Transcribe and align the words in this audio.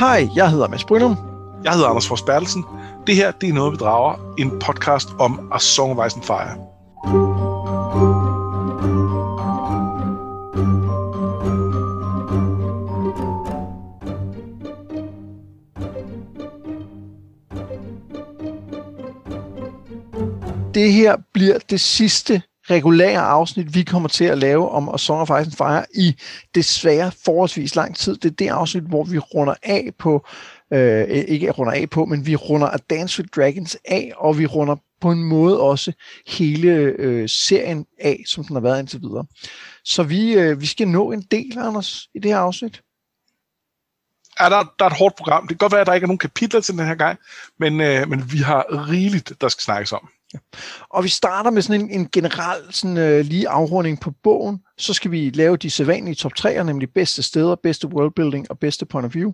Hej, 0.00 0.28
jeg 0.34 0.50
hedder 0.50 0.68
Mads 0.68 0.84
Brynum. 0.84 1.16
Jeg 1.64 1.72
hedder 1.72 1.88
Anders 1.88 2.08
Fors 2.08 2.22
Bertelsen. 2.22 2.64
Det 3.06 3.16
her, 3.16 3.30
det 3.30 3.48
er 3.48 3.52
Noget, 3.52 3.72
vi 3.72 3.76
drager. 3.76 4.34
En 4.38 4.50
podcast 4.50 5.08
om 5.18 5.52
A 5.52 5.58
Song 5.58 5.98
of 5.98 6.06
Ice 6.06 6.16
and 6.16 6.24
Fire. 6.24 6.56
Det 20.74 20.92
her 20.92 21.16
bliver 21.32 21.58
det 21.70 21.80
sidste 21.80 22.42
regulære 22.70 23.20
afsnit, 23.20 23.74
vi 23.74 23.82
kommer 23.82 24.08
til 24.08 24.24
at 24.24 24.38
lave 24.38 24.70
om 24.70 24.88
A 24.88 24.98
Song 24.98 25.20
of 25.20 25.28
Ice 25.28 25.46
and 25.46 25.52
Fire 25.52 25.84
i 25.94 26.16
desværre 26.54 27.12
forholdsvis 27.24 27.76
lang 27.76 27.96
tid. 27.96 28.16
Det 28.16 28.30
er 28.30 28.34
det 28.34 28.48
afsnit, 28.48 28.84
hvor 28.84 29.04
vi 29.04 29.18
runder 29.18 29.54
af 29.62 29.90
på, 29.98 30.26
øh, 30.72 31.08
ikke 31.08 31.50
runder 31.50 31.72
af 31.72 31.90
på, 31.90 32.04
men 32.04 32.26
vi 32.26 32.36
runder 32.36 32.68
A 32.68 32.76
Dance 32.90 33.22
with 33.22 33.30
Dragons 33.36 33.76
af, 33.84 34.12
og 34.16 34.38
vi 34.38 34.46
runder 34.46 34.76
på 35.00 35.10
en 35.10 35.24
måde 35.24 35.60
også 35.60 35.92
hele 36.26 36.70
øh, 36.98 37.28
serien 37.28 37.86
af, 38.00 38.22
som 38.26 38.44
den 38.44 38.56
har 38.56 38.60
været 38.60 38.80
indtil 38.80 39.00
videre. 39.00 39.24
Så 39.84 40.02
vi, 40.02 40.32
øh, 40.32 40.60
vi 40.60 40.66
skal 40.66 40.88
nå 40.88 41.12
en 41.12 41.22
del, 41.30 41.58
Anders, 41.58 42.08
i 42.14 42.18
det 42.18 42.30
her 42.30 42.38
afsnit. 42.38 42.82
Ja, 44.40 44.44
der, 44.44 44.74
der 44.78 44.84
er 44.84 44.90
et 44.90 44.96
hårdt 44.98 45.16
program. 45.16 45.42
Det 45.42 45.48
kan 45.48 45.64
godt 45.64 45.72
være, 45.72 45.80
at 45.80 45.86
der 45.86 45.94
ikke 45.94 46.04
er 46.04 46.08
nogen 46.08 46.18
kapitler 46.18 46.60
til 46.60 46.74
den 46.74 46.86
her 46.86 46.94
gang, 46.94 47.18
men, 47.58 47.80
øh, 47.80 48.08
men 48.08 48.32
vi 48.32 48.38
har 48.38 48.88
rigeligt, 48.88 49.32
der 49.40 49.48
skal 49.48 49.62
snakkes 49.62 49.92
om. 49.92 50.08
Ja. 50.34 50.38
Og 50.90 51.04
vi 51.04 51.08
starter 51.08 51.50
med 51.50 51.62
sådan 51.62 51.80
en, 51.80 51.90
en 51.90 52.08
generel 52.12 52.74
sådan, 52.74 52.96
øh, 52.96 53.24
lige 53.24 53.48
afrunding 53.48 54.00
på 54.00 54.10
bogen. 54.22 54.60
Så 54.78 54.94
skal 54.94 55.10
vi 55.10 55.30
lave 55.30 55.56
de 55.56 55.70
sædvanlige 55.70 56.14
top 56.14 56.32
3'er, 56.38 56.62
nemlig 56.62 56.92
bedste 56.94 57.22
steder, 57.22 57.54
bedste 57.62 57.88
worldbuilding 57.88 58.50
og 58.50 58.58
bedste 58.58 58.86
point 58.86 59.06
of 59.06 59.14
view. 59.14 59.32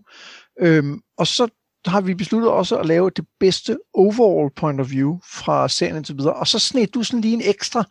Øhm, 0.60 1.00
og 1.18 1.26
så 1.26 1.48
har 1.86 2.00
vi 2.00 2.14
besluttet 2.14 2.50
også 2.50 2.78
at 2.78 2.86
lave 2.86 3.10
det 3.10 3.24
bedste 3.40 3.78
overall 3.94 4.50
point 4.56 4.80
of 4.80 4.90
view 4.90 5.18
fra 5.24 5.68
serien 5.68 6.04
til 6.04 6.16
videre. 6.18 6.34
Og 6.34 6.46
så 6.46 6.58
sned 6.58 6.86
du 6.86 7.02
sådan 7.02 7.20
lige 7.20 7.34
en 7.34 7.42
ekstra 7.44 7.84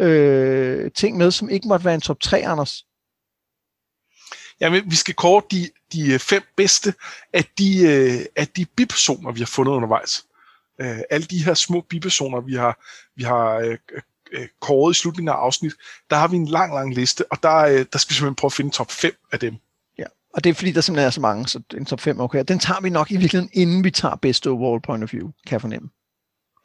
øh, 0.00 0.90
ting 0.96 1.16
med, 1.16 1.30
som 1.30 1.48
ikke 1.50 1.68
måtte 1.68 1.84
være 1.84 1.94
en 1.94 2.00
top 2.00 2.20
3, 2.20 2.46
Anders. 2.46 2.84
Jamen, 4.60 4.90
vi 4.90 4.96
skal 4.96 5.14
kort 5.14 5.44
de, 5.50 5.68
de 5.92 6.18
fem 6.18 6.42
bedste 6.56 6.94
af 7.32 7.44
de, 7.58 7.82
øh, 7.82 8.26
af 8.36 8.48
de 8.48 8.66
bipersoner, 8.76 9.32
vi 9.32 9.40
har 9.40 9.46
fundet 9.46 9.72
undervejs 9.72 10.27
øh, 10.80 10.98
alle 11.10 11.26
de 11.26 11.44
her 11.44 11.54
små 11.54 11.80
bipersoner, 11.80 12.40
vi 12.40 12.54
har, 12.54 12.78
vi 13.16 13.22
har 13.22 13.54
øh, 13.54 13.78
øh, 14.32 14.48
kåret 14.60 14.96
i 14.96 14.98
slutningen 14.98 15.28
af 15.28 15.32
afsnit, 15.32 15.72
der 16.10 16.16
har 16.16 16.28
vi 16.28 16.36
en 16.36 16.48
lang, 16.48 16.74
lang 16.74 16.94
liste, 16.94 17.32
og 17.32 17.42
der, 17.42 17.56
øh, 17.56 17.86
der 17.92 17.98
skal 17.98 18.10
vi 18.10 18.14
simpelthen 18.14 18.34
prøve 18.34 18.48
at 18.48 18.52
finde 18.52 18.70
top 18.70 18.90
5 18.90 19.12
af 19.32 19.40
dem. 19.40 19.56
Ja, 19.98 20.04
og 20.34 20.44
det 20.44 20.50
er 20.50 20.54
fordi, 20.54 20.72
der 20.72 20.80
simpelthen 20.80 21.06
er 21.06 21.10
så 21.10 21.20
mange, 21.20 21.48
så 21.48 21.60
en 21.76 21.84
top 21.84 22.00
5 22.00 22.20
okay. 22.20 22.44
Den 22.48 22.58
tager 22.58 22.80
vi 22.80 22.90
nok 22.90 23.10
i 23.10 23.16
virkeligheden, 23.16 23.50
inden 23.52 23.84
vi 23.84 23.90
tager 23.90 24.16
best 24.16 24.46
overall 24.46 24.82
point 24.82 25.04
of 25.04 25.12
view, 25.12 25.30
kan 25.46 25.52
jeg 25.52 25.60
fornemme. 25.60 25.88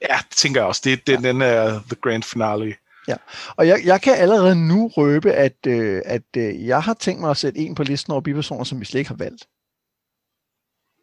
Ja, 0.02 0.18
det 0.30 0.38
tænker 0.38 0.62
jeg 0.62 0.68
også. 0.68 0.82
Det, 0.84 1.08
det, 1.08 1.14
ja. 1.14 1.28
Den 1.28 1.42
er 1.42 1.70
the 1.70 1.96
grand 2.02 2.24
finale. 2.24 2.76
Ja, 3.08 3.16
og 3.56 3.68
jeg, 3.68 3.82
jeg 3.86 4.02
kan 4.02 4.16
allerede 4.16 4.68
nu 4.68 4.88
røbe, 4.88 5.32
at, 5.32 5.68
øh, 5.68 6.02
at 6.06 6.38
øh, 6.38 6.68
jeg 6.68 6.84
har 6.84 6.94
tænkt 6.94 7.22
mig 7.22 7.32
at 7.32 7.38
sætte 7.38 7.60
en 7.60 7.76
på 7.76 7.84
listen 7.84 8.12
over 8.12 8.22
bipersoner, 8.22 8.64
som 8.64 8.80
vi 8.80 8.86
slet 8.86 9.00
ikke 9.00 9.10
har 9.10 9.16
valgt. 9.16 9.48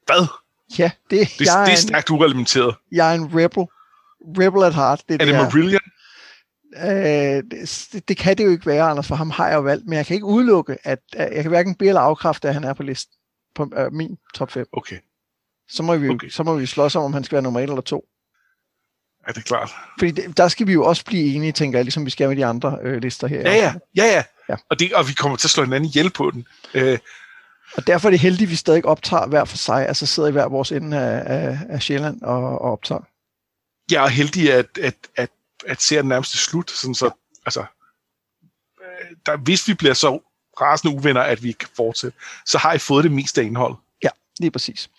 Hvad? 0.07 0.27
Ja, 0.79 0.91
det, 1.11 1.29
det, 1.39 1.47
jeg 1.47 1.67
det 1.67 1.73
er 1.73 1.77
stærkt 1.77 2.11
urelementeret. 2.11 2.75
Jeg 2.93 3.11
er 3.11 3.15
en 3.15 3.31
rebel. 3.35 3.67
Rebel 4.39 4.65
at 4.65 4.75
heart. 4.75 5.03
Det 5.09 5.15
er, 5.15 5.15
er 5.15 5.25
det, 5.25 5.35
det 5.35 5.43
Marillion? 5.43 5.81
Øh, 6.77 7.43
det, 7.51 8.09
det, 8.09 8.17
kan 8.17 8.39
det 8.39 8.45
jo 8.45 8.51
ikke 8.51 8.67
være, 8.67 8.91
Anders, 8.91 9.09
for 9.09 9.15
ham 9.15 9.31
har 9.31 9.49
jeg 9.49 9.57
jo 9.57 9.61
valgt, 9.61 9.87
men 9.87 9.97
jeg 9.97 10.07
kan 10.07 10.15
ikke 10.15 10.27
udelukke, 10.27 10.79
at, 10.85 10.99
at 11.13 11.35
jeg 11.35 11.43
kan 11.43 11.49
hverken 11.49 11.75
bede 11.75 11.89
eller 11.89 12.01
afkræfte, 12.01 12.49
at 12.49 12.55
han 12.55 12.65
er 12.65 12.73
på 12.73 12.83
listen 12.83 13.15
på 13.55 13.63
uh, 13.63 13.93
min 13.93 14.19
top 14.35 14.51
5. 14.51 14.67
Okay. 14.73 14.99
Så 15.69 15.83
må, 15.83 15.97
vi, 15.97 16.09
okay. 16.09 16.29
så 16.29 16.43
må 16.43 16.55
vi 16.55 16.67
slås 16.67 16.97
om, 16.97 17.05
om 17.05 17.13
han 17.13 17.25
skal 17.25 17.37
være 17.37 17.43
nummer 17.43 17.61
1 17.61 17.63
eller 17.63 17.81
2. 17.81 18.05
Ja, 19.27 19.33
det 19.33 19.39
er 19.39 19.43
klart. 19.43 19.71
Fordi 19.99 20.11
det, 20.11 20.37
der 20.37 20.49
skal 20.49 20.67
vi 20.67 20.73
jo 20.73 20.85
også 20.85 21.05
blive 21.05 21.35
enige, 21.35 21.53
tænker 21.53 21.79
jeg, 21.79 21.85
ligesom 21.85 22.07
vi 22.07 22.11
skal 22.11 22.29
med 22.29 22.37
de 22.37 22.47
andre 22.47 22.79
øh, 22.83 23.03
lister 23.03 23.27
her. 23.27 23.41
Ja, 23.41 23.55
ja, 23.55 23.75
ja, 23.97 24.05
ja. 24.05 24.23
ja. 24.49 24.57
Og, 24.71 24.79
det, 24.79 24.95
og 24.95 25.09
vi 25.09 25.13
kommer 25.13 25.37
til 25.37 25.47
at 25.47 25.51
slå 25.51 25.65
hinanden 25.65 25.89
ihjel 25.89 26.11
på 26.11 26.31
den. 26.31 26.47
Øh, 26.75 26.99
og 27.75 27.87
derfor 27.87 28.09
er 28.09 28.11
det 28.11 28.21
heldigt, 28.21 28.49
at 28.49 28.51
vi 28.51 28.57
stadig 28.57 28.85
optager 28.85 29.27
hver 29.27 29.45
for 29.45 29.57
sig, 29.57 29.89
altså 29.89 30.07
sidder 30.07 30.29
i 30.29 30.33
hver 30.33 30.49
vores 30.49 30.73
ende 30.73 30.99
af, 30.99 31.23
af, 31.27 31.59
af 31.69 31.83
Sjælland 31.83 32.23
og, 32.23 32.43
og 32.43 32.73
optager. 32.73 33.01
Jeg 33.91 34.05
er 34.05 34.09
heldig, 34.09 34.53
at, 34.53 34.79
at, 34.83 34.97
at, 35.17 35.31
at 35.67 35.83
serien 35.83 36.09
nærmest 36.09 36.35
er 36.35 36.39
slut, 36.39 36.71
sådan 36.71 36.95
så, 36.95 37.07
ja. 37.07 37.11
altså, 37.47 37.61
øh, 37.61 39.17
der, 39.27 39.37
hvis 39.37 39.69
vi 39.69 39.75
bliver 39.75 39.95
så 39.95 40.21
rasende 40.61 40.97
uvenner, 40.97 41.21
at 41.21 41.43
vi 41.43 41.49
ikke 41.49 41.59
kan 41.59 41.69
fortsætte, 41.77 42.19
så 42.47 42.59
har 42.59 42.73
I 42.73 42.79
fået 42.79 43.05
det 43.05 43.13
meste 43.13 43.41
af 43.41 43.45
indhold. 43.45 43.75
Ja, 44.05 44.09
lige 44.41 44.51
præcis. 44.51 44.91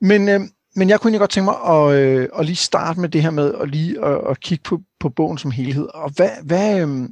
Men, 0.00 0.28
øh, 0.28 0.40
men 0.76 0.88
jeg 0.88 1.00
kunne 1.00 1.08
egentlig 1.08 1.20
godt 1.20 1.30
tænke 1.30 1.44
mig 1.44 1.60
at, 1.64 1.94
øh, 1.94 2.28
at 2.38 2.46
lige 2.46 2.56
starte 2.56 3.00
med 3.00 3.08
det 3.08 3.22
her 3.22 3.30
med 3.30 3.54
at 3.54 3.68
lige 3.68 4.04
at, 4.04 4.30
at 4.30 4.40
kigge 4.40 4.62
på, 4.62 4.82
på 5.00 5.08
bogen 5.08 5.38
som 5.38 5.50
helhed. 5.50 5.88
Og 5.94 6.10
hvad, 6.10 6.30
hvad, 6.42 6.80
øh, 6.80 7.08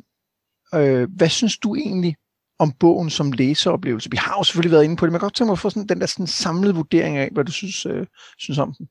øh, 0.74 1.08
hvad 1.16 1.28
synes 1.28 1.58
du 1.58 1.74
egentlig 1.74 2.16
om 2.58 2.72
bogen 2.72 3.10
som 3.10 3.32
læseoplevelse. 3.32 4.10
Vi 4.10 4.16
har 4.16 4.36
jo 4.38 4.44
selvfølgelig 4.44 4.72
været 4.72 4.84
inde 4.84 4.96
på 4.96 5.06
det, 5.06 5.12
men 5.12 5.14
jeg 5.14 5.20
kan 5.20 5.26
godt 5.26 5.34
tænke 5.34 5.48
mig 5.48 5.52
at 5.52 5.58
få 5.58 5.70
sådan, 5.70 5.88
den 5.88 6.00
der 6.00 6.06
sådan 6.06 6.26
samlede 6.26 6.74
vurdering 6.74 7.16
af, 7.16 7.28
hvad 7.32 7.44
du 7.44 7.52
synes, 7.52 7.86
øh, 7.86 8.06
synes 8.38 8.58
om 8.58 8.74
den. 8.78 8.88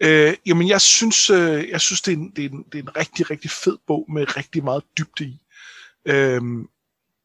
Øh, 0.00 0.34
jamen, 0.46 0.68
jeg 0.68 0.80
synes, 0.80 1.30
øh, 1.30 1.68
jeg 1.68 1.80
synes 1.80 2.02
det, 2.02 2.12
er 2.12 2.16
en, 2.16 2.30
det, 2.36 2.44
er 2.44 2.48
en, 2.48 2.64
det 2.72 2.78
er 2.78 2.82
en 2.82 2.96
rigtig, 2.96 3.30
rigtig 3.30 3.50
fed 3.50 3.76
bog 3.86 4.06
med 4.08 4.36
rigtig 4.36 4.64
meget 4.64 4.82
dybde 4.98 5.24
i. 5.24 5.40
Øh, 6.06 6.42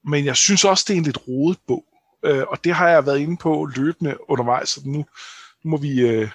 men 0.05 0.25
jeg 0.25 0.35
synes 0.35 0.65
også, 0.65 0.85
det 0.87 0.93
er 0.93 0.97
en 0.97 1.03
lidt 1.03 1.27
rodet 1.27 1.59
bog. 1.67 1.85
Øh, 2.25 2.43
og 2.47 2.63
det 2.63 2.73
har 2.73 2.89
jeg 2.89 3.05
været 3.05 3.19
inde 3.19 3.37
på 3.37 3.69
løbende 3.75 4.29
undervejs, 4.29 4.69
så 4.69 4.81
nu, 4.85 5.05
nu 5.63 5.69
må 5.69 5.77
vi... 5.77 6.01
Øh, 6.01 6.29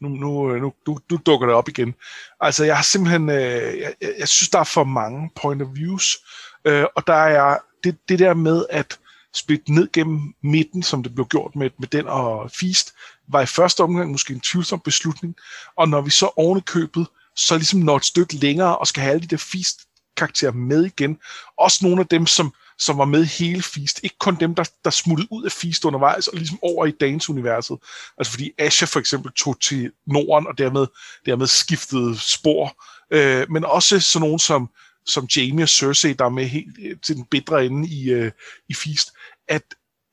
nu, 0.00 0.08
nu, 0.08 0.52
øh, 0.52 0.62
nu, 0.62 0.72
nu, 0.86 0.98
nu 1.10 1.18
dukker 1.26 1.46
det 1.46 1.56
op 1.56 1.68
igen. 1.68 1.94
Altså, 2.40 2.64
jeg 2.64 2.76
har 2.76 2.82
simpelthen... 2.82 3.28
Øh, 3.28 3.78
jeg, 3.78 3.94
jeg 4.18 4.28
synes, 4.28 4.50
der 4.50 4.58
er 4.58 4.64
for 4.64 4.84
mange 4.84 5.30
point 5.42 5.62
of 5.62 5.68
views. 5.74 6.16
Øh, 6.66 6.84
og 6.96 7.06
der 7.06 7.14
er 7.14 7.58
det, 7.84 7.96
det 8.08 8.18
der 8.18 8.34
med 8.34 8.64
at 8.70 8.98
splitte 9.34 9.72
ned 9.72 9.88
gennem 9.92 10.34
midten, 10.42 10.82
som 10.82 11.02
det 11.02 11.14
blev 11.14 11.26
gjort 11.26 11.56
med, 11.56 11.70
med 11.78 11.88
den 11.88 12.06
og 12.06 12.50
Feast, 12.50 12.92
var 13.28 13.40
i 13.40 13.46
første 13.46 13.80
omgang 13.82 14.10
måske 14.10 14.34
en 14.34 14.40
tvivlsom 14.40 14.80
beslutning. 14.80 15.36
Og 15.76 15.88
når 15.88 16.00
vi 16.00 16.10
så 16.10 16.30
oven 16.36 16.60
købet, 16.60 17.06
så 17.36 17.56
ligesom 17.56 17.80
når 17.80 17.96
et 17.96 18.04
stykke 18.04 18.36
længere 18.36 18.78
og 18.78 18.86
skal 18.86 19.02
have 19.02 19.12
alle 19.12 19.22
de 19.22 19.26
der 19.26 19.36
Feast 19.52 19.80
karakterer 20.16 20.52
med 20.52 20.84
igen. 20.84 21.18
Også 21.58 21.78
nogle 21.82 22.00
af 22.00 22.06
dem, 22.06 22.26
som, 22.26 22.52
som 22.78 22.98
var 22.98 23.04
med 23.04 23.24
hele 23.24 23.62
Feast. 23.62 24.00
Ikke 24.02 24.16
kun 24.18 24.36
dem, 24.40 24.54
der, 24.54 24.64
der 24.84 24.90
smuttede 24.90 25.28
ud 25.30 25.44
af 25.44 25.52
Feast 25.52 25.84
undervejs 25.84 26.28
og 26.28 26.36
ligesom 26.36 26.58
over 26.62 26.86
i 26.86 26.90
dagens 26.90 27.30
universet. 27.30 27.78
Altså 28.18 28.32
fordi 28.32 28.50
Asher 28.58 28.86
for 28.86 29.00
eksempel 29.00 29.32
tog 29.32 29.60
til 29.60 29.92
Norden 30.06 30.46
og 30.46 30.58
dermed, 30.58 30.86
dermed 31.26 31.46
skiftede 31.46 32.18
spor. 32.18 32.84
Øh, 33.10 33.50
men 33.50 33.64
også 33.64 34.00
sådan 34.00 34.26
nogen 34.26 34.38
som 34.38 34.70
som 35.06 35.26
Jamie 35.36 35.64
og 35.64 35.68
Cersei, 35.68 36.12
der 36.12 36.24
er 36.24 36.28
med 36.28 36.46
helt 36.46 36.76
øh, 36.82 36.96
til 37.02 37.16
den 37.16 37.24
bedre 37.24 37.66
ende 37.66 37.88
i, 37.88 38.10
øh, 38.10 38.32
i 38.68 38.74
Feast, 38.74 39.12
at, 39.48 39.62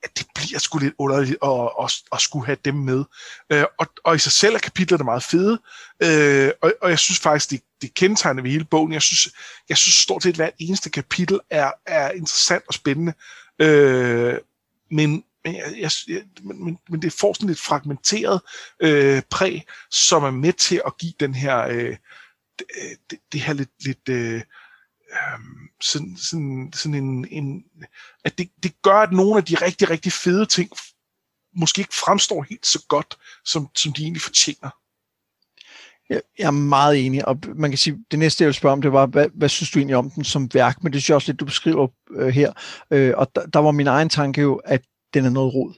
at 0.03 0.17
det 0.17 0.27
bliver 0.35 0.59
sgu 0.59 0.77
lidt 0.77 0.93
underligt 0.97 1.37
at, 1.43 1.69
at, 1.83 1.91
at 2.11 2.21
skulle 2.21 2.45
have 2.45 2.57
dem 2.65 2.75
med. 2.75 3.03
Øh, 3.49 3.65
og, 3.79 3.87
og 4.03 4.15
i 4.15 4.19
sig 4.19 4.31
selv 4.31 4.55
er 4.55 4.59
kapitlerne 4.59 5.03
meget 5.03 5.23
fede, 5.23 5.61
øh, 6.03 6.51
og, 6.61 6.73
og 6.81 6.89
jeg 6.89 6.99
synes 6.99 7.19
faktisk, 7.19 7.49
det, 7.49 7.61
det 7.81 7.93
kendetegner 7.93 8.41
ved 8.41 8.51
hele 8.51 8.65
bogen. 8.65 8.93
Jeg 8.93 9.01
synes, 9.01 9.33
jeg 9.69 9.77
synes 9.77 9.95
stort 9.95 10.23
set, 10.23 10.35
hvert 10.35 10.53
eneste 10.59 10.89
kapitel 10.89 11.39
er, 11.49 11.71
er 11.85 12.11
interessant 12.11 12.63
og 12.67 12.73
spændende. 12.73 13.13
Øh, 13.59 14.37
men, 14.91 15.23
men, 15.45 15.55
jeg, 15.55 15.91
jeg, 16.07 16.23
men, 16.43 16.77
men 16.89 17.01
det 17.01 17.13
får 17.13 17.33
sådan 17.33 17.47
lidt 17.47 17.59
fragmenteret 17.59 18.41
øh, 18.79 19.21
præg, 19.29 19.63
som 19.91 20.23
er 20.23 20.31
med 20.31 20.53
til 20.53 20.81
at 20.85 20.97
give 20.97 21.13
den 21.19 21.35
her, 21.35 21.67
øh, 21.67 21.97
det, 23.09 23.19
det 23.31 23.41
her 23.41 23.53
lidt, 23.53 23.69
lidt 23.85 24.09
øh, 24.09 24.41
øhm, 25.13 25.69
sådan, 25.81 26.17
sådan, 26.17 26.71
sådan 26.73 26.95
en, 26.95 27.27
en 27.31 27.63
at 28.23 28.37
det, 28.37 28.49
det 28.63 28.81
gør, 28.81 28.95
at 28.95 29.11
nogle 29.11 29.37
af 29.37 29.43
de 29.43 29.55
rigtig, 29.55 29.89
rigtig 29.89 30.11
fede 30.11 30.45
ting 30.45 30.69
måske 31.55 31.79
ikke 31.79 31.95
fremstår 32.05 32.45
helt 32.49 32.65
så 32.65 32.85
godt, 32.87 33.17
som, 33.45 33.67
som 33.75 33.93
de 33.93 34.01
egentlig 34.01 34.21
fortjener. 34.21 34.69
Jeg 36.09 36.21
er 36.39 36.51
meget 36.51 37.05
enig, 37.05 37.27
og 37.27 37.39
man 37.55 37.71
kan 37.71 37.77
sige, 37.77 37.97
det 38.11 38.19
næste 38.19 38.41
jeg 38.41 38.47
vil 38.47 38.53
spørge 38.53 38.73
om, 38.73 38.81
det 38.81 38.91
var, 38.91 39.05
hvad, 39.05 39.29
hvad 39.33 39.49
synes 39.49 39.71
du 39.71 39.79
egentlig 39.79 39.95
om 39.95 40.09
den 40.09 40.23
som 40.23 40.49
værk? 40.53 40.83
Men 40.83 40.93
det 40.93 41.01
synes 41.01 41.09
jeg 41.09 41.15
også 41.15 41.31
lidt, 41.31 41.39
du 41.39 41.45
beskriver 41.45 41.87
øh, 42.11 42.27
her. 42.27 42.53
Øh, 42.91 43.13
og 43.17 43.35
der, 43.35 43.45
der 43.45 43.59
var 43.59 43.71
min 43.71 43.87
egen 43.87 44.09
tanke 44.09 44.41
jo, 44.41 44.55
at 44.55 44.81
den 45.13 45.25
er 45.25 45.29
noget 45.29 45.53
rod. 45.53 45.73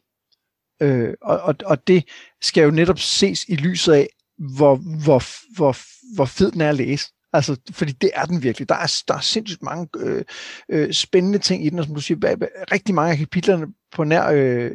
Øh, 0.82 1.14
og, 1.22 1.40
og, 1.40 1.56
og 1.66 1.88
det 1.88 2.04
skal 2.42 2.64
jo 2.64 2.72
netop 2.72 3.00
ses 3.00 3.46
i 3.48 3.56
lyset 3.56 3.94
af, 3.94 4.08
hvor, 4.38 4.76
hvor, 4.76 5.24
hvor, 5.56 5.78
hvor 6.16 6.26
fed 6.26 6.52
den 6.52 6.62
er 6.62 6.70
at 6.70 6.76
læse. 6.76 7.06
Altså, 7.36 7.56
fordi 7.72 7.92
det 7.92 8.10
er 8.14 8.26
den 8.26 8.44
virkelig. 8.44 8.70
Der 8.70 8.76
er, 8.76 9.02
der 9.08 9.14
er 9.14 9.20
sindssygt 9.20 9.64
mange 9.64 9.88
øh, 9.98 10.24
øh, 10.70 10.94
spændende 10.94 11.38
ting 11.38 11.66
i 11.66 11.70
den, 11.70 11.80
og 11.80 11.86
som 11.86 11.96
du 11.96 12.02
siger, 12.02 12.36
rigtig 12.72 12.96
mange 12.96 13.12
af 13.12 13.18
kapitlerne 13.18 13.68
på 13.92 14.04
nær 14.04 14.28
øh, 14.28 14.72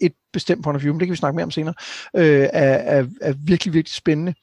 et 0.00 0.12
bestemt 0.32 0.64
point 0.64 0.76
of 0.76 0.82
view, 0.82 0.94
men 0.94 1.00
det 1.00 1.06
kan 1.06 1.12
vi 1.12 1.16
snakke 1.16 1.36
mere 1.36 1.44
om 1.44 1.50
senere, 1.50 1.74
øh, 2.16 2.48
er, 2.52 2.74
er, 2.74 3.06
er 3.20 3.34
virkelig, 3.44 3.74
virkelig 3.74 3.94
spændende. 3.94 4.34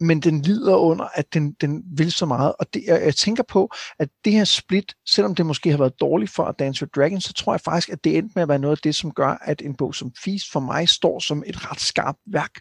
men 0.00 0.20
den 0.20 0.42
lider 0.42 0.76
under, 0.76 1.04
at 1.14 1.34
den, 1.34 1.52
den 1.60 1.82
vil 1.96 2.12
så 2.12 2.26
meget. 2.26 2.52
Og 2.58 2.74
det, 2.74 2.84
jeg, 2.86 3.02
jeg 3.04 3.16
tænker 3.16 3.42
på, 3.42 3.70
at 3.98 4.08
det 4.24 4.32
her 4.32 4.44
split, 4.44 4.94
selvom 5.08 5.34
det 5.34 5.46
måske 5.46 5.70
har 5.70 5.78
været 5.78 6.00
dårligt 6.00 6.30
for 6.30 6.52
Dance 6.52 6.82
with 6.82 6.90
Dragons, 6.96 7.24
så 7.24 7.32
tror 7.32 7.52
jeg 7.52 7.60
faktisk, 7.60 7.88
at 7.88 8.04
det 8.04 8.18
endte 8.18 8.32
med 8.34 8.42
at 8.42 8.48
være 8.48 8.58
noget 8.58 8.76
af 8.76 8.80
det, 8.84 8.94
som 8.94 9.10
gør, 9.10 9.38
at 9.42 9.62
en 9.62 9.76
bog 9.76 9.94
som 9.94 10.12
Feast 10.24 10.52
for 10.52 10.60
mig 10.60 10.88
står 10.88 11.18
som 11.20 11.42
et 11.46 11.70
ret 11.70 11.80
skarpt 11.80 12.18
værk. 12.26 12.60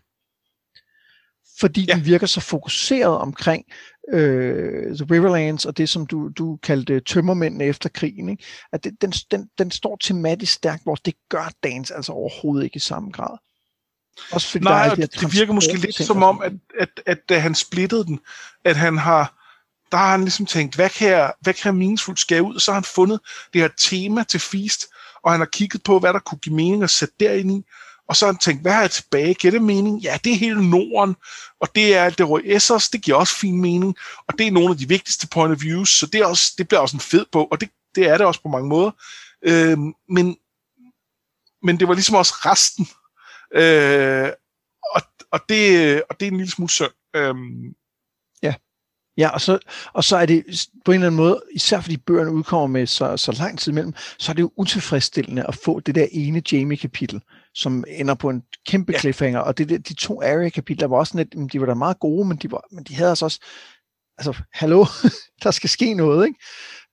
Fordi 1.59 1.85
ja. 1.85 1.93
den 1.93 2.05
virker 2.05 2.27
så 2.27 2.41
fokuseret 2.41 3.17
omkring 3.17 3.65
øh, 4.13 4.95
The 4.95 5.05
Riverlands 5.11 5.65
og 5.65 5.77
det, 5.77 5.89
som 5.89 6.07
du, 6.07 6.29
du 6.37 6.57
kaldte 6.63 6.99
tømmermændene 6.99 7.63
efter 7.63 7.89
krigen. 7.89 8.29
Ikke? 8.29 8.43
At 8.73 8.83
det, 8.83 9.01
den, 9.01 9.11
den, 9.11 9.49
den 9.57 9.71
står 9.71 9.97
tematisk 10.01 10.53
stærkt, 10.53 10.83
hvor 10.83 10.95
det 10.95 11.13
gør 11.29 11.51
Dance 11.63 11.95
altså 11.95 12.11
overhovedet 12.11 12.63
ikke 12.63 12.75
i 12.75 12.79
samme 12.79 13.11
grad. 13.11 13.37
Også 14.31 14.47
fordi 14.47 14.63
Nej, 14.63 14.83
der 14.83 14.91
er 14.91 14.95
det, 14.95 15.21
det 15.21 15.33
virker 15.33 15.53
måske 15.53 15.73
lidt 15.73 15.95
som 15.95 16.23
om, 16.23 16.41
at, 16.41 16.53
at, 16.79 16.89
at, 16.89 16.89
at 17.05 17.29
da 17.29 17.39
han 17.39 17.55
splittede 17.55 18.05
den, 18.05 18.19
at 18.65 18.75
han 18.75 18.97
har, 18.97 19.33
der 19.91 19.97
har 19.97 20.11
han 20.11 20.21
ligesom 20.21 20.45
tænkt, 20.45 20.75
hvad 20.75 20.89
kan 20.89 21.07
jeg, 21.07 21.33
hvad 21.41 21.53
kan 21.53 21.65
jeg 21.65 21.75
meningsfuldt 21.75 22.19
skære 22.19 22.43
ud? 22.43 22.55
Og 22.55 22.61
så 22.61 22.71
har 22.71 22.75
han 22.75 22.83
fundet 22.83 23.19
det 23.53 23.61
her 23.61 23.69
tema 23.77 24.23
til 24.23 24.39
Feast, 24.39 24.85
og 25.23 25.31
han 25.31 25.39
har 25.39 25.45
kigget 25.45 25.83
på, 25.83 25.99
hvad 25.99 26.13
der 26.13 26.19
kunne 26.19 26.39
give 26.39 26.55
mening 26.55 26.83
at 26.83 26.89
sætte 26.89 27.15
derind 27.19 27.51
i, 27.51 27.63
og 28.09 28.15
så 28.15 28.25
har 28.25 28.33
han 28.33 28.39
tænkt, 28.39 28.61
hvad 28.61 28.71
har 28.71 28.81
jeg 28.81 28.91
tilbage? 28.91 29.33
Giver 29.33 29.51
det 29.51 29.61
mening? 29.61 30.01
Ja, 30.01 30.17
det 30.23 30.31
er 30.31 30.37
hele 30.37 30.69
Norden, 30.69 31.15
og 31.59 31.75
det 31.75 31.95
er 31.95 32.09
det 32.09 32.29
røde 32.29 32.55
Essers, 32.55 32.89
det 32.89 33.01
giver 33.01 33.17
også 33.17 33.35
fin 33.35 33.61
mening, 33.61 33.95
og 34.27 34.33
det 34.37 34.47
er 34.47 34.51
nogle 34.51 34.71
af 34.71 34.77
de 34.77 34.87
vigtigste 34.87 35.27
point 35.27 35.51
of 35.55 35.61
views, 35.61 35.89
så 35.89 36.05
det, 36.05 36.21
er 36.21 36.25
også, 36.25 36.53
det 36.57 36.67
bliver 36.67 36.81
også 36.81 36.95
en 36.95 37.01
fed 37.01 37.25
bog, 37.31 37.51
og 37.51 37.61
det, 37.61 37.69
det 37.95 38.07
er 38.07 38.17
det 38.17 38.25
også 38.25 38.41
på 38.41 38.49
mange 38.49 38.69
måder. 38.69 38.91
Øh, 39.41 39.77
men, 40.09 40.37
men 41.63 41.79
det 41.79 41.87
var 41.87 41.93
ligesom 41.93 42.15
også 42.15 42.33
resten, 42.33 42.87
Øh, 43.55 44.29
og, 44.95 45.01
og, 45.31 45.39
det, 45.49 46.03
og 46.09 46.19
det 46.19 46.27
er 46.27 46.31
en 46.31 46.37
lille 46.37 46.51
smule 46.51 46.69
synd. 46.69 46.91
Øh, 47.15 47.35
Ja. 48.43 48.53
Ja, 49.17 49.29
og 49.29 49.41
så, 49.41 49.59
og 49.93 50.03
så 50.03 50.17
er 50.17 50.25
det 50.25 50.67
på 50.85 50.91
en 50.91 50.95
eller 50.95 51.07
anden 51.07 51.17
måde, 51.17 51.41
især 51.51 51.81
fordi 51.81 51.97
bøgerne 51.97 52.31
udkommer 52.31 52.67
med 52.67 52.87
så, 52.87 53.17
så 53.17 53.31
lang 53.31 53.59
tid 53.59 53.71
imellem, 53.71 53.93
så 54.17 54.31
er 54.31 54.33
det 54.33 54.41
jo 54.41 54.51
utilfredsstillende 54.55 55.45
at 55.47 55.55
få 55.55 55.79
det 55.79 55.95
der 55.95 56.07
ene 56.11 56.41
Jamie-kapitel, 56.51 57.21
som 57.53 57.83
ender 57.87 58.13
på 58.13 58.29
en 58.29 58.43
kæmpe 58.65 58.91
ja. 58.91 58.99
cliffhanger, 58.99 59.39
og 59.39 59.57
det, 59.57 59.69
der, 59.69 59.77
de 59.77 59.93
to 59.93 60.21
Arya-kapitler 60.21 60.87
var 60.87 60.97
også 60.97 61.17
lidt, 61.17 61.53
de 61.53 61.59
var 61.59 61.65
da 61.65 61.73
meget 61.73 61.99
gode, 61.99 62.27
men 62.27 62.37
de, 62.37 62.51
var, 62.51 62.63
men 62.71 62.83
de 62.83 62.95
havde 62.95 63.09
altså 63.09 63.25
også, 63.25 63.39
altså, 64.17 64.41
hallo, 64.53 64.85
der 65.43 65.51
skal 65.51 65.69
ske 65.69 65.93
noget, 65.93 66.27
ikke? 66.27 66.39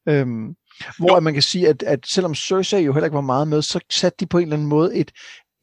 Øhm, 0.08 0.56
hvor 0.98 1.14
jo. 1.14 1.20
man 1.20 1.32
kan 1.32 1.42
sige, 1.42 1.68
at, 1.68 1.82
at 1.82 2.06
selvom 2.06 2.34
Cersei 2.34 2.84
jo 2.84 2.92
heller 2.92 3.06
ikke 3.06 3.14
var 3.14 3.20
meget 3.20 3.48
med, 3.48 3.62
så 3.62 3.80
satte 3.90 4.16
de 4.20 4.26
på 4.26 4.38
en 4.38 4.42
eller 4.42 4.56
anden 4.56 4.68
måde 4.68 4.96
et, 4.96 5.12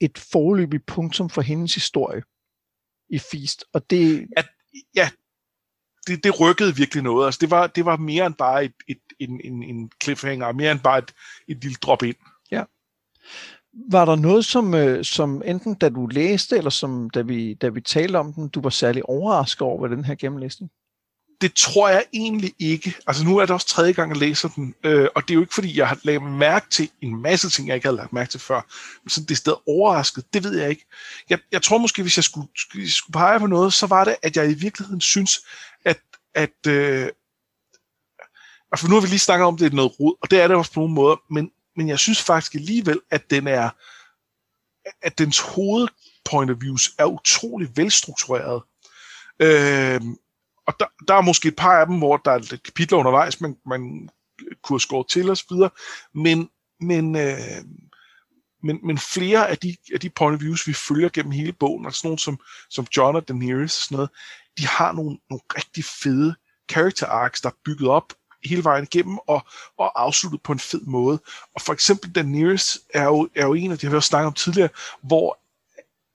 et 0.02 0.18
forløbigt 0.18 0.86
punktum 0.86 1.30
for 1.30 1.42
hendes 1.42 1.76
historie 1.76 2.22
i 3.10 3.20
Feast. 3.20 3.66
Og 3.74 3.90
det... 3.90 4.28
Ja, 4.38 4.44
ja 4.96 5.10
det, 6.08 6.24
det 6.24 6.40
rykkede 6.40 6.76
virkelig 6.76 7.04
noget. 7.04 7.26
Altså, 7.26 7.38
det, 7.42 7.52
var, 7.52 7.68
det 7.68 7.86
var 7.86 7.98
mere 7.98 8.26
end 8.26 8.36
bare 8.36 8.66
et, 8.66 8.74
et, 8.88 9.02
en, 9.20 9.42
en, 9.44 9.64
en 9.64 9.92
cliffhanger, 10.04 10.52
mere 10.52 10.72
end 10.72 10.80
bare 10.80 10.98
et, 10.98 11.14
et 11.48 11.64
lille 11.64 11.76
drop 11.76 12.04
ind. 12.04 12.16
Ja. 12.52 12.64
Var 13.92 14.06
der 14.06 14.16
noget, 14.16 14.46
som, 14.46 14.74
øh, 14.74 15.04
som 15.06 15.42
enten 15.46 15.74
da 15.74 15.90
du 15.90 16.08
læste, 16.08 16.58
eller 16.58 16.70
som 16.70 17.10
da 17.10 17.22
vi, 17.22 17.54
da 17.54 17.70
vi 17.70 17.82
talte 17.82 18.18
om 18.18 18.34
den, 18.34 18.48
du 18.48 18.62
var 18.62 18.70
særlig 18.70 19.10
overrasket 19.10 19.62
over 19.62 19.82
ved 19.82 19.98
den 19.98 20.06
her 20.06 20.16
gennemlæsning? 20.16 20.72
det 21.44 21.54
tror 21.54 21.90
jeg 21.90 22.06
egentlig 22.14 22.54
ikke. 22.60 22.96
Altså 23.08 23.24
nu 23.24 23.38
er 23.38 23.46
det 23.46 23.54
også 23.54 23.68
tredje 23.68 23.94
gang, 23.94 24.10
jeg 24.10 24.18
læser 24.18 24.50
den, 24.50 24.76
øh, 24.84 25.08
og 25.16 25.22
det 25.22 25.32
er 25.32 25.36
jo 25.36 25.42
ikke, 25.42 25.54
fordi 25.54 25.78
jeg 25.78 25.88
har 25.88 26.00
lagt 26.04 26.24
mærke 26.24 26.70
til 26.70 26.90
en 27.02 27.22
masse 27.22 27.50
ting, 27.50 27.68
jeg 27.68 27.76
ikke 27.76 27.88
havde 27.88 27.98
lagt 27.98 28.14
mærke 28.14 28.32
til 28.32 28.40
før. 28.40 28.62
Men 29.04 29.10
så 29.10 29.24
det 29.24 29.38
sted 29.38 29.54
overrasket, 29.68 30.34
det 30.34 30.44
ved 30.44 30.58
jeg 30.58 30.70
ikke. 30.70 30.86
Jeg, 31.30 31.40
jeg 31.52 31.62
tror 31.62 31.78
måske, 31.78 32.02
hvis 32.02 32.18
jeg 32.18 32.24
skulle, 32.24 32.48
skulle 32.92 33.14
pege 33.14 33.40
på 33.40 33.48
noget, 33.48 33.74
så 33.74 33.88
var 33.88 34.04
det, 34.04 34.16
at 34.22 34.38
jeg 34.38 34.52
i 34.52 34.54
virkeligheden 34.54 35.02
synes, 35.02 35.40
at, 35.86 36.00
at 36.36 36.68
øh, 36.68 37.08
altså 38.72 38.88
nu 38.88 38.94
har 38.94 39.02
vi 39.02 39.08
lige 39.08 39.20
snakket 39.20 39.46
om, 39.46 39.54
at 39.54 39.60
det 39.60 39.72
er 39.72 39.76
noget 39.76 40.00
rod, 40.00 40.16
og 40.22 40.32
det 40.32 40.42
er 40.42 40.48
det 40.48 40.58
også 40.58 40.74
på 40.74 40.80
nogle 40.80 40.94
måder, 40.94 41.16
men, 41.30 41.52
men 41.76 41.90
jeg 41.90 42.00
synes 42.00 42.22
faktisk 42.22 42.56
alligevel, 42.56 43.02
at 43.12 43.30
den 43.30 43.48
er, 43.48 43.70
at 45.02 45.18
dens 45.18 45.40
hoved 45.40 45.88
point 46.26 46.52
of 46.52 46.58
views 46.62 46.92
er 47.00 47.06
utrolig 47.06 47.78
velstruktureret. 47.78 48.64
Øh, 49.40 50.02
og 50.68 50.74
der, 50.80 50.86
der 51.08 51.14
er 51.14 51.22
måske 51.22 51.48
et 51.48 51.56
par 51.56 51.80
af 51.80 51.88
dem, 51.88 51.98
hvor 51.98 52.18
der 52.18 52.32
er 52.32 52.58
kapitler 52.66 52.98
undervejs, 52.98 53.42
man, 53.42 53.58
man 53.66 54.10
kunne 54.64 54.76
have 54.76 54.80
skåret 54.80 55.10
til 55.10 55.30
osv., 55.30 55.58
men, 56.14 56.50
men, 56.80 57.16
øh, 57.16 57.64
men, 58.64 58.80
men 58.84 58.98
flere 58.98 59.50
af 59.50 59.58
de, 59.58 59.76
af 59.94 60.00
de 60.00 60.10
point 60.10 60.36
of 60.36 60.42
views, 60.42 60.68
vi 60.68 60.74
følger 60.74 61.10
gennem 61.10 61.32
hele 61.32 61.54
bogen, 61.54 61.86
altså 61.86 62.02
nogle 62.04 62.20
som, 62.20 62.40
som 62.70 62.88
John 62.98 63.16
og 63.16 63.28
Daenerys 63.28 63.78
og 63.78 63.84
sådan 63.84 63.96
noget, 63.96 64.10
de 64.58 64.68
har 64.68 64.92
nogle, 64.92 65.18
nogle 65.30 65.42
rigtig 65.56 65.86
fede 65.86 66.36
character 66.72 67.08
arcs, 67.08 67.42
der 67.42 67.50
er 67.50 67.60
bygget 67.66 67.90
op 67.90 68.14
hele 68.46 68.64
vejen 68.64 68.84
igennem 68.84 69.18
og, 69.28 69.46
og 69.78 70.02
afsluttet 70.02 70.42
på 70.42 70.52
en 70.52 70.60
fed 70.60 70.82
måde. 70.82 71.20
Og 71.56 71.62
for 71.62 71.74
eksempel 71.74 72.12
Daenerys 72.12 72.78
er 72.94 73.04
jo, 73.04 73.30
er 73.36 73.46
jo 73.46 73.54
en 73.54 73.72
af 73.72 73.78
de, 73.78 73.86
har 73.86 73.92
vi 73.92 73.98
også 73.98 74.08
snakket 74.08 74.28
om 74.28 74.34
tidligere, 74.34 74.70
hvor 75.02 75.40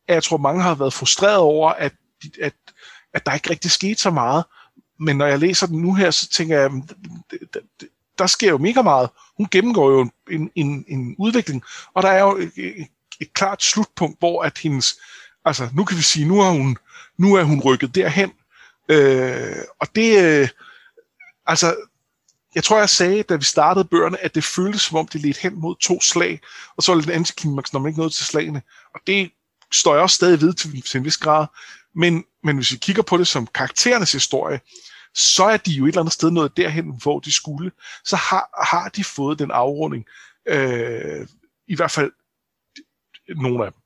jeg 0.09 0.23
tror, 0.23 0.37
mange 0.37 0.63
har 0.63 0.75
været 0.75 0.93
frustreret 0.93 1.37
over, 1.37 1.71
at, 1.71 1.93
at 2.41 2.55
at 3.15 3.27
der 3.27 3.35
ikke 3.35 3.51
rigtig 3.51 3.71
skete 3.71 4.01
så 4.01 4.11
meget. 4.11 4.45
Men 5.01 5.17
når 5.17 5.27
jeg 5.27 5.39
læser 5.39 5.67
den 5.67 5.83
nu 5.83 5.95
her, 5.95 6.11
så 6.11 6.29
tænker 6.29 6.61
jeg, 6.61 6.71
der 8.19 8.27
sker 8.27 8.51
jo 8.51 8.59
mega 8.59 8.83
meget. 8.83 9.11
Hun 9.37 9.49
gennemgår 9.51 9.91
jo 9.91 10.11
en, 10.31 10.51
en, 10.55 10.85
en 10.89 11.17
udvikling, 11.19 11.63
og 11.95 12.03
der 12.03 12.09
er 12.09 12.21
jo 12.21 12.37
et, 12.37 12.53
et, 13.21 13.33
klart 13.33 13.63
slutpunkt, 13.63 14.19
hvor 14.19 14.43
at 14.43 14.59
hendes, 14.59 14.95
altså 15.45 15.69
nu 15.75 15.85
kan 15.85 15.97
vi 15.97 16.03
sige, 16.03 16.29
nu 16.29 16.41
er 16.41 16.51
hun, 16.51 16.77
nu 17.19 17.35
er 17.35 17.43
hun 17.43 17.61
rykket 17.61 17.95
derhen. 17.95 18.33
Øh, 18.89 19.57
og 19.81 19.87
det, 19.95 20.25
øh, 20.25 20.49
altså, 21.47 21.77
jeg 22.55 22.65
tror, 22.65 22.79
jeg 22.79 22.89
sagde, 22.89 23.23
da 23.23 23.37
vi 23.37 23.45
startede 23.45 23.85
bøgerne, 23.85 24.25
at 24.25 24.35
det 24.35 24.45
føltes 24.45 24.83
som 24.83 24.99
om, 24.99 25.09
det 25.09 25.21
ledte 25.21 25.41
hen 25.41 25.61
mod 25.61 25.77
to 25.81 26.01
slag, 26.01 26.41
og 26.77 26.83
så 26.83 26.93
var 26.93 26.97
det 26.97 27.07
lidt 27.07 27.17
antiklimaks, 27.17 27.73
når 27.73 27.81
man 27.81 27.89
ikke 27.91 28.01
nåede 28.01 28.15
til 28.15 28.27
slagene. 28.27 28.63
Og 28.95 29.01
det 29.07 29.31
står 29.73 29.95
jeg 29.95 30.03
også 30.03 30.17
stadig 30.17 30.41
ved 30.41 30.53
til, 30.55 30.83
til 30.83 30.99
en 30.99 31.05
vis 31.05 31.17
grad. 31.17 31.47
Men, 31.95 32.25
men 32.43 32.57
hvis 32.57 32.73
vi 32.73 32.77
kigger 32.77 33.03
på 33.03 33.17
det 33.17 33.27
som 33.27 33.47
karakterernes 33.47 34.13
historie, 34.13 34.61
så 35.15 35.45
er 35.45 35.57
de 35.57 35.73
jo 35.73 35.85
et 35.85 35.89
eller 35.89 36.01
andet 36.01 36.13
sted 36.13 36.31
nået 36.31 36.57
derhen, 36.57 37.01
hvor 37.03 37.19
de 37.21 37.33
skulle. 37.33 37.71
Så 38.05 38.17
har, 38.17 38.65
har 38.65 38.89
de 38.89 39.05
fået 39.05 39.39
den 39.39 39.51
afrunding. 39.51 40.05
Øh, 40.49 41.27
I 41.69 41.77
hvert 41.77 41.91
fald 41.91 42.13
nogle 43.37 43.67
af 43.67 43.73
dem. 43.73 43.81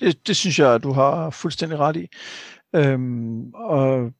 Det, 0.00 0.26
det 0.26 0.36
synes 0.36 0.58
jeg, 0.58 0.82
du 0.82 0.92
har 0.92 1.30
fuldstændig 1.30 1.78
ret 1.78 1.96
i. 1.96 2.08
Øhm, 2.74 3.54
og 3.54 4.12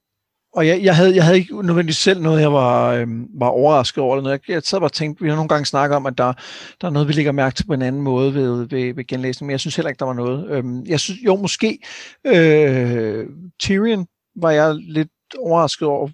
og 0.56 0.66
jeg, 0.66 0.82
jeg, 0.82 0.96
havde, 0.96 1.14
jeg 1.14 1.24
havde 1.24 1.38
ikke 1.38 1.62
nødvendigvis 1.62 1.96
selv 1.96 2.20
noget, 2.20 2.40
jeg 2.40 2.52
var, 2.52 2.92
øhm, 2.92 3.28
var 3.34 3.48
overrasket 3.48 4.02
over. 4.02 4.20
Det. 4.20 4.30
Jeg, 4.30 4.40
jeg 4.48 4.62
sad 4.62 4.78
bare 4.78 4.86
og 4.86 4.92
tænkte, 4.92 5.22
vi 5.22 5.28
har 5.28 5.36
nogle 5.36 5.48
gange 5.48 5.66
snakket 5.66 5.96
om, 5.96 6.06
at 6.06 6.18
der, 6.18 6.32
der 6.80 6.86
er 6.86 6.90
noget, 6.90 7.08
vi 7.08 7.12
lægger 7.12 7.32
mærke 7.32 7.56
til 7.56 7.66
på 7.66 7.72
en 7.72 7.82
anden 7.82 8.02
måde 8.02 8.34
ved, 8.34 8.68
ved, 8.68 8.94
ved 8.94 9.06
genlæsning, 9.06 9.46
men 9.46 9.50
jeg 9.50 9.60
synes 9.60 9.76
heller 9.76 9.88
ikke, 9.88 9.98
der 9.98 10.04
var 10.04 10.12
noget. 10.12 10.50
Øhm, 10.50 10.86
jeg 10.86 11.00
synes, 11.00 11.20
jo, 11.24 11.36
måske 11.36 11.78
øh, 12.24 13.26
Tyrion 13.58 14.06
var 14.36 14.50
jeg 14.50 14.74
lidt 14.74 15.08
overrasket 15.38 15.88
over, 15.88 16.08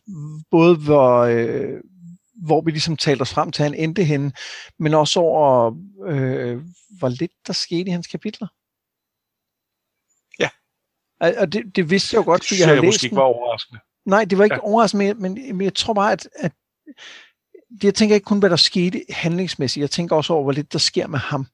både 0.51 0.77
hvor, 0.77 1.19
øh, 1.21 1.81
hvor 2.47 2.61
vi 2.61 2.71
ligesom 2.71 2.97
talte 2.97 3.23
os 3.23 3.33
frem 3.33 3.51
til, 3.51 3.63
at 3.63 3.71
han 3.71 3.79
endte 3.79 4.05
henne, 4.05 4.33
men 4.79 4.95
også 4.95 5.21
over, 5.21 5.75
øh, 6.07 6.63
hvor 6.99 7.09
lidt 7.09 7.33
der 7.47 7.53
skete 7.53 7.89
i 7.89 7.91
hans 7.91 8.07
kapitler. 8.07 8.49
Ja. 10.39 10.49
Og 11.41 11.53
det, 11.53 11.77
det 11.77 11.91
vidste 11.91 12.15
jeg 12.15 12.19
jo 12.19 12.31
godt, 12.31 12.45
fordi 12.45 12.61
jeg 12.61 12.67
havde 12.67 12.77
jeg 12.77 12.85
læst 12.85 12.95
måske 12.95 13.07
ikke 13.07 13.17
var 13.17 13.23
overraskende. 13.23 13.81
Nej, 14.07 14.25
det 14.25 14.39
var 14.39 14.45
ikke 14.45 14.57
ja. 14.57 14.65
overraskende, 14.65 15.15
men, 15.15 15.57
men 15.57 15.61
jeg 15.61 15.75
tror 15.75 15.95
bare, 15.95 16.13
at, 16.13 16.29
at 16.37 16.53
jeg 17.83 17.95
tænker 17.95 18.15
ikke 18.15 18.25
kun, 18.25 18.39
hvad 18.39 18.51
der 18.51 18.57
skete 18.57 19.05
handlingsmæssigt. 19.11 19.81
Jeg 19.81 19.91
tænker 19.91 20.17
også 20.17 20.33
over, 20.33 20.43
hvor 20.43 20.53
lidt 20.53 20.73
der 20.73 20.79
sker 20.79 21.07
med 21.07 21.19
ham. 21.19 21.47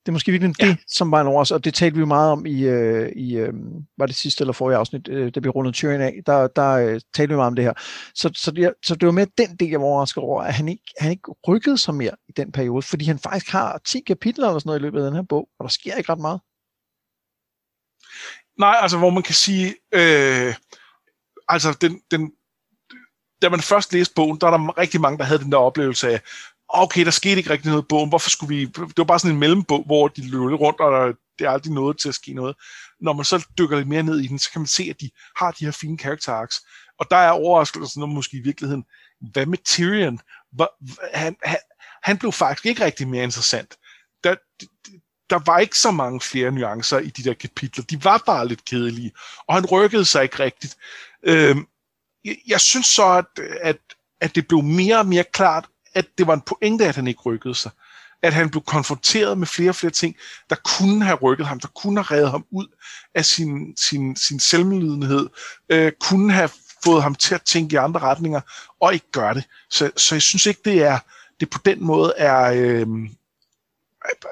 Det 0.00 0.08
er 0.08 0.12
måske 0.12 0.32
virkelig 0.32 0.54
ja. 0.60 0.66
det, 0.66 0.78
som 0.86 1.10
var 1.10 1.20
en 1.20 1.26
overraskelse, 1.26 1.54
og 1.54 1.64
det 1.64 1.74
talte 1.74 1.94
vi 1.94 2.00
jo 2.00 2.06
meget 2.06 2.32
om 2.32 2.46
i, 2.46 2.62
øh, 2.62 3.12
i 3.16 3.36
øh, 3.36 3.54
var 3.98 4.06
det 4.06 4.14
sidste 4.14 4.42
eller 4.42 4.52
forrige 4.52 4.76
afsnit, 4.76 5.08
øh, 5.08 5.34
da 5.34 5.40
vi 5.40 5.48
rundede 5.48 5.74
Tyrion 5.74 6.00
af, 6.00 6.20
der, 6.26 6.46
der 6.46 6.70
øh, 6.70 7.00
talte 7.14 7.32
vi 7.32 7.36
meget 7.36 7.46
om 7.46 7.56
det 7.56 7.64
her. 7.64 7.72
Så, 8.14 8.30
så, 8.36 8.50
det, 8.50 8.74
så 8.84 8.94
det 8.94 9.06
var 9.06 9.12
mere 9.12 9.26
den 9.38 9.56
del, 9.56 9.70
jeg 9.70 9.80
var 9.80 9.86
overrasket 9.86 10.22
over, 10.22 10.42
at 10.42 10.54
han 10.54 10.68
ikke, 10.68 10.82
han 10.98 11.10
ikke 11.10 11.34
rykkede 11.48 11.78
sig 11.78 11.94
mere 11.94 12.12
i 12.28 12.32
den 12.32 12.52
periode, 12.52 12.82
fordi 12.82 13.04
han 13.04 13.18
faktisk 13.18 13.52
har 13.52 13.80
10 13.86 14.00
kapitler 14.00 14.46
eller 14.46 14.58
sådan 14.58 14.68
noget 14.68 14.80
i 14.80 14.82
løbet 14.82 14.98
af 14.98 15.04
den 15.04 15.14
her 15.14 15.22
bog, 15.28 15.48
og 15.58 15.64
der 15.64 15.70
sker 15.70 15.94
ikke 15.94 16.12
ret 16.12 16.18
meget. 16.18 16.40
Nej, 18.58 18.76
altså 18.82 18.98
hvor 18.98 19.10
man 19.10 19.22
kan 19.22 19.34
sige, 19.34 19.74
øh, 19.94 20.54
altså, 21.52 21.72
den, 21.80 22.00
den, 22.10 22.32
da 23.42 23.48
man 23.48 23.60
først 23.60 23.92
læste 23.92 24.14
bogen, 24.14 24.38
der 24.40 24.48
var 24.48 24.56
der 24.56 24.78
rigtig 24.78 25.00
mange, 25.00 25.18
der 25.18 25.24
havde 25.24 25.42
den 25.42 25.52
der 25.52 25.58
oplevelse 25.58 26.08
af, 26.08 26.20
okay, 26.68 27.04
der 27.04 27.10
skete 27.10 27.36
ikke 27.36 27.50
rigtig 27.50 27.70
noget 27.70 27.82
i 27.82 27.86
bogen, 27.88 28.08
hvorfor 28.08 28.30
skulle 28.30 28.56
vi... 28.56 28.64
Det 28.64 28.98
var 28.98 29.04
bare 29.04 29.18
sådan 29.18 29.34
en 29.34 29.40
mellembog, 29.40 29.84
hvor 29.86 30.08
de 30.08 30.30
løb 30.30 30.60
rundt, 30.60 30.80
og 30.80 30.92
der, 30.92 31.12
det 31.38 31.46
er 31.46 31.50
aldrig 31.50 31.72
noget 31.72 31.98
til 31.98 32.08
at 32.08 32.14
ske 32.14 32.32
noget. 32.32 32.56
Når 33.00 33.12
man 33.12 33.24
så 33.24 33.46
dykker 33.58 33.76
lidt 33.76 33.88
mere 33.88 34.02
ned 34.02 34.20
i 34.20 34.26
den, 34.26 34.38
så 34.38 34.50
kan 34.52 34.60
man 34.60 34.66
se, 34.66 34.86
at 34.90 35.00
de 35.00 35.10
har 35.36 35.50
de 35.50 35.64
her 35.64 35.72
fine 35.72 35.98
character 35.98 36.32
arcs. 36.32 36.56
Og 36.98 37.06
der 37.10 37.16
er 37.16 37.30
overraskelsen 37.30 38.02
om 38.02 38.08
måske 38.08 38.36
i 38.36 38.40
virkeligheden, 38.40 38.84
hvad 39.32 39.46
med 39.46 39.58
Tyrion? 39.64 40.20
Han, 41.14 41.36
han, 41.44 41.58
han 42.02 42.18
blev 42.18 42.32
faktisk 42.32 42.66
ikke 42.66 42.84
rigtig 42.84 43.08
mere 43.08 43.24
interessant. 43.24 43.76
Der, 44.24 44.34
der 45.30 45.38
var 45.46 45.58
ikke 45.58 45.78
så 45.78 45.90
mange 45.90 46.20
flere 46.20 46.50
nuancer 46.50 46.98
i 46.98 47.10
de 47.10 47.24
der 47.24 47.34
kapitler. 47.34 47.84
De 47.84 48.04
var 48.04 48.22
bare 48.26 48.48
lidt 48.48 48.64
kedelige, 48.64 49.12
og 49.48 49.54
han 49.54 49.66
rykkede 49.66 50.04
sig 50.04 50.22
ikke 50.22 50.38
rigtigt. 50.38 50.76
Øh, 51.22 51.56
jeg, 52.24 52.36
jeg 52.46 52.60
synes 52.60 52.86
så, 52.86 53.04
at, 53.06 53.44
at, 53.60 53.78
at 54.20 54.34
det 54.34 54.48
blev 54.48 54.62
mere 54.62 54.98
og 54.98 55.06
mere 55.06 55.24
klart, 55.32 55.66
at 55.94 56.06
det 56.18 56.26
var 56.26 56.34
en 56.34 56.40
pointe, 56.40 56.86
at 56.86 56.96
han 56.96 57.06
ikke 57.06 57.20
rykkede 57.20 57.54
sig. 57.54 57.70
At 58.22 58.34
han 58.34 58.50
blev 58.50 58.62
konfronteret 58.62 59.38
med 59.38 59.46
flere 59.46 59.70
og 59.70 59.74
flere 59.74 59.90
ting, 59.90 60.16
der 60.50 60.56
kunne 60.64 61.04
have 61.04 61.18
rykket 61.22 61.46
ham, 61.46 61.60
der 61.60 61.68
kunne 61.68 62.02
have 62.02 62.18
reddet 62.18 62.30
ham 62.30 62.46
ud 62.50 62.66
af 63.14 63.24
sin, 63.24 63.76
sin, 63.76 64.16
sin 64.16 64.40
selvmedlidenhed, 64.40 65.28
øh, 65.68 65.92
kunne 66.00 66.32
have 66.32 66.50
fået 66.84 67.02
ham 67.02 67.14
til 67.14 67.34
at 67.34 67.42
tænke 67.42 67.74
i 67.74 67.76
andre 67.76 68.00
retninger, 68.00 68.40
og 68.80 68.94
ikke 68.94 69.10
gøre 69.12 69.34
det. 69.34 69.44
Så, 69.70 69.90
så 69.96 70.14
jeg 70.14 70.22
synes 70.22 70.46
ikke, 70.46 70.60
det 70.64 70.82
er 70.82 70.98
det 71.40 71.50
på 71.50 71.58
den 71.64 71.84
måde 71.84 72.12
er, 72.16 72.52
øh, 72.52 72.86
er, 74.04 74.26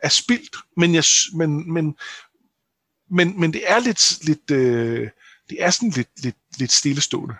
er 0.00 0.08
spildt, 0.08 0.56
men, 0.76 0.94
jeg, 0.94 1.04
men, 1.34 1.72
men, 1.72 1.96
men, 3.10 3.40
men 3.40 3.52
det 3.52 3.62
er 3.66 3.78
lidt, 3.78 4.24
lidt 4.24 4.50
øh, 4.50 5.10
det 5.50 5.62
er 5.64 5.70
sådan 5.70 5.90
lidt, 5.90 6.22
lidt, 6.22 6.36
lidt 6.58 6.72
stillestående. 6.72 7.34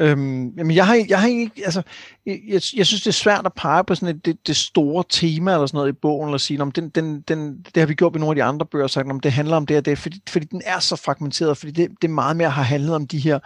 Øhm, 0.00 0.48
jamen 0.58 0.76
jeg 0.76 0.86
har, 0.86 1.04
jeg 1.08 1.20
har 1.20 1.28
ikke, 1.28 1.62
altså, 1.64 1.82
jeg, 2.26 2.60
jeg 2.76 2.86
synes 2.86 3.02
det 3.02 3.06
er 3.06 3.10
svært 3.10 3.46
at 3.46 3.52
pege 3.56 3.84
på 3.84 3.94
sådan 3.94 4.16
et, 4.16 4.26
det, 4.26 4.46
det 4.46 4.56
store 4.56 5.04
tema 5.08 5.52
eller 5.52 5.66
sådan 5.66 5.78
noget 5.78 5.92
i 5.92 5.98
bogen, 6.02 6.28
eller 6.28 6.38
sige, 6.38 6.62
om 6.62 6.72
den, 6.72 6.88
den, 6.88 7.20
den, 7.20 7.62
det 7.62 7.76
har 7.76 7.86
vi 7.86 7.94
gjort 7.94 8.16
i 8.16 8.18
nogle 8.18 8.30
af 8.30 8.34
de 8.34 8.42
andre 8.42 8.66
bøger, 8.66 8.86
sagt, 8.86 9.10
om 9.10 9.20
det 9.20 9.32
handler 9.32 9.56
om 9.56 9.66
det 9.66 9.76
og 9.76 9.84
det, 9.84 9.98
fordi, 9.98 10.22
fordi 10.28 10.46
den 10.46 10.62
er 10.64 10.78
så 10.78 10.96
fragmenteret, 10.96 11.56
fordi 11.56 11.72
det, 11.72 11.90
det 12.02 12.10
meget 12.10 12.36
mere 12.36 12.50
har 12.50 12.62
handlet 12.62 12.94
om 12.94 13.06
de 13.06 13.18
her, 13.18 13.38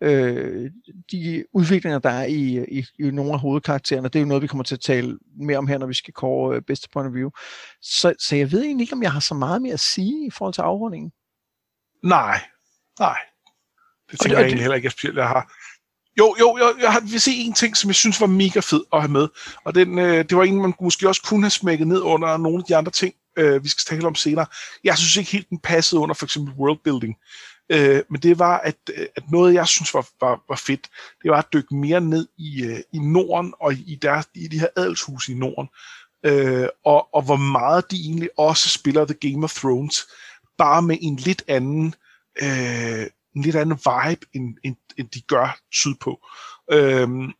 øh, 0.00 0.70
de 1.12 1.44
udviklinger, 1.54 1.98
der 1.98 2.10
er 2.10 2.24
i, 2.24 2.64
i, 2.78 2.84
i 2.98 3.10
nogle 3.10 3.32
af 3.32 3.40
hovedkaraktererne. 3.40 4.08
Det 4.08 4.16
er 4.16 4.20
jo 4.20 4.26
noget, 4.26 4.42
vi 4.42 4.46
kommer 4.46 4.64
til 4.64 4.74
at 4.74 4.80
tale 4.80 5.18
mere 5.40 5.58
om 5.58 5.66
her, 5.66 5.78
når 5.78 5.86
vi 5.86 5.94
skal 5.94 6.14
kåre 6.14 6.56
øh, 6.56 6.62
bedste 6.62 6.88
point 6.92 7.08
of 7.08 7.14
view. 7.14 7.30
Så, 7.82 8.14
så 8.18 8.36
jeg 8.36 8.52
ved 8.52 8.62
egentlig 8.62 8.84
ikke, 8.84 8.94
om 8.94 9.02
jeg 9.02 9.12
har 9.12 9.20
så 9.20 9.34
meget 9.34 9.62
mere 9.62 9.72
at 9.72 9.80
sige 9.80 10.26
i 10.26 10.30
forhold 10.30 10.54
til 10.54 10.62
afrundingen. 10.62 11.12
Nej, 12.02 12.40
nej. 13.00 13.18
Det 14.10 14.18
tænker 14.20 14.36
det, 14.36 14.42
jeg 14.42 14.46
egentlig 14.46 14.62
heller 14.62 14.76
ikke, 14.76 14.88
at 14.88 15.16
jeg 15.16 15.28
har. 15.28 15.52
Jo, 16.18 16.36
jo, 16.40 16.56
jeg, 16.56 16.74
jeg 16.82 17.02
vil 17.02 17.20
se 17.20 17.30
en 17.34 17.52
ting, 17.52 17.76
som 17.76 17.88
jeg 17.88 17.94
synes 17.94 18.20
var 18.20 18.26
mega 18.26 18.60
fed 18.60 18.82
at 18.92 19.00
have 19.00 19.12
med, 19.12 19.28
og 19.64 19.74
den, 19.74 19.98
øh, 19.98 20.24
det 20.28 20.36
var 20.36 20.44
en, 20.44 20.62
man 20.62 20.74
måske 20.80 21.08
også 21.08 21.22
kunne 21.22 21.42
have 21.42 21.50
smækket 21.50 21.86
ned 21.86 22.00
under 22.00 22.36
nogle 22.36 22.58
af 22.58 22.64
de 22.64 22.76
andre 22.76 22.92
ting, 22.92 23.14
øh, 23.36 23.64
vi 23.64 23.68
skal 23.68 23.96
tale 23.96 24.06
om 24.06 24.14
senere. 24.14 24.46
Jeg 24.84 24.98
synes 24.98 25.16
ikke 25.16 25.30
helt, 25.30 25.50
den 25.50 25.58
passede 25.58 26.00
under 26.00 26.14
for 26.14 26.26
eksempel 26.26 26.54
worldbuilding, 26.54 27.16
øh, 27.72 28.02
men 28.10 28.20
det 28.20 28.38
var, 28.38 28.58
at, 28.58 28.76
øh, 28.96 29.06
at 29.16 29.22
noget, 29.30 29.54
jeg 29.54 29.68
synes 29.68 29.94
var, 29.94 30.06
var, 30.20 30.40
var 30.48 30.56
fedt, 30.56 30.88
det 31.22 31.30
var 31.30 31.38
at 31.38 31.52
dykke 31.52 31.76
mere 31.76 32.00
ned 32.00 32.28
i, 32.38 32.64
øh, 32.64 32.78
i 32.92 32.98
Norden 32.98 33.54
og 33.60 33.72
i, 33.72 33.98
der, 34.02 34.22
i 34.34 34.48
de 34.48 34.58
her 34.58 34.68
adelshuse 34.76 35.32
i 35.32 35.34
Norden, 35.34 35.68
øh, 36.26 36.68
og, 36.84 37.14
og 37.14 37.22
hvor 37.22 37.36
meget 37.36 37.90
de 37.90 37.96
egentlig 37.96 38.28
også 38.38 38.68
spiller 38.68 39.04
The 39.04 39.30
Game 39.30 39.44
of 39.44 39.54
Thrones, 39.54 40.06
bare 40.58 40.82
med 40.82 40.98
en 41.00 41.16
lidt 41.16 41.42
anden... 41.48 41.94
Øh, 42.42 43.06
en 43.36 43.42
lidt 43.42 43.56
anden 43.56 43.78
vibe, 43.78 44.26
end, 44.32 44.56
end, 44.64 44.76
end 44.96 45.08
de 45.08 45.20
gør 45.20 45.58
sydpå. 45.72 46.26
Øhm, 46.72 47.32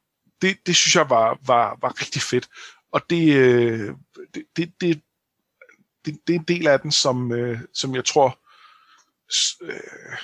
det, 0.42 0.58
det 0.66 0.76
synes 0.76 0.96
jeg 0.96 1.10
var, 1.10 1.38
var, 1.46 1.78
var 1.80 2.00
rigtig 2.00 2.22
fedt. 2.22 2.48
Og 2.92 3.10
det, 3.10 3.34
øh, 3.34 3.94
det, 4.34 4.44
det, 4.56 4.72
det, 4.80 5.02
det, 6.04 6.18
det 6.26 6.34
er 6.34 6.38
en 6.38 6.44
del 6.48 6.66
af 6.66 6.80
den, 6.80 6.92
som, 6.92 7.32
øh, 7.32 7.60
som 7.74 7.94
jeg 7.94 8.04
tror, 8.04 8.38
øh, 9.62 10.16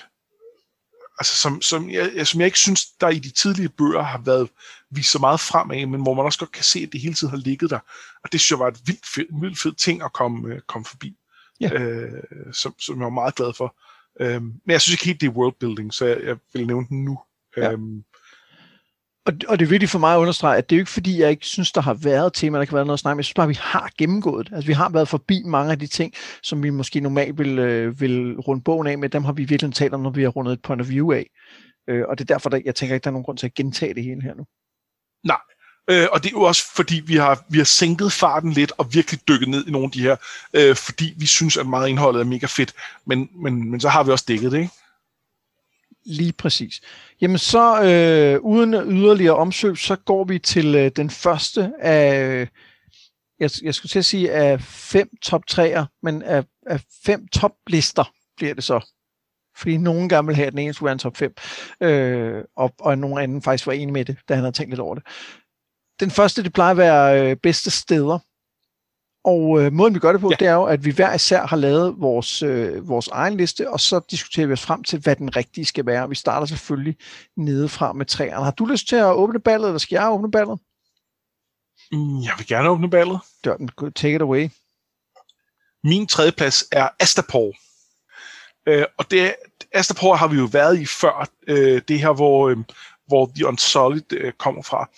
altså 1.19 1.37
som, 1.37 1.63
som, 1.63 1.91
jeg, 1.91 2.27
som 2.27 2.41
jeg 2.41 2.47
ikke 2.47 2.59
synes, 2.59 2.87
der 3.01 3.09
i 3.09 3.19
de 3.19 3.31
tidlige 3.31 3.69
bøger 3.69 4.03
har 4.03 4.19
været 4.19 4.49
vist 4.91 5.11
så 5.11 5.19
meget 5.19 5.41
fremad, 5.41 5.87
men 5.87 6.03
hvor 6.03 6.15
man 6.15 6.25
også 6.25 6.39
godt 6.39 6.53
kan 6.53 6.65
se, 6.65 6.79
at 6.79 6.93
det 6.93 7.01
hele 7.01 7.15
tiden 7.15 7.31
har 7.31 7.37
ligget 7.37 7.71
der. 7.71 7.79
Og 8.25 8.33
det 8.33 8.41
synes 8.41 8.51
jeg 8.51 8.59
var 8.59 8.69
et 8.69 8.81
vildt 8.87 9.07
fed, 9.07 9.41
vildt 9.41 9.61
fed 9.61 9.73
ting 9.73 10.03
at 10.03 10.13
komme, 10.13 10.55
øh, 10.55 10.61
komme 10.61 10.85
forbi, 10.85 11.17
ja. 11.61 11.73
øh, 11.73 12.23
som, 12.53 12.75
som 12.79 12.97
jeg 12.97 13.05
var 13.05 13.11
meget 13.11 13.35
glad 13.35 13.53
for. 13.53 13.77
Øhm, 14.21 14.43
men 14.43 14.73
jeg 14.73 14.81
synes 14.81 14.95
ikke 14.95 15.05
helt, 15.05 15.21
det 15.21 15.27
er 15.27 15.33
worldbuilding, 15.33 15.95
så 15.95 16.07
jeg, 16.07 16.21
jeg 16.25 16.37
vil 16.53 16.67
nævne 16.67 16.87
den 16.89 17.05
nu. 17.05 17.19
Ja. 17.57 17.73
Øhm, 17.73 18.05
og, 19.27 19.33
og 19.49 19.59
det 19.59 19.65
er 19.65 19.71
vigtigt 19.71 19.91
for 19.91 19.99
mig 19.99 20.15
at 20.15 20.19
understrege, 20.19 20.59
at 20.59 20.71
det 20.71 20.77
er 20.77 20.79
jo 20.79 20.83
ikke 20.83 20.91
fordi, 20.91 21.21
jeg 21.21 21.31
ikke 21.31 21.47
synes, 21.47 21.73
der 21.73 21.81
har 21.81 21.95
været 21.95 22.33
tema, 22.35 22.59
der 22.59 22.65
kan 22.65 22.75
være 22.75 22.85
noget 22.85 22.97
at 22.97 23.01
snakke 23.01 23.15
men 23.15 23.19
jeg 23.19 23.25
synes 23.25 23.35
bare, 23.35 23.49
vi 23.49 23.59
har 23.61 23.91
gennemgået 23.99 24.47
det. 24.47 24.55
Altså 24.55 24.67
vi 24.67 24.73
har 24.73 24.89
været 24.89 25.09
forbi 25.09 25.43
mange 25.47 25.73
af 25.73 25.79
de 25.79 25.87
ting, 25.87 26.15
som 26.43 26.63
vi 26.63 26.71
måske 26.71 27.01
normalt 27.01 27.39
vil, 27.39 27.59
øh, 27.59 28.01
vil 28.01 28.37
runde 28.41 28.63
bogen 28.63 28.87
af 28.87 28.99
med, 28.99 29.09
dem 29.09 29.25
har 29.25 29.33
vi 29.33 29.45
virkelig 29.45 29.75
talt 29.75 29.95
om, 29.95 30.01
når 30.01 30.11
vi 30.11 30.23
har 30.23 30.29
rundet 30.29 30.53
et 30.53 30.63
point 30.63 30.81
of 30.81 30.89
view 30.89 31.13
af. 31.13 31.27
Øh, 31.89 32.05
og 32.09 32.19
det 32.19 32.31
er 32.31 32.35
derfor, 32.35 32.51
der, 32.51 32.61
jeg 32.65 32.75
tænker 32.75 32.95
ikke, 32.95 33.05
der 33.05 33.11
er 33.11 33.13
nogen 33.13 33.25
grund 33.25 33.39
til 33.39 33.47
at 33.47 33.55
gentage 33.55 33.95
det 33.95 34.05
hele 34.05 34.23
her 34.23 34.35
nu. 34.35 34.45
Nej, 35.27 35.41
Øh, 35.91 36.09
og 36.13 36.23
det 36.23 36.29
er 36.29 36.33
jo 36.33 36.43
også 36.43 36.75
fordi, 36.75 37.01
vi 37.07 37.17
har, 37.17 37.45
vi 37.49 37.59
har 37.59 37.65
sænket 37.65 38.13
farten 38.13 38.53
lidt 38.53 38.73
og 38.79 38.95
virkelig 38.95 39.21
dykket 39.29 39.49
ned 39.49 39.67
i 39.67 39.71
nogle 39.71 39.85
af 39.85 39.91
de 39.91 40.03
her, 40.03 40.17
øh, 40.55 40.77
fordi 40.77 41.15
vi 41.17 41.27
synes, 41.27 41.57
at 41.57 41.67
meget 41.67 41.89
indholdet 41.89 42.21
er 42.21 42.25
mega 42.25 42.47
fedt. 42.47 42.75
Men, 43.05 43.29
men, 43.35 43.71
men 43.71 43.81
så 43.81 43.89
har 43.89 44.03
vi 44.03 44.11
også 44.11 44.25
dækket 44.29 44.53
det, 44.53 44.59
ikke? 44.59 44.73
Lige 46.05 46.33
præcis. 46.33 46.81
Jamen 47.21 47.39
så, 47.39 47.83
øh, 47.83 48.41
uden 48.41 48.75
yderligere 48.75 49.37
omsøg, 49.37 49.79
så 49.79 49.97
går 49.97 50.25
vi 50.25 50.39
til 50.39 50.75
øh, 50.75 50.91
den 50.97 51.11
første 51.11 51.73
af, 51.81 52.25
øh, 52.25 52.47
jeg, 53.41 53.51
jeg 53.63 53.75
skulle 53.75 53.91
til 53.91 53.99
at 53.99 54.05
sige, 54.05 54.33
af 54.33 54.61
fem 54.63 55.09
top 55.23 55.47
træer, 55.47 55.87
men 56.03 56.23
af, 56.23 56.45
af 56.67 56.81
fem 57.05 57.29
toplister 57.29 58.13
bliver 58.37 58.55
det 58.55 58.65
så. 58.65 58.81
Fordi 59.57 59.77
nogen 59.77 60.09
gerne 60.09 60.27
vil 60.27 60.37
have, 60.37 60.47
at 60.47 60.53
den 60.53 60.59
ene 60.59 60.75
skulle 60.75 60.87
være 60.87 60.93
en 60.93 60.99
top 60.99 61.17
5, 61.17 61.35
øh, 61.81 62.45
og, 62.57 62.75
og 62.81 62.99
nogen 62.99 63.19
anden 63.19 63.43
faktisk 63.43 63.67
var 63.67 63.73
enig 63.73 63.93
med 63.93 64.05
det, 64.05 64.17
da 64.29 64.35
han 64.35 64.45
havde 64.45 64.57
tænkt 64.57 64.71
lidt 64.71 64.81
over 64.81 64.95
det. 64.95 65.05
Den 66.01 66.11
første, 66.11 66.43
det 66.43 66.53
plejer 66.53 66.71
at 66.71 66.77
være 66.77 67.31
øh, 67.31 67.37
bedste 67.37 67.71
steder. 67.71 68.19
Og 69.25 69.63
øh, 69.63 69.73
måden 69.73 69.95
vi 69.95 69.99
gør 69.99 70.13
det 70.13 70.21
på, 70.21 70.31
ja. 70.31 70.37
det 70.37 70.49
er 70.49 70.55
jo, 70.55 70.65
at 70.65 70.85
vi 70.85 70.91
hver 70.91 71.15
især 71.15 71.47
har 71.47 71.57
lavet 71.57 71.95
vores, 71.99 72.43
øh, 72.43 72.89
vores 72.89 73.09
egen 73.09 73.37
liste, 73.37 73.71
og 73.71 73.81
så 73.81 74.01
diskuterer 74.11 74.47
vi 74.47 74.53
os 74.53 74.63
frem 74.63 74.85
til, 74.85 74.99
hvad 74.99 75.17
den 75.17 75.37
rigtige 75.37 75.65
skal 75.65 75.87
være. 75.87 76.09
Vi 76.09 76.15
starter 76.15 76.47
selvfølgelig 76.47 76.97
nedefra 77.37 77.93
med 77.93 78.07
træerne. 78.07 78.45
Har 78.45 78.51
du 78.51 78.65
lyst 78.65 78.89
til 78.89 78.97
at 78.97 79.13
åbne 79.15 79.41
ballet, 79.41 79.67
eller 79.67 79.79
skal 79.79 79.97
jeg 79.97 80.11
åbne 80.11 80.31
ballet? 80.31 80.59
Mm, 81.93 82.23
jeg 82.23 82.33
vil 82.39 82.47
gerne 82.47 82.69
åbne 82.69 82.91
ballet. 82.91 83.21
Dørten, 83.45 83.71
take 83.95 84.15
it 84.15 84.23
away. 84.23 84.49
Min 85.85 86.07
tredje 86.07 86.33
plads 86.33 86.65
er 86.73 86.89
Astapor. 86.99 87.53
Øh, 88.67 88.85
og 88.99 89.11
det, 89.11 89.35
Astapor 89.73 90.15
har 90.15 90.29
vi 90.29 90.37
jo 90.37 90.49
været 90.53 90.81
i 90.81 90.87
før, 90.87 91.29
øh, 91.47 91.83
det 91.89 92.01
her, 92.01 92.13
hvor, 92.13 92.49
øh, 92.49 92.57
hvor 93.07 93.31
The 93.35 93.47
Unsolid 93.47 94.13
øh, 94.13 94.33
kommer 94.33 94.63
fra 94.63 94.91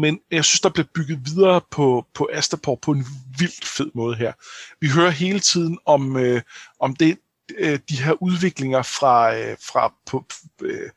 men 0.00 0.20
jeg 0.30 0.44
synes, 0.44 0.60
der 0.60 0.68
bliver 0.68 0.86
bygget 0.94 1.20
videre 1.24 1.60
på, 1.70 2.06
på 2.14 2.28
Astapor 2.32 2.74
på 2.82 2.90
en 2.90 3.06
vildt 3.38 3.64
fed 3.64 3.90
måde 3.94 4.16
her. 4.16 4.32
Vi 4.80 4.88
hører 4.88 5.10
hele 5.10 5.40
tiden 5.40 5.78
om, 5.86 6.16
øh, 6.16 6.42
om 6.80 6.96
det, 6.96 7.18
øh, 7.58 7.78
de 7.88 8.02
her 8.02 8.22
udviklinger 8.22 8.82
fra, 8.82 9.36
øh, 9.36 9.56
fra 9.72 9.94
på, 10.06 10.24
øh, 10.62 10.90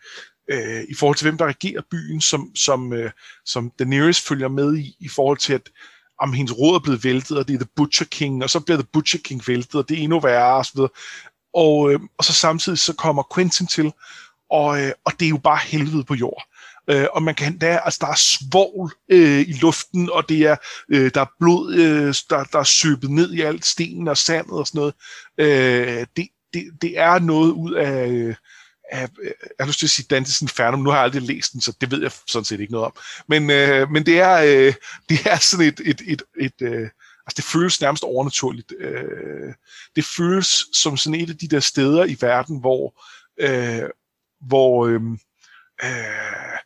øh, 0.51 0.83
i 0.89 0.93
forhold 0.95 1.17
til, 1.17 1.25
hvem 1.25 1.37
der 1.37 1.45
regerer 1.45 1.81
byen, 1.91 2.21
som, 2.21 2.55
som, 2.55 2.93
øh, 2.93 3.11
som 3.45 3.71
Daenerys 3.79 4.21
følger 4.21 4.47
med 4.47 4.77
i, 4.77 4.95
i 4.99 5.07
forhold 5.07 5.37
til, 5.37 5.53
at 5.53 5.69
om 6.19 6.33
hendes 6.33 6.57
råd 6.57 6.75
er 6.75 6.79
blevet 6.79 7.03
væltet, 7.03 7.37
og 7.37 7.47
det 7.47 7.53
er 7.53 7.59
The 7.59 7.69
Butcher 7.75 8.05
King, 8.05 8.43
og 8.43 8.49
så 8.49 8.59
bliver 8.59 8.77
The 8.77 8.87
Butcher 8.93 9.19
King 9.23 9.47
væltet, 9.47 9.75
og 9.75 9.89
det 9.89 9.99
er 9.99 10.03
endnu 10.03 10.19
værre, 10.19 10.55
og 10.55 10.65
så 10.65 10.71
videre. 10.75 10.89
Og, 11.53 11.91
øh, 11.91 11.99
og 12.17 12.25
så 12.25 12.33
samtidig 12.33 12.79
så 12.79 12.93
kommer 12.93 13.23
Quentin 13.35 13.67
til, 13.67 13.93
og, 14.49 14.81
øh, 14.81 14.91
og 15.05 15.11
det 15.19 15.25
er 15.25 15.29
jo 15.29 15.37
bare 15.37 15.59
helvede 15.63 16.03
på 16.03 16.15
jord. 16.15 16.43
Øh, 16.89 17.07
og 17.13 17.23
man 17.23 17.35
kan 17.35 17.57
der, 17.57 17.79
altså 17.79 17.97
der 18.01 18.07
er 18.07 18.15
svovl 18.15 18.91
øh, 19.09 19.41
i 19.41 19.53
luften, 19.61 20.09
og 20.11 20.29
det 20.29 20.41
er 20.41 20.55
øh, 20.89 21.11
der 21.13 21.21
er 21.21 21.31
blod, 21.39 21.73
øh, 21.73 22.15
der, 22.29 22.43
der 22.43 22.59
er 22.59 22.63
søbet 22.63 23.09
ned 23.09 23.33
i 23.33 23.41
alt 23.41 23.65
stenen 23.65 24.07
og 24.07 24.17
sandet 24.17 24.53
og 24.53 24.67
sådan 24.67 24.79
noget. 24.79 24.93
Øh, 25.37 26.05
det, 26.17 26.27
det, 26.53 26.63
det 26.81 26.99
er 26.99 27.19
noget 27.19 27.51
ud 27.51 27.73
af, 27.73 28.07
øh, 28.07 28.35
af 28.91 29.09
øh, 29.21 29.31
jeg 29.41 29.65
har 29.65 29.67
lyst 29.67 29.79
til 29.79 29.85
at 29.85 29.89
sige 29.89 30.07
Dantes 30.09 30.41
Inferno, 30.41 30.77
nu 30.77 30.89
har 30.89 30.97
jeg 30.97 31.03
aldrig 31.03 31.21
læst 31.21 31.53
den, 31.53 31.61
så 31.61 31.77
det 31.81 31.91
ved 31.91 32.01
jeg 32.01 32.11
sådan 32.27 32.45
set 32.45 32.59
ikke 32.59 32.73
noget 32.73 32.85
om. 32.85 32.93
Men, 33.27 33.49
øh, 33.49 33.91
men 33.91 34.05
det, 34.05 34.19
er, 34.19 34.37
øh, 34.37 34.73
det 35.09 35.19
er 35.25 35.37
sådan 35.37 35.65
et, 35.65 35.81
et, 35.85 36.01
et, 36.07 36.21
et 36.39 36.61
øh, 36.61 36.89
altså 37.25 37.33
det 37.37 37.43
føles 37.43 37.81
nærmest 37.81 38.03
overnaturligt. 38.03 38.73
Øh, 38.79 39.53
det 39.95 40.05
føles 40.05 40.65
som 40.73 40.97
sådan 40.97 41.19
et 41.19 41.29
af 41.29 41.37
de 41.37 41.47
der 41.47 41.59
steder 41.59 42.05
i 42.05 42.17
verden, 42.21 42.59
hvor, 42.59 43.03
øh, 43.39 43.89
hvor 44.41 44.87
øhm, 44.87 45.13
øh, 45.13 45.19
øh, 45.83 46.59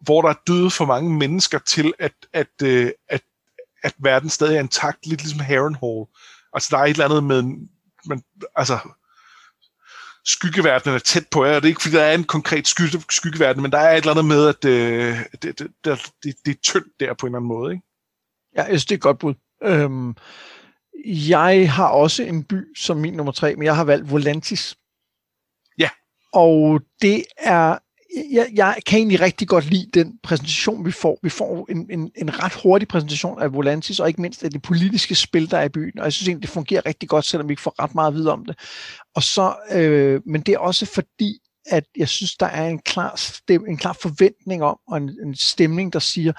hvor 0.00 0.22
der 0.22 0.28
er 0.28 0.40
døde 0.46 0.70
for 0.70 0.84
mange 0.84 1.18
mennesker 1.18 1.58
til, 1.58 1.92
at, 1.98 2.12
at, 2.32 2.62
øh, 2.62 2.90
at, 3.08 3.22
at 3.82 3.94
verden 3.98 4.30
stadig 4.30 4.56
er 4.56 4.60
intakt, 4.60 5.06
lidt 5.06 5.22
ligesom 5.22 5.40
Harrenhal. 5.40 6.06
Altså, 6.52 6.68
der 6.70 6.78
er 6.78 6.84
et 6.84 6.90
eller 6.90 7.04
andet 7.04 7.24
med, 7.24 7.42
men, 8.04 8.22
altså, 8.56 8.78
skyggeverdenen 10.24 10.94
er 10.94 10.98
tæt 10.98 11.26
på 11.30 11.44
jer, 11.44 11.56
og 11.56 11.62
det 11.62 11.68
er 11.68 11.70
ikke, 11.70 11.82
fordi 11.82 11.96
der 11.96 12.02
er 12.02 12.14
en 12.14 12.24
konkret 12.24 12.66
skygge, 12.66 13.04
skyggeverden, 13.10 13.62
men 13.62 13.72
der 13.72 13.78
er 13.78 13.92
et 13.92 13.96
eller 13.96 14.10
andet 14.10 14.24
med, 14.24 14.48
at 14.48 14.64
øh, 14.64 15.18
det, 15.32 15.58
det, 15.58 15.58
det, 15.84 16.12
det, 16.22 16.34
det 16.44 16.50
er 16.50 16.60
tyndt 16.62 17.00
der 17.00 17.14
på 17.14 17.26
en 17.26 17.30
eller 17.30 17.38
anden 17.38 17.48
måde, 17.48 17.72
ikke? 17.72 17.84
Ja, 18.56 18.62
jeg 18.62 18.70
synes, 18.70 18.84
det 18.84 18.92
er 18.94 18.98
et 18.98 19.02
godt 19.02 19.18
bud. 19.18 19.34
Øhm, 19.62 20.16
jeg 21.04 21.72
har 21.72 21.88
også 21.88 22.22
en 22.22 22.44
by 22.44 22.76
som 22.76 22.96
min 22.96 23.14
nummer 23.14 23.32
tre, 23.32 23.56
men 23.56 23.64
jeg 23.64 23.76
har 23.76 23.84
valgt 23.84 24.10
Volantis. 24.10 24.76
Ja. 25.78 25.90
Og 26.32 26.80
det 27.02 27.24
er 27.38 27.78
jeg, 28.32 28.48
jeg 28.54 28.76
kan 28.86 28.98
egentlig 28.98 29.20
rigtig 29.20 29.48
godt 29.48 29.70
lide 29.70 29.90
den 29.94 30.18
præsentation, 30.22 30.86
vi 30.86 30.90
får. 30.90 31.18
Vi 31.22 31.28
får 31.28 31.66
en, 31.70 31.86
en, 31.90 32.10
en 32.16 32.42
ret 32.42 32.54
hurtig 32.62 32.88
præsentation 32.88 33.42
af 33.42 33.52
Volantis, 33.52 34.00
og 34.00 34.08
ikke 34.08 34.22
mindst 34.22 34.44
af 34.44 34.50
det 34.50 34.62
politiske 34.62 35.14
spil, 35.14 35.50
der 35.50 35.58
er 35.58 35.64
i 35.64 35.68
byen. 35.68 35.98
Og 35.98 36.04
jeg 36.04 36.12
synes 36.12 36.28
egentlig, 36.28 36.42
det 36.42 36.50
fungerer 36.50 36.86
rigtig 36.86 37.08
godt, 37.08 37.24
selvom 37.24 37.48
vi 37.48 37.52
ikke 37.52 37.62
får 37.62 37.82
ret 37.82 37.94
meget 37.94 38.08
at 38.08 38.14
vide 38.14 38.32
om 38.32 38.44
det. 38.44 38.58
Og 39.14 39.22
så, 39.22 39.54
øh, 39.72 40.20
men 40.26 40.40
det 40.40 40.54
er 40.54 40.58
også 40.58 40.86
fordi, 40.86 41.38
at 41.66 41.84
jeg 41.96 42.08
synes, 42.08 42.36
der 42.36 42.46
er 42.46 42.68
en 42.68 42.78
klar, 42.78 43.16
stem, 43.16 43.66
en 43.68 43.76
klar 43.76 43.96
forventning 44.02 44.62
om, 44.62 44.78
og 44.88 44.96
en, 44.96 45.10
en 45.26 45.34
stemning, 45.34 45.92
der 45.92 45.98
siger, 45.98 46.32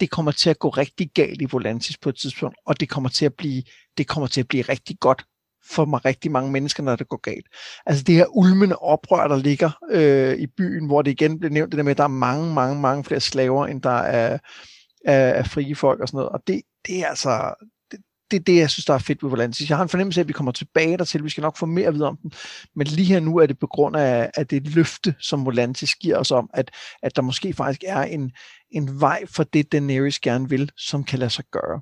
det 0.00 0.10
kommer 0.10 0.32
til 0.32 0.50
at 0.50 0.58
gå 0.58 0.68
rigtig 0.68 1.10
galt 1.14 1.42
i 1.42 1.44
Volantis 1.44 1.98
på 1.98 2.08
et 2.08 2.16
tidspunkt, 2.16 2.56
og 2.66 2.80
det 2.80 2.88
kommer 2.88 3.08
til 3.08 3.26
at 3.26 3.34
blive, 3.34 3.62
det 3.98 4.06
kommer 4.06 4.26
til 4.26 4.40
at 4.40 4.48
blive 4.48 4.62
rigtig 4.62 4.96
godt 5.00 5.24
for 5.70 5.84
mig 5.84 6.04
rigtig 6.04 6.30
mange 6.30 6.52
mennesker, 6.52 6.82
når 6.82 6.96
det 6.96 7.08
går 7.08 7.20
galt. 7.20 7.46
Altså 7.86 8.04
det 8.04 8.14
her 8.14 8.36
ulmende 8.36 8.76
oprør, 8.76 9.28
der 9.28 9.36
ligger 9.36 9.70
øh, 9.90 10.38
i 10.38 10.46
byen, 10.46 10.86
hvor 10.86 11.02
det 11.02 11.10
igen 11.10 11.38
bliver 11.38 11.52
nævnt 11.52 11.72
det 11.72 11.78
der 11.78 11.84
med, 11.84 11.90
at 11.90 11.98
der 11.98 12.04
er 12.04 12.08
mange, 12.08 12.54
mange, 12.54 12.80
mange 12.80 13.04
flere 13.04 13.20
slaver, 13.20 13.66
end 13.66 13.82
der 13.82 13.90
er, 13.90 14.38
er, 15.04 15.28
er 15.28 15.42
frie 15.42 15.74
folk 15.74 16.00
og 16.00 16.08
sådan 16.08 16.18
noget. 16.18 16.30
Og 16.30 16.40
det, 16.46 16.62
det 16.86 16.98
er 17.00 17.06
altså, 17.06 17.54
det, 17.90 18.00
det 18.30 18.36
er 18.36 18.42
det, 18.42 18.56
jeg 18.56 18.70
synes, 18.70 18.84
der 18.84 18.94
er 18.94 18.98
fedt 18.98 19.22
ved 19.22 19.30
Volantis. 19.30 19.68
Jeg 19.68 19.76
har 19.76 19.82
en 19.82 19.88
fornemmelse 19.88 20.20
af, 20.20 20.24
at 20.24 20.28
vi 20.28 20.32
kommer 20.32 20.52
tilbage 20.52 20.98
dertil. 20.98 21.24
Vi 21.24 21.30
skal 21.30 21.42
nok 21.42 21.56
få 21.56 21.66
mere 21.66 21.88
at 21.88 21.94
vide 21.94 22.08
om 22.08 22.16
den. 22.16 22.32
Men 22.76 22.86
lige 22.86 23.06
her 23.06 23.20
nu 23.20 23.36
er 23.36 23.46
det 23.46 23.58
på 23.58 23.66
grund 23.66 23.96
af, 23.96 24.30
at 24.34 24.50
det 24.50 24.74
løfte, 24.74 25.14
som 25.20 25.46
Volantis 25.46 25.94
giver 25.94 26.18
os 26.18 26.30
om, 26.30 26.50
at, 26.54 26.70
at 27.02 27.16
der 27.16 27.22
måske 27.22 27.52
faktisk 27.52 27.84
er 27.86 28.02
en, 28.02 28.32
en 28.70 29.00
vej 29.00 29.26
for 29.26 29.42
det, 29.42 29.72
Daenerys 29.72 30.18
gerne 30.18 30.48
vil, 30.48 30.70
som 30.76 31.04
kan 31.04 31.18
lade 31.18 31.30
sig 31.30 31.44
gøre 31.52 31.80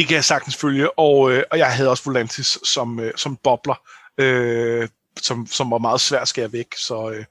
det 0.00 0.08
kan 0.08 0.14
jeg 0.14 0.24
sagtens 0.24 0.56
følge, 0.56 0.98
og, 0.98 1.32
øh, 1.32 1.42
og 1.50 1.58
jeg 1.58 1.74
havde 1.74 1.90
også 1.90 2.04
Volantis 2.04 2.58
som, 2.64 3.00
øh, 3.00 3.12
som 3.16 3.36
bobler, 3.36 3.74
øh, 4.20 4.88
som, 5.22 5.46
som 5.46 5.70
var 5.70 5.78
meget 5.78 6.00
svært 6.00 6.22
at 6.22 6.28
skære 6.28 6.52
væk, 6.52 6.66
så 6.76 7.10
øh, 7.10 7.24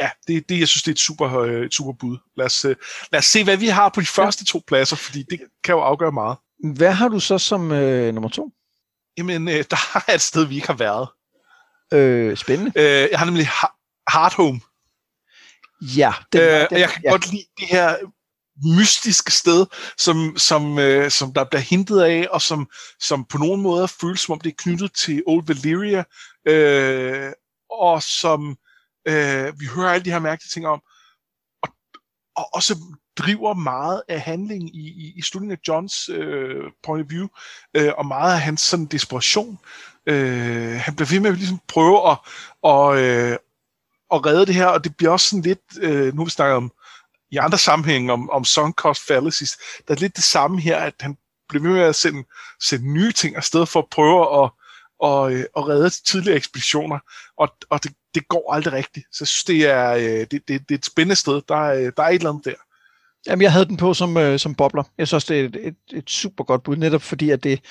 ja, 0.00 0.10
det, 0.28 0.48
det, 0.48 0.58
jeg 0.60 0.68
synes, 0.68 0.82
det 0.82 0.90
er 0.90 0.94
et 0.94 0.98
super, 0.98 1.38
øh, 1.38 1.70
super 1.70 1.92
bud. 1.92 2.18
Lad 2.36 2.46
os, 2.46 2.64
øh, 2.64 2.76
lad 3.12 3.18
os 3.18 3.24
se, 3.24 3.44
hvad 3.44 3.56
vi 3.56 3.66
har 3.66 3.88
på 3.88 4.00
de 4.00 4.06
første 4.06 4.44
to 4.44 4.62
pladser, 4.66 4.96
fordi 4.96 5.24
det 5.30 5.40
kan 5.64 5.74
jo 5.74 5.80
afgøre 5.80 6.12
meget. 6.12 6.38
Hvad 6.76 6.92
har 6.92 7.08
du 7.08 7.20
så 7.20 7.38
som 7.38 7.72
øh, 7.72 8.14
nummer 8.14 8.30
to? 8.30 8.52
Jamen, 9.18 9.48
øh, 9.48 9.64
der 9.70 9.76
er 10.08 10.14
et 10.14 10.20
sted, 10.20 10.44
vi 10.44 10.54
ikke 10.54 10.66
har 10.66 10.74
været. 10.74 11.08
Øh, 11.92 12.36
spændende. 12.36 12.72
Øh, 12.76 13.08
jeg 13.10 13.18
har 13.18 13.24
nemlig 13.24 13.48
Hard 14.08 14.34
Home. 14.34 14.60
Ja. 15.80 16.12
Den, 16.32 16.40
øh, 16.40 16.46
den, 16.48 16.66
og 16.70 16.80
jeg 16.80 16.88
kan 16.88 17.02
ja. 17.04 17.10
godt 17.10 17.30
lide 17.30 17.44
det 17.58 17.68
her 17.68 17.96
mystisk 18.64 19.30
sted, 19.30 19.66
som, 19.98 20.36
som, 20.36 20.78
øh, 20.78 21.10
som 21.10 21.32
der 21.32 21.44
bliver 21.44 21.60
hintet 21.60 22.00
af, 22.00 22.26
og 22.30 22.42
som, 22.42 22.68
som 23.00 23.24
på 23.24 23.38
nogen 23.38 23.62
måde 23.62 23.88
føles 23.88 24.20
som 24.20 24.32
om 24.32 24.40
det 24.40 24.50
er 24.50 24.54
knyttet 24.58 24.92
til 24.92 25.22
Old 25.26 25.46
Valyria, 25.46 26.04
øh, 26.48 27.32
og 27.70 28.02
som 28.02 28.56
øh, 29.08 29.60
vi 29.60 29.66
hører 29.66 29.90
alle 29.90 30.04
de 30.04 30.10
her 30.10 30.18
mærkelige 30.18 30.50
ting 30.54 30.66
om, 30.66 30.80
og, 31.62 31.68
og 32.36 32.54
også 32.54 32.76
driver 33.16 33.54
meget 33.54 34.02
af 34.08 34.20
handlingen 34.20 34.68
i, 34.68 34.88
i, 34.88 35.12
i 35.16 35.22
slutningen 35.22 35.58
af 35.58 35.68
Johns 35.68 36.08
øh, 36.08 36.64
point 36.82 37.04
of 37.04 37.10
view, 37.10 37.28
øh, 37.76 37.92
og 37.98 38.06
meget 38.06 38.32
af 38.32 38.40
hans 38.40 38.60
sådan 38.60 38.86
desperation. 38.86 39.58
Øh, 40.06 40.80
han 40.80 40.96
bliver 40.96 41.08
ved 41.08 41.20
med 41.20 41.30
at 41.30 41.36
ligesom 41.36 41.60
prøve 41.68 42.10
at, 42.10 42.18
og, 42.62 43.02
øh, 43.02 43.36
at 44.12 44.26
redde 44.26 44.46
det 44.46 44.54
her, 44.54 44.66
og 44.66 44.84
det 44.84 44.96
bliver 44.96 45.12
også 45.12 45.28
sådan 45.28 45.42
lidt, 45.42 45.60
øh, 45.80 46.14
nu 46.14 46.24
vi 46.24 46.30
snakker 46.30 46.56
om 46.56 46.72
i 47.32 47.36
andre 47.36 47.58
sammenhænge 47.58 48.12
om, 48.12 48.30
om 48.30 48.44
sunk 48.44 48.74
cost 48.74 49.06
fallacies, 49.06 49.56
der 49.88 49.94
er 49.94 49.98
lidt 49.98 50.16
det 50.16 50.24
samme 50.24 50.60
her, 50.60 50.76
at 50.76 50.94
han 51.00 51.16
bliver 51.48 51.62
med 51.62 51.80
at 51.80 51.94
sende, 51.94 52.24
sende 52.60 52.92
nye 52.92 53.12
ting 53.12 53.36
afsted 53.36 53.66
for 53.66 53.80
at 53.80 53.90
prøve 53.90 54.44
at, 54.44 54.50
øh, 55.32 55.44
og 55.54 55.68
redde 55.68 55.90
tidligere 55.90 56.36
ekspeditioner, 56.36 56.98
og, 57.36 57.48
og 57.70 57.82
det, 57.82 57.92
det 58.14 58.28
går 58.28 58.52
aldrig 58.52 58.72
rigtigt. 58.72 59.06
Så 59.12 59.18
jeg 59.24 59.28
synes, 59.28 59.44
det 59.44 59.70
er, 59.70 59.90
øh, 59.92 60.26
det, 60.30 60.30
det, 60.30 60.48
det 60.48 60.70
er 60.70 60.74
et 60.74 60.86
spændende 60.86 61.16
sted. 61.16 61.42
Der 61.48 61.56
er, 61.56 61.90
der 61.90 62.02
er 62.02 62.08
et 62.08 62.14
eller 62.14 62.30
andet 62.30 62.44
der. 62.44 62.54
Jamen, 63.26 63.42
jeg 63.42 63.52
havde 63.52 63.64
den 63.64 63.76
på 63.76 63.94
som, 63.94 64.16
øh, 64.16 64.38
som 64.38 64.54
bobler. 64.54 64.82
Jeg 64.98 65.08
synes 65.08 65.24
det 65.24 65.40
er 65.40 65.44
et, 65.44 65.66
et, 65.66 65.76
et 65.92 66.10
super 66.10 66.44
godt 66.44 66.62
bud, 66.62 66.76
netop 66.76 67.02
fordi, 67.02 67.30
at 67.30 67.44
det, 67.44 67.64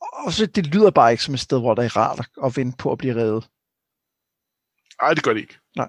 også, 0.00 0.46
det 0.46 0.66
lyder 0.66 0.90
bare 0.90 1.10
ikke 1.10 1.24
som 1.24 1.34
et 1.34 1.40
sted, 1.40 1.60
hvor 1.60 1.74
der 1.74 1.82
er 1.82 1.96
rart 1.96 2.26
at 2.44 2.56
vente 2.56 2.76
på 2.76 2.92
at 2.92 2.98
blive 2.98 3.14
reddet. 3.14 3.48
Nej, 5.02 5.14
det 5.14 5.22
gør 5.22 5.32
det 5.32 5.40
ikke. 5.40 5.58
Nej. 5.76 5.88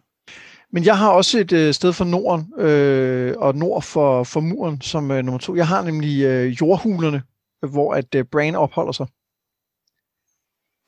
Men 0.72 0.86
jeg 0.86 0.98
har 0.98 1.10
også 1.10 1.40
et 1.40 1.52
øh, 1.52 1.74
sted 1.74 1.94
for 1.94 2.06
Norden, 2.06 2.54
øh, 2.58 3.36
og 3.38 3.56
nord 3.56 3.84
for, 3.84 4.24
for 4.24 4.40
muren 4.40 4.82
som 4.82 5.12
øh, 5.12 5.24
nummer 5.24 5.40
to. 5.40 5.56
Jeg 5.56 5.68
har 5.68 5.84
nemlig 5.84 6.24
øh, 6.24 6.62
jordhulerne, 6.62 7.24
hvor 7.70 7.94
at 7.94 8.16
øh, 8.16 8.26
Brain 8.26 8.56
opholder 8.56 8.92
sig. 8.92 9.08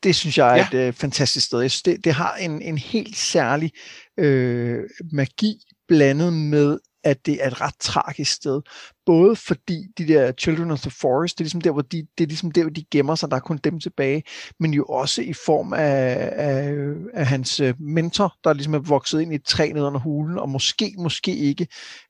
Det 0.02 0.16
synes 0.16 0.38
jeg 0.38 0.52
er 0.52 0.56
ja. 0.56 0.66
et 0.66 0.88
øh, 0.88 0.92
fantastisk 0.92 1.46
sted. 1.46 1.60
Jeg 1.60 1.70
synes, 1.70 1.82
det, 1.82 2.04
det 2.04 2.12
har 2.12 2.34
en, 2.34 2.62
en 2.62 2.78
helt 2.78 3.16
særlig 3.16 3.72
øh, 4.18 4.84
magi 5.12 5.60
blandet 5.88 6.32
med 6.32 6.78
at 7.04 7.26
det 7.26 7.44
er 7.44 7.46
et 7.46 7.60
ret 7.60 7.74
tragisk 7.80 8.32
sted. 8.32 8.60
Både 9.06 9.36
fordi 9.36 9.86
de 9.98 10.08
der 10.08 10.32
Children 10.32 10.70
of 10.70 10.80
the 10.80 10.90
Forest, 10.90 11.38
det 11.38 11.42
er 11.42 11.44
ligesom 11.44 11.60
der, 11.60 11.70
hvor 11.70 11.82
de, 11.82 12.06
det 12.18 12.24
er 12.24 12.28
ligesom 12.28 12.50
der, 12.50 12.62
hvor 12.62 12.70
de 12.70 12.84
gemmer 12.90 13.14
sig, 13.14 13.30
der 13.30 13.36
er 13.36 13.40
kun 13.40 13.56
dem 13.64 13.80
tilbage, 13.80 14.22
men 14.60 14.74
jo 14.74 14.84
også 14.84 15.22
i 15.22 15.32
form 15.32 15.72
af, 15.72 16.30
af, 16.32 16.74
af 17.14 17.26
hans 17.26 17.60
øh, 17.60 17.74
mentor, 17.80 18.34
der 18.44 18.52
ligesom 18.52 18.74
er 18.74 18.78
vokset 18.78 19.20
ind 19.20 19.32
i 19.32 19.34
et 19.34 19.44
træ 19.44 19.72
ned 19.72 19.82
under 19.82 20.00
hulen, 20.00 20.38
og 20.38 20.48
måske, 20.48 20.94
måske 20.98 21.36
ikke 21.36 21.62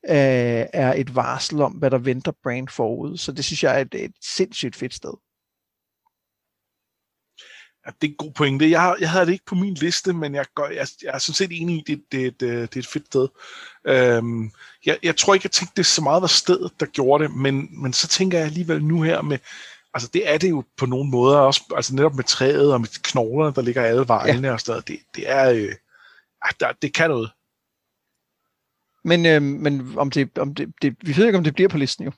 øh, 0.09 0.67
er 0.73 0.95
et 0.97 1.17
varsel 1.17 1.61
om, 1.63 1.73
hvad 1.73 1.91
der 1.91 1.99
venter 1.99 2.33
Brand 2.43 2.69
forud. 2.69 3.17
Så 3.17 3.33
det 3.33 3.45
synes 3.45 3.63
jeg 3.63 3.77
er 3.77 3.81
et, 3.81 3.95
et 3.95 4.13
sindssygt 4.21 4.77
fedt 4.77 4.95
sted. 4.95 5.32
Ja, 7.87 7.91
det 8.01 8.09
er 8.09 8.11
en 8.11 8.17
god 8.17 8.33
pointe. 8.33 8.71
Jeg, 8.71 8.97
jeg 9.01 9.11
havde 9.11 9.27
det 9.27 9.33
ikke 9.33 9.45
på 9.45 9.55
min 9.55 9.75
liste, 9.75 10.13
men 10.13 10.35
jeg, 10.35 10.47
går, 10.55 10.67
jeg, 10.67 10.87
jeg 11.03 11.11
er 11.15 11.19
sådan 11.19 11.35
set 11.35 11.61
enig 11.61 11.77
i, 11.77 11.85
det, 11.87 12.03
det, 12.13 12.41
det, 12.41 12.41
det 12.41 12.77
er 12.77 12.79
et 12.79 12.87
fedt 12.87 13.07
sted. 13.07 13.29
Øhm, 13.85 14.51
jeg, 14.87 14.99
jeg 15.03 15.17
tror 15.17 15.35
ikke, 15.35 15.47
jeg 15.47 15.51
tænkte, 15.51 15.77
det 15.77 15.87
så 15.87 16.03
meget 16.03 16.23
var 16.23 16.29
stedet, 16.29 16.73
der 16.81 16.87
gjorde 16.87 17.25
det, 17.25 17.37
men, 17.37 17.83
men 17.83 17.93
så 17.93 18.09
tænker 18.09 18.39
jeg 18.39 18.47
alligevel 18.47 18.85
nu 18.85 19.03
her 19.03 19.23
med, 19.23 19.39
altså 19.95 20.11
det 20.15 20.33
er 20.33 20.39
det 20.39 20.51
jo 20.51 20.65
på 20.77 20.87
nogle 20.87 21.11
måder 21.11 21.39
også, 21.39 21.63
altså 21.77 21.95
netop 21.95 22.15
med 22.15 22.25
træet 22.25 22.73
og 22.73 22.81
med 22.81 23.03
knoglerne, 23.03 23.55
der 23.55 23.63
ligger 23.63 23.83
alle 23.83 24.09
vejene 24.09 24.49
ja. 24.49 24.53
og 24.53 24.61
sådan 24.61 24.83
det, 24.87 24.99
det 25.15 25.31
er, 25.31 25.51
øh, 25.51 25.75
der, 26.61 26.73
det 26.83 26.95
kan 26.95 27.11
noget. 27.11 27.31
Men, 29.05 29.27
øh, 29.27 29.43
men 29.43 29.99
om 29.99 30.11
det, 30.11 30.39
om 30.39 30.55
det, 30.55 30.73
det, 30.83 30.97
vi 31.01 31.17
ved 31.17 31.27
ikke, 31.27 31.39
om 31.39 31.45
det 31.45 31.55
bliver 31.55 31.69
på 31.69 31.79
listen 31.79 32.05
jo. 32.05 32.13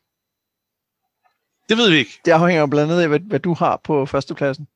Det 1.68 1.76
ved 1.76 1.90
vi 1.90 1.96
ikke. 1.96 2.20
Det 2.24 2.30
afhænger 2.30 2.66
blandt 2.66 2.92
andet 2.92 3.02
af, 3.02 3.08
hvad, 3.08 3.20
hvad 3.20 3.40
du 3.40 3.54
har 3.54 3.80
på 3.84 4.06
førstepladsen 4.06 4.68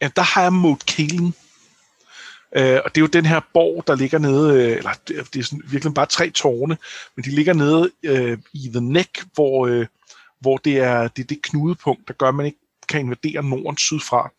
ja, 0.00 0.10
der 0.16 0.22
har 0.22 0.42
jeg 0.42 0.52
Moat 0.52 0.86
Kalen. 0.86 1.34
Øh, 2.56 2.80
og 2.84 2.94
det 2.94 2.96
er 2.96 3.00
jo 3.00 3.06
den 3.06 3.26
her 3.26 3.40
borg, 3.54 3.86
der 3.86 3.94
ligger 3.94 4.18
nede, 4.18 4.64
øh, 4.64 4.76
eller 4.76 4.90
det 5.08 5.36
er 5.36 5.42
sådan, 5.42 5.62
virkelig 5.64 5.94
bare 5.94 6.06
tre 6.06 6.30
tårne, 6.30 6.76
men 7.16 7.24
de 7.24 7.30
ligger 7.30 7.52
nede 7.54 7.90
øh, 8.02 8.38
i 8.52 8.70
The 8.72 8.80
Neck, 8.80 9.24
hvor, 9.34 9.66
øh, 9.66 9.86
hvor 10.40 10.56
det 10.56 10.78
er 10.78 11.08
det, 11.08 11.22
er 11.22 11.26
det 11.26 11.42
knudepunkt, 11.42 12.08
der 12.08 12.14
gør, 12.14 12.28
at 12.28 12.34
man 12.34 12.46
ikke 12.46 12.58
kan 12.88 13.00
invadere 13.00 13.42
Norden 13.42 13.76
sydfra. 13.76 14.30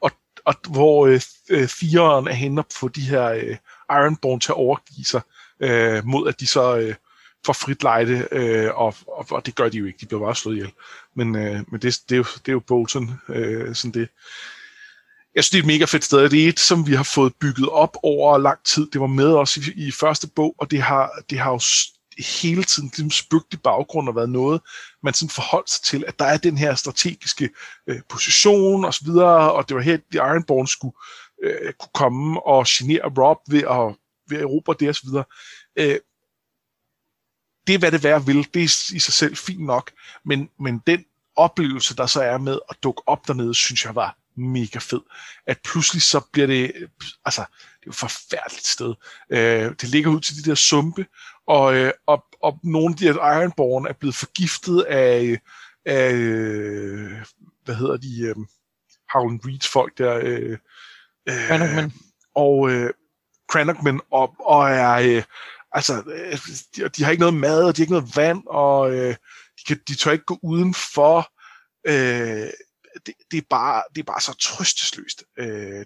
Og, 0.00 0.10
og 0.44 0.54
hvor 0.68 1.06
øh, 1.06 1.20
øh 1.50 1.68
fireren 1.68 2.28
er 2.28 2.32
henne 2.32 2.62
på 2.80 2.88
de 2.88 3.00
her 3.00 3.26
øh, 3.28 3.56
Ironborn 3.90 4.40
til 4.40 4.52
at 4.52 4.56
overgive 4.56 5.04
sig, 5.04 5.20
øh, 5.60 6.04
mod 6.04 6.28
at 6.28 6.40
de 6.40 6.46
så 6.46 6.76
øh, 6.76 6.94
får 7.46 7.52
frit 7.52 7.82
lejde, 7.82 8.28
øh, 8.32 8.74
og, 8.74 8.94
og, 9.06 9.26
og 9.30 9.46
det 9.46 9.54
gør 9.54 9.68
de 9.68 9.78
jo 9.78 9.86
ikke, 9.86 9.98
de 10.00 10.06
bliver 10.06 10.24
bare 10.24 10.34
slået 10.34 10.54
ihjel. 10.54 10.72
Men, 11.14 11.36
øh, 11.36 11.64
men 11.68 11.80
det, 11.80 12.00
det, 12.08 12.14
er 12.14 12.16
jo, 12.16 12.24
det 12.24 12.48
er 12.48 12.52
jo 12.52 12.60
Bolton, 12.60 13.20
øh, 13.28 13.74
sådan 13.74 14.00
det 14.00 14.08
jeg 15.36 15.44
synes, 15.44 15.50
det 15.50 15.58
er 15.58 15.62
et 15.62 15.66
mega 15.66 15.84
fedt 15.84 16.04
sted. 16.04 16.28
Det 16.28 16.44
er 16.44 16.48
et, 16.48 16.60
som 16.60 16.86
vi 16.86 16.94
har 16.94 17.02
fået 17.02 17.34
bygget 17.34 17.68
op 17.68 17.96
over 18.02 18.38
lang 18.38 18.58
tid. 18.64 18.90
Det 18.90 19.00
var 19.00 19.06
med 19.06 19.34
os 19.34 19.56
i, 19.56 19.60
i 19.86 19.90
første 19.90 20.28
bog, 20.28 20.54
og 20.58 20.70
det 20.70 20.82
har, 20.82 21.10
det 21.30 21.38
har 21.38 21.50
jo 21.50 21.60
hele 22.40 22.64
tiden 22.64 22.88
ligesom 22.88 23.10
spygt 23.10 23.54
i 23.54 23.56
baggrund 23.56 24.08
og 24.08 24.16
været 24.16 24.30
noget, 24.30 24.60
man 25.02 25.14
sådan 25.14 25.30
forholdt 25.30 25.70
sig 25.70 25.84
til, 25.84 26.04
at 26.06 26.18
der 26.18 26.24
er 26.24 26.36
den 26.36 26.58
her 26.58 26.74
strategiske 26.74 27.50
øh, 27.86 28.00
position 28.08 28.84
og 28.84 28.94
så 28.94 29.04
videre, 29.04 29.52
og 29.52 29.68
det 29.68 29.76
var 29.76 29.82
her, 29.82 29.96
de 29.96 30.16
Ironborn 30.16 30.66
skulle 30.66 30.94
øh, 31.44 31.72
kunne 31.72 31.90
komme 31.94 32.46
og 32.46 32.66
genere 32.68 33.12
Rob 33.18 33.38
ved 33.48 33.62
at, 33.62 33.96
ved 34.28 34.36
at 34.38 34.42
erobre 34.42 34.74
det 34.80 34.88
og 34.88 34.94
så 34.94 35.02
videre. 35.04 35.24
Øh, 35.76 35.98
det 37.66 37.74
er, 37.74 37.78
hvad 37.78 37.92
det 37.92 38.04
værd 38.04 38.24
vil. 38.24 38.48
Det 38.54 38.62
er 38.62 38.94
i 38.94 38.98
sig 38.98 39.14
selv 39.14 39.36
fint 39.36 39.64
nok, 39.64 39.92
men, 40.24 40.48
men 40.60 40.82
den 40.86 41.04
oplevelse, 41.36 41.96
der 41.96 42.06
så 42.06 42.22
er 42.22 42.38
med 42.38 42.58
at 42.70 42.76
dukke 42.82 43.02
op 43.06 43.28
dernede, 43.28 43.54
synes 43.54 43.84
jeg 43.84 43.94
var 43.94 44.16
mega 44.36 44.78
fed. 44.78 45.00
At 45.46 45.58
pludselig 45.64 46.02
så 46.02 46.20
bliver 46.32 46.46
det, 46.46 46.72
altså, 47.24 47.40
det 47.40 47.82
er 47.82 47.86
jo 47.86 47.90
et 47.90 47.96
forfærdeligt 47.96 48.66
sted. 48.66 48.94
Øh, 49.30 49.72
det 49.80 49.88
ligger 49.88 50.10
ud 50.10 50.20
til 50.20 50.36
de 50.36 50.50
der 50.50 50.54
sumpe, 50.54 51.06
og, 51.46 51.76
øh, 51.76 51.92
og, 52.06 52.24
og 52.42 52.60
nogle 52.64 52.92
af 52.92 52.96
de 52.96 53.04
her 53.04 53.14
Ironborn 53.14 53.86
er 53.86 53.92
blevet 53.92 54.14
forgiftet 54.14 54.82
af, 54.82 55.40
af 55.86 56.12
øh, 56.12 57.12
hvad 57.64 57.74
hedder 57.74 57.96
de, 57.96 58.20
øh, 58.20 58.36
Howland 59.12 59.40
Reeds 59.44 59.68
folk 59.68 59.98
der, 59.98 60.20
øh, 60.22 60.58
øh, 61.28 61.90
og 62.34 62.70
øh, 62.70 62.90
Cranachman, 63.50 64.00
og, 64.10 64.34
og 64.40 64.70
er, 64.70 64.92
øh, 64.92 65.22
altså, 65.72 66.02
øh, 66.06 66.38
de, 66.76 66.88
de 66.88 67.04
har 67.04 67.10
ikke 67.10 67.20
noget 67.20 67.34
mad, 67.34 67.64
og 67.64 67.76
de 67.76 67.80
har 67.80 67.84
ikke 67.84 67.92
noget 67.92 68.16
vand, 68.16 68.42
og 68.46 68.94
øh, 68.94 69.14
de, 69.58 69.64
kan, 69.66 69.80
de 69.88 69.94
tør 69.94 70.10
ikke 70.10 70.24
gå 70.24 70.38
udenfor, 70.42 71.32
øh, 71.88 72.50
det, 73.06 73.14
det, 73.30 73.38
er 73.38 73.46
bare, 73.50 73.82
det 73.94 74.00
er 74.00 74.04
bare 74.04 74.20
så 74.20 74.34
trøstesløst. 74.34 75.24
Øh, 75.38 75.84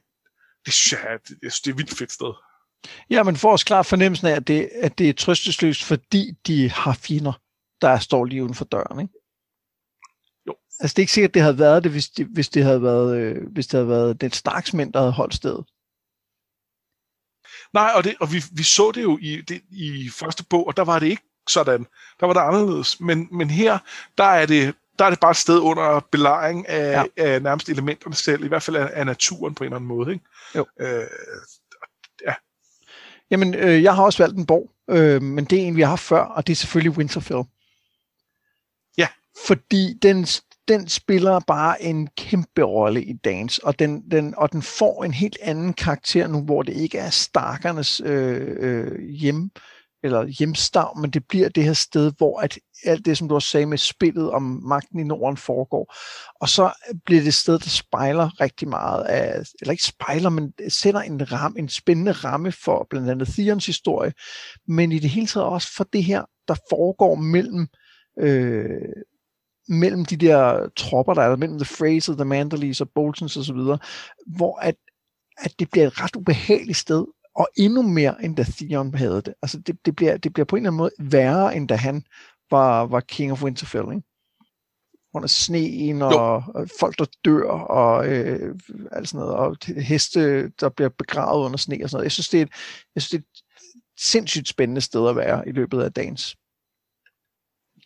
det 0.64 0.72
synes 0.72 0.92
jeg, 0.92 1.18
det, 1.28 1.40
det 1.40 1.66
er 1.66 1.70
et 1.70 1.78
vildt 1.78 1.98
fedt 1.98 2.12
sted. 2.12 2.32
Ja, 3.10 3.22
men 3.22 3.36
får 3.36 3.52
os 3.52 3.64
klart 3.64 3.86
fornemmelsen 3.86 4.26
af, 4.26 4.32
at 4.32 4.48
det, 4.48 4.70
at 4.74 4.98
det 4.98 5.08
er 5.08 5.12
trøstesløst, 5.12 5.84
fordi 5.84 6.32
de 6.46 6.70
har 6.70 6.94
fjender, 6.94 7.32
der 7.80 7.98
står 7.98 8.24
lige 8.24 8.42
uden 8.44 8.54
for 8.54 8.64
døren, 8.64 9.00
ikke? 9.00 9.14
Jo. 10.46 10.54
Altså, 10.80 10.94
det 10.94 10.98
er 10.98 11.02
ikke 11.02 11.12
sikkert, 11.12 11.30
at 11.30 11.34
det 11.34 11.42
havde 11.42 11.58
været 11.58 11.84
det, 11.84 11.92
hvis 11.92 12.08
det, 12.08 12.26
hvis 12.26 12.48
det 12.48 12.64
havde 12.64 12.82
været, 12.82 13.16
øh, 13.16 13.52
hvis 13.52 13.66
det 13.66 13.78
havde 13.78 13.88
været 13.88 14.20
den 14.20 14.32
Starksmænd, 14.32 14.92
der 14.92 14.98
havde 14.98 15.12
holdt 15.12 15.34
stedet. 15.34 15.64
Nej, 17.72 17.92
og, 17.94 18.04
det, 18.04 18.16
og 18.20 18.32
vi, 18.32 18.42
vi 18.52 18.62
så 18.62 18.92
det 18.94 19.02
jo 19.02 19.18
i, 19.22 19.40
det, 19.40 19.62
i 19.70 20.08
første 20.08 20.44
bog, 20.44 20.66
og 20.66 20.76
der 20.76 20.84
var 20.84 20.98
det 20.98 21.06
ikke 21.06 21.22
sådan. 21.48 21.86
Der 22.20 22.26
var 22.26 22.32
det 22.32 22.40
anderledes. 22.40 23.00
Men, 23.00 23.28
men 23.32 23.50
her, 23.50 23.78
der 24.18 24.24
er 24.24 24.46
det, 24.46 24.74
der 25.00 25.06
er 25.06 25.10
det 25.10 25.20
bare 25.20 25.30
et 25.30 25.36
sted 25.36 25.58
under 25.58 26.06
belejring 26.12 26.68
af, 26.68 27.04
ja. 27.18 27.24
af 27.24 27.42
nærmest 27.42 27.68
elementerne 27.68 28.14
selv, 28.14 28.44
i 28.44 28.48
hvert 28.48 28.62
fald 28.62 28.76
af, 28.76 28.90
af 28.92 29.06
naturen 29.06 29.54
på 29.54 29.64
en 29.64 29.66
eller 29.66 29.76
anden 29.76 29.88
måde. 29.88 30.12
Ikke? 30.12 30.24
Jo. 30.54 30.66
Øh, 30.80 31.06
ja. 32.26 32.34
Jamen, 33.30 33.54
øh, 33.54 33.82
jeg 33.82 33.94
har 33.94 34.02
også 34.02 34.22
valgt 34.22 34.38
en 34.38 34.46
borg, 34.46 34.70
øh, 34.90 35.22
men 35.22 35.44
det 35.44 35.62
er 35.62 35.66
en, 35.66 35.76
vi 35.76 35.80
har 35.80 35.88
haft 35.88 36.02
før, 36.02 36.20
og 36.20 36.46
det 36.46 36.52
er 36.52 36.56
selvfølgelig 36.56 36.98
Winterfell. 36.98 37.42
Ja. 38.98 39.08
Fordi 39.46 39.94
den, 40.02 40.26
den 40.68 40.88
spiller 40.88 41.40
bare 41.46 41.82
en 41.82 42.08
kæmpe 42.16 42.62
rolle 42.62 43.04
i 43.04 43.12
Dance, 43.12 43.64
og 43.64 43.78
den, 43.78 44.10
den, 44.10 44.34
og 44.36 44.52
den 44.52 44.62
får 44.62 45.04
en 45.04 45.14
helt 45.14 45.38
anden 45.42 45.72
karakter 45.72 46.26
nu, 46.26 46.40
hvor 46.42 46.62
det 46.62 46.72
ikke 46.72 46.98
er 46.98 47.10
Starkernes 47.10 48.00
øh, 48.04 48.56
øh, 48.60 49.00
hjem, 49.00 49.50
eller 50.02 50.26
hjemstav, 50.26 50.98
men 50.98 51.10
det 51.10 51.26
bliver 51.28 51.48
det 51.48 51.64
her 51.64 51.72
sted, 51.72 52.12
hvor 52.18 52.40
at 52.40 52.58
alt 52.84 53.04
det, 53.04 53.18
som 53.18 53.28
du 53.28 53.34
også 53.34 53.48
sagde 53.48 53.66
med 53.66 53.78
spillet 53.78 54.30
om 54.30 54.42
magten 54.42 54.98
i 54.98 55.02
Norden 55.02 55.36
foregår. 55.36 55.94
Og 56.40 56.48
så 56.48 56.72
bliver 57.04 57.20
det 57.20 57.28
et 57.28 57.34
sted, 57.34 57.58
der 57.58 57.68
spejler 57.68 58.40
rigtig 58.40 58.68
meget 58.68 59.04
af, 59.04 59.42
eller 59.60 59.72
ikke 59.72 59.84
spejler, 59.84 60.30
men 60.30 60.52
sætter 60.68 61.00
en, 61.00 61.32
ram, 61.32 61.54
en 61.58 61.68
spændende 61.68 62.12
ramme 62.12 62.52
for 62.52 62.86
blandt 62.90 63.10
andet 63.10 63.28
Theons 63.28 63.66
historie, 63.66 64.12
men 64.68 64.92
i 64.92 64.98
det 64.98 65.10
hele 65.10 65.26
taget 65.26 65.46
også 65.46 65.74
for 65.76 65.84
det 65.84 66.04
her, 66.04 66.24
der 66.48 66.54
foregår 66.70 67.14
mellem 67.14 67.68
øh, 68.18 68.92
mellem 69.68 70.04
de 70.04 70.16
der 70.16 70.68
tropper, 70.76 71.14
der 71.14 71.22
er 71.22 71.36
mellem 71.36 71.58
The 71.58 71.64
Fraser, 71.64 72.14
The 72.14 72.24
Manderleys 72.24 72.80
og 72.80 72.90
Boltons 72.94 73.36
osv., 73.36 73.56
hvor 74.26 74.58
at, 74.58 74.74
at 75.38 75.52
det 75.58 75.70
bliver 75.70 75.86
et 75.86 76.00
ret 76.00 76.16
ubehageligt 76.16 76.78
sted, 76.78 77.06
og 77.40 77.48
endnu 77.56 77.82
mere, 77.82 78.24
end 78.24 78.36
da 78.36 78.44
Theon 78.44 78.94
havde 78.94 79.22
det. 79.22 79.34
Altså, 79.42 79.58
det, 79.58 79.76
det, 79.84 79.96
bliver, 79.96 80.16
det 80.16 80.32
bliver 80.32 80.44
på 80.44 80.56
en 80.56 80.62
eller 80.62 80.70
anden 80.70 80.78
måde 80.78 80.90
værre, 80.98 81.56
end 81.56 81.68
da 81.68 81.74
han 81.76 82.04
var, 82.50 82.86
var 82.86 83.00
King 83.00 83.32
of 83.32 83.42
Winterfell, 83.42 83.88
ikke? 83.94 84.02
Under 85.14 85.28
sneen, 85.28 86.02
og, 86.02 86.44
og 86.54 86.68
folk, 86.80 86.98
der 86.98 87.04
dør, 87.24 87.50
og 87.50 88.08
øh, 88.08 88.54
alt 88.92 89.08
sådan 89.08 89.26
noget, 89.26 89.34
og 89.34 89.56
heste, 89.82 90.48
der 90.48 90.68
bliver 90.68 90.88
begravet 90.88 91.44
under 91.44 91.58
sne 91.58 91.78
og 91.82 91.90
sådan 91.90 91.96
noget. 91.96 92.04
Jeg 92.04 92.12
synes, 92.12 92.28
det 92.28 92.38
er 92.38 92.42
et, 92.42 92.50
jeg 92.94 93.02
synes, 93.02 93.10
det 93.10 93.18
er 93.18 93.22
et 93.22 93.42
sindssygt 94.00 94.48
spændende 94.48 94.80
sted 94.80 95.08
at 95.08 95.16
være 95.16 95.48
i 95.48 95.52
løbet 95.52 95.82
af 95.82 95.92
dagens. 95.92 96.36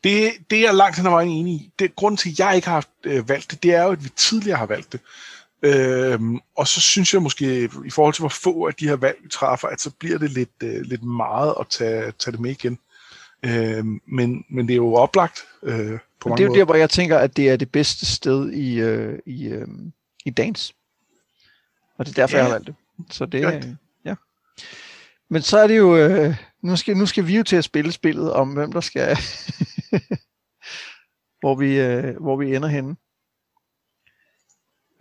Det, 0.05 0.33
det 0.51 0.59
er 0.59 0.63
jeg 0.63 0.75
langt 0.75 0.97
hen 0.97 1.07
ad 1.07 1.11
vejen 1.11 1.29
enig 1.29 1.53
i. 1.55 1.73
Det, 1.79 1.97
grunden 1.97 2.17
til, 2.17 2.31
at 2.31 2.39
jeg 2.39 2.57
ikke 2.57 2.69
har 2.69 2.87
øh, 3.05 3.29
valgt 3.29 3.51
det, 3.51 3.63
det 3.63 3.75
er 3.75 3.83
jo, 3.83 3.93
at 3.93 4.05
vi 4.05 4.09
tidligere 4.17 4.59
har 4.59 4.67
valgt 4.67 4.93
det. 4.93 5.01
Øhm, 5.65 6.39
og 6.57 6.69
så 6.69 6.81
synes 6.81 7.15
jeg 7.15 7.23
måske, 7.23 7.71
i 7.87 7.91
forhold 7.91 8.15
til 8.15 8.23
hvor 8.23 8.29
få 8.29 8.67
af 8.67 8.75
de 8.75 8.89
her 8.89 8.97
valg 8.97 9.17
vi 9.23 9.29
træffer, 9.29 9.69
at 9.69 9.81
så 9.81 9.91
bliver 9.91 10.19
det 10.19 10.31
lidt, 10.31 10.51
øh, 10.63 10.81
lidt 10.81 11.03
meget 11.03 11.55
at 11.61 11.67
tage, 11.71 12.13
tage 12.13 12.33
det 12.33 12.41
med 12.41 12.51
igen. 12.51 12.79
Øhm, 13.45 14.01
men, 14.07 14.45
men 14.51 14.67
det 14.69 14.73
er 14.73 14.77
jo 14.77 14.95
oplagt 14.95 15.39
øh, 15.63 15.99
på 16.21 16.29
mange 16.29 16.37
Det 16.37 16.43
er 16.43 16.45
jo 16.45 16.49
måder. 16.51 16.59
der, 16.61 16.65
hvor 16.65 16.75
jeg 16.75 16.91
tænker, 16.91 17.19
at 17.19 17.37
det 17.37 17.49
er 17.51 17.57
det 17.57 17.73
bedste 17.73 18.07
sted 18.07 18.51
i, 18.53 18.81
øh, 18.81 19.19
i, 19.27 19.47
øh, 19.49 19.69
i 20.25 20.31
dans. 20.31 20.75
Og 21.99 22.07
det 22.07 22.13
er 22.19 22.23
derfor, 22.23 22.37
Ja. 22.37 22.43
jeg 22.43 22.47
har 22.51 22.55
valgt 22.55 22.67
det. 22.67 22.75
Så 23.11 23.27
det, 23.27 23.55
øh, 23.55 23.63
ja. 24.05 24.15
Men 25.31 25.43
så 25.43 25.59
er 25.59 25.67
det 25.67 25.77
jo, 25.79 25.97
øh, 25.97 26.37
nu, 26.63 26.77
skal, 26.77 26.97
nu 26.97 27.07
skal 27.07 27.27
vi 27.27 27.37
jo 27.37 27.43
til 27.43 27.57
at 27.57 27.65
spille 27.65 27.93
spillet 27.93 28.33
om, 28.33 28.53
hvem 28.53 28.73
der 28.73 28.81
skal, 28.81 29.17
hvor, 31.41 31.55
vi, 31.55 31.81
øh, 31.81 32.17
hvor 32.21 32.37
vi 32.37 32.57
ender 32.57 32.69
henne. 32.69 32.97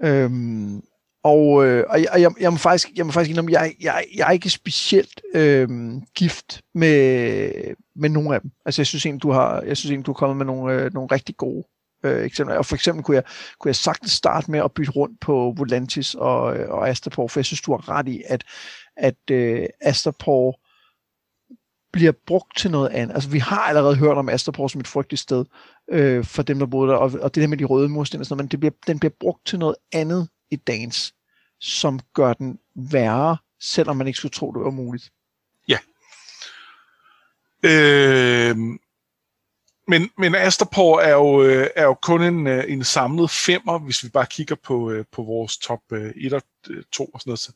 Øhm, 0.03 0.81
og 1.23 1.65
øh, 1.65 1.85
og 1.89 2.01
jeg, 2.01 2.09
jeg, 2.17 2.31
jeg, 2.39 2.51
må 2.51 2.57
faktisk, 2.57 2.89
jeg 2.95 3.05
må 3.05 3.11
faktisk 3.11 3.29
indrømme, 3.29 3.51
jeg, 3.51 3.73
jeg, 3.81 4.05
jeg 4.15 4.27
er 4.27 4.31
ikke 4.31 4.49
specielt 4.49 5.21
øh, 5.35 5.69
gift 6.15 6.61
med, 6.75 7.75
med 7.95 8.09
nogen 8.09 8.33
af 8.33 8.41
dem. 8.41 8.51
Altså 8.65 8.81
jeg 8.81 8.87
synes 8.87 9.05
egentlig, 9.05 9.23
du 9.23 9.31
har, 9.31 9.61
jeg 9.61 9.77
synes 9.77 9.91
egentlig, 9.91 10.05
du 10.05 10.11
er 10.11 10.15
kommet 10.15 10.37
med 10.37 10.45
nogle, 10.45 10.73
øh, 10.73 10.93
nogle 10.93 11.09
rigtig 11.11 11.37
gode 11.37 11.63
øh, 12.03 12.25
eksempler. 12.25 12.57
Og 12.57 12.65
for 12.65 12.75
eksempel 12.75 13.03
kunne 13.03 13.15
jeg, 13.15 13.23
kunne 13.59 13.69
jeg 13.69 13.75
sagtens 13.75 14.11
starte 14.11 14.51
med 14.51 14.59
at 14.59 14.71
bytte 14.71 14.91
rundt 14.91 15.19
på 15.19 15.53
Volantis 15.57 16.15
og, 16.15 16.57
øh, 16.57 16.69
og 16.69 16.89
Astapor, 16.89 17.27
for 17.27 17.39
jeg 17.39 17.45
synes, 17.45 17.61
du 17.61 17.71
har 17.71 17.89
ret 17.89 18.07
i, 18.07 18.23
at, 18.27 18.43
at 18.97 19.31
øh, 19.31 19.65
Astapor 19.81 20.59
bliver 21.93 22.11
brugt 22.27 22.57
til 22.57 22.71
noget 22.71 22.89
andet. 22.89 23.15
Altså 23.15 23.29
vi 23.29 23.39
har 23.39 23.59
allerede 23.59 23.95
hørt 23.95 24.17
om 24.17 24.29
Astapor 24.29 24.67
som 24.67 24.81
et 24.81 24.87
frygteligt 24.87 25.21
sted 25.21 25.45
øh, 25.89 26.25
for 26.25 26.43
dem, 26.43 26.59
der 26.59 26.65
boede 26.65 26.91
der, 26.91 26.97
og, 26.97 27.11
og 27.21 27.35
det 27.35 27.41
der 27.41 27.47
med 27.47 27.57
de 27.57 27.65
røde 27.65 27.89
mursten 27.89 28.19
og 28.19 28.25
sådan 28.25 28.33
noget, 28.37 28.43
men 28.43 28.51
det 28.51 28.59
bliver, 28.59 28.73
den 28.87 28.99
bliver 28.99 29.13
brugt 29.19 29.45
til 29.45 29.59
noget 29.59 29.75
andet 29.91 30.29
i 30.51 30.55
dagens, 30.55 31.13
som 31.59 31.99
gør 32.13 32.33
den 32.33 32.59
værre, 32.75 33.37
selvom 33.61 33.97
man 33.97 34.07
ikke 34.07 34.17
skulle 34.17 34.31
tro, 34.31 34.51
det 34.51 34.61
var 34.61 34.71
muligt. 34.71 35.11
Øh, 37.63 38.57
men, 39.87 40.09
men 40.17 40.35
Astapor 40.35 40.99
er 40.99 41.13
jo, 41.13 41.43
øh, 41.43 41.67
er 41.75 41.83
jo 41.83 41.93
kun 41.93 42.23
en, 42.23 42.47
øh, 42.47 42.63
en 42.67 42.83
samlet 42.83 43.31
femmer, 43.31 43.79
hvis 43.79 44.03
vi 44.03 44.09
bare 44.09 44.25
kigger 44.25 44.55
på, 44.55 44.91
øh, 44.91 45.05
på 45.11 45.23
vores 45.23 45.57
top 45.57 45.81
1 46.15 46.33
og 46.33 46.41
2 46.91 47.05
og 47.05 47.19
sådan 47.19 47.29
noget. 47.29 47.39
Så, 47.39 47.51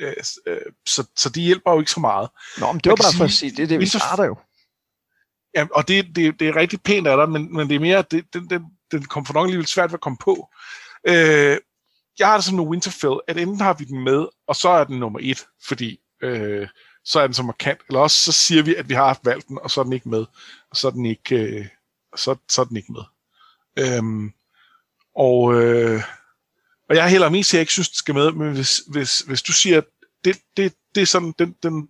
øh, 0.00 0.14
øh, 0.46 0.60
så, 0.86 1.06
så 1.16 1.28
de 1.28 1.40
hjælper 1.40 1.72
jo 1.72 1.78
ikke 1.78 1.90
så 1.90 2.00
meget. 2.00 2.28
Nå, 2.58 2.72
men 2.72 2.80
det 2.80 2.90
var 2.90 2.96
bare 2.96 3.16
for 3.16 3.24
at 3.24 3.30
sige, 3.30 3.50
sige, 3.50 3.56
det 3.56 3.62
er 3.62 3.66
det, 3.66 3.80
vi 3.80 3.86
starter 3.86 4.24
jo. 4.24 4.36
Ja, 5.54 5.66
og 5.74 5.88
det, 5.88 6.16
det, 6.16 6.40
det 6.40 6.48
er 6.48 6.56
rigtig 6.56 6.82
pænt 6.82 7.06
af 7.06 7.16
dig, 7.16 7.28
men, 7.28 7.56
men 7.56 7.68
det 7.68 7.76
er 7.76 7.80
mere, 7.80 8.04
det, 8.10 8.24
den, 8.32 8.50
den, 8.50 8.64
den 8.92 9.04
kommer 9.04 9.26
for 9.26 9.34
nok 9.34 9.44
alligevel 9.44 9.66
svært 9.66 9.90
ved 9.90 9.94
at 9.94 10.00
komme 10.00 10.18
på. 10.20 10.48
Øh, 11.08 11.58
jeg 12.18 12.28
har 12.28 12.36
det 12.36 12.44
som 12.44 12.58
en 12.58 12.68
Winterfell, 12.68 13.20
at 13.28 13.36
enten 13.36 13.60
har 13.60 13.74
vi 13.74 13.84
den 13.84 14.04
med, 14.04 14.26
og 14.46 14.56
så 14.56 14.68
er 14.68 14.84
den 14.84 14.98
nummer 14.98 15.18
et, 15.22 15.46
fordi 15.68 16.00
øh, 16.22 16.68
så 17.04 17.20
er 17.20 17.26
den 17.26 17.34
så 17.34 17.42
markant, 17.42 17.80
eller 17.88 18.00
også 18.00 18.16
så 18.16 18.32
siger 18.32 18.62
vi, 18.62 18.74
at 18.74 18.88
vi 18.88 18.94
har 18.94 19.06
haft 19.06 19.24
valgt 19.24 19.48
den, 19.48 19.58
og 19.62 19.70
så 19.70 19.80
er 19.80 19.84
den 19.84 19.92
ikke 19.92 20.08
med, 20.08 20.24
og 20.70 20.76
så 20.76 20.86
er 20.86 20.92
den 20.92 21.06
ikke, 21.06 21.36
øh, 21.36 21.66
så, 22.16 22.36
så 22.48 22.60
er 22.60 22.64
den 22.64 22.76
ikke 22.76 22.92
med. 22.92 23.02
Øhm, 23.78 24.32
og, 25.16 25.54
øh, 25.54 26.02
og 26.90 26.96
jeg 26.96 27.04
er 27.04 27.08
heller 27.08 27.28
mest, 27.28 27.54
jeg 27.54 27.60
ikke 27.60 27.72
synes, 27.72 27.88
den 27.88 27.96
skal 27.96 28.14
med, 28.14 28.32
men 28.32 28.52
hvis, 28.52 28.82
hvis, 28.88 29.18
hvis 29.18 29.42
du 29.42 29.52
siger, 29.52 29.78
at 29.78 29.84
det, 30.24 30.38
det, 30.56 30.74
det 30.94 31.00
er 31.00 31.06
sådan, 31.06 31.34
den, 31.38 31.56
den, 31.62 31.88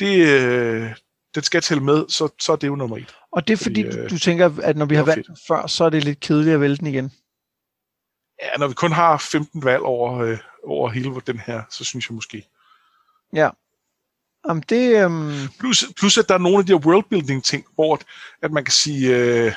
det, 0.00 0.26
øh, 0.28 0.94
den 1.34 1.42
skal 1.42 1.62
tælle 1.62 1.82
med, 1.82 2.04
så, 2.08 2.28
så 2.40 2.52
er 2.52 2.56
det 2.56 2.66
jo 2.66 2.76
nummer 2.76 2.96
et. 2.96 3.14
Og 3.32 3.48
det 3.48 3.52
er 3.52 3.56
fordi, 3.56 3.84
Fordi, 3.84 3.96
du, 3.96 4.02
øh, 4.02 4.10
du 4.10 4.18
tænker, 4.18 4.50
at 4.62 4.76
når 4.76 4.86
vi 4.86 4.94
det 4.94 4.98
har 4.98 5.04
valgt 5.04 5.28
før, 5.48 5.66
så 5.66 5.84
er 5.84 5.90
det 5.90 6.04
lidt 6.04 6.20
kedeligt 6.20 6.54
at 6.54 6.60
vælge 6.60 6.76
den 6.76 6.86
igen. 6.86 7.12
Ja, 8.42 8.48
når 8.58 8.68
vi 8.68 8.74
kun 8.74 8.92
har 8.92 9.18
15 9.18 9.64
valg 9.64 9.82
over, 9.82 10.18
øh, 10.18 10.38
over 10.64 10.90
hele 10.90 11.20
den 11.26 11.38
her, 11.38 11.62
så 11.70 11.84
synes 11.84 12.08
jeg 12.08 12.14
måske. 12.14 12.48
Ja. 13.32 13.50
Jamen 14.48 14.64
det, 14.68 15.04
øhm, 15.04 15.48
Plus, 15.58 15.84
plus 15.96 16.18
at 16.18 16.28
der 16.28 16.34
er 16.34 16.38
nogle 16.38 16.58
af 16.58 16.66
de 16.66 16.72
her 16.72 16.86
worldbuilding 16.86 17.44
ting, 17.44 17.66
hvor 17.74 17.94
at, 17.94 18.04
at 18.42 18.52
man 18.52 18.64
kan 18.64 18.72
sige, 18.72 19.16
øh, 19.16 19.52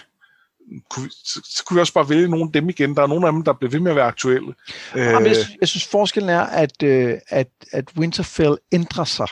kunne, 0.89 1.09
så, 1.09 1.41
så 1.45 1.63
kunne 1.65 1.75
vi 1.75 1.81
også 1.81 1.93
bare 1.93 2.09
vælge 2.09 2.27
nogle 2.27 2.45
af 2.45 2.53
dem 2.53 2.69
igen. 2.69 2.95
Der 2.95 3.03
er 3.03 3.07
nogle 3.07 3.27
af 3.27 3.33
dem, 3.33 3.43
der 3.43 3.53
bliver 3.53 3.71
ved 3.71 3.79
med 3.79 3.91
at 3.91 3.95
være 3.95 4.05
aktuelle. 4.05 4.53
Øh, 4.95 5.05
Jamen, 5.05 5.27
jeg, 5.27 5.35
synes, 5.35 5.57
jeg 5.61 5.67
synes 5.67 5.85
forskellen 5.87 6.29
er, 6.29 6.41
at, 6.41 6.83
øh, 6.83 7.17
at, 7.27 7.49
at 7.71 7.91
Winterfell 7.97 8.57
ændrer 8.71 9.03
sig 9.03 9.27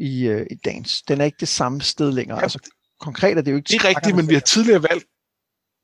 i, 0.00 0.26
øh, 0.26 0.46
i 0.50 0.54
dagens. 0.54 1.02
Den 1.02 1.20
er 1.20 1.24
ikke 1.24 1.36
det 1.40 1.48
samme 1.48 1.80
sted 1.80 2.12
længere. 2.12 2.38
Ja, 2.38 2.42
altså, 2.42 2.58
konkret 3.00 3.38
er 3.38 3.42
det 3.42 3.50
jo 3.50 3.56
ikke... 3.56 3.68
det 3.68 3.84
er 3.84 3.88
rigtigt, 3.88 4.16
men 4.16 4.28
vi 4.28 4.34
har 4.34 4.40
tidligere 4.40 4.82
valgt 4.82 5.04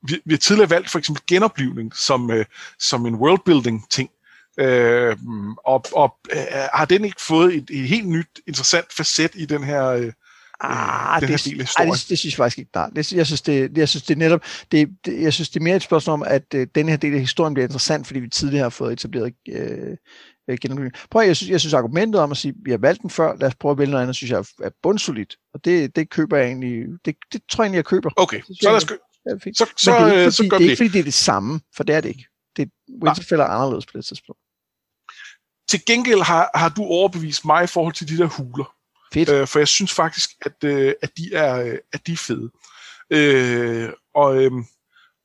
vi, 0.09 0.21
vi 0.25 0.35
har 0.35 0.39
tidligere 0.39 0.71
valgt 0.71 0.91
for 0.91 0.99
eksempel 0.99 1.23
genoplivning 1.27 1.97
som, 1.97 2.31
øh, 2.31 2.45
som 2.79 3.07
en 3.07 3.15
worldbuilding 3.15 3.91
ting. 3.91 4.11
Øh, 4.59 5.17
og 5.65 5.85
og 5.93 6.17
øh, 6.33 6.47
har 6.75 6.85
den 6.85 7.05
ikke 7.05 7.23
fået 7.23 7.55
et, 7.55 7.71
et 7.71 7.89
helt 7.89 8.09
nyt, 8.09 8.41
interessant 8.47 8.93
facet 8.93 9.31
i 9.35 9.47
den 9.47 9.65
her, 9.65 9.87
øh, 9.87 10.13
Ah, 10.61 11.21
den 11.21 11.29
det, 11.29 11.45
her 11.45 11.75
af 11.79 11.85
ej, 11.85 11.91
det, 11.91 12.07
det 12.09 12.19
synes 12.19 12.33
jeg 12.33 12.37
faktisk 12.37 12.59
ikke, 12.59 12.71
nej. 12.75 12.89
Det, 12.89 13.13
jeg, 13.13 13.27
synes, 13.27 13.43
det, 13.43 13.79
jeg 13.79 13.89
synes, 13.89 14.03
det 14.03 14.15
er 14.15 14.19
netop, 14.19 14.41
det, 14.73 14.89
det, 15.05 15.23
jeg 15.23 15.33
synes, 15.33 15.49
det 15.49 15.61
er 15.61 15.65
mere 15.65 15.77
et 15.77 15.83
spørgsmål 15.83 16.15
om, 16.15 16.23
at 16.27 16.55
øh, 16.55 16.67
den 16.75 16.89
her 16.89 16.97
del 16.97 17.15
af 17.15 17.21
historien 17.21 17.55
bliver 17.55 17.67
interessant, 17.67 18.07
fordi 18.07 18.21
vi 18.21 18.29
tidligere 18.29 18.63
har 18.63 18.71
fået 18.71 18.93
etableret 18.93 19.35
øh, 19.49 19.97
øh, 20.51 20.59
genoplivning. 20.61 20.95
Prøv 21.11 21.23
at, 21.23 21.29
jeg 21.29 21.37
synes, 21.37 21.51
jeg 21.51 21.61
synes 21.61 21.75
argumentet 21.75 22.21
om 22.21 22.31
at 22.31 22.37
sige, 22.37 22.55
vi 22.65 22.71
har 22.71 22.79
valgt 22.79 23.03
den 23.03 23.11
før, 23.11 23.37
lad 23.37 23.49
os 23.49 23.55
prøve 23.55 23.73
at 23.73 23.79
vælge 23.79 23.91
noget 23.91 24.03
andet, 24.03 24.17
synes 24.17 24.31
jeg 24.31 24.45
er, 24.63 24.71
bundsolidt. 24.83 25.37
Og 25.55 25.65
det, 25.65 25.97
det 25.97 26.11
køber 26.11 26.37
jeg 26.37 26.47
egentlig, 26.47 26.85
det, 27.05 27.17
det 27.33 27.41
tror 27.51 27.65
jeg 27.65 27.67
egentlig, 27.67 27.77
jeg 27.77 27.85
køber. 27.85 28.11
Okay, 28.17 28.43
synes 28.43 28.59
så 28.59 28.69
lad 28.69 28.77
os, 28.77 28.87
er 29.27 29.39
fint. 29.39 29.59
så, 29.59 29.67
så, 29.77 29.91
Men 29.91 30.03
det 30.03 30.09
er 30.09 30.15
øh, 30.15 30.21
ikke, 30.21 30.31
så 30.31 30.37
fordi, 30.37 30.49
gør 30.49 30.59
det 30.59 30.67
er 30.67 30.71
ikke 30.71 30.81
fordi, 30.81 30.93
det 30.93 30.99
er 30.99 31.05
det 31.05 31.15
samme, 31.15 31.61
for 31.77 31.85
det 31.85 31.95
er 31.95 32.01
det 32.01 32.09
ikke. 32.09 32.27
Det, 32.57 32.71
Winterfell 33.03 33.41
er 33.41 33.45
anderledes 33.45 33.87
på 33.87 33.93
det 33.95 34.05
tidspunkt. 34.05 34.41
Til 35.69 35.85
gengæld 35.87 36.23
har, 36.23 36.51
har 36.55 36.69
du 36.69 36.83
overbevist 36.83 37.45
mig 37.45 37.65
i 37.65 37.67
forhold 37.67 37.95
til 37.95 38.09
de 38.09 38.19
der 38.19 38.27
huler. 38.27 38.75
Fedt. 39.15 39.29
Øh, 39.29 39.47
for 39.47 39.59
jeg 39.59 39.69
synes 39.69 39.93
faktisk, 39.93 40.31
at, 40.43 40.65
øh, 40.65 40.95
at, 41.03 41.17
de, 41.17 41.35
er, 41.35 41.61
øh, 41.61 41.79
at 41.93 42.07
de 42.07 42.13
er 42.13 42.17
fede. 42.17 42.51
Øh, 43.11 43.89
og, 44.15 44.45
øh, 44.45 44.53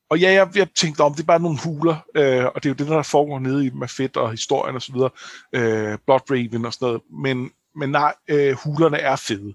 og 0.09 0.19
ja, 0.19 0.31
jeg, 0.31 0.49
jeg 0.55 0.67
tænkte 0.75 1.01
om, 1.01 1.13
det 1.13 1.21
er 1.21 1.25
bare 1.25 1.39
nogle 1.39 1.59
huler, 1.63 1.95
øh, 2.15 2.45
og 2.45 2.55
det 2.55 2.65
er 2.65 2.69
jo 2.69 2.73
det, 2.73 2.87
der 2.87 3.03
foregår 3.03 3.39
nede 3.39 3.65
i 3.65 3.71
af 3.81 3.89
fedt 3.89 4.17
og 4.17 4.31
historien 4.31 4.75
og 4.75 4.81
så 4.81 4.93
videre. 4.93 5.09
Øh, 5.55 5.97
Blood 6.05 6.31
Raven 6.31 6.65
og 6.65 6.73
sådan 6.73 6.85
noget. 6.85 7.01
Men, 7.23 7.51
men 7.75 7.89
nej, 7.89 8.13
øh, 8.27 8.53
hulerne 8.53 8.97
er 8.97 9.15
fede. 9.15 9.53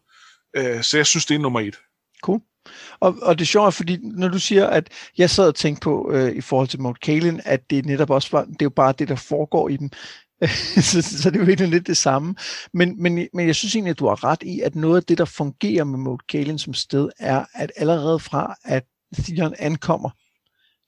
Øh, 0.57 0.83
så 0.83 0.97
jeg 0.97 1.07
synes, 1.07 1.27
det 1.27 1.35
er 1.35 1.39
nummer 1.39 1.61
et. 1.61 1.77
Cool. 2.23 2.41
Og, 3.01 3.17
og 3.23 3.39
det 3.39 3.45
er 3.45 3.47
sjovt, 3.47 3.75
fordi 3.75 3.99
når 4.03 4.29
du 4.29 4.39
siger, 4.39 4.67
at 4.67 4.89
jeg 5.19 5.31
sad 5.31 5.49
og 5.49 5.55
tænkte 5.55 5.81
på 5.81 6.11
øh, 6.13 6.33
i 6.33 6.41
forhold 6.41 6.69
til 6.69 6.81
Mount 6.81 7.01
Kalen, 7.01 7.41
at 7.45 7.71
det 7.71 7.87
netop 7.87 8.11
også 8.11 8.29
var, 8.33 8.45
det 8.45 8.53
er 8.53 8.57
jo 8.63 8.71
bare 8.71 8.95
det, 8.99 9.09
der 9.09 9.17
foregår 9.17 9.69
i 9.69 9.77
dem. 9.77 9.91
så, 10.91 11.03
så 11.03 11.31
det 11.31 11.37
er 11.37 11.41
jo 11.41 11.47
egentlig 11.47 11.69
lidt 11.69 11.87
det 11.87 11.97
samme. 11.97 12.35
Men, 12.73 13.03
men, 13.03 13.29
men 13.33 13.47
jeg 13.47 13.55
synes 13.55 13.75
egentlig, 13.75 13.91
at 13.91 13.99
du 13.99 14.09
har 14.09 14.25
ret 14.25 14.43
i, 14.43 14.61
at 14.61 14.75
noget 14.75 14.97
af 14.97 15.03
det, 15.03 15.19
der 15.19 15.25
fungerer 15.25 15.85
med 15.85 15.99
Mount 15.99 16.27
Kalen 16.27 16.59
som 16.59 16.75
sted, 16.75 17.11
er, 17.19 17.45
at 17.55 17.73
allerede 17.77 18.19
fra, 18.19 18.55
at 18.65 18.85
Theon 19.15 19.55
ankommer, 19.59 20.11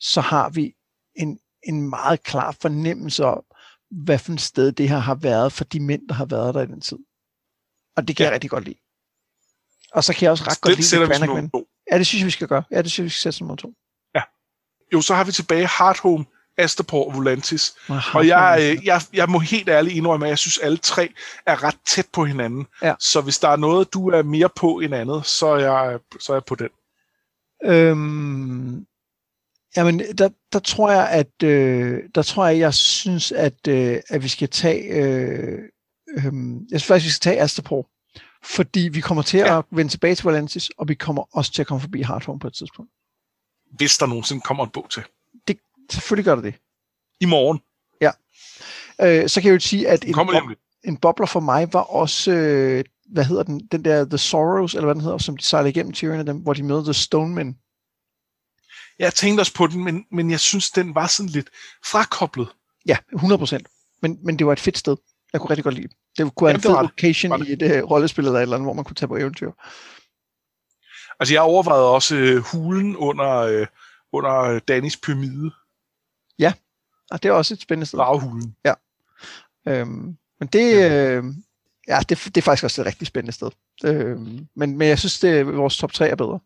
så 0.01 0.21
har 0.21 0.51
vi 0.51 0.75
en, 1.15 1.39
en 1.63 1.89
meget 1.89 2.23
klar 2.23 2.57
fornemmelse 2.61 3.25
om, 3.25 3.43
hvad 3.91 4.19
for 4.19 4.33
et 4.33 4.41
sted 4.41 4.73
det 4.73 4.89
her 4.89 4.99
har 4.99 5.15
været 5.15 5.53
for 5.53 5.65
de 5.65 5.81
mænd, 5.81 6.09
der 6.09 6.15
har 6.15 6.25
været 6.25 6.55
der 6.55 6.63
i 6.63 6.67
den 6.67 6.81
tid. 6.81 6.99
Og 7.97 8.09
det 8.09 8.17
kan 8.17 8.25
ja. 8.25 8.29
jeg 8.29 8.35
rigtig 8.35 8.51
godt 8.51 8.65
lide. 8.65 8.79
Og 9.93 10.05
så 10.05 10.13
kan 10.13 10.23
jeg 10.23 10.31
også 10.31 10.45
ret 10.45 10.61
godt 10.61 10.77
lide 10.77 11.07
Branagh. 11.07 11.51
Ja, 11.93 11.99
det 11.99 12.07
synes 12.07 12.21
jeg, 12.21 12.27
vi 12.27 12.31
skal 12.31 12.49
gøre. 12.49 12.63
Ja, 12.71 12.83
det 12.83 12.91
synes 12.91 12.99
jeg, 12.99 13.05
vi 13.05 13.11
skal 13.11 13.23
sætte 13.23 13.39
som 13.39 13.47
nummer 13.47 13.57
to. 13.57 13.75
Ja. 14.15 14.23
Jo, 14.93 15.01
så 15.01 15.15
har 15.15 15.25
vi 15.25 15.33
tilbage 15.33 15.67
Hardhome, 15.67 16.25
Astapor 16.59 17.07
og 17.07 17.15
Volantis. 17.15 17.75
Aha, 17.89 18.19
og 18.19 18.27
jeg, 18.27 18.59
øh, 18.61 18.87
jeg, 18.87 19.01
jeg 19.13 19.29
må 19.29 19.39
helt 19.39 19.69
ærligt 19.69 19.97
indrømme, 19.97 20.27
at 20.27 20.31
jeg 20.31 20.39
synes, 20.39 20.59
at 20.59 20.65
alle 20.65 20.79
tre 20.79 21.09
er 21.47 21.65
ret 21.65 21.77
tæt 21.89 22.07
på 22.13 22.25
hinanden. 22.25 22.67
Ja. 22.83 22.95
Så 22.99 23.21
hvis 23.21 23.39
der 23.39 23.49
er 23.49 23.57
noget, 23.57 23.95
du 23.95 24.09
er 24.09 24.23
mere 24.23 24.49
på 24.57 24.79
end 24.79 24.95
andet, 24.95 25.27
så 25.27 25.47
er 25.47 25.59
jeg, 25.59 25.99
så 26.21 26.33
er 26.33 26.37
jeg 26.37 26.45
på 26.45 26.55
den. 26.55 26.69
Øhm, 27.65 28.87
jamen, 29.77 29.99
der, 30.19 30.29
der 30.53 30.59
tror 30.59 30.91
jeg, 30.91 31.09
at 31.09 31.43
øh, 31.45 32.03
der 32.15 32.23
tror 32.23 32.47
jeg, 32.47 32.59
jeg 32.59 32.75
synes, 32.75 33.33
at, 33.33 33.69
øh, 33.69 34.01
at 34.09 34.23
vi 34.23 34.29
skal 34.29 34.49
tage 34.49 34.83
øh, 34.83 35.59
øh, 36.17 36.33
jeg 36.71 36.81
synes 36.81 36.85
faktisk, 36.85 37.07
vi 37.07 37.11
skal 37.11 37.31
tage 37.31 37.41
Astapor 37.41 37.87
fordi 38.55 38.89
vi 38.93 39.01
kommer 39.01 39.23
til 39.23 39.39
ja. 39.39 39.59
at 39.59 39.65
vende 39.71 39.93
tilbage 39.93 40.15
til 40.15 40.25
Valentis, 40.25 40.71
og 40.79 40.89
vi 40.89 40.95
kommer 40.95 41.37
også 41.37 41.53
til 41.53 41.63
at 41.63 41.67
komme 41.67 41.81
forbi 41.81 42.03
Hardhome 42.03 42.41
på 42.41 42.47
et 42.47 42.55
tidspunkt. 42.55 42.91
Hvis 43.77 43.99
der 43.99 44.07
nogensinde 44.07 44.43
kommer 44.43 44.65
en 44.65 44.71
bog 44.71 44.91
til. 44.91 45.03
Det, 45.87 45.93
selvfølgelig 45.93 46.25
gør 46.25 46.35
det 46.35 46.45
det. 46.45 46.55
I 47.21 47.25
morgen. 47.25 47.61
Ja. 48.01 48.11
Øh, 49.01 49.29
så 49.29 49.41
kan 49.41 49.49
jeg 49.49 49.55
jo 49.55 49.61
sige, 49.61 49.89
at 49.89 50.05
en, 50.05 50.15
bob- 50.15 50.81
en 50.85 50.97
bobler 50.97 51.27
for 51.27 51.41
mig 51.41 51.73
var 51.73 51.81
også, 51.81 52.33
øh, 52.33 52.85
hvad 53.07 53.25
hedder 53.25 53.43
den, 53.43 53.69
den 53.73 53.85
der 53.85 54.05
The 54.05 54.19
Sorrows, 54.19 54.75
eller 54.75 54.85
hvad 54.85 54.95
den 54.95 55.03
hedder, 55.03 55.19
som 55.19 55.37
de 55.37 55.45
sejler 55.45 55.69
igennem 55.69 55.93
Tyrion 55.93 56.19
af 56.19 56.25
dem, 56.25 56.37
hvor 56.37 56.55
de 56.55 56.63
møder 56.63 56.85
The 56.85 56.95
Stonemen. 56.95 57.59
Jeg 58.99 59.15
tænkte 59.15 59.41
også 59.41 59.55
på 59.55 59.67
den, 59.67 59.85
men, 59.85 60.05
men 60.13 60.31
jeg 60.31 60.41
synes, 60.41 60.71
den 60.71 60.95
var 60.95 61.07
sådan 61.07 61.31
lidt 61.31 61.51
frakoblet. 61.87 62.49
Ja, 62.87 62.97
100%. 63.17 63.59
Men, 64.03 64.19
men 64.23 64.39
det 64.39 64.47
var 64.47 64.53
et 64.53 64.61
fedt 64.61 64.79
sted. 64.79 64.97
Jeg 65.33 65.41
kunne 65.41 65.51
rigtig 65.51 65.65
godt 65.65 65.75
lide 65.75 65.89
det. 66.19 66.35
kunne 66.35 66.47
være 66.47 66.55
en 66.55 66.61
fed 66.61 66.71
location 66.71 67.47
i 67.47 67.53
et 67.53 67.63
uh, 67.63 67.91
rollespil 67.91 68.25
eller 68.25 68.39
et 68.39 68.43
eller 68.43 68.57
andet, 68.57 68.67
hvor 68.67 68.73
man 68.73 68.85
kunne 68.85 68.95
tage 68.95 69.09
på 69.09 69.17
eventyr. 69.17 69.51
Altså, 71.21 71.35
jeg 71.35 71.43
overvejede 71.43 71.91
også 71.91 72.17
uh, 72.17 72.37
hulen 72.37 72.97
under, 72.97 73.61
uh, 73.61 73.67
under 74.13 74.59
Danis 74.59 74.97
pyramide. 74.97 75.51
Og 77.11 77.23
det 77.23 77.29
er 77.29 77.33
også 77.33 77.55
et 77.55 77.61
spændende 77.61 77.87
sted. 77.87 77.99
Ravhulen. 77.99 78.57
Ja. 78.65 78.75
Øhm, 79.69 80.17
men 80.41 80.49
det, 80.53 80.73
ja. 80.73 81.11
Øh, 81.11 81.25
ja, 81.89 81.99
det, 82.09 82.25
det 82.25 82.37
er 82.37 82.43
faktisk 82.43 82.65
også 82.65 82.83
et 82.83 82.87
rigtig 82.87 83.07
spændende 83.07 83.33
sted. 83.33 83.51
Øhm, 83.85 84.49
men, 84.57 84.79
men 84.79 84.89
jeg 84.89 84.99
synes, 84.99 85.21
det 85.21 85.47
vores 85.47 85.77
top 85.77 85.93
3 85.93 86.09
er 86.09 86.17
bedre. 86.17 86.41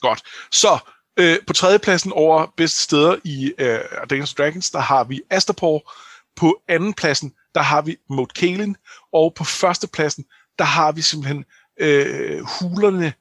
Godt. 0.00 0.22
Så 0.50 0.78
øh, 1.16 1.38
på 1.46 1.52
tredjepladsen 1.52 2.12
over 2.12 2.46
bedste 2.56 2.82
steder 2.82 3.16
i 3.24 3.52
øh, 3.58 3.80
Dungeons 4.10 4.34
Dragons, 4.34 4.70
der 4.70 4.78
har 4.78 5.04
vi 5.04 5.22
Astapor, 5.30 5.92
på 6.36 6.62
anden 6.68 6.94
pladsen, 6.94 7.34
der 7.54 7.62
har 7.62 7.82
vi 7.82 7.96
Moat 8.10 8.34
Kalen, 8.34 8.76
og 9.12 9.34
på 9.34 9.44
første 9.44 9.88
pladsen, 9.88 10.24
der 10.58 10.64
har 10.64 10.92
vi 10.92 11.02
simpelthen 11.02 11.44
øh, 11.80 12.40
hulerne, 12.40 13.12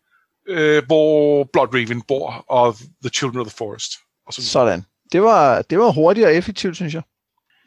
øh, 0.47 0.86
hvor 0.86 1.43
Blood 1.43 1.67
Raven 1.73 2.01
bor, 2.01 2.32
og 2.32 2.75
The 2.75 3.10
Children 3.10 3.39
of 3.39 3.47
the 3.47 3.56
Forest. 3.58 3.91
Og 4.27 4.34
sådan. 4.34 4.45
sådan. 4.45 4.86
Det 5.13 5.21
var, 5.21 5.62
det 5.62 5.80
var 5.80 5.91
hurtigt 5.91 6.28
og 6.28 6.36
effektivt, 6.36 6.76
synes 6.76 6.93
jeg. 6.93 7.04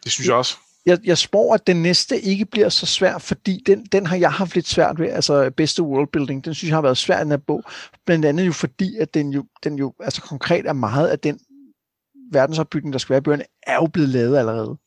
Det 0.04 0.12
synes 0.12 0.26
jeg 0.26 0.36
også. 0.36 0.56
Jeg, 0.86 0.98
jeg 1.04 1.18
spår, 1.18 1.54
at 1.54 1.66
den 1.66 1.82
næste 1.82 2.20
ikke 2.20 2.44
bliver 2.44 2.68
så 2.68 2.86
svær, 2.86 3.18
fordi 3.18 3.62
den, 3.66 3.86
den 3.86 4.06
har 4.06 4.16
jeg 4.16 4.32
haft 4.32 4.54
lidt 4.54 4.68
svært 4.68 4.98
ved, 4.98 5.08
altså 5.08 5.50
bedste 5.50 5.82
worldbuilding, 5.82 6.44
den 6.44 6.54
synes 6.54 6.68
jeg 6.68 6.76
har 6.76 6.82
været 6.82 6.98
svær 6.98 7.18
i 7.18 7.20
den 7.20 7.30
her 7.30 7.36
bog, 7.36 7.64
blandt 8.04 8.24
andet 8.24 8.46
jo 8.46 8.52
fordi, 8.52 8.96
at 8.96 9.14
den 9.14 9.32
jo, 9.32 9.46
den 9.64 9.78
jo 9.78 9.94
altså 10.00 10.22
konkret 10.22 10.66
er 10.66 10.72
meget 10.72 11.08
af 11.08 11.18
den 11.18 11.40
verdensopbygning, 12.32 12.92
der 12.92 12.98
skal 12.98 13.10
være 13.10 13.18
i 13.18 13.22
bøgerne, 13.22 13.44
er 13.62 13.74
jo 13.74 13.86
blevet 13.86 14.08
lavet 14.08 14.38
allerede. 14.38 14.78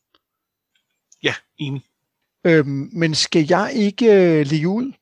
Ja, 1.22 1.34
enig. 1.58 1.82
Øhm, 2.44 2.90
men 2.92 3.14
skal 3.14 3.46
jeg 3.50 3.72
ikke 3.74 4.06
øh, 4.06 4.46
ligge 4.46 4.68
ud? 4.68 4.92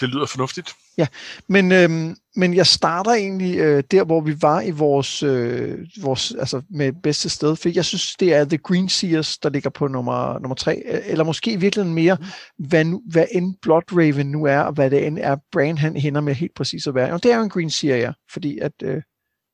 Det 0.00 0.08
lyder 0.08 0.26
fornuftigt. 0.26 0.74
Ja, 0.98 1.06
men, 1.48 1.72
øhm, 1.72 2.16
men 2.36 2.54
jeg 2.54 2.66
starter 2.66 3.10
egentlig 3.10 3.58
øh, 3.58 3.82
der, 3.90 4.04
hvor 4.04 4.20
vi 4.20 4.42
var 4.42 4.60
i 4.60 4.70
vores, 4.70 5.22
øh, 5.22 5.78
vores 6.02 6.34
altså 6.38 6.62
med 6.70 6.92
bedste 7.02 7.28
sted, 7.28 7.56
for 7.56 7.68
jeg 7.68 7.84
synes, 7.84 8.16
det 8.16 8.34
er 8.34 8.44
The 8.44 8.58
Green 8.58 8.88
Seers, 8.88 9.38
der 9.38 9.50
ligger 9.50 9.70
på 9.70 9.88
nummer, 9.88 10.38
nummer 10.38 10.54
tre, 10.54 10.82
eller 10.86 11.24
måske 11.24 11.52
i 11.52 11.56
virkeligheden 11.56 11.94
mere, 11.94 12.18
mm. 12.20 12.66
hvad, 12.68 12.84
nu, 12.84 13.02
hvad 13.10 13.26
end 13.32 13.54
Blood 13.62 13.82
Raven 13.92 14.26
nu 14.26 14.44
er, 14.44 14.58
og 14.58 14.72
hvad 14.72 14.90
det 14.90 15.06
end 15.06 15.18
er, 15.18 15.36
Bran 15.52 15.78
han 15.78 15.96
hænder 15.96 16.20
med 16.20 16.34
helt 16.34 16.54
præcis 16.54 16.86
at 16.86 16.94
være. 16.94 17.12
Og 17.12 17.22
det 17.22 17.32
er 17.32 17.36
jo 17.36 17.42
en 17.42 17.50
Green 17.50 17.70
Seer, 17.70 17.96
ja, 17.96 18.12
fordi 18.32 18.58
at, 18.58 18.72
øh, 18.82 19.02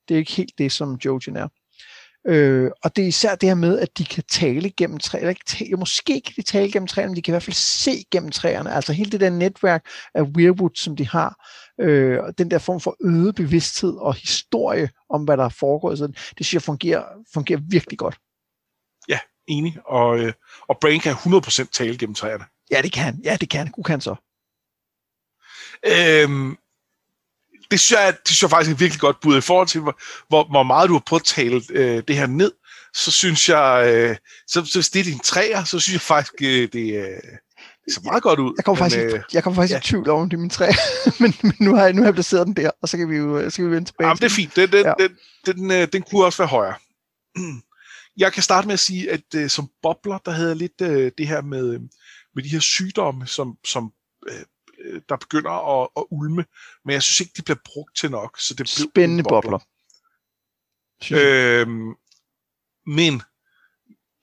det 0.08 0.14
er 0.14 0.18
ikke 0.18 0.32
helt 0.32 0.58
det, 0.58 0.72
som 0.72 0.98
Jojen 1.04 1.36
er. 1.36 1.48
Øh, 2.26 2.70
og 2.82 2.96
det 2.96 3.04
er 3.04 3.08
især 3.08 3.34
det 3.34 3.48
her 3.48 3.54
med, 3.54 3.78
at 3.78 3.98
de 3.98 4.04
kan 4.04 4.24
tale 4.30 4.70
gennem 4.70 4.98
træerne, 4.98 5.22
eller 5.22 5.30
ikke 5.30 5.44
tale, 5.46 5.76
måske 5.76 6.20
kan 6.20 6.34
de 6.36 6.42
tale 6.42 6.72
gennem 6.72 6.86
træerne, 6.86 7.08
men 7.10 7.16
de 7.16 7.22
kan 7.22 7.32
i 7.32 7.34
hvert 7.34 7.42
fald 7.42 7.54
se 7.54 8.04
gennem 8.10 8.30
træerne. 8.30 8.72
Altså 8.72 8.92
hele 8.92 9.10
det 9.10 9.20
der 9.20 9.30
netværk 9.30 9.86
af 10.14 10.22
Weirwood, 10.22 10.70
som 10.74 10.96
de 10.96 11.08
har, 11.08 11.46
øh, 11.80 12.18
og 12.22 12.38
den 12.38 12.50
der 12.50 12.58
form 12.58 12.80
for 12.80 12.96
øget 13.04 13.34
bevidsthed 13.34 13.96
og 13.96 14.14
historie 14.14 14.90
om, 15.10 15.24
hvad 15.24 15.36
der 15.36 15.44
er 15.44 15.54
foregået, 15.58 15.98
så 15.98 16.06
det 16.06 16.46
synes 16.46 16.54
jeg 16.54 16.62
fungerer, 16.62 17.04
fungerer 17.34 17.60
virkelig 17.70 17.98
godt. 17.98 18.18
Ja, 19.08 19.18
enig. 19.46 19.76
Og, 19.86 20.18
øh, 20.18 20.32
og 20.68 20.78
Brain 20.80 21.00
kan 21.00 21.12
100% 21.12 21.70
tale 21.72 21.98
gennem 21.98 22.14
træerne. 22.14 22.44
Ja, 22.70 22.82
det 22.82 22.92
kan 22.92 23.20
Ja, 23.24 23.36
det 23.40 23.50
kan. 23.50 23.70
God 23.70 23.84
kan 23.84 24.00
så. 24.00 24.14
Øhm, 25.86 26.56
det 27.70 27.80
synes, 27.80 28.00
jeg, 28.00 28.16
det 28.22 28.28
synes 28.28 28.42
jeg 28.42 28.50
faktisk 28.50 28.74
er 28.74 28.78
virkelig 28.78 29.00
godt 29.00 29.20
bud. 29.20 29.38
I 29.38 29.40
forhold 29.40 29.68
til, 29.68 29.80
hvor, 29.80 30.50
hvor, 30.50 30.62
meget 30.62 30.88
du 30.88 30.92
har 30.92 31.02
påtalt 31.06 31.70
øh, 31.70 32.02
det 32.08 32.16
her 32.16 32.26
ned, 32.26 32.52
så 32.94 33.10
synes 33.10 33.48
jeg, 33.48 33.92
øh, 33.94 34.16
så, 34.46 34.64
så 34.64 34.78
hvis 34.78 34.88
det 34.90 35.00
er 35.00 35.04
din 35.04 35.18
træer, 35.18 35.64
så 35.64 35.80
synes 35.80 35.94
jeg 35.94 36.00
faktisk, 36.00 36.34
øh, 36.42 36.68
det, 36.72 36.96
øh, 36.96 37.22
det 37.84 37.94
ser 37.94 38.02
meget 38.02 38.22
godt 38.22 38.40
ud. 38.40 38.54
Jeg 38.56 38.64
kommer 38.64 38.78
faktisk, 38.78 38.98
øh, 38.98 39.20
jeg 39.32 39.42
kommer 39.42 39.56
faktisk 39.56 39.72
ja. 39.72 39.78
i 39.78 39.82
tvivl 39.82 40.08
om, 40.10 40.30
det 40.30 40.36
er 40.36 40.40
min 40.40 40.50
træ, 40.50 40.70
men, 41.20 41.34
men 41.42 41.54
nu, 41.60 41.74
har 41.74 41.84
jeg, 41.84 41.92
nu 41.92 42.02
har 42.02 42.06
jeg 42.06 42.14
placeret 42.14 42.46
den 42.46 42.56
der, 42.56 42.70
og 42.82 42.88
så 42.88 42.96
kan 42.96 43.10
vi 43.10 43.16
jo 43.16 43.50
så 43.50 43.56
kan 43.56 43.66
vi 43.66 43.70
vende 43.70 43.88
tilbage. 43.88 44.08
Jamen, 44.08 44.18
det 44.18 44.24
er 44.24 44.30
fint. 44.30 44.56
Den, 44.56 44.72
den, 44.72 44.86
ja. 44.86 44.92
den, 44.98 45.10
den, 45.46 45.70
øh, 45.70 45.88
den 45.92 46.02
kunne 46.02 46.24
også 46.24 46.38
være 46.38 46.48
højere. 46.48 46.74
Jeg 48.16 48.32
kan 48.32 48.42
starte 48.42 48.66
med 48.66 48.72
at 48.72 48.80
sige, 48.80 49.10
at 49.10 49.34
øh, 49.34 49.50
som 49.50 49.68
bobler, 49.82 50.18
der 50.18 50.30
havde 50.30 50.48
jeg 50.48 50.56
lidt 50.56 50.80
øh, 50.82 51.12
det 51.18 51.28
her 51.28 51.42
med, 51.42 51.78
med 52.34 52.42
de 52.42 52.48
her 52.48 52.60
sygdomme, 52.60 53.26
som, 53.26 53.54
som 53.64 53.84
øh, 53.84 53.90
Øh, 53.90 53.97
der 55.08 55.16
begynder 55.16 55.82
at, 55.82 55.88
at 55.96 56.04
ulme, 56.10 56.44
men 56.84 56.92
jeg 56.92 57.02
synes 57.02 57.20
ikke, 57.20 57.32
de 57.36 57.42
bliver 57.42 57.58
brugt 57.64 57.96
til 57.96 58.10
nok. 58.10 58.40
Så 58.40 58.54
det 58.54 58.68
Spændende 58.68 59.22
bobler. 59.22 59.40
bobler. 59.40 59.60
Øhm, 61.12 61.94
men 62.86 63.22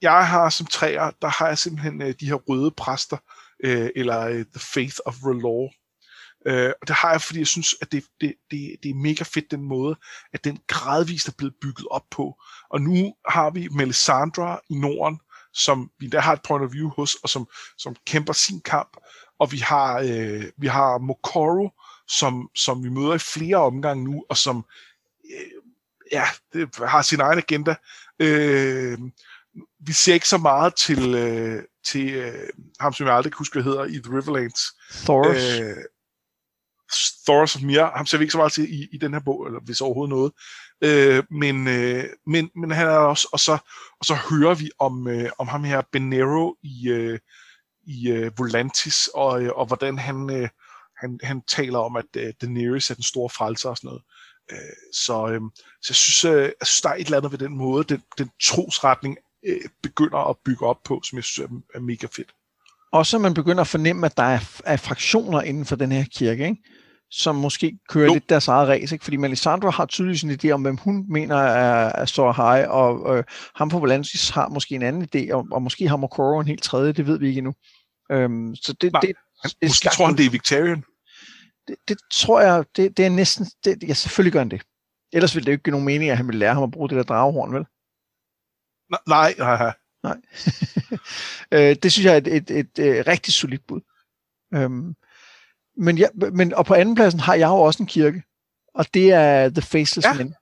jeg 0.02 0.28
har 0.28 0.50
som 0.50 0.66
træer, 0.66 1.12
der 1.22 1.28
har 1.28 1.48
jeg 1.48 1.58
simpelthen 1.58 2.02
øh, 2.02 2.14
de 2.20 2.26
her 2.26 2.36
røde 2.36 2.72
præster, 2.72 3.18
øh, 3.64 3.90
eller 3.96 4.20
øh, 4.22 4.46
The 4.46 4.60
Faith 4.60 4.98
of 5.06 5.16
Relore. 5.24 5.72
Øh, 6.48 6.74
og 6.82 6.88
det 6.88 6.96
har 6.96 7.12
jeg, 7.12 7.22
fordi 7.22 7.40
jeg 7.40 7.48
synes, 7.48 7.76
at 7.82 7.92
det, 7.92 8.04
det, 8.22 8.34
det, 8.52 8.76
det 8.84 8.90
er 8.90 8.96
mega 8.96 9.24
fedt 9.24 9.52
den 9.52 9.64
måde, 9.64 9.96
at 10.34 10.44
den 10.44 10.60
gradvist 10.68 11.28
er 11.28 11.32
blevet 11.38 11.56
bygget 11.62 11.88
op 11.92 12.06
på. 12.12 12.42
Og 12.70 12.82
nu 12.82 13.16
har 13.30 13.50
vi 13.50 13.68
Melisandre 13.68 14.60
i 14.70 14.76
Norden, 14.76 15.20
som 15.54 15.92
vi 16.00 16.08
der 16.08 16.20
har 16.20 16.34
et 16.34 16.42
point 16.48 16.66
of 16.66 16.74
view 16.74 16.90
hos, 16.90 17.16
og 17.16 17.30
som, 17.30 17.48
som 17.78 17.96
kæmper 18.06 18.34
sin 18.34 18.62
kamp 18.62 18.98
og 19.40 19.52
vi 19.52 19.58
har, 19.58 20.00
øh, 20.00 20.44
vi 20.58 20.68
har 20.68 20.98
Mokoro, 20.98 21.70
som, 22.08 22.50
som 22.56 22.84
vi 22.84 22.90
møder 22.90 23.14
i 23.14 23.20
flere 23.20 23.58
omgange 23.58 24.04
nu, 24.04 24.26
og 24.30 24.38
som 24.38 24.66
øh, 25.26 25.62
ja, 26.12 26.24
det 26.54 26.76
har 26.76 27.02
sin 27.02 27.20
egen 27.20 27.38
agenda. 27.38 27.76
Øh, 28.20 28.98
vi 29.80 29.94
ser 29.94 30.14
ikke 30.14 30.28
så 30.28 30.38
meget 30.38 30.76
til, 30.76 31.16
øh, 31.16 31.64
til 31.86 32.14
øh, 32.14 32.50
ham, 32.80 32.94
som 32.94 33.08
jeg 33.08 33.16
aldrig 33.16 33.34
kan 33.34 33.38
huske, 33.38 33.54
hvad 33.54 33.64
hedder, 33.64 33.86
i 33.86 34.02
The 34.04 34.18
Riverlands. 34.18 34.62
Thoros. 35.06 35.60
Øh, 35.60 35.78
Thoros 37.26 37.56
of 37.56 37.62
Mir, 37.62 37.86
ham 37.98 38.06
ser 38.06 38.18
vi 38.18 38.24
ikke 38.24 38.32
så 38.32 38.38
meget 38.38 38.54
til 38.54 38.74
i, 38.74 38.88
i 38.92 38.98
den 38.98 39.14
her 39.14 39.20
bog, 39.20 39.46
eller 39.46 39.60
hvis 39.60 39.82
overhovedet 39.82 40.10
noget. 40.10 40.32
Øh, 40.82 41.24
men, 41.32 41.68
øh, 41.68 42.04
men, 42.28 42.50
men 42.56 42.72
han 42.72 42.88
er 42.88 42.98
også, 42.98 43.28
og 43.32 43.40
så, 43.40 43.58
og 44.00 44.06
så 44.06 44.16
hører 44.30 44.56
vi 44.56 44.72
om, 44.80 45.08
øh, 45.08 45.30
om 45.38 45.48
ham 45.48 45.64
her 45.64 45.82
Benero 45.92 46.56
i, 46.64 46.90
øh, 46.90 47.20
i 47.86 48.10
øh, 48.10 48.32
Volantis, 48.38 49.10
og, 49.14 49.44
øh, 49.44 49.52
og 49.56 49.66
hvordan 49.66 49.98
han, 49.98 50.30
øh, 50.30 50.50
han, 50.98 51.20
han 51.24 51.42
taler 51.48 51.80
om, 51.80 51.96
at 51.96 52.06
øh, 52.18 52.34
Daenerys 52.42 52.90
er 52.90 52.96
den 52.96 53.04
store 53.04 53.30
frelser 53.30 53.70
og 53.70 53.78
sådan 53.78 53.88
noget. 53.88 54.02
Øh, 54.52 54.76
så, 54.94 55.28
øh, 55.28 55.42
så 55.82 55.88
jeg 55.90 55.96
synes, 55.96 56.26
øh, 56.26 56.44
jeg 56.44 56.68
synes, 56.68 56.82
der 56.82 56.90
er 56.90 56.94
et 56.94 57.06
eller 57.06 57.18
andet 57.18 57.32
ved 57.32 57.40
den 57.40 57.58
måde, 57.58 57.84
den, 57.84 58.04
den 58.18 58.30
trosretning 58.44 59.18
øh, 59.46 59.62
begynder 59.84 60.30
at 60.30 60.36
bygge 60.46 60.66
op 60.66 60.84
på, 60.84 61.02
som 61.04 61.16
jeg 61.16 61.24
synes 61.24 61.50
er, 61.50 61.56
er 61.76 61.80
mega 61.80 62.08
fedt. 62.16 62.32
også 62.92 63.18
at 63.18 63.22
man 63.22 63.34
begynder 63.34 63.62
at 63.62 63.68
fornemme, 63.68 64.06
at 64.06 64.18
der 64.18 64.24
er, 64.24 64.40
er 64.66 64.78
fraktioner 64.78 65.42
inden 65.42 65.66
for 65.66 65.76
den 65.76 65.92
her 65.92 66.04
kirke, 66.12 66.46
ikke? 66.46 66.62
som 67.12 67.36
måske 67.36 67.80
kører 67.90 68.06
jo. 68.06 68.14
lidt 68.14 68.30
deres 68.30 68.48
eget 68.48 68.70
race, 68.70 68.96
ikke? 68.96 69.04
fordi 69.04 69.18
Melisandre 69.18 69.72
har 69.72 69.86
tydeligvis 69.86 70.24
en 70.24 70.32
idé 70.32 70.50
om, 70.50 70.62
hvem 70.62 70.78
hun 70.78 71.06
mener 71.10 71.36
er, 71.36 71.92
er 71.96 72.06
så 72.06 72.32
high, 72.32 72.70
og 72.70 73.18
øh, 73.18 73.24
ham 73.56 73.70
på 73.70 73.80
Volantis 73.80 74.30
har 74.30 74.50
måske 74.50 74.76
en 74.76 74.82
anden 74.82 75.08
idé, 75.16 75.34
og, 75.34 75.48
og 75.52 75.62
måske 75.62 75.88
har 75.88 75.98
Mokoro 75.98 76.40
en 76.40 76.48
helt 76.48 76.64
tredje, 76.64 76.94
det 76.94 77.08
ved 77.08 77.20
vi 77.20 77.28
ikke 77.28 77.38
endnu. 77.38 77.54
Øhm, 78.12 78.56
så 78.56 78.74
det, 78.74 78.94
Nej, 78.94 79.02
det, 79.02 79.16
det, 79.44 79.56
måske 79.64 79.90
tror 79.90 80.06
han, 80.06 80.18
det 80.18 80.26
er 80.26 80.30
Victorian. 80.30 80.84
Det, 81.68 81.76
det 81.88 81.98
tror 82.12 82.42
jeg, 82.42 82.66
det, 82.76 82.98
det 82.98 83.06
er 83.06 83.10
næsten, 83.10 83.46
det, 83.64 83.84
ja, 83.84 83.94
selvfølgelig 83.94 84.34
gør 84.34 84.40
han 84.40 84.52
det. 84.52 84.62
Ellers 85.14 85.36
ville 85.36 85.46
det 85.46 85.52
jo 85.52 85.54
ikke 85.54 85.64
give 85.64 85.72
nogen 85.72 85.86
mening, 85.86 86.12
at 86.12 86.18
han 86.18 86.28
ville 86.28 86.40
lære 86.40 86.54
ham 86.54 86.64
at 86.64 86.72
bruge 86.72 86.90
det 86.90 86.96
der 86.96 87.04
dragehorn, 87.04 87.54
vel? 87.54 87.66
Nej, 88.90 89.34
nej, 89.38 89.58
nej. 89.58 89.74
nej. 90.04 90.18
øh, 91.70 91.76
det 91.84 91.92
synes 91.92 92.06
jeg 92.06 92.14
er 92.14 92.18
et, 92.18 92.28
et, 92.28 92.52
et, 92.52 92.80
et, 92.80 93.00
et 93.00 93.08
rigtig 93.08 93.34
solidt 93.34 93.68
bud. 93.68 93.82
Øhm, 94.54 94.96
men, 95.78 95.98
ja, 95.98 96.08
men, 96.34 96.54
og 96.54 96.66
på 96.66 96.74
anden 96.74 96.96
pladsen 96.96 97.20
har 97.20 97.36
jeg 97.36 97.48
jo 97.48 97.56
også 97.56 97.84
en 97.84 97.88
kirke, 97.88 98.24
og 98.74 98.94
det 98.94 99.12
er 99.12 99.50
The 99.50 99.62
Faceless 99.62 100.08
ja. 100.08 100.14
Men. 100.14 100.36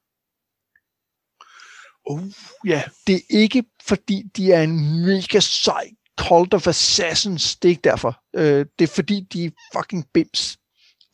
Oh, 2.05 2.21
ja. 2.65 2.71
Yeah. 2.71 2.89
Det 3.07 3.15
er 3.15 3.21
ikke, 3.29 3.63
fordi 3.81 4.23
de 4.37 4.51
er 4.51 4.63
en 4.63 5.05
mega 5.05 5.39
sej 5.39 5.89
cult 6.19 6.53
of 6.53 6.67
assassins. 6.67 7.55
Det 7.55 7.67
er 7.67 7.69
ikke 7.69 7.89
derfor. 7.89 8.19
Øh, 8.35 8.65
det 8.79 8.89
er, 8.89 8.93
fordi 8.95 9.27
de 9.33 9.45
er 9.45 9.49
fucking 9.75 10.05
bims. 10.13 10.57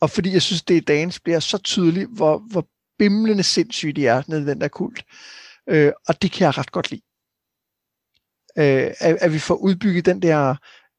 Og 0.00 0.10
fordi 0.10 0.32
jeg 0.32 0.42
synes, 0.42 0.62
det 0.62 0.74
i 0.74 0.80
dagens 0.80 1.20
bliver 1.20 1.40
så 1.40 1.58
tydeligt, 1.58 2.10
hvor, 2.10 2.38
hvor 2.38 2.66
bimlende 2.98 3.42
sindssygt 3.42 3.96
de 3.96 4.06
er 4.06 4.22
nede 4.28 4.42
i 4.42 4.44
den 4.44 4.60
der 4.60 4.68
kult. 4.68 5.04
Øh, 5.68 5.92
og 6.08 6.22
det 6.22 6.32
kan 6.32 6.44
jeg 6.44 6.58
ret 6.58 6.72
godt 6.72 6.90
lide. 6.90 7.02
Øh, 8.58 8.94
at, 9.00 9.16
at 9.20 9.32
vi 9.32 9.38
får 9.38 9.54
udbygget 9.54 10.06
den 10.06 10.22
der 10.22 10.56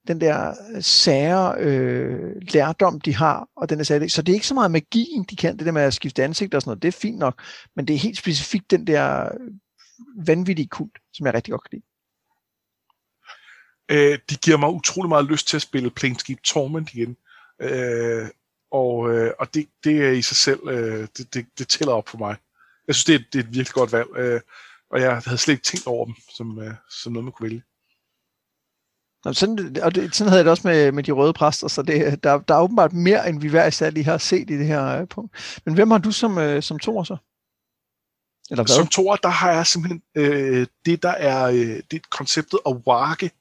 den 0.08 0.22
der 0.22 0.54
sære 0.80 1.56
øh, 1.60 2.36
lærdom, 2.54 3.02
de 3.02 3.16
har, 3.16 3.48
og 3.56 3.70
den 3.70 3.80
er 3.80 3.84
særlig. 3.84 4.12
Så 4.12 4.22
det 4.22 4.32
er 4.32 4.34
ikke 4.34 4.48
så 4.48 4.54
meget 4.54 4.72
magien, 4.72 5.26
de 5.30 5.36
kan, 5.36 5.58
det 5.58 5.66
der 5.66 5.72
med 5.72 5.82
at 5.82 5.94
skifte 5.94 6.24
ansigt 6.24 6.54
og 6.54 6.62
sådan 6.62 6.70
noget, 6.70 6.82
det 6.82 6.88
er 6.88 7.00
fint 7.02 7.18
nok, 7.18 7.44
men 7.76 7.88
det 7.88 7.94
er 7.94 7.98
helt 8.00 8.18
specifikt 8.18 8.72
den 8.72 8.88
der 8.88 9.30
vanvittige 10.26 10.68
kult, 10.68 11.00
som 11.14 11.26
jeg 11.26 11.34
rigtig 11.34 11.52
godt 11.52 11.64
kan 11.64 11.70
lide. 11.78 11.91
Øh, 13.92 14.20
de 14.30 14.36
giver 14.36 14.58
mig 14.58 14.70
utrolig 14.70 15.10
meget 15.10 15.26
lyst 15.26 15.48
til 15.48 15.58
at 15.58 15.62
spille 15.62 15.92
Planescape 15.92 16.42
Torment 16.44 16.94
igen. 16.94 17.18
Øh, 17.62 18.28
og 18.72 19.10
øh, 19.14 19.34
og 19.40 19.54
det, 19.54 19.68
det 19.84 20.06
er 20.06 20.12
i 20.12 20.22
sig 20.22 20.38
selv, 20.38 20.60
øh, 20.68 21.08
det, 21.18 21.34
det, 21.34 21.46
det 21.58 21.68
tæller 21.68 21.94
op 21.94 22.10
for 22.10 22.18
mig. 22.18 22.36
Jeg 22.88 22.96
synes, 22.96 23.06
det 23.06 23.16
er, 23.16 23.20
det 23.34 23.40
er 23.40 23.44
et 23.44 23.54
virkelig 23.54 23.74
godt 23.74 23.92
valg, 23.92 24.08
øh, 24.16 24.42
og 24.92 25.02
jeg 25.02 25.22
havde 25.26 25.38
slet 25.38 25.54
ikke 25.54 25.64
tænkt 25.64 25.88
over 25.88 26.06
dem 26.06 26.16
som, 26.38 26.60
øh, 26.60 26.74
som 26.90 27.14
noget, 27.14 27.24
man 27.24 27.32
kunne 27.32 27.50
vælge. 27.50 27.64
Nå, 29.26 29.34
sådan, 29.34 29.78
og 29.84 29.96
det, 29.96 30.16
sådan 30.16 30.30
havde 30.30 30.38
jeg 30.38 30.46
det 30.46 30.52
også 30.52 30.68
med, 30.68 30.92
med 30.92 31.04
de 31.04 31.12
røde 31.12 31.34
præster, 31.34 31.68
så 31.68 31.82
det, 31.82 32.24
der, 32.24 32.40
der 32.40 32.56
er 32.56 32.62
åbenbart 32.62 32.94
mere, 32.94 33.30
end 33.30 33.42
vi 33.42 33.48
hver 33.48 33.68
især 33.68 33.90
lige 33.90 34.04
har 34.04 34.18
set 34.18 34.50
i 34.50 34.58
det 34.58 34.68
her 34.68 35.02
uh, 35.02 35.08
punkt. 35.08 35.62
Men 35.66 35.74
hvem 35.74 35.92
har 35.92 35.98
du 35.98 36.12
som, 36.12 36.38
uh, 36.38 36.62
som 36.62 36.80
toer 36.80 37.04
så? 37.04 37.18
Eller 38.50 38.64
hvad? 38.64 38.76
Som 38.76 38.88
toer, 38.88 39.16
der 39.16 39.30
har 39.30 39.52
jeg 39.52 39.68
simpelthen 39.68 40.02
øh, 40.16 40.68
det, 40.86 41.04
der 41.04 41.10
er, 41.10 41.46
øh, 41.46 41.82
det 41.92 42.10
konceptet 42.10 42.60
af 42.66 42.72
warke. 42.72 43.32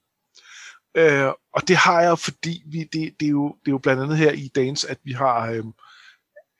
Øh, 0.94 1.33
og 1.55 1.68
det 1.68 1.76
har 1.76 2.00
jeg, 2.00 2.18
fordi 2.18 2.62
vi, 2.66 2.85
det, 2.85 3.20
det, 3.20 3.26
er 3.26 3.31
jo, 3.31 3.57
det 3.61 3.68
er 3.68 3.72
jo 3.72 3.79
blandt 3.79 4.03
andet 4.03 4.18
her 4.18 4.33
i 4.33 4.48
dagens, 4.55 4.85
at 4.85 4.98
vi 5.05 5.12
har 5.12 5.50
øh, 5.50 5.64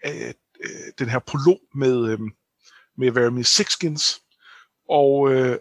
øh, 0.07 0.35
den 0.99 1.09
her 1.09 1.19
prolog 1.19 1.61
med, 1.75 2.09
øh, 2.13 2.19
med 2.97 3.11
Vermeer 3.11 3.45
Sixkins, 3.45 4.23
Og, 4.89 5.33
øh, 5.33 5.59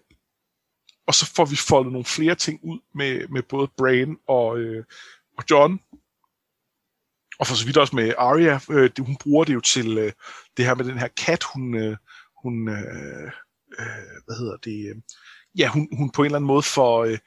og 1.07 1.13
så 1.13 1.25
får 1.35 1.45
vi 1.45 1.55
foldet 1.55 1.91
nogle 1.91 2.05
flere 2.05 2.35
ting 2.35 2.59
ud 2.63 2.79
med, 2.95 3.27
med 3.27 3.43
både 3.43 3.67
Brain 3.77 4.17
og, 4.27 4.59
øh, 4.59 4.85
og 5.37 5.43
John. 5.51 5.79
Og 7.39 7.47
for 7.47 7.55
så 7.55 7.65
vidt 7.65 7.77
også 7.77 7.95
med 7.95 8.13
Arya, 8.17 8.59
øh, 8.69 8.89
det, 8.95 9.05
hun 9.05 9.15
bruger 9.15 9.43
det 9.45 9.53
jo 9.53 9.59
til 9.61 9.97
øh, 9.97 10.11
det 10.57 10.65
her 10.65 10.75
med 10.75 10.85
den 10.85 10.97
her 10.97 11.07
kat, 11.07 11.43
hun, 11.43 11.75
øh, 11.75 11.97
hun 12.43 12.69
øh, 12.69 13.31
øh, 13.79 14.15
hvad 14.25 14.37
hedder 14.37 14.57
det, 14.57 14.89
øh, 14.89 14.95
ja, 15.57 15.67
hun, 15.67 15.87
hun 15.97 16.11
på 16.11 16.21
en 16.21 16.25
eller 16.25 16.37
anden 16.37 16.47
måde 16.47 16.63
får, 16.63 17.05
øh, 17.05 17.17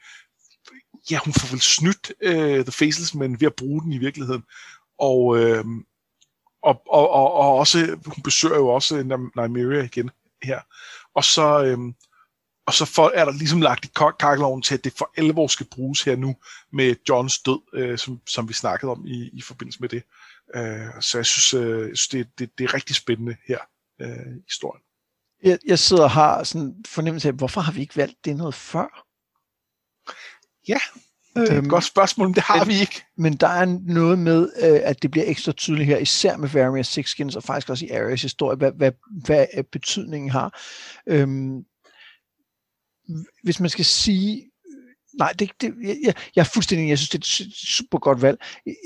ja, 1.11 1.19
hun 1.25 1.33
får 1.33 1.51
vel 1.51 1.61
snydt 1.61 2.11
øh, 2.21 2.65
The 2.65 2.71
Faceless, 2.71 3.15
men 3.15 3.39
ved 3.39 3.47
at 3.47 3.55
bruge 3.55 3.81
den 3.81 3.93
i 3.93 3.97
virkeligheden. 3.97 4.43
Og, 4.99 5.39
øh, 5.39 5.65
og, 6.63 6.81
og, 6.89 7.09
og, 7.09 7.33
og 7.33 7.55
også, 7.55 7.97
hun 8.05 8.23
besøger 8.23 8.55
jo 8.55 8.67
også 8.67 9.03
Nymeria 9.49 9.83
igen 9.83 10.11
her. 10.43 10.61
Og 11.15 11.23
så, 11.23 11.63
øh, 11.65 11.77
og 12.65 12.73
så 12.73 12.85
for, 12.85 13.11
er 13.15 13.25
der 13.25 13.31
ligesom 13.31 13.61
lagt 13.61 13.85
i 13.85 13.89
kakkeloven 14.19 14.61
til, 14.61 14.73
at 14.73 14.83
det 14.83 14.93
for 14.97 15.11
alvor 15.17 15.47
skal 15.47 15.67
bruges 15.71 16.03
her 16.03 16.15
nu 16.15 16.35
med 16.71 16.95
Johns 17.09 17.39
død, 17.39 17.59
øh, 17.73 17.97
som, 17.97 18.21
som 18.27 18.49
vi 18.49 18.53
snakkede 18.53 18.91
om 18.91 19.05
i, 19.05 19.29
i 19.33 19.41
forbindelse 19.41 19.81
med 19.81 19.89
det. 19.89 20.03
Øh, 20.55 21.01
så 21.01 21.17
jeg 21.17 21.25
synes, 21.25 21.53
øh, 21.53 21.89
jeg 21.89 21.97
synes 21.97 22.07
det, 22.07 22.39
det, 22.39 22.57
det 22.57 22.63
er 22.63 22.73
rigtig 22.73 22.95
spændende 22.95 23.35
her 23.47 23.59
øh, 24.01 24.35
historien. 24.47 24.83
Jeg, 25.43 25.59
jeg 25.65 25.79
sidder 25.79 26.03
og 26.03 26.11
har 26.11 26.43
sådan 26.43 26.75
fornemmelse 26.87 27.27
af, 27.27 27.33
hvorfor 27.33 27.61
har 27.61 27.71
vi 27.71 27.81
ikke 27.81 27.97
valgt 27.97 28.25
det 28.25 28.35
noget 28.35 28.53
før? 28.53 29.05
Ja, 30.67 30.77
det 31.35 31.49
er 31.49 31.51
et 31.51 31.57
øhm, 31.57 31.69
godt 31.69 31.83
spørgsmål, 31.83 32.27
men 32.27 32.35
det 32.35 32.43
har 32.43 32.65
men, 32.65 32.67
vi 32.67 32.79
ikke. 32.79 33.01
Men 33.17 33.33
der 33.33 33.47
er 33.47 33.65
noget 33.81 34.19
med, 34.19 34.49
øh, 34.61 34.79
at 34.83 35.01
det 35.01 35.11
bliver 35.11 35.25
ekstra 35.27 35.51
tydeligt 35.51 35.87
her, 35.87 35.97
især 35.97 36.37
med 36.37 36.49
Various 36.49 36.87
Sixskins, 36.87 37.35
og 37.35 37.43
faktisk 37.43 37.69
også 37.69 37.85
i 37.85 37.89
Arias 37.89 38.21
historie, 38.21 38.57
hvad, 38.57 38.71
hvad, 38.71 38.91
hvad 39.25 39.63
betydningen 39.71 40.29
har. 40.29 40.61
Øhm, 41.07 41.63
hvis 43.43 43.59
man 43.59 43.69
skal 43.69 43.85
sige, 43.85 44.43
nej, 45.13 45.33
det, 45.39 45.51
det, 45.61 45.73
jeg, 45.83 46.13
jeg 46.35 46.41
er 46.41 46.49
fuldstændig, 46.53 46.89
jeg 46.89 46.97
synes, 46.97 47.09
det 47.09 47.17
er 47.17 47.45
et 47.45 47.53
super 47.53 47.99
godt 47.99 48.21
valg. 48.21 48.37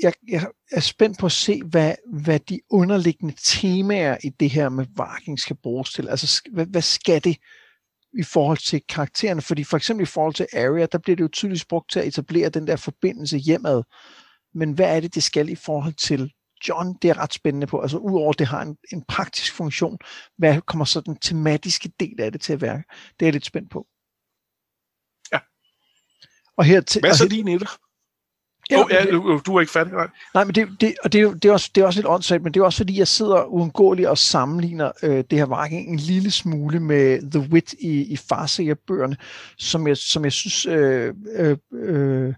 Jeg, 0.02 0.12
jeg 0.28 0.46
er 0.72 0.80
spændt 0.80 1.18
på 1.18 1.26
at 1.26 1.32
se, 1.32 1.62
hvad, 1.64 1.94
hvad 2.12 2.40
de 2.40 2.60
underliggende 2.70 3.34
temaer 3.44 4.16
i 4.24 4.28
det 4.28 4.50
her 4.50 4.68
med 4.68 4.86
Varking 4.96 5.38
skal 5.40 5.56
bruges 5.62 5.92
til. 5.92 6.08
Altså, 6.08 6.42
hvad, 6.52 6.66
hvad 6.66 6.82
skal 6.82 7.24
det 7.24 7.36
i 8.18 8.22
forhold 8.22 8.58
til 8.58 8.82
karaktererne? 8.88 9.42
Fordi 9.42 9.64
for 9.64 9.76
eksempel 9.76 10.02
i 10.02 10.06
forhold 10.06 10.34
til 10.34 10.46
Arya, 10.52 10.86
der 10.92 10.98
bliver 10.98 11.16
det 11.16 11.22
jo 11.22 11.28
tydeligt 11.32 11.68
brugt 11.68 11.90
til 11.90 12.00
at 12.00 12.06
etablere 12.06 12.48
den 12.48 12.66
der 12.66 12.76
forbindelse 12.76 13.38
hjemad. 13.38 13.82
Men 14.54 14.72
hvad 14.72 14.96
er 14.96 15.00
det, 15.00 15.14
det 15.14 15.22
skal 15.22 15.48
i 15.48 15.54
forhold 15.54 15.94
til 15.94 16.32
John, 16.68 16.94
det 17.02 17.10
er 17.10 17.18
ret 17.18 17.32
spændende 17.32 17.66
på. 17.66 17.80
Altså 17.80 17.98
udover 17.98 18.30
at 18.30 18.38
det 18.38 18.46
har 18.46 18.62
en, 18.62 18.76
en 18.92 19.04
praktisk 19.08 19.54
funktion, 19.54 19.98
hvad 20.36 20.60
kommer 20.60 20.84
så 20.84 21.00
den 21.00 21.16
tematiske 21.16 21.92
del 22.00 22.20
af 22.20 22.32
det 22.32 22.40
til 22.40 22.52
at 22.52 22.60
være? 22.60 22.82
Det 22.90 23.22
er 23.22 23.26
jeg 23.26 23.32
lidt 23.32 23.46
spændt 23.46 23.70
på. 23.70 23.86
Og 26.58 26.64
her 26.64 26.80
til, 26.80 27.00
Hvad 27.00 27.10
er 27.10 27.14
så 27.14 27.28
din 27.28 27.48
etter? 27.48 27.87
Ja, 28.70 28.84
oh, 28.84 28.90
ja, 28.90 29.04
du, 29.04 29.40
du 29.46 29.56
er 29.56 29.60
ikke 29.60 29.72
færdig, 29.72 29.92
nej. 29.92 30.08
Nej, 30.34 30.44
men 30.44 30.54
det, 30.54 30.68
det, 30.80 30.94
og 31.04 31.12
det, 31.12 31.20
er, 31.20 31.34
det, 31.34 31.44
er 31.44 31.52
også, 31.52 31.70
det 31.74 31.80
er 31.80 31.86
også 31.86 31.98
lidt 31.98 32.06
åndssvagt, 32.06 32.42
men 32.42 32.54
det 32.54 32.60
er 32.60 32.64
også 32.64 32.76
fordi, 32.76 32.98
jeg 32.98 33.08
sidder 33.08 33.44
uundgåeligt 33.44 34.08
og 34.08 34.18
sammenligner 34.18 34.92
øh, 35.02 35.24
det 35.30 35.38
her 35.38 35.62
Viking 35.62 35.88
en 35.88 35.98
lille 35.98 36.30
smule 36.30 36.80
med 36.80 37.30
The 37.30 37.50
Wit 37.52 37.72
i, 37.72 38.12
i 38.12 38.16
Farseer-bøgerne, 38.16 39.16
som 39.58 39.88
jeg, 39.88 39.96
som 39.96 40.24
jeg 40.24 40.32
synes 40.32 40.66
øh, 40.66 41.14
øh, 41.36 41.56
øh, 41.72 42.34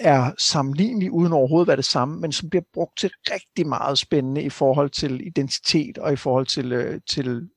er 0.00 0.30
sammenlignelig 0.38 1.12
uden 1.12 1.32
overhovedet 1.32 1.64
at 1.64 1.68
være 1.68 1.76
det 1.76 1.84
samme, 1.84 2.20
men 2.20 2.32
som 2.32 2.50
bliver 2.50 2.64
brugt 2.74 2.98
til 2.98 3.10
rigtig 3.30 3.66
meget 3.66 3.98
spændende 3.98 4.42
i 4.42 4.50
forhold 4.50 4.90
til 4.90 5.26
identitet 5.26 5.98
og 5.98 6.12
i 6.12 6.16
forhold 6.16 6.46
til, 6.46 6.72
øh, 6.72 7.00
til 7.08 7.48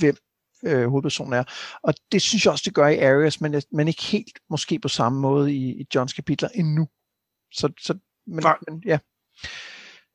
hvem 0.00 0.16
øh, 0.64 0.88
hovedpersonen 0.88 1.32
er. 1.32 1.44
Og 1.82 1.94
det 2.12 2.22
synes 2.22 2.44
jeg 2.44 2.52
også, 2.52 2.62
det 2.66 2.74
gør 2.74 2.86
i 2.86 2.98
Arias, 2.98 3.40
men, 3.40 3.62
men 3.72 3.88
ikke 3.88 4.02
helt 4.02 4.38
måske 4.50 4.78
på 4.78 4.88
samme 4.88 5.20
måde 5.20 5.52
i, 5.52 5.80
i 5.80 5.86
Johns 5.94 6.12
kapitler 6.12 6.48
endnu. 6.54 6.88
Så, 7.52 7.72
så 7.80 7.94
men, 8.26 8.44
men 8.68 8.82
ja. 8.86 8.98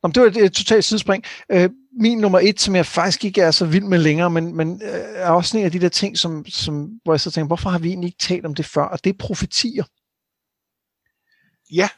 Nå, 0.04 0.10
det 0.10 0.22
var 0.22 0.28
et, 0.28 0.38
et 0.38 0.54
totalt 0.54 0.86
sidespring. 0.86 1.24
Øh, 1.52 1.70
min 2.00 2.18
nummer 2.18 2.40
et, 2.40 2.62
som 2.62 2.76
jeg 2.76 2.86
faktisk 2.86 3.26
ikke 3.26 3.42
er 3.42 3.52
så 3.52 3.66
vild 3.66 3.84
med 3.84 4.00
længere, 4.00 4.30
men, 4.30 4.56
men 4.56 4.82
øh, 4.84 4.90
er 5.16 5.30
også 5.30 5.58
en 5.58 5.66
af 5.66 5.72
de 5.72 5.80
der 5.80 5.90
ting, 5.90 6.18
som, 6.18 6.46
som, 6.46 7.00
hvor 7.04 7.14
jeg 7.14 7.20
så 7.20 7.32
tænker, 7.32 7.48
hvorfor 7.48 7.70
har 7.70 7.80
vi 7.80 7.88
egentlig 7.88 8.08
ikke 8.08 8.18
talt 8.18 8.46
om 8.46 8.56
det 8.56 8.66
før? 8.66 8.84
Og 8.84 9.04
det 9.04 9.10
er 9.10 9.18
profetier. 9.18 9.84
Ja. 11.72 11.90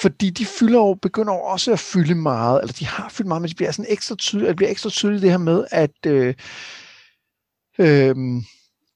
Fordi 0.00 0.30
de 0.30 0.46
fylder 0.46 0.78
over, 0.78 0.94
begynder 0.94 1.32
over 1.32 1.50
også 1.50 1.72
at 1.72 1.78
fylde 1.78 2.14
meget, 2.14 2.60
eller 2.60 2.72
de 2.72 2.86
har 2.86 3.08
fyldt 3.08 3.28
meget, 3.28 3.42
men 3.42 3.48
de 3.48 3.54
bliver 3.54 3.70
sådan 3.70 3.92
ekstra 3.92 4.16
tydeligt, 4.16 4.48
det 4.48 4.56
bliver 4.56 4.70
ekstra 4.70 4.90
tydeligt 4.90 5.22
det 5.22 5.30
her 5.30 5.38
med, 5.38 5.64
at 5.70 6.06
øh, 6.06 6.34
øh, 7.78 8.16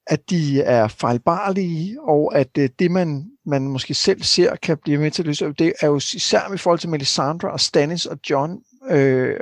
at 0.06 0.30
de 0.30 0.62
er 0.62 0.88
fejlbarlige, 0.88 2.00
og 2.02 2.38
at 2.38 2.58
øh, 2.58 2.68
det, 2.78 2.90
man, 2.90 3.30
man 3.46 3.62
måske 3.62 3.94
selv 3.94 4.22
ser, 4.22 4.56
kan 4.56 4.78
blive 4.78 4.98
med 4.98 5.10
til 5.10 5.22
at 5.22 5.26
løse. 5.26 5.52
Det 5.52 5.72
er 5.80 5.86
jo 5.86 5.96
især 5.96 6.52
i 6.54 6.56
forhold 6.56 6.78
til 6.78 6.88
Melisandre 6.88 7.50
og 7.50 7.60
Stannis 7.60 8.06
og 8.06 8.18
John, 8.30 8.58
øh, 8.90 9.36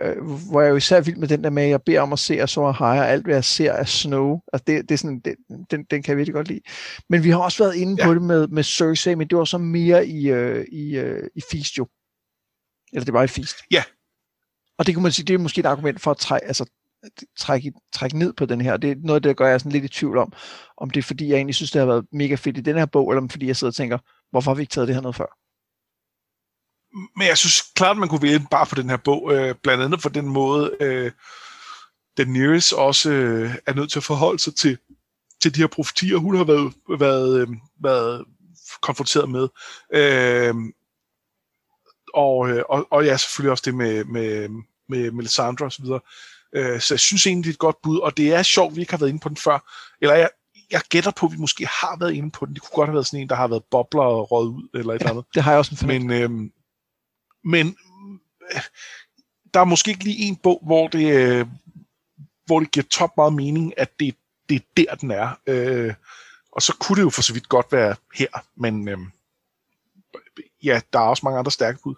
hvor 0.51 0.61
jeg 0.61 0.71
jo 0.71 0.77
især 0.77 1.01
vild 1.01 1.17
med 1.17 1.29
den 1.29 1.45
der 1.45 1.51
med, 1.51 1.63
at 1.63 1.69
jeg 1.69 1.83
beder 1.83 2.01
om 2.01 2.13
at 2.13 2.19
se, 2.19 2.41
og 2.43 2.49
så 2.49 2.61
er 2.61 2.73
higher, 2.73 3.05
alt 3.05 3.25
hvad 3.25 3.35
jeg 3.35 3.45
ser 3.45 3.73
er 3.73 3.85
snow. 3.85 4.41
Altså 4.53 4.65
det, 4.67 4.89
det 4.89 4.95
er 4.95 4.99
sådan, 4.99 5.21
det, 5.21 5.35
den, 5.71 5.85
den 5.91 6.03
kan 6.03 6.09
jeg 6.09 6.17
virkelig 6.17 6.35
godt 6.35 6.49
lide. 6.49 6.61
Men 7.09 7.25
vi 7.25 7.31
har 7.31 7.39
også 7.39 7.65
været 7.65 7.75
inde 7.75 7.97
ja. 7.99 8.07
på 8.07 8.15
det 8.15 8.23
med, 8.23 8.49
med 8.49 8.63
Cersei, 8.63 9.15
men 9.15 9.29
det 9.29 9.39
var 9.39 9.45
så 9.45 9.59
mere 9.59 10.07
i, 10.07 10.31
øh, 10.31 10.65
i, 10.73 10.97
øh, 10.97 11.29
i 11.35 11.41
Feast 11.51 11.79
jo. 11.79 11.89
Eller 12.93 13.05
det 13.05 13.15
var 13.15 13.23
i 13.23 13.27
Feast. 13.27 13.57
Ja. 13.71 13.83
Og 14.79 14.87
det 14.87 14.95
kunne 14.95 15.03
man 15.03 15.13
sige, 15.13 15.27
det 15.27 15.35
er 15.35 15.39
måske 15.39 15.59
et 15.59 15.67
argument 15.67 16.01
for 16.01 16.11
at 16.11 16.17
trække, 16.17 16.47
altså 16.47 16.65
trække, 17.39 17.73
trække 17.95 18.19
ned 18.19 18.33
på 18.33 18.47
den 18.47 18.61
her. 18.61 18.77
Det 18.77 18.91
er 18.91 18.95
noget, 18.99 19.25
der 19.25 19.33
gør 19.33 19.49
jeg 19.49 19.61
sådan 19.61 19.73
lidt 19.73 19.85
i 19.85 19.89
tvivl 19.89 20.19
om, 20.19 20.33
om 20.77 20.91
det 20.91 21.01
er 21.01 21.03
fordi, 21.03 21.29
jeg 21.29 21.37
egentlig 21.37 21.55
synes, 21.55 21.71
det 21.71 21.79
har 21.79 21.87
været 21.87 22.07
mega 22.13 22.35
fedt 22.35 22.59
i 22.59 22.61
den 22.61 22.77
her 22.77 22.87
bog, 22.87 23.11
eller 23.11 23.23
om 23.23 23.29
fordi 23.29 23.47
jeg 23.47 23.57
sidder 23.57 23.71
og 23.71 23.75
tænker, 23.75 23.99
hvorfor 24.31 24.51
har 24.51 24.55
vi 24.55 24.63
ikke 24.63 24.71
taget 24.71 24.89
det 24.89 24.97
her 24.97 25.03
noget 25.03 25.17
før? 25.17 25.39
men 27.17 27.27
jeg 27.27 27.39
synes 27.39 27.63
klart, 27.75 27.97
man 27.97 28.09
kunne 28.09 28.23
vælge 28.23 28.47
bare 28.51 28.67
for 28.67 28.75
den 28.75 28.91
her 28.91 28.97
bog, 28.97 29.35
øh, 29.35 29.55
blandt 29.63 29.85
andet 29.85 30.03
for 30.03 30.09
den 30.09 30.29
måde, 30.29 30.77
øh, 30.81 31.13
Daenerys 32.17 32.73
også 32.73 33.11
øh, 33.11 33.55
er 33.67 33.75
nødt 33.75 33.91
til 33.91 33.99
at 33.99 34.05
forholde 34.05 34.39
sig 34.39 34.55
til, 34.55 34.79
til 35.43 35.55
de 35.55 35.61
her 35.61 35.67
profetier, 35.67 36.17
hun 36.17 36.37
har 36.37 36.45
været, 36.45 36.75
været, 36.99 37.41
øh, 37.41 37.49
været 37.83 38.25
konfronteret 38.83 39.31
med. 39.31 39.49
Øh, 39.95 40.55
og, 42.15 42.49
øh, 42.49 42.63
og, 42.69 42.87
og 42.91 43.05
ja, 43.05 43.17
selvfølgelig 43.17 43.51
også 43.51 43.63
det 43.67 43.75
med, 43.75 44.05
med, 44.05 44.49
med 44.89 45.11
Melisandre 45.11 45.67
osv. 45.67 45.85
Øh, 46.55 46.81
så 46.81 46.95
jeg 46.95 47.01
synes 47.01 47.27
egentlig, 47.27 47.45
det 47.45 47.51
er 47.51 47.55
et 47.55 47.59
godt 47.59 47.83
bud, 47.83 47.99
og 47.99 48.17
det 48.17 48.35
er 48.35 48.43
sjovt, 48.43 48.71
at 48.71 48.77
vi 48.77 48.81
ikke 48.81 48.93
har 48.93 48.99
været 48.99 49.11
inde 49.11 49.21
på 49.21 49.29
den 49.29 49.37
før. 49.37 49.59
Eller 50.01 50.15
jeg, 50.15 50.31
jeg 50.71 50.81
gætter 50.89 51.11
på, 51.11 51.27
at 51.27 51.33
vi 51.33 51.39
måske 51.39 51.67
har 51.67 51.97
været 52.01 52.15
inde 52.15 52.31
på 52.31 52.47
den. 52.47 52.55
Det 52.55 52.63
kunne 52.63 52.77
godt 52.77 52.89
have 52.89 52.95
været 52.95 53.07
sådan 53.07 53.21
en, 53.21 53.29
der 53.29 53.35
har 53.35 53.49
været 53.49 53.65
bobler 53.71 54.03
og 54.03 54.31
røget 54.33 54.49
ud, 54.49 54.69
eller 54.75 54.95
et 54.95 55.01
ja, 55.01 55.05
eller 55.05 55.11
andet. 55.11 55.35
det 55.35 55.43
har 55.43 55.51
jeg 55.51 55.59
også 55.59 55.73
en 55.73 55.77
fornemmelse. 55.77 56.09
Men, 56.09 56.23
øhm, 56.23 56.53
men 57.45 57.77
øh, 58.55 58.61
der 59.55 59.61
er 59.61 59.65
måske 59.65 59.91
ikke 59.91 60.05
lige 60.05 60.29
en 60.29 60.37
bog, 60.37 60.63
hvor 60.67 60.89
det, 60.89 61.15
øh, 61.15 61.47
hvor 62.47 62.61
det 62.61 62.71
giver 62.71 62.87
top 62.91 63.17
meget 63.17 63.33
mening, 63.33 63.79
at 63.79 64.01
det, 64.01 64.17
det 64.49 64.57
er 64.57 64.61
der, 64.77 64.95
den 64.95 65.11
er. 65.11 65.39
Øh, 65.47 65.95
og 66.53 66.63
så 66.63 66.77
kunne 66.81 66.97
det 66.97 67.03
jo 67.03 67.11
for 67.11 67.23
så 67.23 67.33
vidt 67.33 67.49
godt 67.49 67.73
være 67.73 67.97
her, 68.15 68.29
men 68.57 68.89
øh, 68.89 68.99
ja, 70.63 70.81
der 70.93 70.99
er 70.99 71.05
også 71.05 71.21
mange 71.27 71.39
andre 71.39 71.51
stærke 71.51 71.79
bud. 71.83 71.95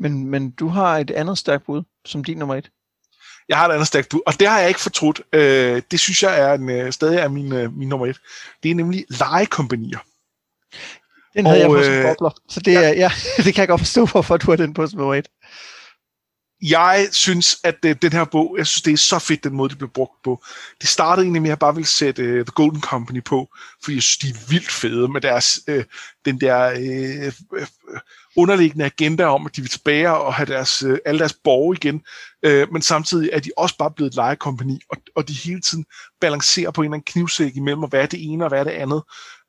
Men, 0.00 0.26
men 0.26 0.50
du 0.50 0.68
har 0.68 0.98
et 0.98 1.10
andet 1.10 1.38
stærkt 1.38 1.66
bud, 1.66 1.82
som 2.04 2.24
din 2.24 2.38
nummer 2.38 2.54
et. 2.54 2.70
Jeg 3.48 3.58
har 3.58 3.68
et 3.68 3.72
andet 3.72 3.86
stærkt 3.86 4.08
bud, 4.08 4.20
og 4.26 4.40
det 4.40 4.48
har 4.48 4.58
jeg 4.58 4.68
ikke 4.68 4.80
fortrudt. 4.80 5.22
Øh, 5.32 5.82
det 5.90 6.00
synes 6.00 6.22
jeg 6.22 6.40
er 6.40 6.54
en, 6.54 6.70
øh, 6.70 6.92
stadig 6.92 7.18
er 7.18 7.28
min, 7.28 7.52
øh, 7.52 7.76
min 7.76 7.88
nummer 7.88 8.06
et. 8.06 8.20
Det 8.62 8.70
er 8.70 8.74
nemlig 8.74 9.04
legekompanier. 9.08 9.98
Den 11.34 11.46
havde 11.46 11.66
Og, 11.66 11.78
jeg 11.78 11.78
på 11.78 11.82
som 11.82 12.02
bobler, 12.02 12.30
så 12.48 12.60
det, 12.60 12.72
ja. 12.72 12.90
ja, 12.90 13.10
det 13.44 13.54
kan 13.54 13.62
jeg 13.62 13.68
godt 13.68 13.80
forstå, 13.80 14.06
hvorfor 14.06 14.36
du 14.36 14.50
har 14.50 14.56
den 14.56 14.74
på 14.74 14.86
som 14.86 14.98
nummer 14.98 15.14
et 15.14 15.28
jeg 16.70 17.08
synes, 17.12 17.56
at 17.64 17.76
øh, 17.86 17.96
den 18.02 18.12
her 18.12 18.24
bog, 18.24 18.54
jeg 18.58 18.66
synes, 18.66 18.82
det 18.82 18.92
er 18.92 18.96
så 18.96 19.18
fedt, 19.18 19.44
den 19.44 19.54
måde, 19.54 19.68
det 19.68 19.78
blev 19.78 19.90
brugt 19.90 20.22
på. 20.24 20.42
Det 20.80 20.88
startede 20.88 21.24
egentlig 21.24 21.42
med, 21.42 21.48
at 21.48 21.52
jeg 21.52 21.58
bare 21.58 21.74
ville 21.74 21.86
sætte 21.86 22.22
uh, 22.22 22.28
The 22.28 22.52
Golden 22.54 22.80
Company 22.80 23.24
på, 23.24 23.54
fordi 23.82 23.94
jeg 23.94 24.02
synes, 24.02 24.18
de 24.18 24.28
er 24.28 24.48
vildt 24.50 24.72
fede 24.72 25.08
med 25.08 25.20
deres, 25.20 25.60
øh, 25.68 25.84
den 26.24 26.40
der 26.40 26.64
øh, 26.66 27.32
øh, 27.60 27.66
underliggende 28.36 28.84
agenda 28.84 29.24
om, 29.24 29.46
at 29.46 29.56
de 29.56 29.60
vil 29.60 29.70
tilbage 29.70 30.10
og 30.10 30.34
have 30.34 30.46
deres, 30.46 30.82
øh, 30.82 30.98
alle 31.04 31.18
deres 31.18 31.36
borgere 31.44 31.76
igen. 31.76 32.02
Øh, 32.42 32.72
men 32.72 32.82
samtidig 32.82 33.30
er 33.32 33.40
de 33.40 33.50
også 33.56 33.76
bare 33.76 33.90
blevet 33.90 34.10
et 34.10 34.16
lejekompani, 34.16 34.80
og, 34.90 34.96
og 35.16 35.28
de 35.28 35.32
hele 35.32 35.60
tiden 35.60 35.84
balancerer 36.20 36.70
på 36.70 36.82
en 36.82 36.84
eller 36.84 36.94
anden 36.94 37.12
knivsæk 37.12 37.56
imellem, 37.56 37.82
og 37.82 37.88
hvad 37.88 38.02
er 38.02 38.06
det 38.06 38.32
ene 38.32 38.44
og 38.44 38.48
hvad 38.48 38.60
er 38.60 38.64
det 38.64 38.70
andet. 38.70 39.02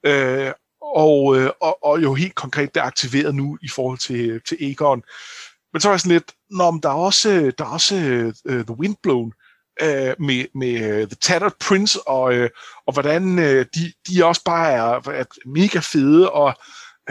Øh, 0.05 0.51
og, 0.81 1.37
øh, 1.37 1.49
og, 1.61 1.83
og 1.83 2.03
jo 2.03 2.13
helt 2.13 2.35
konkret, 2.35 2.75
det 2.75 2.81
er 2.81 2.85
aktiveret 2.85 3.35
nu 3.35 3.57
i 3.61 3.67
forhold 3.67 3.97
til, 3.97 4.41
til 4.47 4.57
Aegon. 4.61 5.03
Men 5.75 5.81
så 5.81 5.89
er 5.89 5.93
jeg 5.93 5.99
sådan 5.99 6.11
lidt, 6.11 6.31
Nå, 6.49 6.71
men 6.71 6.83
der 6.83 6.89
er 6.89 6.93
også, 6.93 7.51
der 7.57 7.65
er 7.65 7.69
også 7.69 7.95
uh, 8.45 8.53
The 8.53 8.79
Windblown 8.79 9.33
uh, 9.83 9.87
øh, 9.87 10.15
med, 10.19 10.45
med 10.55 11.01
uh, 11.01 11.07
The 11.07 11.17
Tattered 11.21 11.51
Prince, 11.59 12.07
og, 12.07 12.23
uh, 12.23 12.47
og 12.87 12.93
hvordan 12.93 13.23
uh, 13.39 13.65
de, 13.75 13.93
de 14.07 14.25
også 14.25 14.43
bare 14.43 14.71
er, 14.71 15.09
er 15.09 15.25
mega 15.45 15.79
fede, 15.79 16.31
og 16.31 16.53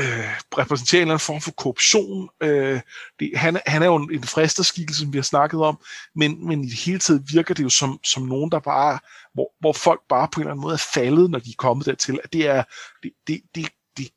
uh, 0.01 0.59
repræsenterer 0.59 1.03
en 1.03 1.09
eller 1.09 1.15
anden 1.15 1.25
form 1.25 1.41
for 1.41 1.51
korruption. 1.51 2.29
Uh, 2.45 2.81
det, 3.21 3.31
han, 3.37 3.61
han 3.67 3.83
er 3.83 3.87
jo 3.87 3.97
en, 3.97 4.11
en 4.13 4.25
fristerskikkelse, 4.25 5.01
som 5.01 5.13
vi 5.13 5.19
har 5.19 5.23
snakket 5.23 5.61
om, 5.61 5.79
men, 6.17 6.47
men 6.47 6.65
i 6.65 6.69
det 6.69 6.79
hele 6.79 6.99
taget 6.99 7.25
virker 7.33 7.55
det 7.55 7.63
jo 7.63 7.71
som, 7.71 7.99
som 8.05 8.23
nogen, 8.23 8.51
der 8.51 8.59
bare, 8.59 8.99
hvor, 9.35 9.53
hvor 9.61 9.73
folk 9.73 10.01
bare 10.09 10.29
på 10.33 10.41
en 10.41 10.43
eller 10.43 10.53
anden 10.53 10.63
måde 10.63 10.75
er 10.75 10.89
faldet, 10.95 11.31
når 11.31 11.39
de 11.39 11.51
er 11.51 11.59
kommet 11.59 11.87
dertil. 11.87 12.21
At 12.25 12.33
det 12.33 12.49
er, 12.49 12.63
det, 13.03 13.11
det, 13.27 13.41
det, 13.55 13.69
det 13.97 14.09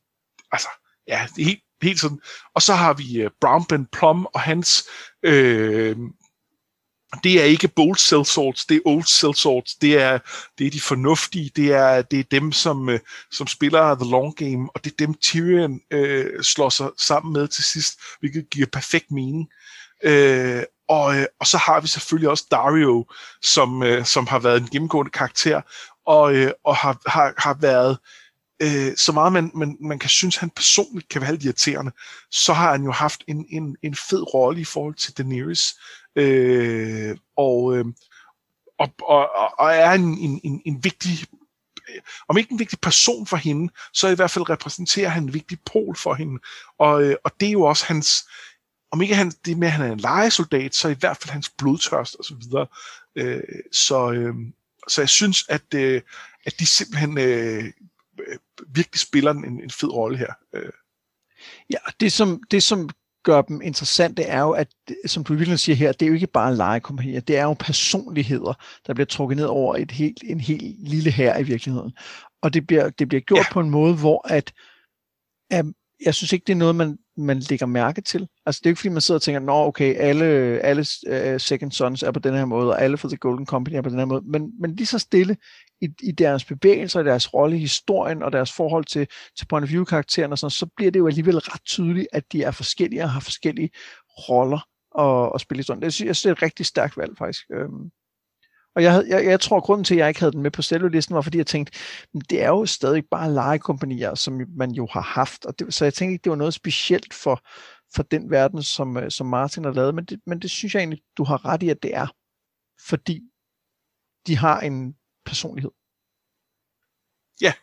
altså, 0.51 0.69
ja, 1.07 1.27
det 1.35 1.41
er 1.41 1.45
helt 1.45 1.66
hele 1.81 1.97
tiden. 1.97 2.19
Og 2.55 2.61
så 2.61 2.73
har 2.73 2.93
vi 2.93 3.25
uh, 3.25 3.31
Brown 3.41 3.65
Ben 3.65 3.85
Plum 3.85 4.27
og 4.33 4.41
hans... 4.41 4.83
Øh, 5.23 5.95
det 7.23 7.41
er 7.41 7.43
ikke 7.43 7.67
bold 7.67 7.97
sellswords, 7.97 8.65
det 8.65 8.75
er 8.77 8.81
old 8.85 9.03
cell 9.03 9.35
sorts, 9.35 9.75
det 9.75 10.01
er, 10.01 10.19
det 10.57 10.67
er 10.67 10.71
de 10.71 10.81
fornuftige, 10.81 11.51
det 11.55 11.73
er, 11.73 12.01
det 12.01 12.19
er 12.19 12.23
dem, 12.23 12.51
som, 12.51 12.89
øh, 12.89 12.99
som 13.31 13.47
spiller 13.47 13.95
the 13.95 14.11
long 14.11 14.35
game, 14.35 14.69
og 14.75 14.83
det 14.83 14.91
er 14.91 14.95
dem 15.05 15.13
Tyrion 15.13 15.79
øh, 15.91 16.43
slår 16.43 16.69
sig 16.69 16.89
sammen 16.97 17.33
med 17.33 17.47
til 17.47 17.63
sidst, 17.63 17.99
hvilket 18.19 18.49
giver 18.49 18.67
perfekt 18.73 19.11
mening. 19.11 19.47
Øh, 20.03 20.63
og, 20.89 21.17
øh, 21.17 21.25
og 21.39 21.47
så 21.47 21.57
har 21.57 21.81
vi 21.81 21.87
selvfølgelig 21.87 22.29
også 22.29 22.45
Dario, 22.51 23.05
som, 23.41 23.83
øh, 23.83 24.05
som 24.05 24.27
har 24.27 24.39
været 24.39 24.61
en 24.61 24.69
gennemgående 24.69 25.11
karakter, 25.11 25.61
og, 26.05 26.35
øh, 26.35 26.51
og 26.65 26.75
har, 26.75 27.01
har, 27.05 27.33
har 27.37 27.57
været 27.61 27.91
øh, 27.91 28.26
øh, 28.59 28.97
så 28.97 29.11
meget 29.11 29.33
man, 29.33 29.51
man, 29.55 29.77
man 29.79 29.99
kan 29.99 30.09
synes, 30.09 30.37
han 30.37 30.49
personligt 30.49 31.09
kan 31.09 31.21
være 31.21 31.31
lidt 31.31 31.43
irriterende, 31.43 31.91
så 32.31 32.53
har 32.53 32.71
han 32.71 32.83
jo 32.83 32.91
haft 32.91 33.23
en, 33.27 33.45
en, 33.49 33.77
en 33.83 33.95
fed 33.95 34.33
rolle 34.33 34.61
i 34.61 34.65
forhold 34.65 34.95
til 34.95 35.17
Daenerys. 35.17 35.73
Øh, 36.15 37.17
og, 37.37 37.77
øh, 37.77 37.85
og, 38.79 38.93
og, 39.01 39.29
og 39.59 39.71
er 39.71 39.91
en, 39.91 40.17
en, 40.17 40.41
en, 40.43 40.61
en 40.65 40.83
vigtig, 40.83 41.25
øh, 41.89 42.01
om 42.27 42.37
ikke 42.37 42.51
en 42.51 42.59
vigtig 42.59 42.79
person 42.79 43.27
for 43.27 43.37
hende, 43.37 43.73
så 43.93 44.07
i 44.07 44.15
hvert 44.15 44.31
fald 44.31 44.49
repræsenterer 44.49 45.09
han 45.09 45.23
en 45.23 45.33
vigtig 45.33 45.59
pol 45.65 45.95
for 45.95 46.13
hende. 46.13 46.39
Og, 46.79 47.03
øh, 47.03 47.15
og 47.23 47.31
det 47.39 47.47
er 47.47 47.51
jo 47.51 47.61
også 47.61 47.85
hans, 47.85 48.27
om 48.91 49.01
ikke 49.01 49.15
han, 49.15 49.31
det 49.45 49.57
med, 49.57 49.67
at 49.67 49.73
han 49.73 49.85
er 49.85 49.93
en 49.93 49.99
legesoldat, 49.99 50.75
så 50.75 50.87
i 50.87 50.95
hvert 50.99 51.17
fald 51.17 51.31
hans 51.31 51.49
blodtørst 51.49 52.15
og 52.15 52.25
så 52.25 52.35
videre. 52.35 52.67
Øh, 53.15 53.43
så, 53.71 54.11
øh, 54.11 54.33
så 54.87 55.01
jeg 55.01 55.09
synes, 55.09 55.45
at, 55.49 55.73
øh, 55.75 56.01
at 56.45 56.59
de 56.59 56.65
simpelthen 56.65 57.17
øh, 57.17 57.73
virkelig 58.67 58.99
spiller 58.99 59.31
en, 59.31 59.63
en 59.63 59.69
fed 59.69 59.93
rolle 59.93 60.17
her. 60.17 60.33
Øh. 60.53 60.71
Ja, 61.69 61.77
det 61.99 62.11
som, 62.11 62.43
det 62.51 62.63
som 62.63 62.89
gør 63.23 63.41
dem 63.41 63.61
interessante 63.61 64.23
er 64.23 64.41
jo, 64.41 64.51
at 64.51 64.67
som 65.05 65.23
du 65.23 65.33
virkelig 65.33 65.59
siger 65.59 65.75
her, 65.75 65.91
det 65.91 66.05
er 66.05 66.07
jo 66.07 66.13
ikke 66.13 66.27
bare 66.27 66.55
legekompanier, 66.55 67.19
det 67.19 67.37
er 67.37 67.43
jo 67.43 67.53
personligheder, 67.53 68.53
der 68.87 68.93
bliver 68.93 69.05
trukket 69.05 69.37
ned 69.37 69.45
over 69.45 69.75
et 69.75 69.91
helt, 69.91 70.23
en 70.23 70.39
helt 70.39 70.89
lille 70.89 71.11
her 71.11 71.37
i 71.37 71.43
virkeligheden. 71.43 71.91
Og 72.41 72.53
det 72.53 72.67
bliver, 72.67 72.89
det 72.89 73.07
bliver 73.07 73.21
gjort 73.21 73.37
ja. 73.37 73.53
på 73.53 73.59
en 73.59 73.69
måde, 73.69 73.95
hvor 73.95 74.27
at, 74.27 74.53
at 75.51 75.65
jeg 76.05 76.15
synes 76.15 76.33
ikke, 76.33 76.43
det 76.47 76.53
er 76.53 76.57
noget, 76.57 76.75
man, 76.75 76.97
man 77.17 77.39
lægger 77.39 77.65
mærke 77.65 78.01
til. 78.01 78.27
Altså, 78.45 78.59
det 78.59 78.65
er 78.65 78.69
jo 78.69 78.71
ikke, 78.71 78.79
fordi 78.79 78.89
man 78.89 79.01
sidder 79.01 79.17
og 79.17 79.21
tænker, 79.21 79.39
nå, 79.39 79.53
okay, 79.53 79.95
alle, 79.95 80.25
alle 80.63 80.85
uh, 81.09 81.39
Second 81.39 81.71
Sons 81.71 82.03
er 82.03 82.11
på 82.11 82.19
den 82.19 82.33
her 82.33 82.45
måde, 82.45 82.69
og 82.69 82.81
alle 82.81 82.97
for 82.97 83.07
The 83.07 83.17
Golden 83.17 83.45
Company 83.45 83.75
er 83.75 83.81
på 83.81 83.89
den 83.89 83.99
her 83.99 84.05
måde, 84.05 84.21
men, 84.25 84.51
men 84.59 84.75
lige 84.75 84.87
så 84.87 84.99
stille 84.99 85.37
i, 85.81 85.89
i 86.03 86.11
deres 86.11 86.45
bevægelser, 86.45 86.99
i 86.99 87.03
deres 87.03 87.33
rolle 87.33 87.55
i 87.55 87.59
historien, 87.59 88.23
og 88.23 88.31
deres 88.31 88.51
forhold 88.51 88.85
til, 88.85 89.07
til 89.37 89.45
point 89.45 89.63
of 89.63 89.69
view-karakteren, 89.69 90.31
og 90.31 90.37
sådan, 90.37 90.51
så 90.51 90.65
bliver 90.75 90.91
det 90.91 90.99
jo 90.99 91.07
alligevel 91.07 91.37
ret 91.37 91.63
tydeligt, 91.65 92.07
at 92.13 92.31
de 92.31 92.43
er 92.43 92.51
forskellige 92.51 93.03
og 93.03 93.09
har 93.09 93.19
forskellige 93.19 93.69
roller 94.09 94.67
at, 94.99 95.31
at 95.35 95.41
spille 95.41 95.59
i 95.59 95.61
historien. 95.61 95.81
Det 95.81 95.93
synes 95.93 96.07
jeg 96.07 96.15
synes, 96.15 96.23
det 96.23 96.29
er 96.29 96.33
et 96.35 96.41
rigtig 96.41 96.65
stærkt 96.65 96.97
valg, 96.97 97.17
faktisk. 97.17 97.45
Øhm, 97.51 97.91
og 98.77 98.83
jeg, 98.83 99.05
jeg, 99.07 99.25
jeg 99.25 99.39
tror, 99.39 99.57
at 99.57 99.63
grunden 99.63 99.83
til, 99.83 99.95
at 99.95 99.99
jeg 99.99 100.07
ikke 100.07 100.19
havde 100.19 100.31
den 100.31 100.41
med 100.41 100.51
på 100.51 100.61
cellulisten, 100.61 101.15
var, 101.15 101.21
fordi 101.21 101.37
jeg 101.37 101.47
tænkte, 101.47 101.79
det 102.29 102.43
er 102.43 102.47
jo 102.47 102.65
stadig 102.65 103.03
bare 103.11 103.33
legekompanier, 103.33 104.15
som 104.15 104.41
man 104.57 104.71
jo 104.71 104.87
har 104.91 105.01
haft. 105.01 105.45
Og 105.45 105.59
det, 105.59 105.73
så 105.73 105.85
jeg 105.85 105.93
tænkte 105.93 106.13
ikke, 106.13 106.23
det 106.23 106.29
var 106.29 106.35
noget 106.35 106.53
specielt 106.53 107.13
for, 107.13 107.41
for 107.95 108.03
den 108.03 108.29
verden, 108.31 108.63
som, 108.63 108.97
øh, 108.97 109.11
som 109.11 109.27
Martin 109.27 109.63
har 109.63 109.71
lavet. 109.71 109.95
Men 109.95 110.05
det, 110.05 110.19
men 110.25 110.39
det 110.39 110.51
synes 110.51 110.73
jeg 110.73 110.81
egentlig, 110.81 111.01
du 111.17 111.23
har 111.23 111.45
ret 111.45 111.63
i, 111.63 111.69
at 111.69 111.83
det 111.83 111.95
er. 111.95 112.07
Fordi 112.87 113.21
de 114.27 114.37
har 114.37 114.59
en 114.59 114.95
personlighed. 115.25 115.71
Ja, 117.41 117.53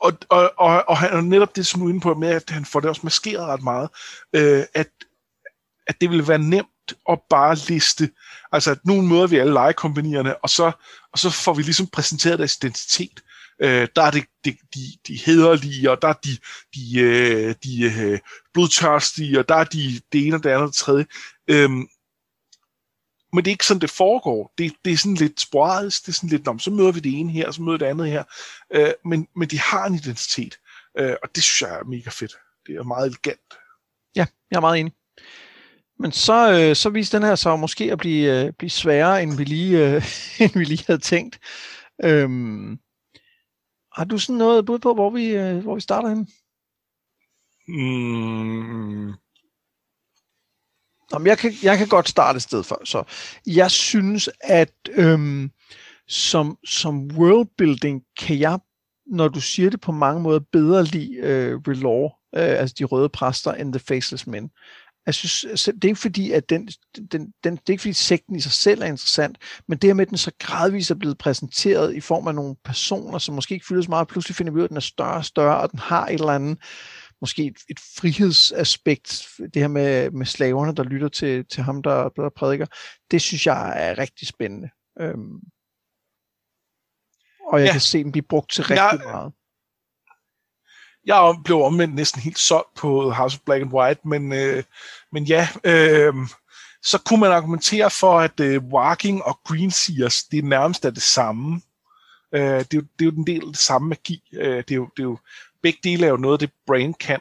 og, 0.00 0.12
og, 0.28 0.52
og, 0.58 0.84
og 0.88 0.98
han 0.98 1.10
er 1.12 1.20
netop 1.20 1.56
det, 1.56 1.66
som 1.66 1.80
du 1.80 1.86
er 1.86 1.90
inde 1.90 2.00
på, 2.00 2.14
med 2.14 2.28
at 2.28 2.50
han 2.50 2.64
får 2.64 2.80
det 2.80 2.88
også 2.88 3.00
maskeret 3.04 3.46
ret 3.46 3.62
meget, 3.62 3.88
øh, 4.36 4.64
at, 4.74 4.90
at 5.86 6.00
det 6.00 6.10
vil 6.10 6.28
være 6.28 6.38
nemt 6.38 6.68
at 7.10 7.18
bare 7.30 7.56
liste, 7.68 8.10
altså 8.52 8.70
at 8.70 8.78
nu 8.84 9.00
møder 9.00 9.26
vi 9.26 9.36
alle 9.36 9.52
legekompanierne, 9.52 10.44
og 10.44 10.50
så, 10.50 10.72
og 11.12 11.18
så 11.18 11.30
får 11.30 11.54
vi 11.54 11.62
ligesom 11.62 11.86
præsenteret 11.86 12.38
deres 12.38 12.56
identitet. 12.56 13.22
Øh, 13.62 13.88
der 13.96 14.02
er 14.02 14.10
det, 14.10 14.24
det, 14.44 14.56
de, 14.74 14.80
de 15.08 15.16
hederlige, 15.16 15.90
og 15.90 16.02
der 16.02 16.08
er 16.08 16.12
de, 16.12 16.38
de, 16.74 17.00
øh, 17.00 17.54
de 17.64 18.02
øh, 18.02 18.18
blodtørstige, 18.54 19.38
og 19.38 19.48
der 19.48 19.54
er 19.54 19.64
de, 19.64 20.00
det 20.12 20.26
ene 20.26 20.36
og 20.36 20.42
det 20.42 20.50
andet 20.50 20.62
og 20.62 20.68
det 20.68 20.76
tredje. 20.76 21.06
Øhm, 21.48 21.88
men 23.32 23.44
det 23.44 23.50
er 23.50 23.54
ikke 23.54 23.66
sådan, 23.66 23.80
det 23.80 23.90
foregår. 23.90 24.54
Det, 24.58 24.72
det 24.84 24.92
er 24.92 24.96
sådan 24.96 25.14
lidt 25.14 25.40
sporadisk. 25.40 26.06
Det 26.06 26.08
er 26.08 26.12
sådan 26.12 26.28
lidt, 26.28 26.48
om 26.48 26.58
så 26.58 26.70
møder 26.70 26.92
vi 26.92 27.00
det 27.00 27.18
ene 27.18 27.32
her, 27.32 27.50
så 27.50 27.62
møder 27.62 27.78
vi 27.78 27.84
det 27.84 27.90
andet 27.90 28.08
her. 28.08 28.24
Øh, 28.70 28.92
men, 29.04 29.28
men 29.36 29.48
de 29.48 29.58
har 29.58 29.86
en 29.86 29.94
identitet, 29.94 30.58
øh, 30.98 31.14
og 31.22 31.28
det 31.34 31.42
synes 31.42 31.62
jeg 31.62 31.78
er 31.78 31.84
mega 31.84 32.10
fedt. 32.10 32.36
Det 32.66 32.74
er 32.74 32.82
meget 32.82 33.06
elegant. 33.06 33.54
Ja, 34.16 34.26
jeg 34.50 34.56
er 34.56 34.60
meget 34.60 34.80
enig. 34.80 34.92
Men 36.00 36.12
så, 36.12 36.52
øh, 36.52 36.76
så 36.76 36.90
viste 36.90 37.16
den 37.16 37.26
her 37.26 37.34
så 37.34 37.56
måske 37.56 37.92
at 37.92 37.98
blive, 37.98 38.44
øh, 38.44 38.52
blive 38.52 38.70
sværere, 38.70 39.22
end 39.22 39.36
vi 39.36 39.44
lige, 39.44 39.86
øh, 39.86 40.04
end 40.40 40.58
vi 40.58 40.64
lige 40.64 40.84
havde 40.86 41.00
tænkt. 41.00 41.38
Øhm, 42.04 42.78
har 43.92 44.04
du 44.04 44.18
sådan 44.18 44.36
noget 44.38 44.66
bud 44.66 44.78
på, 44.78 44.94
hvor 44.94 45.10
vi, 45.10 45.26
øh, 45.26 45.58
hvor 45.58 45.74
vi 45.74 45.80
starter 45.80 46.08
henne? 46.08 46.26
Mm. 47.68 49.14
Jamen, 51.12 51.26
jeg, 51.26 51.38
kan, 51.38 51.52
jeg 51.62 51.78
kan 51.78 51.88
godt 51.88 52.08
starte 52.08 52.36
et 52.36 52.42
sted 52.42 52.62
for. 52.62 52.80
Så 52.84 53.02
jeg 53.46 53.70
synes, 53.70 54.30
at 54.40 54.72
øhm, 54.90 55.50
som, 56.08 56.58
som 56.66 57.10
worldbuilding 57.16 58.02
kan 58.18 58.38
jeg, 58.38 58.58
når 59.06 59.28
du 59.28 59.40
siger 59.40 59.70
det 59.70 59.80
på 59.80 59.92
mange 59.92 60.22
måder, 60.22 60.40
bedre 60.52 60.84
lide 60.84 61.16
øh, 61.16 61.60
Relore 61.68 62.10
øh, 62.34 62.60
altså 62.60 62.76
de 62.78 62.84
røde 62.84 63.08
præster, 63.08 63.52
end 63.52 63.72
The 63.72 63.80
Faceless 63.80 64.26
Men. 64.26 64.50
Jeg 65.06 65.14
synes, 65.14 65.64
det 65.64 65.84
er 65.84 65.88
ikke 65.88 66.00
fordi, 66.00 66.32
at 66.32 66.50
den, 66.50 66.68
den, 67.12 67.32
den, 67.44 67.56
det 67.56 67.68
er 67.68 67.70
ikke 67.70 67.80
fordi 67.80 67.92
sekten 67.92 68.36
i 68.36 68.40
sig 68.40 68.52
selv 68.52 68.82
er 68.82 68.86
interessant, 68.86 69.38
men 69.68 69.78
det 69.78 69.88
her 69.88 69.94
med, 69.94 70.06
at 70.06 70.10
den 70.10 70.18
så 70.18 70.32
gradvist 70.38 70.90
er 70.90 70.94
blevet 70.94 71.18
præsenteret 71.18 71.94
i 71.94 72.00
form 72.00 72.28
af 72.28 72.34
nogle 72.34 72.56
personer, 72.64 73.18
som 73.18 73.34
måske 73.34 73.54
ikke 73.54 73.66
fyldes 73.66 73.88
meget, 73.88 74.08
pludselig 74.08 74.36
finder 74.36 74.52
vi 74.52 74.56
ud 74.56 74.60
af, 74.60 74.64
at 74.64 74.68
den 74.68 74.76
er 74.76 74.80
større 74.80 75.16
og 75.16 75.24
større, 75.24 75.60
og 75.60 75.70
den 75.70 75.78
har 75.78 76.06
et 76.06 76.14
eller 76.14 76.32
andet, 76.32 76.58
måske 77.20 77.44
et, 77.44 77.56
et 77.70 77.78
frihedsaspekt, 77.80 79.28
det 79.38 79.62
her 79.62 79.68
med, 79.68 80.10
med 80.10 80.26
slaverne, 80.26 80.74
der 80.74 80.82
lytter 80.82 81.08
til, 81.08 81.46
til 81.46 81.62
ham, 81.62 81.82
der, 81.82 82.08
der 82.08 82.30
prædiker, 82.36 82.66
det 83.10 83.22
synes 83.22 83.46
jeg 83.46 83.88
er 83.88 83.98
rigtig 83.98 84.28
spændende. 84.28 84.68
Øhm, 85.00 85.40
og 87.52 87.60
jeg 87.60 87.66
ja. 87.66 87.72
kan 87.72 87.80
se 87.80 88.04
dem 88.04 88.12
blive 88.12 88.26
brugt 88.28 88.52
til 88.52 88.64
rigtig 88.64 89.06
ja. 89.06 89.12
meget 89.12 89.32
jeg 91.06 91.36
blev 91.44 91.62
omvendt 91.62 91.94
næsten 91.94 92.20
helt 92.20 92.38
solgt 92.38 92.74
på 92.76 93.10
House 93.10 93.36
of 93.36 93.44
Black 93.44 93.62
and 93.62 93.72
White, 93.72 94.00
men, 94.04 94.32
øh, 94.32 94.62
men 95.12 95.24
ja, 95.24 95.48
øh, 95.64 96.14
så 96.82 96.98
kunne 96.98 97.20
man 97.20 97.32
argumentere 97.32 97.90
for, 97.90 98.20
at 98.20 98.40
øh, 98.40 98.64
Walking 98.64 99.22
og 99.22 99.40
Green 99.44 99.70
Seers, 99.70 100.24
det 100.24 100.38
er 100.38 100.42
nærmest 100.42 100.84
er 100.84 100.90
det 100.90 101.02
samme. 101.02 101.60
Øh, 102.34 102.42
det, 102.42 102.74
er 102.74 102.76
jo, 102.76 102.82
det 102.98 103.06
er 103.06 103.10
jo 103.10 103.10
en 103.10 103.26
del 103.26 103.40
af 103.40 103.46
det 103.46 103.58
samme 103.58 103.88
magi. 103.88 104.22
Øh, 104.32 104.56
det, 104.56 104.70
er 104.70 104.74
jo, 104.74 104.88
det 104.96 105.02
er 105.02 105.06
jo, 105.06 105.18
begge 105.62 105.78
dele 105.84 106.06
er 106.06 106.10
jo 106.10 106.16
noget, 106.16 106.40
det 106.40 106.50
Brain 106.66 106.94
kan. 106.94 107.20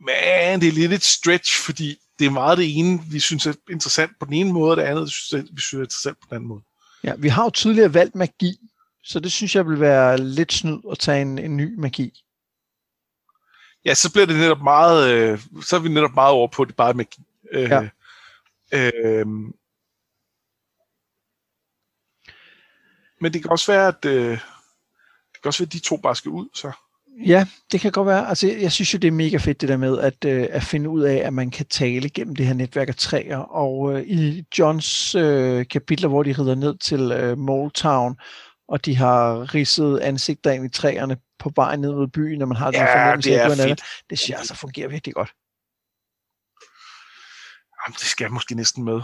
Men 0.00 0.60
det 0.60 0.68
er 0.68 0.72
lidt 0.72 0.92
et 0.92 1.02
stretch, 1.02 1.64
fordi 1.64 1.98
det 2.18 2.26
er 2.26 2.30
meget 2.30 2.58
det 2.58 2.78
ene, 2.78 3.00
vi 3.10 3.20
synes 3.20 3.46
er 3.46 3.52
interessant 3.70 4.12
på 4.20 4.26
den 4.26 4.34
ene 4.34 4.52
måde, 4.52 4.70
og 4.70 4.76
det 4.76 4.82
andet, 4.82 5.04
vi 5.52 5.60
synes 5.60 5.72
er 5.72 5.78
interessant 5.78 6.20
på 6.20 6.26
den 6.28 6.36
anden 6.36 6.48
måde. 6.48 6.62
Ja, 7.04 7.14
vi 7.18 7.28
har 7.28 7.44
jo 7.44 7.50
tidligere 7.50 7.94
valgt 7.94 8.14
magi, 8.14 8.58
så 9.04 9.20
det 9.20 9.32
synes 9.32 9.56
jeg 9.56 9.66
vil 9.66 9.80
være 9.80 10.18
lidt 10.18 10.52
snyd 10.52 10.78
at 10.90 10.98
tage 10.98 11.22
en, 11.22 11.38
en 11.38 11.56
ny 11.56 11.74
magi 11.78 12.22
ja, 13.84 13.94
så 13.94 14.12
bliver 14.12 14.26
det 14.26 14.36
netop 14.36 14.62
meget, 14.62 15.14
øh, 15.14 15.40
så 15.62 15.76
er 15.76 15.80
vi 15.80 15.88
netop 15.88 16.14
meget 16.14 16.32
over 16.32 16.48
på 16.48 16.64
det 16.64 16.76
bare 16.76 16.94
magi. 16.94 17.22
Øh, 17.52 17.70
ja. 17.70 17.88
øh, 18.72 19.26
men 23.20 23.32
det 23.32 23.42
kan 23.42 23.50
også 23.50 23.72
være, 23.72 23.88
at 23.88 24.04
øh, 24.04 24.30
det 25.32 25.42
kan 25.42 25.48
også 25.48 25.62
være, 25.62 25.66
at 25.66 25.72
de 25.72 25.78
to 25.78 25.96
bare 25.96 26.16
skal 26.16 26.30
ud, 26.30 26.48
så. 26.54 26.72
Ja, 27.26 27.46
det 27.72 27.80
kan 27.80 27.92
godt 27.92 28.06
være. 28.06 28.28
Altså, 28.28 28.46
jeg 28.46 28.72
synes 28.72 28.94
jo, 28.94 28.98
det 28.98 29.08
er 29.08 29.12
mega 29.12 29.36
fedt 29.36 29.60
det 29.60 29.68
der 29.68 29.76
med 29.76 29.98
at, 29.98 30.24
øh, 30.24 30.46
at 30.50 30.62
finde 30.62 30.90
ud 30.90 31.02
af, 31.02 31.16
at 31.16 31.32
man 31.32 31.50
kan 31.50 31.66
tale 31.66 32.10
gennem 32.10 32.36
det 32.36 32.46
her 32.46 32.54
netværk 32.54 32.88
af 32.88 32.94
træer. 32.94 33.38
Og 33.38 33.94
øh, 33.94 34.02
i 34.02 34.44
Johns 34.58 35.14
øh, 35.14 35.66
kapitler, 35.70 36.08
hvor 36.08 36.22
de 36.22 36.32
rider 36.32 36.54
ned 36.54 36.78
til 36.78 37.12
øh, 37.12 37.38
Moletown, 37.38 38.16
og 38.72 38.84
de 38.84 38.96
har 38.96 39.54
ridset 39.54 39.98
ansigter 39.98 40.50
ind 40.50 40.64
i 40.64 40.68
træerne 40.68 41.16
på 41.38 41.52
vejen 41.56 41.80
ned 41.80 41.92
mod 41.92 42.08
byen, 42.08 42.38
når 42.38 42.46
man 42.46 42.56
har 42.56 42.70
ja, 42.72 42.78
den 42.78 42.88
fornemmelse 42.88 43.30
det 43.30 43.38
er 43.38 43.50
af, 43.50 43.76
det, 43.76 43.84
det 44.10 44.18
synes 44.18 44.30
jeg 44.30 44.38
altså 44.38 44.54
fungerer 44.54 44.88
virkelig 44.88 45.14
godt. 45.14 45.32
Jamen, 47.80 47.94
det 47.94 48.06
skal 48.06 48.24
jeg 48.24 48.32
måske 48.32 48.54
næsten 48.54 48.84
med. 48.84 49.00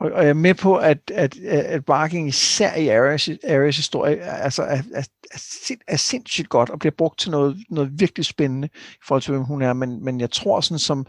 Og, 0.00 0.10
og 0.12 0.22
jeg 0.22 0.30
er 0.30 0.34
med 0.34 0.54
på, 0.54 0.76
at, 0.76 1.10
at, 1.14 1.36
at 1.46 1.84
Barking 1.84 2.28
især 2.28 2.74
i 2.74 2.88
Ares, 2.88 3.28
Ares 3.28 3.76
historie 3.76 4.20
altså 4.20 4.62
er, 4.62 4.82
er, 4.94 5.08
er, 5.34 5.74
er 5.88 5.96
sindssygt 5.96 6.48
godt 6.48 6.70
og 6.70 6.78
bliver 6.78 6.94
brugt 6.98 7.18
til 7.18 7.30
noget, 7.30 7.64
noget 7.70 8.00
virkelig 8.00 8.26
spændende 8.26 8.68
i 8.74 9.02
forhold 9.06 9.22
til, 9.22 9.32
hvem 9.32 9.44
hun 9.44 9.62
er. 9.62 9.72
Men, 9.72 10.04
men 10.04 10.20
jeg 10.20 10.30
tror, 10.30 10.60
sådan 10.60 10.78
som, 10.78 11.06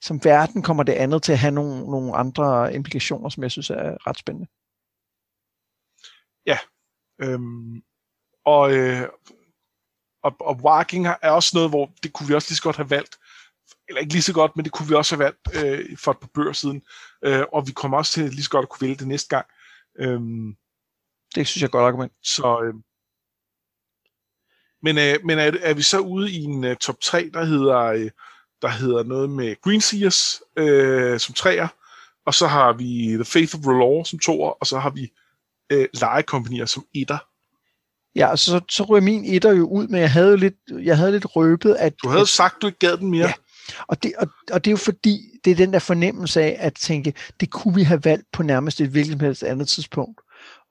som 0.00 0.20
verden 0.24 0.62
kommer 0.62 0.82
det 0.82 0.92
andet 0.92 1.22
til 1.22 1.32
at 1.32 1.38
have 1.38 1.54
nogle, 1.54 1.90
nogle 1.90 2.16
andre 2.16 2.74
implikationer, 2.74 3.28
som 3.28 3.42
jeg 3.42 3.50
synes 3.50 3.70
er 3.70 4.06
ret 4.06 4.18
spændende. 4.18 4.48
Øhm, 7.20 7.82
og 8.44 8.76
øh, 8.76 9.08
og, 10.22 10.36
og 10.40 10.60
Walking 10.64 11.06
er 11.06 11.30
også 11.30 11.50
noget, 11.54 11.70
hvor 11.70 11.90
det 12.02 12.12
kunne 12.12 12.28
vi 12.28 12.34
også 12.34 12.50
lige 12.50 12.56
så 12.56 12.62
godt 12.62 12.76
have 12.76 12.90
valgt. 12.90 13.18
Eller 13.88 14.00
ikke 14.00 14.12
lige 14.12 14.22
så 14.22 14.32
godt, 14.32 14.56
men 14.56 14.64
det 14.64 14.72
kunne 14.72 14.88
vi 14.88 14.94
også 14.94 15.16
have 15.16 15.24
valgt 15.24 15.38
øh, 15.54 15.98
for 15.98 16.10
et 16.10 16.18
par 16.18 16.30
bøger 16.34 16.52
siden. 16.52 16.82
Øh, 17.24 17.44
og 17.52 17.66
vi 17.66 17.72
kommer 17.72 17.98
også 17.98 18.12
til 18.12 18.30
lige 18.30 18.42
så 18.42 18.50
godt 18.50 18.62
at 18.62 18.68
kunne 18.68 18.86
vælge 18.86 18.96
det 18.96 19.08
næste 19.08 19.28
gang. 19.28 19.46
Øhm, 19.98 20.56
det 21.34 21.46
synes 21.46 21.56
jeg 21.56 21.64
er 21.64 21.68
et 21.68 21.72
godt 21.72 21.84
argument. 21.84 22.12
Så, 22.22 22.62
øh, 22.64 22.74
men 24.82 24.98
øh, 24.98 25.24
men 25.24 25.38
er, 25.38 25.52
er 25.60 25.74
vi 25.74 25.82
så 25.82 25.98
ude 25.98 26.30
i 26.30 26.42
en 26.42 26.64
uh, 26.64 26.74
top 26.74 27.00
3, 27.00 27.30
der 27.34 27.44
hedder, 27.44 27.78
øh, 27.78 28.10
der 28.62 28.68
hedder 28.68 29.02
noget 29.02 29.30
med 29.30 29.60
Green 29.60 29.80
Sears 29.80 30.42
øh, 30.56 31.20
som 31.20 31.34
træer, 31.34 31.68
og 32.26 32.34
så 32.34 32.46
har 32.46 32.72
vi 32.72 33.14
The 33.14 33.24
Faith 33.24 33.54
of 33.54 33.60
R'hllor 33.60 34.04
som 34.04 34.18
toer, 34.18 34.50
og 34.50 34.66
så 34.66 34.78
har 34.78 34.90
vi 34.90 35.12
øh, 35.70 35.88
lejekompanier 35.94 36.66
som 36.66 36.84
etter. 36.94 37.18
Ja, 38.14 38.36
så, 38.36 38.60
så 38.70 38.82
ryger 38.82 39.02
min 39.02 39.24
etter 39.24 39.52
jo 39.52 39.68
ud, 39.68 39.88
men 39.88 40.00
jeg 40.00 40.12
havde 40.12 40.36
lidt, 40.36 40.54
jeg 40.70 40.96
havde 40.96 41.12
lidt 41.12 41.36
røbet, 41.36 41.74
at... 41.74 41.94
Du 42.02 42.08
havde 42.08 42.22
at, 42.22 42.28
sagt, 42.28 42.62
du 42.62 42.66
ikke 42.66 42.78
gad 42.78 42.96
den 42.96 43.10
mere. 43.10 43.26
Ja, 43.26 43.32
og 43.88 44.02
det, 44.02 44.12
og, 44.18 44.28
og 44.52 44.64
det 44.64 44.70
er 44.70 44.72
jo 44.72 44.76
fordi, 44.76 45.20
det 45.44 45.50
er 45.50 45.54
den 45.54 45.72
der 45.72 45.78
fornemmelse 45.78 46.42
af 46.42 46.56
at 46.58 46.74
tænke, 46.74 47.14
det 47.40 47.50
kunne 47.50 47.74
vi 47.74 47.82
have 47.82 48.04
valgt 48.04 48.26
på 48.32 48.42
nærmest 48.42 48.80
et 48.80 48.88
hvilket 48.88 49.22
helst 49.22 49.42
andet 49.42 49.68
tidspunkt. 49.68 50.20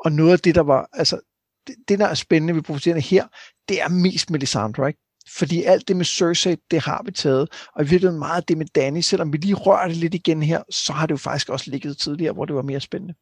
Og 0.05 0.11
noget 0.11 0.31
af 0.31 0.39
det, 0.39 0.55
der 0.55 0.61
var, 0.61 0.89
altså, 0.93 1.19
det, 1.67 1.75
det 1.87 1.99
der 1.99 2.07
er 2.07 2.13
spændende 2.13 2.55
ved 2.55 2.61
profeterende 2.61 3.01
her, 3.01 3.27
det 3.69 3.81
er 3.81 3.89
mest 3.89 4.29
Melisandre, 4.29 4.87
ikke? 4.87 4.99
Fordi 5.37 5.63
alt 5.63 5.87
det 5.87 5.95
med 5.97 6.05
Cersei, 6.05 6.55
det 6.71 6.81
har 6.81 7.01
vi 7.05 7.11
taget. 7.11 7.49
Og 7.75 7.83
i 7.83 7.87
virkeligheden 7.87 8.19
meget 8.19 8.47
det 8.47 8.57
med 8.57 8.65
Danny, 8.75 9.01
selvom 9.01 9.33
vi 9.33 9.37
lige 9.37 9.53
rører 9.53 9.87
det 9.87 9.97
lidt 9.97 10.13
igen 10.13 10.43
her, 10.43 10.63
så 10.69 10.93
har 10.93 11.05
det 11.05 11.11
jo 11.11 11.17
faktisk 11.17 11.49
også 11.49 11.71
ligget 11.71 11.97
tidligere, 11.97 12.33
hvor 12.33 12.45
det 12.45 12.55
var 12.55 12.61
mere 12.61 12.79
spændende. 12.79 13.13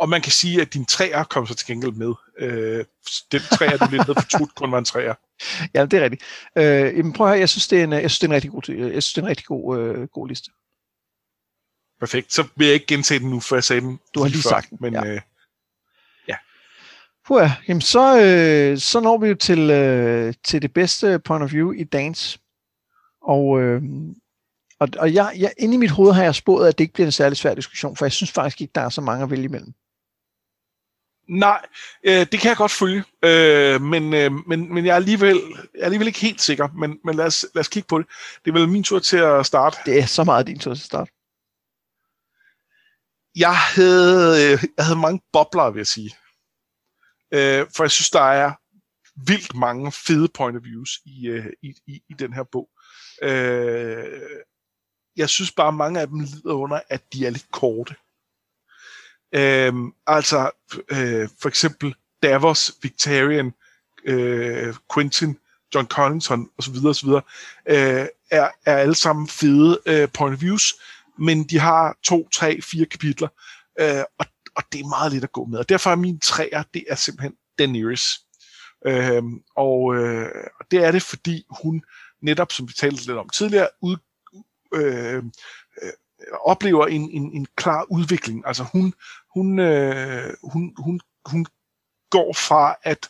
Og 0.00 0.08
man 0.08 0.20
kan 0.20 0.32
sige, 0.32 0.60
at 0.60 0.74
din 0.74 0.84
træer 0.84 1.24
kom 1.24 1.46
så 1.46 1.54
til 1.54 1.66
gengæld 1.66 1.92
med. 1.92 2.14
Øh, 2.38 2.84
den 3.32 3.40
træer, 3.40 3.76
du 3.76 3.90
lidt 3.90 4.02
havde 4.02 4.20
fortrudt, 4.20 4.54
kun 4.54 4.72
var 4.72 4.78
en 4.78 4.84
træer. 4.84 5.14
Ja, 5.74 5.84
det 5.84 5.94
er 5.94 6.04
rigtigt. 6.04 6.22
Øh, 6.58 6.96
jamen 6.96 7.12
prøv 7.12 7.26
at 7.26 7.30
høre, 7.30 7.40
jeg 7.40 7.48
synes, 7.48 7.68
det 7.68 7.80
er 7.80 7.84
en, 7.84 7.92
jeg 7.92 8.10
synes, 8.10 8.18
det 8.18 8.26
er 8.26 8.30
en 8.30 8.34
rigtig 8.34 8.50
god, 8.50 8.62
jeg 8.68 9.02
synes, 9.02 9.12
det 9.12 9.18
er 9.18 9.22
en 9.22 9.28
rigtig 9.28 9.46
god, 9.46 9.78
øh, 9.78 10.06
god 10.06 10.28
liste. 10.28 10.50
Perfekt. 12.00 12.32
Så 12.32 12.44
vil 12.56 12.66
jeg 12.66 12.74
ikke 12.74 12.86
gentage 12.86 13.20
den 13.20 13.30
nu, 13.30 13.40
for 13.40 13.56
jeg 13.56 13.64
sagde 13.64 13.80
den 13.80 13.98
Du 14.14 14.20
har 14.20 14.28
lige 14.28 14.42
før, 14.42 14.50
sagt 14.50 14.70
den, 14.70 14.78
men 14.80 14.94
ja. 14.94 15.06
Øh, 15.06 15.20
ja. 16.28 16.36
Puh, 17.26 17.42
ja. 17.42 17.52
Jamen, 17.68 17.80
så, 17.80 18.22
øh, 18.22 18.78
så 18.78 19.00
når 19.00 19.18
vi 19.18 19.28
jo 19.28 19.34
til, 19.34 19.70
øh, 19.70 20.34
til 20.44 20.62
det 20.62 20.72
bedste 20.72 21.18
point 21.18 21.44
of 21.44 21.52
view 21.52 21.72
i 21.72 21.84
dance. 21.84 22.38
Og, 23.22 23.60
øh, 23.60 23.82
og, 24.78 24.88
og 24.98 25.14
jeg, 25.14 25.32
jeg, 25.38 25.52
inde 25.58 25.74
i 25.74 25.78
mit 25.78 25.90
hoved 25.90 26.12
har 26.12 26.22
jeg 26.22 26.34
spået, 26.34 26.68
at 26.68 26.78
det 26.78 26.84
ikke 26.84 26.94
bliver 26.94 27.06
en 27.06 27.12
særlig 27.12 27.38
svær 27.38 27.54
diskussion, 27.54 27.96
for 27.96 28.04
jeg 28.04 28.12
synes 28.12 28.32
faktisk 28.32 28.60
ikke, 28.60 28.72
der 28.74 28.80
er 28.80 28.88
så 28.88 29.00
mange 29.00 29.22
at 29.22 29.30
vælge 29.30 29.44
imellem. 29.44 29.74
Nej, 31.30 31.66
øh, 32.04 32.26
det 32.32 32.40
kan 32.40 32.48
jeg 32.48 32.56
godt 32.56 32.72
følge, 32.72 33.04
øh, 33.24 33.82
men, 33.82 34.14
øh, 34.14 34.32
men, 34.48 34.74
men 34.74 34.86
jeg, 34.86 34.92
er 34.92 34.96
alligevel, 34.96 35.36
jeg 35.74 35.80
er 35.80 35.84
alligevel 35.84 36.06
ikke 36.06 36.20
helt 36.20 36.40
sikker, 36.40 36.68
men, 36.68 36.98
men 37.04 37.14
lad, 37.14 37.26
os, 37.26 37.46
lad 37.54 37.60
os 37.60 37.68
kigge 37.68 37.86
på 37.86 37.98
det. 37.98 38.06
Det 38.44 38.50
er 38.50 38.58
vel 38.58 38.68
min 38.68 38.84
tur 38.84 38.98
til 38.98 39.16
at 39.16 39.46
starte. 39.46 39.76
Det 39.86 39.98
er 39.98 40.06
så 40.06 40.24
meget 40.24 40.46
din 40.46 40.58
tur 40.58 40.74
til 40.74 40.80
at 40.80 40.86
starte. 40.86 41.12
Jeg 43.36 43.56
havde, 43.56 44.52
øh, 44.52 44.64
jeg 44.76 44.84
havde 44.84 44.98
mange 44.98 45.20
bobler, 45.32 45.70
vil 45.70 45.80
jeg 45.80 45.86
sige. 45.86 46.10
Øh, 47.34 47.66
for 47.76 47.84
jeg 47.84 47.90
synes, 47.90 48.10
der 48.10 48.20
er 48.20 48.52
vildt 49.26 49.54
mange 49.54 49.92
fede 49.92 50.28
point 50.34 50.56
of 50.56 50.62
views 50.64 50.90
i, 51.04 51.26
øh, 51.26 51.46
i, 51.62 51.74
i, 51.86 52.00
i 52.08 52.14
den 52.18 52.32
her 52.32 52.44
bog. 52.52 52.68
Øh, 53.22 54.20
jeg 55.16 55.28
synes 55.28 55.52
bare, 55.52 55.72
mange 55.72 56.00
af 56.00 56.06
dem 56.06 56.20
lider 56.20 56.54
under, 56.54 56.80
at 56.88 57.02
de 57.12 57.26
er 57.26 57.30
lidt 57.30 57.50
korte. 57.50 57.94
Øh, 59.32 59.72
altså 60.06 60.50
øh, 60.90 61.28
for 61.40 61.48
eksempel 61.48 61.94
Davos, 62.22 62.72
Victorian, 62.82 63.52
øh, 64.04 64.74
Quentin, 64.94 65.38
John 65.74 65.86
Collinson 65.86 66.50
osv. 66.58 66.86
osv. 66.86 67.08
Øh, 67.66 68.06
er, 68.30 68.48
er 68.66 68.76
alle 68.76 68.94
sammen 68.94 69.28
fede 69.28 69.80
øh, 69.86 70.08
point 70.08 70.34
of 70.34 70.42
views, 70.42 70.74
men 71.18 71.44
de 71.44 71.58
har 71.58 71.96
to, 72.02 72.28
tre, 72.28 72.62
fire 72.62 72.86
kapitler, 72.86 73.28
øh, 73.80 74.04
og, 74.18 74.26
og 74.56 74.62
det 74.72 74.80
er 74.80 74.88
meget 74.88 75.12
lidt 75.12 75.24
at 75.24 75.32
gå 75.32 75.44
med. 75.44 75.58
Og 75.58 75.68
derfor 75.68 75.90
er 75.90 75.96
min 75.96 76.20
træer, 76.20 76.62
det 76.74 76.84
er 76.88 76.94
simpelthen 76.94 77.36
Daenerys. 77.58 78.20
Øhm, 78.86 79.34
øh, 79.34 79.40
og, 79.56 79.94
øh, 79.96 80.28
det 80.70 80.84
er 80.84 80.92
det, 80.92 81.02
fordi 81.02 81.46
hun 81.62 81.82
netop, 82.22 82.52
som 82.52 82.68
vi 82.68 82.72
talte 82.72 83.06
lidt 83.06 83.18
om 83.18 83.28
tidligere, 83.28 83.68
ud, 83.82 83.96
øh, 84.74 85.22
øh, 85.82 85.92
oplever 86.40 86.86
en, 86.86 87.10
en, 87.10 87.32
en 87.32 87.46
klar 87.56 87.86
udvikling. 87.90 88.42
Altså 88.46 88.64
hun, 88.72 88.94
hun, 89.34 89.58
øh, 89.58 90.34
hun, 90.42 90.74
hun, 90.78 91.00
hun 91.26 91.46
går 92.10 92.32
fra 92.32 92.76
at 92.82 93.08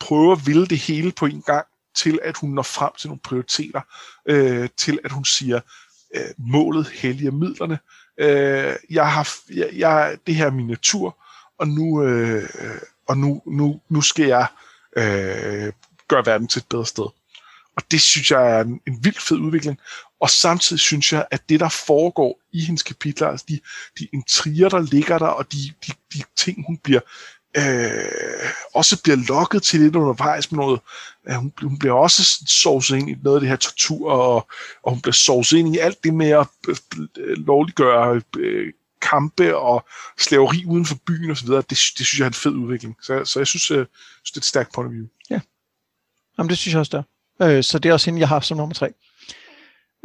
prøve 0.00 0.32
at 0.32 0.46
ville 0.46 0.66
det 0.66 0.78
hele 0.78 1.12
på 1.12 1.26
en 1.26 1.42
gang, 1.42 1.66
til 1.94 2.18
at 2.22 2.36
hun 2.36 2.50
når 2.50 2.62
frem 2.62 2.92
til 2.98 3.08
nogle 3.08 3.20
prioriteter, 3.24 3.80
øh, 4.26 4.68
til 4.76 4.98
at 5.04 5.12
hun 5.12 5.24
siger, 5.24 5.60
øh, 6.14 6.22
målet 6.38 6.88
helliger 6.88 7.30
midlerne. 7.30 7.78
Øh, 8.18 8.76
jeg 8.90 9.12
har, 9.12 9.28
jeg, 9.54 9.70
jeg, 9.72 10.18
det 10.26 10.34
her 10.34 10.46
er 10.46 10.50
min 10.50 10.66
natur, 10.66 11.16
og 11.58 11.68
nu, 11.68 12.02
øh, 12.02 12.48
og 13.08 13.18
nu, 13.18 13.42
nu, 13.46 13.80
nu 13.88 14.00
skal 14.00 14.26
jeg 14.26 14.46
øh, 14.96 15.72
gøre 16.08 16.26
verden 16.26 16.48
til 16.48 16.60
et 16.60 16.68
bedre 16.70 16.86
sted. 16.86 17.06
Og 17.76 17.82
det 17.90 18.00
synes 18.00 18.30
jeg 18.30 18.58
er 18.58 18.60
en, 18.60 18.80
en 18.86 19.04
vildt 19.04 19.20
fed 19.20 19.36
udvikling. 19.36 19.78
Og 20.20 20.30
samtidig 20.30 20.80
synes 20.80 21.12
jeg, 21.12 21.26
at 21.30 21.48
det, 21.48 21.60
der 21.60 21.68
foregår 21.68 22.40
i 22.52 22.60
hendes 22.60 22.82
kapitler, 22.82 23.28
altså 23.28 23.46
de, 23.48 23.60
de 23.98 24.08
intriger, 24.12 24.68
der 24.68 24.80
ligger 24.80 25.18
der, 25.18 25.26
og 25.26 25.52
de, 25.52 25.58
de, 25.86 25.92
de 26.14 26.22
ting, 26.36 26.66
hun 26.66 26.76
bliver 26.76 27.00
øh, 27.56 28.50
også 28.74 29.02
bliver 29.02 29.16
lokket 29.28 29.62
til 29.62 29.80
lidt 29.80 29.96
undervejs 29.96 30.52
med 30.52 30.58
noget, 30.58 30.80
at 31.26 31.36
hun, 31.36 31.52
hun 31.62 31.78
bliver 31.78 31.94
også 31.94 32.22
sovset 32.46 32.96
ind 32.96 33.10
i 33.10 33.16
noget 33.22 33.36
af 33.36 33.40
det 33.40 33.48
her 33.48 33.56
tortur, 33.56 34.12
og, 34.12 34.48
og 34.82 34.92
hun 34.92 35.00
bliver 35.00 35.12
sovset 35.12 35.58
ind 35.58 35.74
i 35.74 35.78
alt 35.78 36.04
det 36.04 36.14
med 36.14 36.30
at 36.30 36.46
øh, 36.68 36.76
øh, 37.18 37.36
lovliggøre 37.36 38.22
øh, 38.38 38.72
kampe 39.02 39.56
og 39.56 39.84
slaveri 40.18 40.64
uden 40.66 40.86
for 40.86 40.96
byen 41.06 41.30
osv. 41.30 41.48
Det, 41.48 41.68
det 41.70 41.78
synes 41.78 42.18
jeg 42.18 42.24
er 42.24 42.30
en 42.30 42.34
fed 42.34 42.52
udvikling. 42.52 42.96
Så, 43.02 43.24
så 43.24 43.40
jeg 43.40 43.46
synes, 43.46 43.70
øh, 43.70 43.86
synes, 44.24 44.30
det 44.30 44.36
er 44.36 44.40
et 44.40 44.44
stærkt 44.44 44.72
point 44.74 44.86
of 44.86 44.92
view. 44.92 45.06
Ja, 45.30 45.40
Jamen, 46.38 46.50
det 46.50 46.58
synes 46.58 46.72
jeg 46.72 46.80
også, 46.80 47.04
der. 47.40 47.48
Øh, 47.48 47.64
så 47.64 47.78
det 47.78 47.88
er 47.88 47.92
også 47.92 48.06
hende, 48.06 48.20
jeg 48.20 48.28
har 48.28 48.40
som 48.40 48.56
nummer 48.56 48.74
tre. 48.74 48.92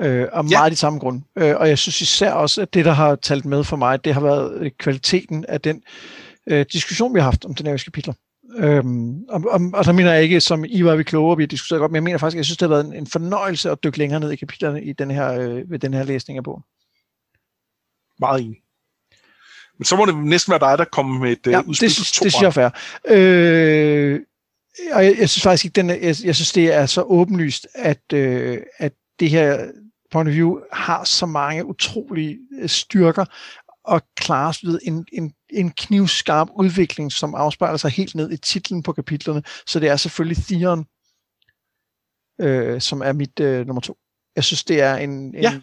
Øh, 0.02 0.28
og 0.32 0.46
meget 0.46 0.66
ja. 0.66 0.70
de 0.70 0.76
samme 0.76 1.00
grunde. 1.00 1.22
Øh, 1.36 1.56
og 1.56 1.70
jeg 1.70 1.78
synes 1.78 2.02
især 2.02 2.32
også, 2.32 2.62
at 2.62 2.74
det, 2.74 2.86
der 2.86 2.92
har 2.92 3.16
talt 3.16 3.46
med 3.46 3.64
for 3.64 3.76
mig, 3.78 4.06
det 4.06 4.14
har 4.14 4.22
været 4.22 4.78
kvaliteten 4.78 5.46
af 5.46 5.62
den 5.62 5.82
øh, 6.48 6.66
diskussion, 6.74 7.14
vi 7.14 7.20
har 7.20 7.24
haft 7.26 7.46
om 7.46 7.56
dynamiske 7.56 7.86
kapitler. 7.86 8.14
Øhm, 8.58 9.24
og, 9.30 9.44
og, 9.48 9.62
og 9.74 9.86
der 9.86 9.92
mener 9.92 10.14
jeg 10.14 10.24
ikke, 10.24 10.42
som 10.42 10.66
I 10.68 10.84
var 10.84 10.96
vi 10.96 11.04
klogere, 11.04 11.38
vi 11.38 11.44
har 11.44 11.48
diskuteret 11.48 11.80
godt, 11.80 11.92
men 11.92 11.96
jeg 11.96 12.04
mener 12.04 12.18
faktisk, 12.18 12.38
jeg 12.38 12.46
synes, 12.46 12.58
det 12.58 12.70
har 12.70 12.76
været 12.76 12.86
en, 12.86 12.94
en 12.94 13.08
fornøjelse 13.08 13.72
at 13.72 13.84
dykke 13.84 13.98
længere 13.98 14.20
ned 14.20 14.32
i 14.32 14.36
kapitlerne 14.36 14.84
i 14.84 14.94
den 14.94 15.12
her, 15.12 15.32
øh, 15.32 15.72
ved 15.72 15.80
den 15.80 15.94
her 15.94 16.04
læsning 16.04 16.38
af 16.38 16.44
bogen. 16.44 16.64
Meget 18.20 18.42
enig. 18.42 18.58
Men 19.78 19.86
så 19.86 19.96
må 19.96 20.06
det 20.06 20.18
næsten 20.18 20.52
være 20.52 20.72
dig, 20.72 20.78
der 20.78 20.86
kommer 20.86 21.20
med 21.20 21.32
et 21.32 21.48
øh, 21.48 21.52
ja, 21.54 21.62
udspil 21.62 21.90
det, 21.90 21.98
det, 21.98 22.24
det 22.24 22.34
synes 22.34 22.42
jeg 22.42 22.48
er 22.48 22.52
fair. 22.52 22.70
Øh, 23.08 24.20
og 24.94 25.06
jeg, 25.06 25.16
jeg 25.20 25.30
synes 25.30 25.44
faktisk 25.44 25.66
ikke, 25.66 25.76
den 25.76 25.90
er, 25.90 25.94
jeg, 25.96 26.16
jeg 26.24 26.36
synes, 26.36 26.52
det 26.52 26.74
er 26.74 26.86
så 26.86 27.02
åbenlyst, 27.02 27.68
at, 27.76 28.14
øh, 28.14 28.58
at 28.78 28.94
det 29.20 29.30
her 29.30 29.72
point 30.16 30.30
of 30.30 30.34
view 30.34 30.60
har 30.72 31.04
så 31.04 31.26
mange 31.26 31.66
utrolige 31.66 32.40
øh, 32.60 32.70
styrker, 32.70 33.26
og 33.84 34.02
klares 34.16 34.66
ved 34.66 34.80
en, 34.84 35.06
en, 35.12 35.34
en 35.50 35.72
knivskarp 35.72 36.48
udvikling, 36.56 37.12
som 37.12 37.36
afspejler 37.36 37.78
sig 37.78 37.92
helt 37.92 38.16
ned 38.16 38.32
i 38.32 38.38
titlen 38.38 38.84
på 38.84 38.94
kapitlerne. 38.94 39.44
Så 39.68 39.80
det 39.80 39.90
er 39.90 39.96
selvfølgelig 39.96 40.44
Theon, 40.44 40.86
øh, 42.42 42.82
som 42.82 43.02
er 43.02 43.14
mit 43.14 43.40
øh, 43.40 43.68
nummer 43.68 43.82
to. 43.82 43.98
Jeg 44.36 44.44
synes, 44.44 44.64
det 44.64 44.82
er 44.82 44.96
en, 44.96 45.10
en, 45.10 45.36
ja 45.42 45.62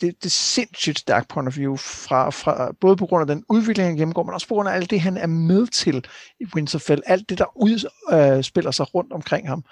det, 0.00 0.22
det 0.22 0.32
sindssygt 0.32 0.98
stærkt 0.98 1.28
point 1.28 1.48
of 1.48 1.56
view, 1.56 1.76
fra, 1.76 2.30
fra, 2.30 2.72
både 2.80 2.96
på 2.96 3.06
grund 3.06 3.30
af 3.30 3.36
den 3.36 3.44
udvikling, 3.48 3.88
han 3.88 3.96
gennemgår, 3.96 4.22
men 4.22 4.34
også 4.34 4.48
på 4.48 4.54
grund 4.54 4.68
af 4.68 4.72
alt 4.72 4.90
det, 4.90 5.00
han 5.00 5.16
er 5.16 5.26
med 5.26 5.66
til 5.66 6.04
i 6.40 6.44
Winterfell, 6.54 7.02
alt 7.06 7.28
det, 7.28 7.38
der 7.38 7.56
udspiller 7.56 8.68
øh, 8.68 8.74
sig 8.74 8.94
rundt 8.94 9.12
omkring 9.12 9.48
ham. 9.48 9.64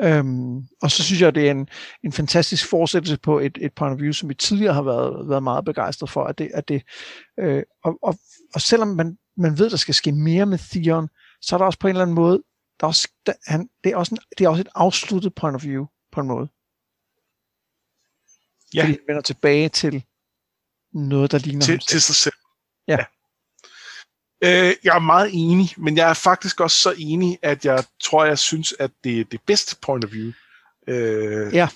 Øhm, 0.00 0.56
og 0.82 0.90
så 0.90 1.02
synes 1.02 1.20
jeg, 1.20 1.34
det 1.34 1.46
er 1.46 1.50
en, 1.50 1.68
en 2.04 2.12
fantastisk 2.12 2.70
fortsættelse 2.70 3.18
på 3.18 3.38
et, 3.38 3.58
et 3.60 3.72
point 3.72 3.94
of 3.94 4.00
view, 4.00 4.12
som 4.12 4.28
vi 4.28 4.34
tidligere 4.34 4.74
har 4.74 4.82
været, 4.82 5.28
været 5.28 5.42
meget 5.42 5.64
begejstret 5.64 6.10
for, 6.10 6.24
at 6.24 6.38
det, 6.38 6.50
at 6.54 6.68
det 6.68 6.82
øh, 7.40 7.62
og, 7.84 7.98
og, 8.02 8.18
og 8.54 8.60
selvom 8.60 8.88
man, 8.88 9.18
man 9.36 9.58
ved, 9.58 9.70
der 9.70 9.76
skal 9.76 9.94
ske 9.94 10.12
mere 10.12 10.46
med 10.46 10.58
Theon, 10.58 11.08
så 11.40 11.56
er 11.56 11.58
der 11.58 11.64
også 11.64 11.78
på 11.78 11.86
en 11.86 11.90
eller 11.90 12.02
anden 12.02 12.14
måde, 12.14 12.42
der 12.80 12.86
er 12.86 12.88
også, 12.88 13.08
der, 13.26 13.32
han, 13.46 13.68
det, 13.84 13.92
er 13.92 13.96
også 13.96 14.14
en, 14.14 14.18
det 14.38 14.44
er 14.44 14.48
også 14.48 14.60
et 14.60 14.68
afsluttet 14.74 15.34
point 15.34 15.54
of 15.54 15.64
view, 15.64 15.86
på 16.12 16.20
en 16.20 16.26
måde. 16.26 16.48
Ja. 18.74 18.82
Fordi 18.82 18.92
han 18.92 19.00
vender 19.06 19.22
tilbage 19.22 19.68
til 19.68 20.04
noget, 20.92 21.32
der 21.32 21.38
ligner 21.38 21.64
til, 21.64 21.72
ham 21.72 21.80
selv. 21.80 21.88
til 21.88 22.02
sig 22.02 22.14
selv. 22.14 22.34
Ja. 22.88 22.96
ja. 22.98 23.04
Øh, 24.44 24.74
jeg 24.84 24.96
er 24.96 25.00
meget 25.00 25.30
enig, 25.32 25.74
men 25.76 25.96
jeg 25.96 26.10
er 26.10 26.14
faktisk 26.14 26.60
også 26.60 26.78
så 26.78 26.94
enig, 26.98 27.38
at 27.42 27.64
jeg 27.64 27.84
tror, 28.02 28.24
jeg 28.24 28.38
synes, 28.38 28.74
at 28.78 28.90
det 29.04 29.20
er 29.20 29.24
det 29.24 29.40
bedste 29.46 29.76
point 29.82 30.04
of 30.04 30.12
view. 30.12 30.32
Øh, 30.88 31.54
ja, 31.54 31.68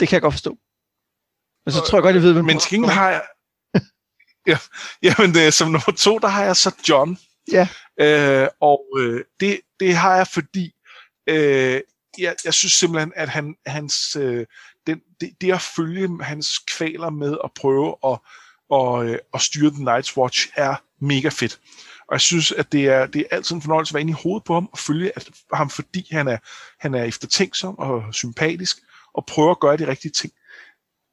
det 0.00 0.08
kan 0.08 0.16
jeg 0.16 0.22
godt 0.22 0.34
forstå. 0.34 0.58
Men 1.66 1.72
så 1.72 1.80
tror 1.80 1.98
jeg 1.98 2.02
godt, 2.02 2.14
jeg 2.14 2.22
ved, 2.22 2.32
hvem 2.32 2.44
Men 2.44 2.58
til 2.58 2.84
har 2.84 3.10
jeg... 3.10 3.22
ja, 4.50 4.58
jamen, 5.02 5.34
det, 5.34 5.54
som 5.54 5.68
nummer 5.68 5.92
to, 5.98 6.18
der 6.18 6.28
har 6.28 6.44
jeg 6.44 6.56
så 6.56 6.74
John. 6.88 7.18
Ja. 7.52 7.68
Øh, 8.00 8.48
og 8.60 8.86
øh, 8.98 9.24
det, 9.40 9.60
det 9.80 9.96
har 9.96 10.16
jeg, 10.16 10.26
fordi 10.26 10.72
øh, 11.28 11.80
jeg, 12.18 12.36
jeg 12.44 12.54
synes 12.54 12.72
simpelthen, 12.72 13.12
at 13.16 13.28
han, 13.28 13.54
hans, 13.66 14.16
øh, 14.16 14.46
den, 14.86 15.00
det, 15.20 15.30
det 15.40 15.52
at 15.52 15.60
følge 15.60 16.24
hans 16.24 16.58
kvaler 16.58 17.10
med 17.10 17.36
at 17.44 17.50
prøve 17.56 17.96
at, 18.06 18.18
og, 18.70 19.06
øh, 19.06 19.18
at 19.34 19.40
styre 19.40 19.70
The 19.70 19.84
Night's 19.84 20.16
Watch 20.16 20.48
er 20.56 20.74
mega 21.00 21.28
fedt. 21.28 21.60
Og 22.08 22.14
jeg 22.14 22.20
synes, 22.20 22.52
at 22.52 22.72
det 22.72 22.88
er, 22.88 23.06
det 23.06 23.20
er 23.20 23.36
altid 23.36 23.56
en 23.56 23.62
fornøjelse 23.62 23.90
at 23.90 23.94
være 23.94 24.00
inde 24.00 24.10
i 24.10 24.22
hovedet 24.22 24.44
på 24.44 24.54
ham 24.54 24.68
og 24.72 24.78
følge 24.78 25.12
at, 25.16 25.30
ham, 25.54 25.70
fordi 25.70 26.06
han 26.10 26.28
er, 26.28 26.38
han 26.80 26.94
er 26.94 27.04
eftertænksom 27.04 27.78
og 27.78 28.14
sympatisk 28.14 28.76
og 29.14 29.26
prøver 29.26 29.50
at 29.50 29.60
gøre 29.60 29.76
de 29.76 29.86
rigtige 29.86 30.12
ting. 30.12 30.32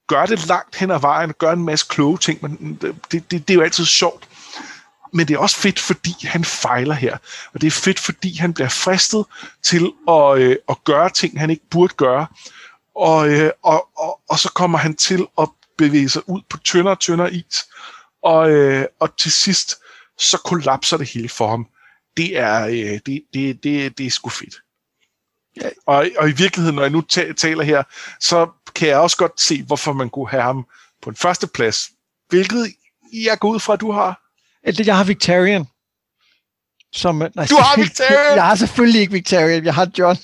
Gør 0.07 0.25
det 0.25 0.47
langt 0.47 0.75
hen 0.75 0.91
ad 0.91 0.99
vejen 0.99 1.29
og 1.29 1.37
gør 1.37 1.51
en 1.51 1.65
masse 1.65 1.85
kloge 1.89 2.17
ting, 2.17 2.39
men 2.41 2.79
det, 2.81 2.95
det, 3.11 3.31
det 3.31 3.49
er 3.49 3.53
jo 3.53 3.61
altid 3.61 3.85
sjovt. 3.85 4.28
Men 5.13 5.27
det 5.27 5.33
er 5.33 5.37
også 5.37 5.57
fedt, 5.57 5.79
fordi 5.79 6.15
han 6.23 6.43
fejler 6.43 6.93
her. 6.93 7.17
Og 7.53 7.61
det 7.61 7.67
er 7.67 7.71
fedt, 7.71 7.99
fordi 7.99 8.37
han 8.37 8.53
bliver 8.53 8.69
fristet 8.69 9.25
til 9.63 9.91
at, 10.07 10.37
øh, 10.37 10.55
at 10.69 10.83
gøre 10.83 11.09
ting, 11.09 11.39
han 11.39 11.49
ikke 11.49 11.69
burde 11.69 11.93
gøre 11.93 12.27
og, 12.99 13.29
øh, 13.29 13.51
og, 13.63 13.89
og, 13.97 14.19
og 14.29 14.39
så 14.39 14.51
kommer 14.51 14.77
han 14.77 14.95
til 14.95 15.27
at 15.37 15.49
bevæge 15.77 16.09
sig 16.09 16.29
ud 16.29 16.41
på 16.49 16.57
tyndere 16.57 16.93
og 16.93 16.99
tyndere 16.99 17.33
is, 17.33 17.69
og, 18.23 18.51
øh, 18.51 18.85
og 18.99 19.17
til 19.17 19.31
sidst, 19.31 19.75
så 20.17 20.37
kollapser 20.37 20.97
det 20.97 21.09
hele 21.09 21.29
for 21.29 21.49
ham. 21.49 21.67
Det 22.17 22.37
er, 22.37 22.65
øh, 22.65 22.99
det, 23.05 23.21
det, 23.33 23.63
det, 23.63 23.97
det 23.97 24.05
er 24.05 24.09
sgu 24.11 24.29
fedt. 24.29 24.55
Ja. 25.61 25.69
Og, 25.85 26.07
og 26.17 26.29
i 26.29 26.31
virkeligheden, 26.31 26.75
når 26.75 26.83
jeg 26.83 26.91
nu 26.91 27.01
taler 27.37 27.63
her, 27.63 27.83
så 28.19 28.49
kan 28.75 28.87
jeg 28.87 28.97
også 28.97 29.17
godt 29.17 29.41
se, 29.41 29.63
hvorfor 29.63 29.93
man 29.93 30.09
kunne 30.09 30.29
have 30.29 30.43
ham 30.43 30.65
på 31.01 31.09
en 31.09 31.15
første 31.15 31.47
plads. 31.47 31.89
Hvilket 32.29 32.73
jeg 33.13 33.39
går 33.39 33.49
ud 33.49 33.59
fra, 33.59 33.73
at 33.73 33.81
du 33.81 33.91
har. 33.91 34.21
Jeg 34.77 34.97
har 34.97 35.03
Victorian. 35.03 35.65
Som, 36.95 37.15
nej, 37.15 37.45
du 37.49 37.55
har 37.55 37.79
Victorian? 37.85 38.35
Jeg 38.35 38.45
har 38.45 38.55
selvfølgelig 38.55 39.01
ikke 39.01 39.13
Victorian, 39.13 39.65
jeg 39.65 39.73
har 39.73 39.87
John. 39.97 40.17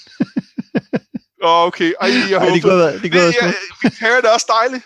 Åh, 1.44 1.52
oh, 1.52 1.68
okay. 1.68 1.94
Ej, 2.02 2.10
jeg 2.30 2.32
Ej, 2.32 2.54
det 2.54 2.64
går 2.64 2.72
det, 2.72 3.04
det, 3.04 3.14
ja, 3.14 3.54
Victorian 3.84 4.26
er 4.26 4.30
også 4.30 4.52
dejlig. 4.62 4.82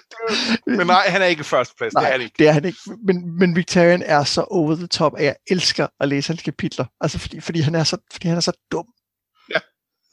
Men 0.78 0.88
nej, 0.88 1.06
han 1.08 1.22
er 1.22 1.26
ikke 1.26 1.44
første 1.44 1.76
plads. 1.78 1.94
Nej, 1.94 2.04
det 2.04 2.10
er 2.10 2.12
han 2.12 2.22
ikke. 2.22 2.36
Det 2.40 2.48
er 2.48 2.52
han 2.52 2.66
ikke. 2.66 2.80
Men, 3.08 3.40
men 3.40 3.56
Victorian 3.56 4.04
er 4.06 4.24
så 4.24 4.42
over 4.42 4.76
the 4.76 4.88
top, 4.88 5.14
at 5.18 5.26
jeg 5.26 5.36
elsker 5.52 5.88
at 6.00 6.10
læse 6.10 6.30
hans 6.30 6.42
kapitler. 6.42 6.86
Altså 7.02 7.20
fordi, 7.20 7.40
fordi, 7.40 7.62
han, 7.62 7.76
er 7.76 7.84
så, 7.84 7.98
fordi 8.12 8.28
han 8.28 8.38
er 8.38 8.42
så 8.42 8.52
dum. 8.72 8.86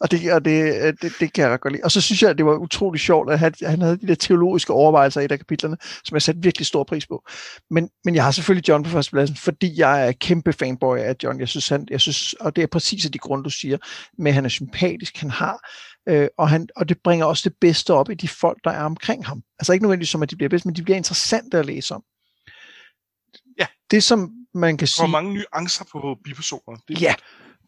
Og 0.01 0.11
det, 0.11 0.32
og 0.32 0.44
det, 0.44 1.03
det, 1.03 1.12
det 1.20 1.32
kan 1.32 1.51
jeg 1.51 1.61
godt 1.61 1.72
lide. 1.72 1.84
Og 1.84 1.90
så 1.90 2.01
synes 2.01 2.22
jeg, 2.22 2.30
at 2.30 2.38
det 2.38 2.47
var 2.47 2.57
utrolig 2.57 3.01
sjovt, 3.01 3.32
at 3.32 3.38
han, 3.38 3.55
han 3.62 3.82
havde 3.82 3.97
de 3.97 4.07
der 4.07 4.14
teologiske 4.14 4.72
overvejelser 4.72 5.20
i 5.20 5.24
et 5.24 5.32
af 5.32 5.38
kapitlerne, 5.38 5.76
som 6.05 6.14
jeg 6.14 6.22
satte 6.22 6.42
virkelig 6.42 6.66
stor 6.66 6.84
pris 6.84 7.07
på. 7.07 7.28
Men, 7.70 7.90
men 8.05 8.14
jeg 8.14 8.24
har 8.24 8.30
selvfølgelig 8.30 8.68
John 8.68 8.84
på 8.84 8.90
førstepladsen, 8.90 9.36
fordi 9.36 9.80
jeg 9.80 10.09
er 10.09 10.12
kæmpe 10.12 10.53
fanboy 10.53 10.99
af 10.99 11.16
John. 11.22 11.40
Jeg 11.40 11.49
synes, 11.49 11.68
han, 11.68 11.86
jeg 11.90 12.01
synes, 12.01 12.32
og 12.32 12.57
det 12.57 12.62
er 12.62 12.66
præcis 12.66 13.05
af 13.05 13.12
de 13.12 13.18
grunde, 13.18 13.44
du 13.44 13.51
siger, 13.51 13.78
med 14.18 14.30
at 14.30 14.34
han 14.34 14.44
er 14.44 14.49
sympatisk, 14.49 15.16
han 15.16 15.30
har 15.30 15.59
Øh, 16.09 16.28
og, 16.38 16.49
han, 16.49 16.68
og 16.76 16.88
det 16.88 16.99
bringer 17.05 17.26
også 17.26 17.49
det 17.49 17.57
bedste 17.61 17.94
op 17.94 18.11
i 18.11 18.14
de 18.14 18.28
folk, 18.28 18.59
der 18.64 18.70
er 18.70 18.82
omkring 18.82 19.26
ham. 19.26 19.42
Altså 19.59 19.72
ikke 19.72 19.82
nødvendigvis 19.82 20.09
som, 20.09 20.22
at 20.22 20.30
de 20.30 20.36
bliver 20.36 20.49
bedst, 20.49 20.66
men 20.66 20.76
de 20.76 20.82
bliver 20.82 20.97
interessante 20.97 21.59
at 21.59 21.66
læse 21.66 21.94
om. 21.94 22.03
Ja. 23.59 23.66
Det, 23.90 24.03
som 24.03 24.30
man 24.55 24.76
kan 24.76 24.88
sige... 24.88 25.03
Hvor 25.03 25.22
mange 25.22 25.34
nuancer 25.34 25.84
på 25.92 26.18
bipersoner. 26.24 26.78
Det 26.88 27.03
ja. 27.03 27.14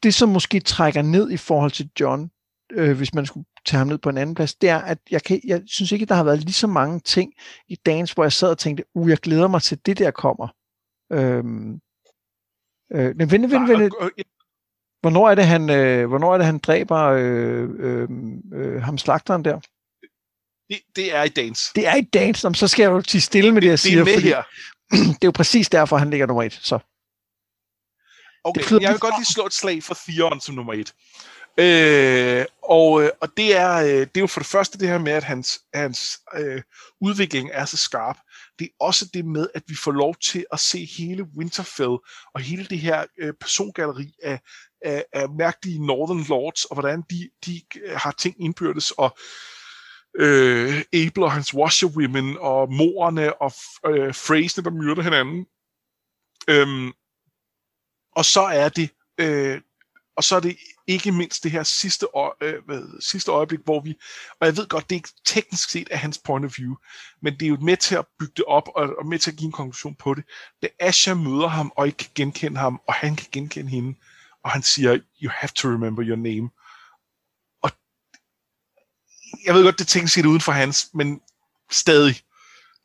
Det, 0.03 0.15
som 0.15 0.29
måske 0.29 0.61
trækker 0.61 1.03
ned 1.03 1.31
i 1.31 1.37
forhold 1.37 1.71
til 1.71 1.91
John, 2.01 2.31
øh, 2.73 2.97
hvis 2.97 3.15
man 3.15 3.27
skulle 3.27 3.47
tage 3.67 3.79
ham 3.79 3.87
ned 3.87 3.99
på 3.99 4.09
en 4.09 4.19
anden 4.19 4.35
plads, 4.35 4.55
det 4.55 4.69
er, 4.69 4.79
at 4.79 4.99
jeg, 5.11 5.23
kan, 5.23 5.41
jeg 5.45 5.63
synes 5.67 5.93
ikke, 5.93 6.07
der 6.07 6.15
har 6.15 6.25
været 6.25 6.41
lige 6.41 6.53
så 6.53 6.67
mange 6.67 7.01
ting 7.01 7.33
i 7.69 7.77
dagens, 7.87 8.13
hvor 8.13 8.25
jeg 8.25 8.33
sad 8.33 8.51
og 8.51 8.59
tænkte, 8.59 8.85
uh, 8.95 9.11
jeg 9.11 9.19
glæder 9.19 9.49
mig 9.49 9.63
til, 9.63 9.79
det 9.87 9.99
der 9.99 10.11
kommer. 10.11 10.49
Øhm, 11.13 11.81
øh, 12.93 13.17
men 13.17 13.31
vente, 13.31 13.51
vente, 13.51 13.73
vente. 13.73 13.97
Hvornår 15.01 15.31
er 15.31 15.35
det, 15.35 15.47
han, 15.47 15.71
øh, 15.71 16.09
hvornår 16.09 16.33
er 16.35 16.37
det, 16.39 16.47
han 16.47 16.59
dræber 16.59 17.03
øh, 17.03 17.69
øh, 17.79 18.09
øh, 18.55 18.83
ham 18.83 18.99
slagteren 18.99 19.45
der? 19.45 19.61
Det, 20.71 20.79
det 20.97 21.17
er 21.17 21.23
i 21.23 21.29
dagens. 21.29 21.61
Det 21.75 21.87
er 21.87 21.97
i 21.97 22.01
dagens. 22.01 22.39
Så 22.39 22.69
skal 22.69 22.83
jeg 22.83 22.91
jo 22.91 23.03
sige 23.09 23.21
stille 23.21 23.53
med 23.53 23.63
det, 23.63 23.69
jeg 23.69 23.79
siger. 23.79 24.05
Det 24.05 24.15
er 24.15 24.17
med 24.17 24.23
her. 24.23 24.43
det 25.15 25.25
er 25.25 25.27
jo 25.27 25.31
præcis 25.31 25.69
derfor, 25.69 25.97
han 25.97 26.11
ligger 26.11 26.27
nummer 26.27 26.43
et. 26.43 26.53
Så. 26.53 26.79
Okay, 28.49 28.81
jeg 28.81 28.93
vil 28.93 29.01
godt 29.01 29.15
lige 29.19 29.33
slå 29.35 29.47
et 29.47 29.53
slag 29.53 29.83
for 29.83 29.97
Theon 30.09 30.41
som 30.41 30.55
nummer 30.55 30.73
et. 30.73 30.95
Øh, 31.61 32.45
og, 32.63 33.03
øh, 33.03 33.11
og 33.21 33.29
det 33.37 33.57
er, 33.57 33.75
øh, 33.75 33.89
det 33.89 34.17
er 34.17 34.21
jo 34.21 34.27
for 34.27 34.41
det 34.41 34.47
første 34.47 34.79
det 34.79 34.89
her 34.89 34.99
med, 34.99 35.13
at 35.13 35.25
hans, 35.25 35.61
hans 35.75 36.19
øh, 36.35 36.63
udvikling 37.01 37.51
er 37.53 37.65
så 37.65 37.77
skarp. 37.77 38.17
Det 38.59 38.65
er 38.65 38.85
også 38.85 39.11
det 39.15 39.25
med, 39.25 39.47
at 39.55 39.63
vi 39.67 39.75
får 39.75 39.93
lov 39.93 40.15
til 40.15 40.47
at 40.53 40.61
se 40.61 40.89
hele 40.99 41.27
Winterfell 41.37 41.97
og 42.35 42.41
hele 42.41 42.67
det 42.67 42.79
her 42.79 43.05
øh, 43.21 43.35
persongalleri 43.41 44.13
af, 44.23 44.41
af, 44.85 45.05
af 45.13 45.29
mærkelige 45.29 45.87
Northern 45.87 46.25
Lords, 46.29 46.65
og 46.65 46.75
hvordan 46.75 47.03
de, 47.11 47.29
de 47.47 47.63
har 47.97 48.11
ting 48.11 48.35
indbyrdes, 48.45 48.91
og 48.91 49.19
øh, 50.19 50.83
Abel 50.93 51.23
og 51.23 51.33
hans 51.33 51.55
washerwomen, 51.55 52.37
og 52.41 52.73
morerne, 52.73 53.43
og 53.43 53.53
øh, 53.87 54.15
phrasene, 54.15 54.65
der 54.65 54.71
myrder 54.71 55.03
hinanden. 55.03 55.47
Øhm, 56.51 56.93
og 58.19 58.25
så 58.25 58.41
er 58.41 58.69
det 58.69 58.91
øh, 59.19 59.61
og 60.19 60.25
så 60.25 60.37
er 60.37 60.41
det 60.41 60.57
ikke 60.87 61.13
mindst 61.13 61.45
det 61.45 61.51
her 61.51 61.63
sidste, 61.63 62.07
øh, 62.43 62.65
hvad, 62.65 63.01
sidste 63.01 63.31
øjeblik, 63.31 63.61
hvor 63.65 63.81
vi, 63.81 63.95
og 64.41 64.47
jeg 64.47 64.57
ved 64.57 64.67
godt, 64.69 64.91
det 64.91 64.97
er 64.97 64.99
ikke 64.99 65.09
teknisk 65.25 65.71
set 65.71 65.89
af 65.91 65.99
hans 65.99 66.19
point 66.19 66.45
of 66.45 66.59
view, 66.59 66.75
men 67.23 67.33
det 67.33 67.43
er 67.43 67.49
jo 67.49 67.57
med 67.57 67.77
til 67.77 67.95
at 67.95 68.07
bygge 68.19 68.33
det 68.37 68.45
op, 68.45 68.69
og, 68.75 68.97
og 68.99 69.07
med 69.07 69.19
til 69.19 69.31
at 69.31 69.37
give 69.37 69.47
en 69.47 69.53
konklusion 69.53 69.95
på 69.95 70.15
det. 70.15 70.25
Da 70.63 70.69
Asha 70.81 71.15
møder 71.15 71.49
ham, 71.49 71.73
og 71.77 71.87
ikke 71.87 71.97
kan 71.99 72.11
genkende 72.15 72.61
ham, 72.61 72.81
og 72.89 72.95
han 72.95 73.17
kan 73.17 73.27
genkende 73.33 73.71
hende, 73.71 73.99
og 74.45 74.51
han 74.51 74.63
siger, 74.63 74.99
you 75.23 75.31
have 75.35 75.51
to 75.57 75.69
remember 75.69 76.05
your 76.07 76.17
name. 76.17 76.51
Og 77.63 77.71
jeg 79.47 79.55
ved 79.55 79.65
godt, 79.65 79.79
det 79.79 79.89
tænker 79.89 80.09
sig 80.09 80.27
uden 80.27 80.41
for 80.41 80.53
hans, 80.53 80.91
men 80.95 81.21
stadig. 81.71 82.17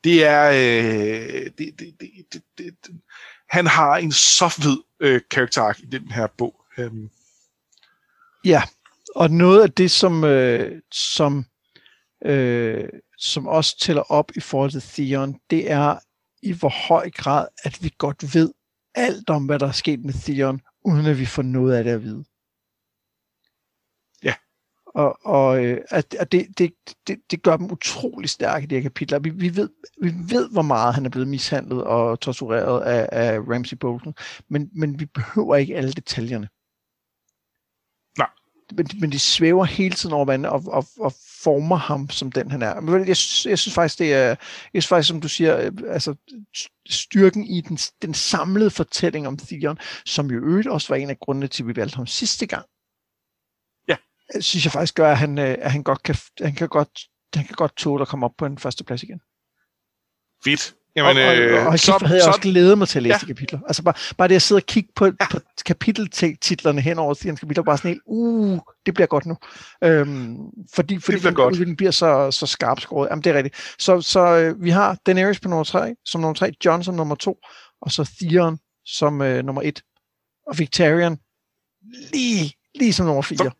Det 0.03 0.23
er, 0.23 0.49
øh, 0.49 1.51
det, 1.57 1.79
det, 1.79 1.79
det, 1.79 2.09
det, 2.33 2.43
det, 2.57 2.75
det, 2.85 3.01
han 3.49 3.67
har 3.67 3.97
en 3.97 4.11
så 4.11 4.49
fed 4.49 4.77
øh, 4.99 5.21
karakter 5.31 5.73
i 5.83 5.85
den 5.85 6.11
her 6.11 6.27
bog. 6.27 6.55
Øhm. 6.77 7.09
Ja, 8.45 8.63
og 9.15 9.31
noget 9.31 9.61
af 9.61 9.71
det, 9.71 9.91
som, 9.91 10.23
øh, 10.23 10.81
som, 10.91 11.45
øh, 12.25 12.89
som 13.17 13.47
også 13.47 13.79
tæller 13.79 14.11
op 14.11 14.31
i 14.35 14.39
forhold 14.39 14.71
til 14.71 14.81
Theon, 14.81 15.39
det 15.49 15.71
er 15.71 15.99
i 16.41 16.51
hvor 16.51 16.87
høj 16.87 17.09
grad, 17.09 17.47
at 17.63 17.83
vi 17.83 17.93
godt 17.97 18.35
ved 18.35 18.53
alt 18.95 19.29
om, 19.29 19.45
hvad 19.45 19.59
der 19.59 19.67
er 19.67 19.71
sket 19.71 20.05
med 20.05 20.13
Theon, 20.13 20.61
uden 20.85 21.05
at 21.05 21.19
vi 21.19 21.25
får 21.25 21.41
noget 21.41 21.75
af 21.75 21.83
det 21.83 21.91
at 21.91 22.03
vide. 22.03 22.23
Og, 24.93 25.25
og 25.25 25.65
øh, 25.65 25.81
at, 25.89 26.15
at 26.19 26.31
det, 26.31 26.47
det, 26.57 26.73
det, 27.07 27.19
det 27.31 27.43
gør 27.43 27.57
dem 27.57 27.71
utrolig 27.71 28.29
stærke, 28.29 28.67
de 28.67 28.75
her 28.75 28.81
kapitler. 28.81 29.19
Vi, 29.19 29.29
vi, 29.29 29.55
ved, 29.55 29.69
vi 30.01 30.13
ved, 30.29 30.49
hvor 30.49 30.61
meget 30.61 30.93
han 30.93 31.05
er 31.05 31.09
blevet 31.09 31.27
mishandlet 31.27 31.83
og 31.83 32.19
tortureret 32.19 32.81
af, 32.81 33.09
af 33.11 33.39
Ramsey 33.39 33.77
Bolton, 33.77 34.13
men, 34.49 34.69
men 34.73 34.99
vi 34.99 35.05
behøver 35.05 35.55
ikke 35.55 35.75
alle 35.75 35.91
detaljerne 35.91 36.47
men, 38.77 38.87
men 38.99 39.11
de 39.11 39.19
svæver 39.19 39.65
hele 39.65 39.95
tiden 39.95 40.15
over 40.15 40.25
vandet 40.25 40.51
og, 40.51 40.63
og, 40.67 40.85
og 40.99 41.13
former 41.43 41.75
ham 41.75 42.09
som 42.09 42.31
den 42.31 42.51
han 42.51 42.61
er. 42.61 42.79
Men 42.79 42.93
jeg, 42.93 43.07
jeg 43.07 43.59
synes 43.59 43.73
faktisk, 43.73 43.99
det 43.99 44.13
er, 44.13 44.27
jeg 44.27 44.37
synes 44.73 44.87
faktisk, 44.87 45.07
som 45.07 45.21
du 45.21 45.27
siger, 45.27 45.57
øh, 45.57 45.71
altså 45.87 46.15
styrken 46.89 47.43
i 47.43 47.61
den, 47.61 47.77
den 48.01 48.13
samlede 48.13 48.69
fortælling 48.69 49.27
om 49.27 49.37
Theon, 49.37 49.77
som 50.05 50.31
jo 50.31 50.39
øvrigt 50.39 50.67
også 50.67 50.87
var 50.89 50.95
en 50.95 51.09
af 51.09 51.19
grundene 51.19 51.47
til, 51.47 51.63
at 51.63 51.67
vi 51.67 51.75
valgte 51.75 51.95
ham 51.95 52.07
sidste 52.07 52.45
gang. 52.45 52.65
Synes 54.39 54.65
jeg 54.65 54.71
faktisk 54.71 54.95
gør, 54.95 55.11
at 55.11 55.17
han, 55.17 55.39
øh, 55.39 55.55
at 55.59 55.71
han 55.71 55.83
godt 55.83 56.03
kan, 56.03 56.15
han 56.41 56.55
kan 56.55 56.67
godt, 56.67 56.99
han 57.35 57.45
kan 57.45 57.55
godt 57.55 57.77
tåle 57.77 58.01
at 58.01 58.07
komme 58.07 58.25
op 58.25 58.33
på 58.37 58.45
en 58.45 58.57
første 58.57 58.83
plads 58.83 59.03
igen. 59.03 59.19
Fedt. 60.43 60.75
Jamen, 60.95 61.17
og, 61.17 61.57
og, 61.57 61.65
og, 61.65 61.67
og 61.67 61.79
så, 61.79 61.97
havde 62.01 62.15
jeg 62.15 62.23
så, 62.23 62.29
også 62.29 62.41
glædet 62.41 62.77
mig 62.77 62.87
til 62.87 62.99
at 62.99 63.03
læse 63.03 63.13
ja. 63.13 63.19
de 63.19 63.25
kapitler. 63.25 63.59
Altså 63.67 63.83
bare, 63.83 63.93
bare 64.17 64.27
det 64.27 64.35
at 64.35 64.41
sidde 64.41 64.59
og 64.59 64.65
kigge 64.65 64.89
på, 64.95 65.05
ja. 65.05 65.29
på 65.31 65.39
kapiteltitlerne 65.65 66.81
hen 66.81 66.99
over 66.99 67.13
Stians 67.13 67.39
kapitler, 67.39 67.63
bare 67.63 67.77
sådan 67.77 67.89
helt, 67.89 68.01
uh, 68.05 68.59
det 68.85 68.93
bliver 68.93 69.07
godt 69.07 69.25
nu. 69.25 69.37
Øhm, 69.83 70.37
fordi 70.73 70.99
fordi 70.99 71.19
det 71.19 71.33
bliver, 71.33 71.49
den 71.49 71.75
bliver 71.75 71.91
så, 71.91 72.31
så 72.31 72.45
skarp 72.45 72.79
skåret. 72.79 73.07
Jamen, 73.09 73.23
det 73.23 73.29
er 73.29 73.37
rigtigt. 73.37 73.75
Så, 73.79 74.01
så 74.01 74.19
øh, 74.19 74.63
vi 74.63 74.69
har 74.69 74.97
Daenerys 75.05 75.39
på 75.39 75.49
nummer 75.49 75.63
3, 75.63 75.95
som 76.05 76.21
nummer 76.21 76.35
3, 76.35 76.51
Jon 76.65 76.83
som 76.83 76.95
nummer 76.95 77.15
2, 77.15 77.37
og 77.81 77.91
så 77.91 78.11
Theon 78.19 78.59
som 78.85 79.21
øh, 79.21 79.45
nummer 79.45 79.61
1, 79.61 79.81
og 80.47 80.59
Victorian 80.59 81.17
lige, 82.13 82.53
lige 82.75 82.93
som 82.93 83.05
nummer 83.05 83.21
4. 83.21 83.37
Så, 83.37 83.51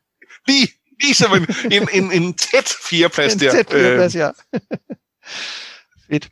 lige, 0.48 0.68
lige 1.02 1.14
som 1.14 1.32
en, 1.34 1.48
en, 1.72 1.90
en, 1.94 2.24
en 2.24 2.34
tæt 2.34 2.70
fireplads 2.90 3.34
der. 3.34 3.50
En 3.50 3.56
tæt 3.56 3.70
fireplads, 3.72 4.16
øh. 4.16 4.20
ja. 4.20 4.30
Fedt. 6.10 6.30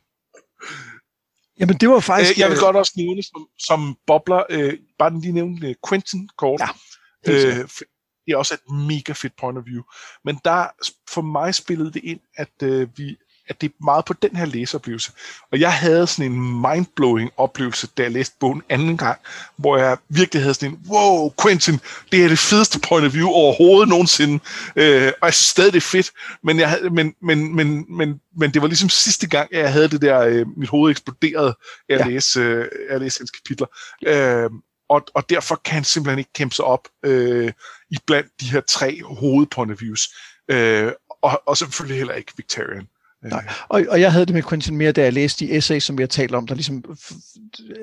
Jamen, 1.58 1.76
det 1.76 1.88
var 1.88 2.00
faktisk... 2.00 2.32
Øh, 2.32 2.38
jeg 2.38 2.50
vil 2.50 2.58
godt 2.58 2.76
også 2.76 2.92
nævne 2.96 3.22
som, 3.22 3.48
som 3.58 3.96
bobler, 4.06 4.42
øh, 4.50 4.78
bare 4.98 5.10
den 5.10 5.20
lige 5.20 5.32
nævne 5.32 5.68
uh, 5.68 5.74
Quentin 5.88 6.28
kort. 6.38 6.60
Ja, 6.60 6.68
det, 7.26 7.46
øh, 7.46 7.68
det 8.26 8.32
er 8.32 8.36
også 8.36 8.54
et 8.54 8.72
mega 8.88 9.12
fedt 9.12 9.36
point 9.36 9.58
of 9.58 9.64
view. 9.66 9.82
Men 10.24 10.40
der, 10.44 10.66
for 11.08 11.22
mig 11.22 11.54
spillede 11.54 11.92
det 11.92 12.04
ind, 12.04 12.20
at 12.36 12.62
øh, 12.62 12.88
vi 12.96 13.16
at 13.52 13.60
det 13.60 13.68
er 13.68 13.84
meget 13.84 14.04
på 14.04 14.12
den 14.12 14.36
her 14.36 14.44
læseoplevelse. 14.44 15.12
Og 15.52 15.60
jeg 15.60 15.72
havde 15.72 16.06
sådan 16.06 16.32
en 16.32 16.60
mindblowing 16.60 17.30
oplevelse, 17.36 17.86
da 17.96 18.02
jeg 18.02 18.10
læste 18.10 18.36
bogen 18.40 18.62
anden 18.68 18.96
gang, 18.96 19.18
hvor 19.56 19.76
jeg 19.76 19.96
virkelig 20.08 20.42
havde 20.42 20.54
sådan 20.54 20.70
en, 20.70 20.80
wow, 20.88 21.32
Quentin, 21.42 21.80
det 22.12 22.24
er 22.24 22.28
det 22.28 22.38
fedeste 22.38 22.80
point 22.88 23.06
of 23.06 23.14
view 23.14 23.28
overhovedet 23.28 23.88
nogensinde. 23.88 24.40
Øh, 24.76 25.12
og 25.20 25.26
jeg 25.26 25.34
synes 25.34 25.48
stadig, 25.48 25.72
det 25.72 25.78
er 25.78 25.90
fedt, 25.96 26.10
men, 26.42 26.58
jeg 26.58 26.68
havde, 26.70 26.90
men, 26.90 27.14
men, 27.22 27.56
men, 27.56 27.84
men, 27.88 28.20
men 28.36 28.54
det 28.54 28.62
var 28.62 28.68
ligesom 28.68 28.88
sidste 28.88 29.28
gang, 29.28 29.48
jeg 29.52 29.72
havde 29.72 29.88
det 29.88 30.02
der, 30.02 30.20
øh, 30.20 30.46
mit 30.56 30.68
hoved 30.68 30.90
eksploderede 30.90 31.54
af 31.88 31.94
at 31.94 32.00
ja. 32.00 32.06
læse, 32.06 32.40
øh, 32.40 32.68
at 32.88 33.00
læse 33.00 33.20
hans 33.20 33.30
kapitler. 33.30 33.66
Øh, 34.06 34.50
og, 34.88 35.02
og 35.14 35.30
derfor 35.30 35.60
kan 35.64 35.74
han 35.74 35.84
simpelthen 35.84 36.18
ikke 36.18 36.32
kæmpe 36.32 36.54
sig 36.54 36.64
op 36.64 36.88
øh, 37.04 37.52
i 37.90 37.98
blandt 38.06 38.28
de 38.40 38.46
her 38.50 38.60
tre 38.60 39.02
hovedpoint 39.02 39.72
of 39.72 39.80
views. 39.80 40.08
Øh, 40.50 40.92
og, 41.22 41.42
og 41.46 41.56
selvfølgelig 41.56 41.96
heller 41.96 42.14
ikke 42.14 42.32
Victorian. 42.36 42.88
Nej. 43.22 43.44
Og, 43.68 43.84
og 43.88 44.00
jeg 44.00 44.12
havde 44.12 44.26
det 44.26 44.34
med 44.34 44.42
Quentin 44.42 44.76
mere, 44.76 44.92
da 44.92 45.02
jeg 45.02 45.12
læste 45.12 45.46
de 45.46 45.52
essays, 45.52 45.84
som 45.84 45.98
vi 45.98 46.02
har 46.02 46.08
talt 46.08 46.34
om, 46.34 46.46
der 46.46 46.54
ligesom 46.54 46.84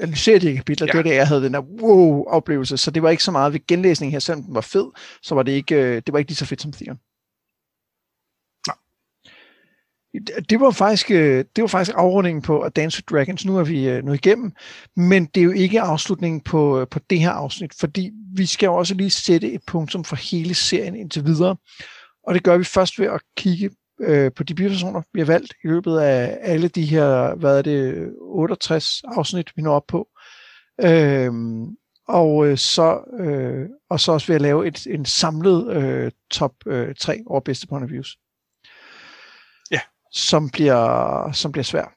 analyserede 0.01 0.47
de 0.47 0.55
kapitler. 0.55 0.87
Ja. 0.87 0.91
Det 0.91 0.97
var 0.97 1.03
det, 1.03 1.15
jeg 1.15 1.27
havde 1.27 1.43
den 1.43 1.53
der 1.53 1.61
wow-oplevelse. 1.61 2.77
Så 2.77 2.91
det 2.91 3.03
var 3.03 3.09
ikke 3.09 3.23
så 3.23 3.31
meget 3.31 3.53
ved 3.53 3.67
genlæsning 3.67 4.11
her, 4.11 4.19
selvom 4.19 4.43
den 4.43 4.55
var 4.55 4.61
fed, 4.61 4.85
så 5.21 5.35
var 5.35 5.43
det 5.43 5.51
ikke, 5.51 5.75
øh, 5.75 5.95
det 5.95 6.13
var 6.13 6.19
ikke 6.19 6.31
lige 6.31 6.37
så 6.37 6.45
fedt 6.45 6.61
som 6.61 6.71
Theon. 6.71 6.99
Det 10.49 10.59
var 10.59 10.71
faktisk, 10.71 11.11
øh, 11.11 11.45
det 11.55 11.61
var 11.61 11.67
faktisk 11.67 11.95
afrundingen 11.97 12.41
på 12.41 12.63
A 12.63 12.69
Dance 12.69 12.97
with 12.97 13.05
Dragons. 13.05 13.45
Nu 13.45 13.57
er 13.57 13.63
vi 13.63 13.89
øh, 13.89 14.03
nu 14.03 14.13
igennem, 14.13 14.51
men 14.95 15.25
det 15.25 15.41
er 15.41 15.45
jo 15.45 15.51
ikke 15.51 15.81
afslutningen 15.81 16.41
på, 16.41 16.87
på 16.91 16.99
det 17.09 17.19
her 17.19 17.31
afsnit, 17.31 17.73
fordi 17.79 18.11
vi 18.35 18.45
skal 18.45 18.67
jo 18.67 18.75
også 18.75 18.93
lige 18.93 19.09
sætte 19.09 19.51
et 19.51 19.61
punktum 19.67 20.03
for 20.03 20.15
hele 20.15 20.53
serien 20.53 20.95
indtil 20.95 21.25
videre. 21.25 21.55
Og 22.27 22.33
det 22.33 22.43
gør 22.43 22.57
vi 22.57 22.63
først 22.63 22.99
ved 22.99 23.07
at 23.07 23.21
kigge 23.37 23.69
øh, 23.99 24.31
på 24.33 24.43
de 24.43 24.55
bipersoner, 24.55 25.01
vi 25.13 25.19
har 25.19 25.25
valgt 25.25 25.53
i 25.63 25.67
løbet 25.67 25.99
af 25.99 26.37
alle 26.41 26.67
de 26.67 26.85
her, 26.85 27.35
hvad 27.35 27.57
er 27.57 27.61
det, 27.61 28.13
68 28.21 29.01
afsnit, 29.03 29.51
vi 29.55 29.61
når 29.61 29.75
op 29.75 29.87
på. 29.87 30.07
Øh, 30.83 31.31
og 32.07 32.47
øh, 32.47 32.57
så 32.57 33.03
øh, 33.19 33.69
og 33.89 33.99
så 33.99 34.11
også 34.11 34.27
ved 34.27 34.35
at 34.35 34.41
lave 34.41 34.67
et, 34.67 34.87
en 34.87 35.05
samlet 35.05 35.75
øh, 35.75 36.11
top 36.31 36.53
øh, 36.65 36.95
3 36.95 37.23
over 37.25 37.39
bedste 37.39 37.67
point 37.67 37.83
of 37.83 37.89
views. 37.89 38.17
Ja. 39.71 39.79
Som 40.11 40.49
bliver, 40.49 41.31
som 41.31 41.51
bliver 41.51 41.63
svært. 41.63 41.91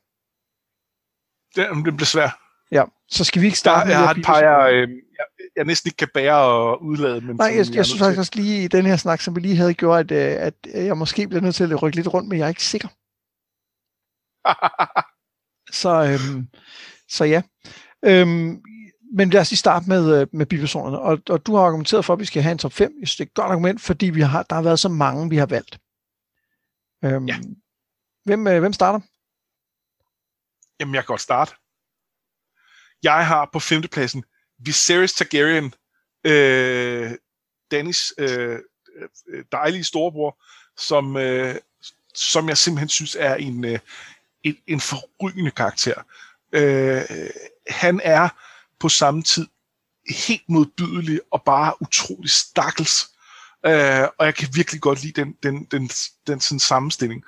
Det, 1.57 1.84
det 1.84 1.96
bliver 1.96 2.07
svært. 2.07 2.32
Ja, 2.72 2.84
så 3.11 3.24
skal 3.24 3.42
vi 3.42 3.46
ikke 3.46 3.59
starte 3.59 3.90
der, 3.90 3.96
jeg 3.96 4.05
har 4.07 4.14
et 4.14 4.24
par, 4.24 4.38
jeg, 4.38 4.72
øh, 4.72 4.88
jeg, 5.22 5.48
jeg 5.56 5.64
næsten 5.64 5.88
ikke 5.88 5.96
kan 5.96 6.08
bære 6.14 6.72
at 6.72 6.78
udlade. 6.80 7.20
Men 7.20 7.36
Nej, 7.36 7.46
jeg, 7.46 7.66
jeg, 7.66 7.74
jeg 7.74 7.86
synes 7.86 7.98
faktisk 7.98 8.18
også 8.18 8.32
lige 8.34 8.64
i 8.64 8.68
den 8.68 8.86
her 8.86 8.96
snak, 8.96 9.20
som 9.20 9.36
vi 9.36 9.40
lige 9.40 9.56
havde 9.56 9.74
gjort, 9.74 10.10
at, 10.12 10.36
øh, 10.36 10.52
at 10.74 10.86
jeg 10.86 10.98
måske 10.98 11.28
bliver 11.28 11.42
nødt 11.42 11.54
til 11.54 11.72
at 11.72 11.82
rykke 11.82 11.96
lidt 11.96 12.14
rundt, 12.14 12.28
men 12.28 12.38
jeg 12.38 12.44
er 12.44 12.48
ikke 12.48 12.64
sikker. 12.64 12.88
så, 15.82 15.92
øhm, 16.12 16.48
så 17.08 17.24
ja. 17.24 17.42
Øhm, 18.04 18.62
men 19.16 19.30
lad 19.30 19.40
os 19.40 19.50
lige 19.50 19.58
starte 19.58 19.88
med, 19.88 20.20
øh, 20.20 20.26
med 20.32 20.46
bipersonerne. 20.46 20.98
Og, 20.98 21.18
og 21.28 21.46
du 21.46 21.54
har 21.54 21.62
argumenteret 21.62 22.04
for, 22.04 22.12
at 22.12 22.20
vi 22.20 22.24
skal 22.24 22.42
have 22.42 22.52
en 22.52 22.58
top 22.58 22.72
5. 22.72 22.92
Jeg 23.00 23.08
synes, 23.08 23.16
det 23.16 23.24
er 23.24 23.28
et 23.28 23.34
godt 23.34 23.50
argument, 23.50 23.80
fordi 23.80 24.10
vi 24.10 24.20
har, 24.20 24.42
der 24.42 24.54
har 24.54 24.62
været 24.62 24.80
så 24.80 24.88
mange, 24.88 25.30
vi 25.30 25.36
har 25.36 25.46
valgt. 25.46 25.78
Øhm, 27.04 27.26
ja. 27.26 27.36
hvem, 28.24 28.46
øh, 28.46 28.60
hvem 28.60 28.72
starter? 28.72 29.00
Jamen, 30.80 30.94
jeg 30.94 31.02
kan 31.02 31.12
godt 31.12 31.20
starte. 31.20 31.52
Jeg 33.02 33.26
har 33.26 33.48
på 33.52 33.58
femtepladsen 33.58 34.24
Viserys 34.64 35.12
Targaryen, 35.12 35.74
øh, 36.24 37.10
Dannys 37.70 38.12
øh, 38.18 38.58
øh, 39.28 39.44
dejlige 39.52 39.84
storebror, 39.84 40.42
som, 40.76 41.16
øh, 41.16 41.54
som 42.14 42.48
jeg 42.48 42.58
simpelthen 42.58 42.88
synes 42.88 43.16
er 43.20 43.34
en, 43.34 43.64
øh, 43.64 43.78
en, 44.42 44.56
en 44.66 44.80
forrygende 44.80 45.50
karakter. 45.50 46.02
Øh, 46.52 47.02
han 47.68 48.00
er 48.04 48.28
på 48.80 48.88
samme 48.88 49.22
tid 49.22 49.46
helt 50.26 50.48
modbydelig 50.48 51.20
og 51.30 51.42
bare 51.42 51.82
utrolig 51.82 52.30
stakkels. 52.30 53.08
Øh, 53.66 54.08
og 54.18 54.26
jeg 54.26 54.34
kan 54.34 54.48
virkelig 54.54 54.80
godt 54.80 55.02
lide 55.02 55.20
den, 55.20 55.36
den, 55.42 55.64
den, 55.64 55.90
den 56.26 56.40
sådan 56.40 56.58
sammenstilling. 56.58 57.24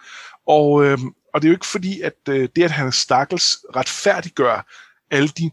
Og, 0.47 0.85
øh, 0.85 0.99
og 1.35 1.43
det 1.43 1.49
er 1.49 1.51
jo 1.51 1.57
ikke 1.57 1.67
fordi, 1.67 2.01
at 2.01 2.17
øh, 2.29 2.49
det, 2.57 2.63
at 2.63 2.71
han 2.71 2.87
er 2.87 2.91
stakkels, 2.91 3.57
retfærdiggør 3.77 4.67
alle 5.11 5.29
de 5.29 5.51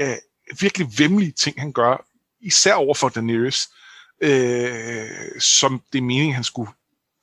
øh, 0.00 0.16
virkelig 0.60 0.88
vemmelige 0.98 1.32
ting, 1.32 1.60
han 1.60 1.72
gør, 1.72 2.04
især 2.40 2.74
over 2.74 2.94
for 2.94 3.08
Daenerys, 3.08 3.68
øh, 4.20 5.40
som 5.40 5.82
det 5.92 5.98
er 5.98 6.02
meningen, 6.02 6.34
han 6.34 6.44
skulle 6.44 6.70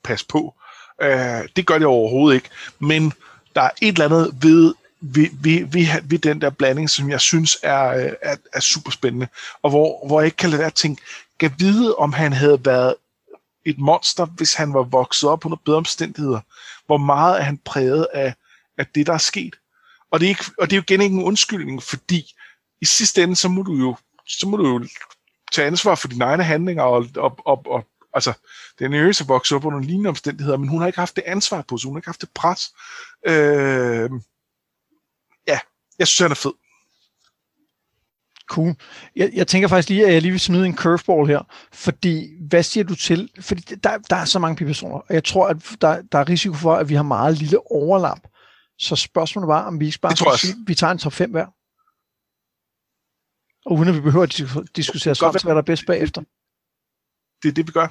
passe 0.03 0.25
på. 0.25 0.55
Øh, 1.01 1.47
det 1.55 1.65
gør 1.65 1.77
det 1.77 1.87
overhovedet 1.87 2.35
ikke, 2.35 2.49
men 2.79 3.13
der 3.55 3.61
er 3.61 3.71
et 3.81 3.87
eller 3.87 4.05
andet 4.05 4.37
ved, 4.41 4.73
ved, 5.01 5.29
ved, 5.33 5.65
ved, 5.65 6.01
ved 6.03 6.19
den 6.19 6.41
der 6.41 6.49
blanding, 6.49 6.89
som 6.89 7.09
jeg 7.09 7.21
synes 7.21 7.57
er, 7.63 7.87
øh, 7.87 8.11
er, 8.21 8.35
er 8.53 8.59
super 8.59 8.91
spændende, 8.91 9.27
og 9.61 9.69
hvor, 9.69 10.07
hvor 10.07 10.19
jeg 10.21 10.25
ikke 10.25 10.37
kan 10.37 10.49
lade 10.49 10.59
være 10.59 10.67
at 10.67 10.73
tænke, 10.73 11.01
kan 11.39 11.53
vide, 11.57 11.95
om 11.95 12.13
han 12.13 12.33
havde 12.33 12.65
været 12.65 12.95
et 13.65 13.77
monster, 13.77 14.25
hvis 14.25 14.53
han 14.53 14.73
var 14.73 14.83
vokset 14.83 15.29
op 15.29 15.45
under 15.45 15.57
bedre 15.65 15.77
omstændigheder. 15.77 16.39
Hvor 16.85 16.97
meget 16.97 17.39
er 17.39 17.43
han 17.43 17.57
præget 17.57 18.07
af, 18.13 18.33
af 18.77 18.85
det, 18.95 19.07
der 19.07 19.13
er 19.13 19.17
sket. 19.17 19.55
Og 20.11 20.19
det 20.19 20.25
er, 20.25 20.29
ikke, 20.29 20.45
og 20.57 20.69
det 20.69 20.75
er 20.75 20.77
jo 20.77 20.83
igen 20.87 21.01
ikke 21.01 21.15
en 21.15 21.23
undskyldning, 21.23 21.83
fordi 21.83 22.33
i 22.81 22.85
sidste 22.85 23.23
ende, 23.23 23.35
så 23.35 23.49
må 23.49 23.61
du 23.61 23.75
jo, 23.75 23.95
så 24.27 24.47
må 24.47 24.57
du 24.57 24.67
jo 24.67 24.87
tage 25.51 25.67
ansvar 25.67 25.95
for 25.95 26.07
dine 26.07 26.23
egne 26.25 26.43
handlinger, 26.43 26.83
og, 26.83 27.05
og, 27.17 27.39
og, 27.45 27.65
og 27.65 27.85
altså, 28.13 28.33
den 28.79 28.93
er 28.93 28.99
jo 28.99 29.13
vokset 29.27 29.55
op 29.55 29.65
under 29.65 29.79
lignende 29.79 30.09
omstændigheder, 30.09 30.57
men 30.57 30.69
hun 30.69 30.79
har 30.79 30.87
ikke 30.87 30.99
haft 30.99 31.15
det 31.15 31.23
ansvar 31.27 31.61
på 31.67 31.77
sig, 31.77 31.87
hun 31.87 31.95
har 31.95 31.99
ikke 31.99 32.07
haft 32.07 32.21
det 32.21 32.29
pres. 32.35 32.73
Øh, 33.27 34.09
ja, 35.47 35.59
jeg 35.99 36.07
synes, 36.07 36.19
han 36.19 36.31
er 36.31 36.35
fed. 36.35 36.51
Cool. 38.49 38.75
Jeg, 39.15 39.31
jeg 39.33 39.47
tænker 39.47 39.67
faktisk 39.67 39.89
lige, 39.89 40.07
at 40.07 40.13
jeg 40.13 40.21
lige 40.21 40.31
vil 40.31 40.39
smide 40.39 40.65
en 40.65 40.75
curveball 40.75 41.27
her, 41.27 41.41
fordi 41.73 42.29
hvad 42.49 42.63
siger 42.63 42.83
du 42.83 42.95
til, 42.95 43.29
fordi 43.41 43.61
der, 43.61 43.97
der 43.97 44.15
er 44.15 44.25
så 44.25 44.39
mange 44.39 44.65
personer, 44.65 44.95
og 44.95 45.13
jeg 45.13 45.23
tror, 45.23 45.47
at 45.47 45.57
der, 45.81 46.01
der 46.01 46.19
er 46.19 46.29
risiko 46.29 46.55
for, 46.55 46.75
at 46.75 46.89
vi 46.89 46.95
har 46.95 47.03
meget 47.03 47.37
lille 47.37 47.71
overlap. 47.71 48.19
Så 48.79 48.95
spørgsmålet 48.95 49.47
var, 49.47 49.63
om 49.63 49.79
vi 49.79 49.85
ikke 49.85 49.99
bare 49.99 50.15
skal 50.15 50.37
sige, 50.37 50.55
vi 50.67 50.75
tager 50.75 50.91
en 50.91 50.97
top 50.97 51.13
5 51.13 51.31
hver. 51.31 51.45
Og 53.69 53.75
uden 53.75 53.89
at 53.89 53.95
vi 53.95 54.01
behøver 54.01 54.23
at 54.23 54.75
diskutere 54.75 55.15
så 55.15 55.39
hvad 55.43 55.53
der 55.53 55.61
er 55.61 55.65
bedst 55.65 55.85
bagefter. 55.85 56.21
Det 57.43 57.49
er 57.49 57.53
det, 57.53 57.67
vi 57.67 57.71
gør. 57.71 57.87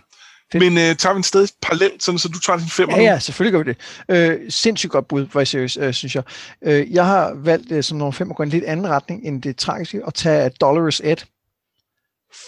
Fedt. 0.53 0.65
Men 0.65 0.79
øh, 0.79 0.97
tager 0.97 1.13
vi 1.13 1.17
en 1.17 1.23
sted 1.23 1.49
parallelt, 1.63 2.03
sådan, 2.03 2.19
så 2.19 2.29
du 2.29 2.41
tager 2.41 2.59
din 2.59 2.69
femmer 2.69 2.97
Ja, 2.97 3.03
ja, 3.03 3.19
selvfølgelig 3.19 3.53
gør 3.53 3.65
vi 3.65 3.71
det. 3.71 4.41
Øh, 4.43 4.51
sindssygt 4.51 4.91
godt 4.91 5.09
bud, 5.09 5.27
for 5.31 5.45
seriøs, 5.45 5.77
øh, 5.77 5.93
synes 5.93 6.15
jeg. 6.15 6.23
Øh, 6.63 6.93
jeg 6.93 7.07
har 7.07 7.35
valgt 7.35 7.73
øh, 7.73 7.83
som 7.83 7.99
nummer 7.99 8.13
5 8.13 8.31
at 8.31 8.37
gå 8.37 8.43
en 8.43 8.49
lidt 8.49 8.65
anden 8.65 8.89
retning 8.89 9.27
end 9.27 9.43
det 9.43 9.57
tragiske, 9.57 10.05
og 10.05 10.15
tage 10.15 10.51
Dolores 10.61 11.01
Ed, 11.05 11.17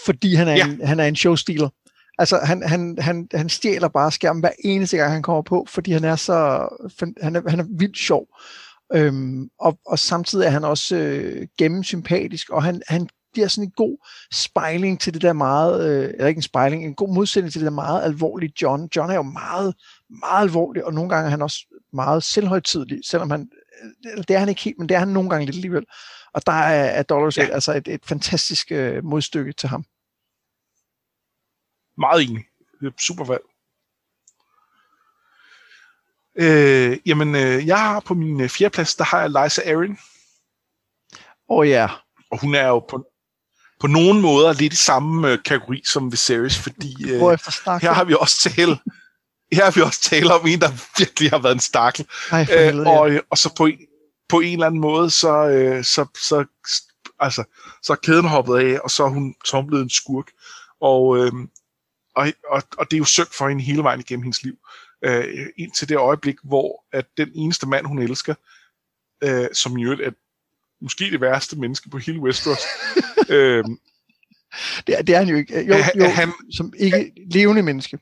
fordi 0.07 0.35
han 0.35 0.49
er, 0.49 0.55
ja. 0.55 0.67
en, 0.67 0.87
han 0.87 1.01
er 1.01 1.05
en 1.05 1.17
showstealer. 1.17 1.69
Altså, 2.19 2.39
han, 2.39 2.63
han, 2.63 2.99
han, 3.01 3.29
han 3.35 3.49
stjæler 3.49 3.89
bare 3.89 4.13
skærmen 4.13 4.41
hver 4.41 4.53
eneste 4.65 4.97
gang, 4.97 5.13
han 5.13 5.23
kommer 5.23 5.43
på, 5.43 5.67
fordi 5.69 5.93
han 5.93 6.05
er 6.05 6.17
så 6.17 6.69
han 7.23 7.37
er, 7.37 7.51
han 7.51 7.61
er 7.61 7.65
vildt 7.79 7.99
sjov. 7.99 8.27
Øhm, 8.95 9.49
og, 9.61 9.79
og 9.87 9.99
samtidig 9.99 10.47
er 10.47 10.51
han 10.51 10.65
også 10.65 10.97
øh, 10.97 11.47
gennemsympatisk, 11.59 12.51
og 12.51 12.63
han, 12.63 12.83
han 12.89 13.09
giver 13.35 13.49
sådan 13.49 13.65
en 13.65 13.71
god 13.71 14.07
spejling 14.33 15.01
til 15.01 15.15
det 15.15 15.23
der 15.23 15.33
meget, 15.33 15.91
øh, 15.91 16.05
eller 16.05 16.27
ikke 16.27 16.39
en 16.39 16.43
spejling, 16.43 16.85
en 16.85 16.95
god 16.95 17.15
modsætning 17.15 17.53
til 17.53 17.61
det 17.61 17.67
der 17.67 17.73
meget 17.73 18.03
alvorlige 18.03 18.53
John. 18.63 18.89
John 18.97 19.11
er 19.11 19.15
jo 19.15 19.23
meget, 19.23 19.75
meget 20.09 20.43
alvorlig, 20.43 20.85
og 20.85 20.95
nogle 20.95 21.11
gange 21.11 21.27
er 21.27 21.31
han 21.31 21.43
også 21.43 21.67
meget 21.93 22.23
selvhøjtidlig, 22.23 23.01
selvom 23.05 23.31
han, 23.31 23.51
øh, 24.07 24.25
det 24.29 24.31
er 24.31 24.39
han 24.39 24.49
ikke 24.49 24.61
helt, 24.61 24.79
men 24.79 24.89
det 24.89 24.95
er 24.95 24.99
han 24.99 25.09
nogle 25.09 25.31
gange 25.31 25.47
lidt 25.47 25.57
alligevel. 25.57 25.87
Og 26.33 26.47
der 26.47 26.53
er, 26.53 26.85
er 26.85 27.03
Dollars 27.03 27.39
ja. 27.39 27.43
altså 27.43 27.73
et, 27.73 27.89
et 27.89 28.05
fantastisk 28.05 28.73
øh, 28.73 29.05
modstykke 29.05 29.53
til 29.53 29.69
ham. 29.69 29.85
Meget 31.99 32.23
enig. 32.23 32.45
Er 32.83 32.91
super 32.99 33.25
valg. 33.25 33.43
Øh, 36.35 36.99
jamen, 37.07 37.35
øh, 37.35 37.67
jeg 37.67 37.79
har 37.79 38.01
på 38.01 38.15
min 38.15 38.41
øh, 38.41 38.49
fjerdeplads, 38.49 38.95
der 38.95 39.05
har 39.05 39.21
jeg 39.21 39.31
Liza 39.31 39.63
Aaron. 39.67 39.99
Åh 41.49 41.59
oh, 41.59 41.69
ja. 41.69 41.87
Yeah. 41.87 41.91
Og 42.31 42.41
hun 42.41 42.55
er 42.55 42.67
jo 42.67 42.79
på, 42.79 43.10
på 43.81 43.87
nogen 43.87 44.21
måder 44.21 44.53
lidt 44.53 44.73
i 44.73 44.77
samme 44.77 45.33
øh, 45.33 45.39
kategori 45.45 45.83
som 45.87 46.13
Viserys, 46.13 46.59
fordi 46.59 47.13
øh, 47.13 47.21
her 47.83 47.93
har 47.93 48.05
vi 48.05 48.15
også 48.15 48.51
talt 48.51 48.79
her 49.53 49.65
har 49.65 49.71
vi 49.71 49.81
også 49.81 50.03
talt 50.03 50.31
om 50.31 50.47
en, 50.47 50.61
der 50.61 50.99
virkelig 50.99 51.31
har 51.31 51.39
været 51.39 51.55
en 51.55 51.61
stakkel. 51.61 52.07
Ej, 52.31 52.47
øh, 52.53 52.87
og, 52.87 53.11
og 53.31 53.39
så 53.39 53.55
på, 53.57 53.69
på 54.29 54.41
en 54.41 54.53
eller 54.53 54.67
anden 54.67 54.81
måde, 54.81 55.11
så, 55.11 55.49
øh, 55.49 55.85
så, 55.85 56.07
så, 56.15 56.45
altså, 57.19 57.45
så 57.83 57.93
er 57.93 57.97
kæden 57.97 58.25
hoppet 58.25 58.59
af, 58.59 58.79
og 58.85 58.91
så 58.91 59.05
er 59.05 59.09
hun, 59.09 59.35
så 59.45 59.57
hun 59.57 59.67
blevet 59.67 59.83
en 59.83 59.91
skurk. 59.91 60.27
Og, 60.81 61.19
øh, 61.19 61.33
og, 62.17 62.33
og, 62.51 62.63
og 62.79 62.91
det 62.91 62.97
er 62.97 62.99
jo 62.99 63.05
synd 63.05 63.29
for 63.33 63.49
hende 63.49 63.63
hele 63.63 63.83
vejen 63.83 64.01
igennem 64.01 64.23
hendes 64.23 64.43
liv. 64.43 64.55
Øh, 65.05 65.47
indtil 65.59 65.89
det 65.89 65.97
øjeblik, 65.97 66.37
hvor 66.45 66.85
at 66.93 67.07
den 67.17 67.31
eneste 67.35 67.69
mand, 67.69 67.87
hun 67.87 67.99
elsker, 67.99 68.35
øh, 69.25 69.49
som 69.53 69.79
jo 69.79 69.93
er 69.93 70.11
måske 70.83 71.11
det 71.11 71.21
værste 71.21 71.57
menneske 71.57 71.91
på 71.91 71.99
hele 71.99 72.21
Westeros, 72.21 72.59
øh, 73.29 73.65
det, 74.87 74.99
er, 74.99 75.03
det 75.03 75.15
er 75.15 75.19
han 75.19 75.29
jo 75.29 75.37
ikke. 75.37 75.67
Jo, 75.67 75.75
jo 75.97 76.05
han, 76.05 76.33
som 76.53 76.73
ikke 76.77 77.13
levende 77.31 77.63
menneske. 77.63 77.99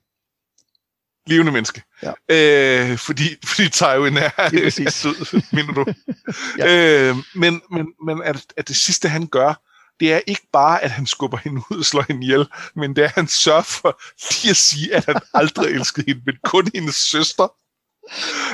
Levende 1.26 1.52
menneske. 1.52 1.82
Ja. 2.02 2.12
Øh, 2.28 2.98
fordi, 2.98 3.24
fordi 3.44 3.68
Tywin 3.68 4.16
er, 4.16 4.30
er, 4.36 4.90
sød, 4.90 5.42
mener 5.52 5.72
du. 5.72 5.84
ja. 6.58 7.08
øh, 7.10 7.16
men 7.34 7.62
men, 7.70 7.86
men 8.06 8.22
at, 8.22 8.46
at 8.56 8.68
det 8.68 8.76
sidste, 8.76 9.08
han 9.08 9.26
gør, 9.26 9.54
det 10.00 10.12
er 10.12 10.20
ikke 10.26 10.46
bare, 10.52 10.82
at 10.82 10.90
han 10.90 11.06
skubber 11.06 11.38
hende 11.38 11.62
ud 11.70 11.78
og 11.78 11.84
slår 11.84 12.04
hende 12.08 12.22
ihjel, 12.22 12.46
men 12.76 12.96
det 12.96 13.02
er, 13.04 13.08
at 13.08 13.14
han 13.14 13.28
sørger 13.28 13.62
for 13.62 14.00
lige 14.20 14.50
at 14.50 14.56
sige, 14.56 14.94
at 14.94 15.04
han 15.04 15.20
aldrig 15.34 15.74
elskede 15.74 16.06
hende, 16.06 16.22
men 16.26 16.34
kun 16.44 16.70
hendes 16.74 16.96
søster. 16.96 17.52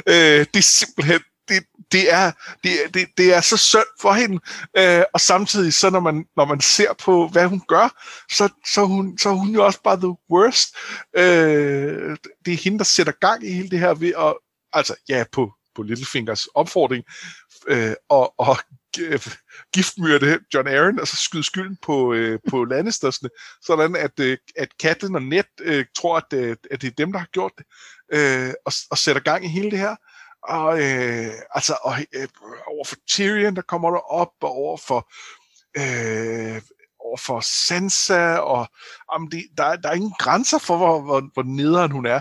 Øh, 0.06 0.46
det 0.54 0.56
er 0.56 0.62
simpelthen, 0.62 1.20
det, 1.48 1.64
det, 1.92 2.12
er, 2.12 2.32
det, 2.64 2.94
det, 2.94 3.08
det 3.18 3.34
er 3.34 3.40
så 3.40 3.56
synd 3.56 4.00
for 4.00 4.12
hende, 4.12 4.40
øh, 4.76 5.04
og 5.14 5.20
samtidig 5.20 5.74
så 5.74 5.90
når 5.90 6.00
man, 6.00 6.24
når 6.36 6.44
man 6.44 6.60
ser 6.60 6.92
på, 7.04 7.28
hvad 7.28 7.46
hun 7.46 7.62
gør, 7.68 8.02
så, 8.32 8.48
så, 8.74 8.84
hun, 8.84 9.18
så 9.18 9.28
er 9.28 9.34
hun 9.34 9.48
jo 9.48 9.64
også 9.64 9.82
bare 9.82 9.96
the 9.96 10.16
worst. 10.30 10.76
Øh, 11.16 12.16
det 12.44 12.52
er 12.54 12.62
hende, 12.64 12.78
der 12.78 12.84
sætter 12.84 13.12
gang 13.20 13.46
i 13.46 13.52
hele 13.52 13.70
det 13.70 13.78
her 13.78 13.94
ved 13.94 14.12
at, 14.18 14.34
altså 14.72 14.94
ja, 15.08 15.24
på, 15.32 15.52
på 15.74 15.82
Littlefingers 15.82 16.46
opfordring, 16.46 17.04
øh, 17.68 17.94
og, 18.08 18.34
og 18.38 18.56
giftmyrde 19.74 20.38
John 20.54 20.68
Aaron, 20.68 21.00
og 21.00 21.08
så 21.08 21.16
skyde 21.16 21.44
skylden 21.44 21.76
på, 21.82 22.12
øh, 22.12 22.38
på 22.50 22.64
Lannistersne, 22.70 23.28
sådan 23.62 23.96
at, 23.96 24.20
øh, 24.20 24.38
at 24.56 24.68
Catelyn 24.82 25.14
og 25.14 25.22
Ned 25.22 25.44
øh, 25.60 25.84
tror, 25.96 26.16
at, 26.16 26.32
øh, 26.34 26.56
at 26.70 26.82
det 26.82 26.86
er 26.86 26.94
dem, 26.98 27.12
der 27.12 27.18
har 27.18 27.28
gjort 27.32 27.52
det, 27.58 27.66
øh, 28.12 28.52
og, 28.66 28.72
og 28.90 28.98
sætter 28.98 29.22
gang 29.22 29.44
i 29.44 29.48
hele 29.48 29.70
det 29.70 29.78
her. 29.78 29.96
Og, 30.48 30.82
øh, 30.82 31.32
altså, 31.50 31.76
og, 31.82 31.94
øh, 32.12 32.28
over 32.66 32.84
for 32.84 32.96
Tyrion, 33.08 33.56
der 33.56 33.62
kommer 33.62 33.90
der 33.90 33.98
op, 33.98 34.32
og 34.40 34.50
over 34.50 34.76
for, 34.76 35.10
øh, 35.76 36.62
over 36.98 37.16
for 37.16 37.40
Sansa, 37.40 38.36
og 38.36 38.68
om 39.08 39.30
det, 39.30 39.44
der, 39.56 39.76
der 39.76 39.88
er 39.88 39.94
ingen 39.94 40.14
grænser 40.18 40.58
for, 40.58 40.76
hvor, 40.76 41.00
hvor, 41.00 41.20
hvor 41.32 41.42
nederen 41.42 41.90
hun 41.90 42.06
er, 42.06 42.20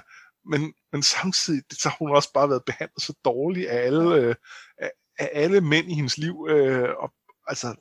men, 0.50 0.74
men 0.92 1.04
samtidig 1.04 1.64
så 1.72 1.90
har 1.90 1.96
hun 2.00 2.16
også 2.16 2.34
bare 2.34 2.50
været 2.50 2.66
behandlet 2.66 3.04
så 3.04 3.14
dårligt 3.26 3.70
af 3.70 3.86
alle, 3.86 4.16
øh, 4.16 4.36
af, 4.78 4.92
af 5.20 5.30
alle 5.34 5.62
mænd 5.62 5.92
i 5.92 5.94
hendes 5.94 6.18
liv, 6.18 6.48
øh, 6.50 6.90
og 7.00 7.14
altså, 7.48 7.76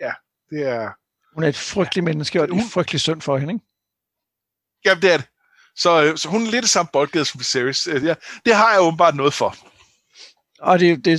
ja, 0.00 0.12
det 0.50 0.66
er... 0.68 0.90
Hun 1.34 1.44
er 1.44 1.48
et 1.48 1.56
frygteligt 1.56 2.04
ja, 2.04 2.10
menneske, 2.10 2.42
og 2.42 2.48
det 2.48 2.56
er 2.56 2.70
frygteligt 2.70 3.02
synd 3.02 3.20
for 3.20 3.38
hende, 3.38 3.54
ikke? 3.54 3.66
Ja, 4.84 4.94
det 4.94 5.12
er 5.12 5.16
det. 5.16 5.26
Så, 5.80 6.04
øh, 6.04 6.16
så 6.16 6.28
hun 6.28 6.46
er 6.46 6.50
lidt 6.50 6.68
samme 6.68 6.90
boldgade 6.92 7.24
som 7.24 7.38
Viserys. 7.38 7.86
Øh, 7.86 8.04
ja, 8.04 8.14
det 8.44 8.54
har 8.54 8.72
jeg 8.72 8.80
åbenbart 8.80 9.16
noget 9.16 9.34
for. 9.34 9.56
Og 10.60 10.80
det, 10.80 11.04
det 11.04 11.14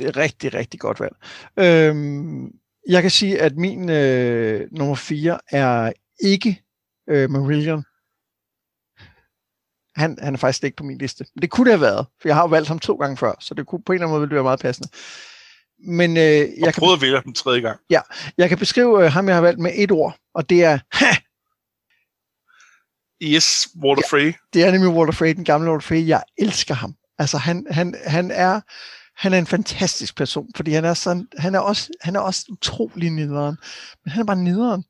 er 0.00 0.16
rigtig, 0.16 0.54
rigtig 0.54 0.80
godt 0.80 1.00
valg. 1.00 1.16
Øhm, 1.58 2.50
jeg 2.88 3.02
kan 3.02 3.10
sige, 3.10 3.40
at 3.40 3.56
min 3.56 3.90
øh, 3.90 4.68
nummer 4.72 4.94
4 4.94 5.38
er 5.50 5.92
ikke 6.22 6.62
øh, 7.10 7.30
Marillion. 7.30 7.84
Han, 9.96 10.18
han 10.22 10.34
er 10.34 10.38
faktisk 10.38 10.64
ikke 10.64 10.76
på 10.76 10.84
min 10.84 10.98
liste. 10.98 11.26
Men 11.34 11.42
det 11.42 11.50
kunne 11.50 11.64
det 11.64 11.78
have 11.78 11.80
været, 11.80 12.06
for 12.20 12.28
jeg 12.28 12.36
har 12.36 12.42
jo 12.42 12.48
valgt 12.48 12.68
ham 12.68 12.78
to 12.78 12.94
gange 12.94 13.16
før, 13.16 13.32
så 13.40 13.54
det 13.54 13.66
kunne 13.66 13.82
på 13.82 13.92
en 13.92 13.94
eller 13.94 14.06
anden 14.06 14.12
måde 14.12 14.20
ville 14.20 14.34
være 14.34 14.42
meget 14.42 14.60
passende. 14.60 14.88
Men, 15.78 16.16
øh, 16.16 16.22
jeg 16.22 16.66
og 16.66 16.74
prøvede 16.74 16.94
at 16.94 17.02
vælge 17.02 17.22
dem 17.24 17.32
tredje 17.32 17.60
gang. 17.60 17.80
Ja, 17.90 18.00
jeg 18.38 18.48
kan 18.48 18.58
beskrive 18.58 19.04
øh, 19.04 19.12
ham, 19.12 19.28
jeg 19.28 19.36
har 19.36 19.42
valgt 19.42 19.60
med 19.60 19.72
et 19.74 19.90
ord, 19.90 20.16
og 20.34 20.50
det 20.50 20.64
er 20.64 20.78
ha! 20.98 21.14
Yes, 23.22 23.68
Walter 23.82 24.02
Frey. 24.10 24.24
Ja, 24.24 24.32
det 24.54 24.64
er 24.64 24.70
nemlig 24.70 24.90
Walter 24.90 25.12
Frey, 25.12 25.34
den 25.34 25.44
gamle 25.44 25.70
Walter 25.70 25.86
Frey. 25.86 26.06
Jeg 26.06 26.22
elsker 26.38 26.74
ham. 26.74 26.94
Altså, 27.18 27.38
han, 27.38 27.66
han, 27.70 27.94
han 28.06 28.30
er 28.30 28.60
han 29.20 29.32
er 29.32 29.38
en 29.38 29.46
fantastisk 29.46 30.16
person, 30.16 30.50
fordi 30.56 30.72
han 30.72 30.84
er, 30.84 30.94
sådan, 30.94 31.28
han 31.38 31.54
er, 31.54 31.58
også, 31.58 31.90
han 32.00 32.16
er 32.16 32.20
også 32.20 32.46
utrolig 32.50 33.10
nederen. 33.10 33.56
Men 34.04 34.12
han 34.12 34.20
er 34.20 34.26
bare 34.26 34.42
nederen. 34.44 34.84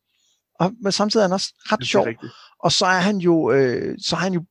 Og, 0.61 0.73
men 0.83 0.93
samtidig 0.93 1.23
er 1.23 1.29
han 1.29 1.33
også 1.33 1.53
ret 1.57 1.87
sjov. 1.87 2.07
Og 2.63 2.73
så 2.73 2.87
er 2.87 3.01
han 3.01 3.17
jo, 3.17 3.53
øh, 3.53 3.99
så 3.99 4.17
er 4.17 4.21
han 4.21 4.33
jo 4.33 4.45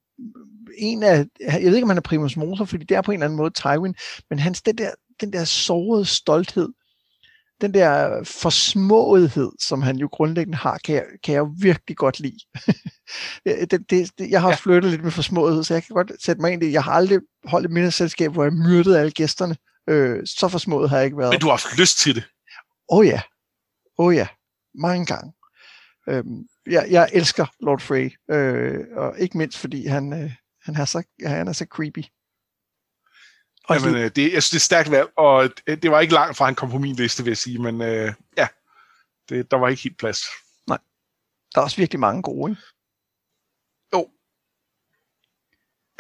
en 0.78 1.04
af, 1.04 1.26
jeg 1.40 1.62
ved 1.62 1.76
ikke, 1.76 1.84
om 1.84 1.90
han 1.90 1.98
er 1.98 2.02
primus 2.02 2.38
motor, 2.38 2.66
fordi 2.66 2.86
det 2.86 2.98
er 2.98 3.02
på 3.02 3.12
en 3.12 3.16
eller 3.16 3.26
anden 3.26 3.38
måde 3.38 3.52
Tywin, 3.52 3.96
men 4.30 4.40
hans, 4.40 4.62
den 4.62 4.78
der, 4.78 4.92
den 5.22 5.34
der 5.34 5.44
sårede 5.44 6.06
stolthed, 6.06 6.70
den 7.62 7.74
der 7.74 8.24
forsmåethed, 8.24 9.52
som 9.60 9.82
han 9.82 9.98
jo 9.98 10.08
grundlæggende 10.12 10.58
har, 10.58 10.78
kan 10.78 10.96
jeg, 10.96 11.06
kan 11.24 11.34
jeg 11.34 11.40
jo 11.40 11.54
virkelig 11.62 11.98
godt 11.98 12.20
lide. 12.20 12.40
det, 13.46 13.90
det, 13.90 14.12
det, 14.18 14.30
jeg 14.30 14.42
har 14.42 14.50
ja. 14.50 14.56
flyttet 14.56 14.92
lidt 14.92 15.04
med 15.04 15.12
forsmåethed, 15.12 15.64
så 15.64 15.74
jeg 15.74 15.84
kan 15.84 15.94
godt 15.94 16.12
sætte 16.24 16.42
mig 16.42 16.52
ind 16.52 16.64
i. 16.64 16.72
Jeg 16.72 16.84
har 16.84 16.92
aldrig 16.92 17.20
holdt 17.44 17.66
et 17.66 17.72
middagsselskab, 17.72 18.32
hvor 18.32 18.44
jeg 18.44 18.54
myrdede 18.54 19.00
alle 19.00 19.12
gæsterne. 19.12 19.56
Øh, 19.90 20.20
så 20.26 20.48
forsmået 20.48 20.90
har 20.90 20.98
jeg 20.98 21.06
ikke 21.06 21.18
været. 21.18 21.34
Men 21.34 21.40
du 21.40 21.46
har 21.46 21.54
haft 21.54 21.78
lyst 21.78 22.00
til 22.00 22.16
det? 22.16 22.24
Åh 22.92 22.98
oh, 22.98 23.06
ja. 23.06 23.22
Åh 23.98 24.06
oh, 24.06 24.16
ja. 24.16 24.28
Mange 24.76 25.06
gange. 25.06 25.34
Øhm, 26.10 26.46
jeg, 26.66 26.88
jeg 26.90 27.10
elsker 27.14 27.46
Lord 27.60 27.80
Frey, 27.80 28.12
øh, 28.32 28.86
og 28.96 29.20
ikke 29.20 29.38
mindst 29.38 29.58
fordi 29.58 29.86
han, 29.88 30.14
øh, 30.14 30.32
han, 30.64 30.76
er 30.76 30.86
så, 30.86 31.04
han 31.26 31.48
er 31.48 31.54
så 31.54 31.66
creepy. 31.66 32.04
Og 33.70 33.76
Jamen, 33.76 33.94
det, 33.94 34.16
det, 34.16 34.34
jeg 34.34 34.44
synes, 34.44 34.50
det 34.50 34.56
er 34.56 34.60
stærkt 34.60 34.92
valg, 34.92 35.10
og 35.18 35.50
det, 35.68 35.84
det 35.84 35.92
var 35.92 36.00
ikke 36.00 36.14
langt 36.14 36.38
fra, 36.38 36.46
han 36.46 36.56
kom 36.56 36.70
på 36.70 36.78
min 36.78 36.96
liste, 36.96 37.24
vil 37.24 37.32
jeg 37.32 37.38
sige, 37.38 37.60
men 37.60 37.82
øh, 37.82 38.14
ja, 38.38 38.48
det, 39.30 39.52
der 39.52 39.58
var 39.58 39.68
ikke 39.68 39.84
helt 39.84 39.98
plads. 39.98 40.22
Nej. 40.68 40.78
Der 41.56 41.62
er 41.62 41.66
også 41.66 41.78
virkelig 41.78 42.00
mange 42.00 42.22
gode, 42.22 42.52
ikke? 42.52 42.62
Jo. 43.94 44.10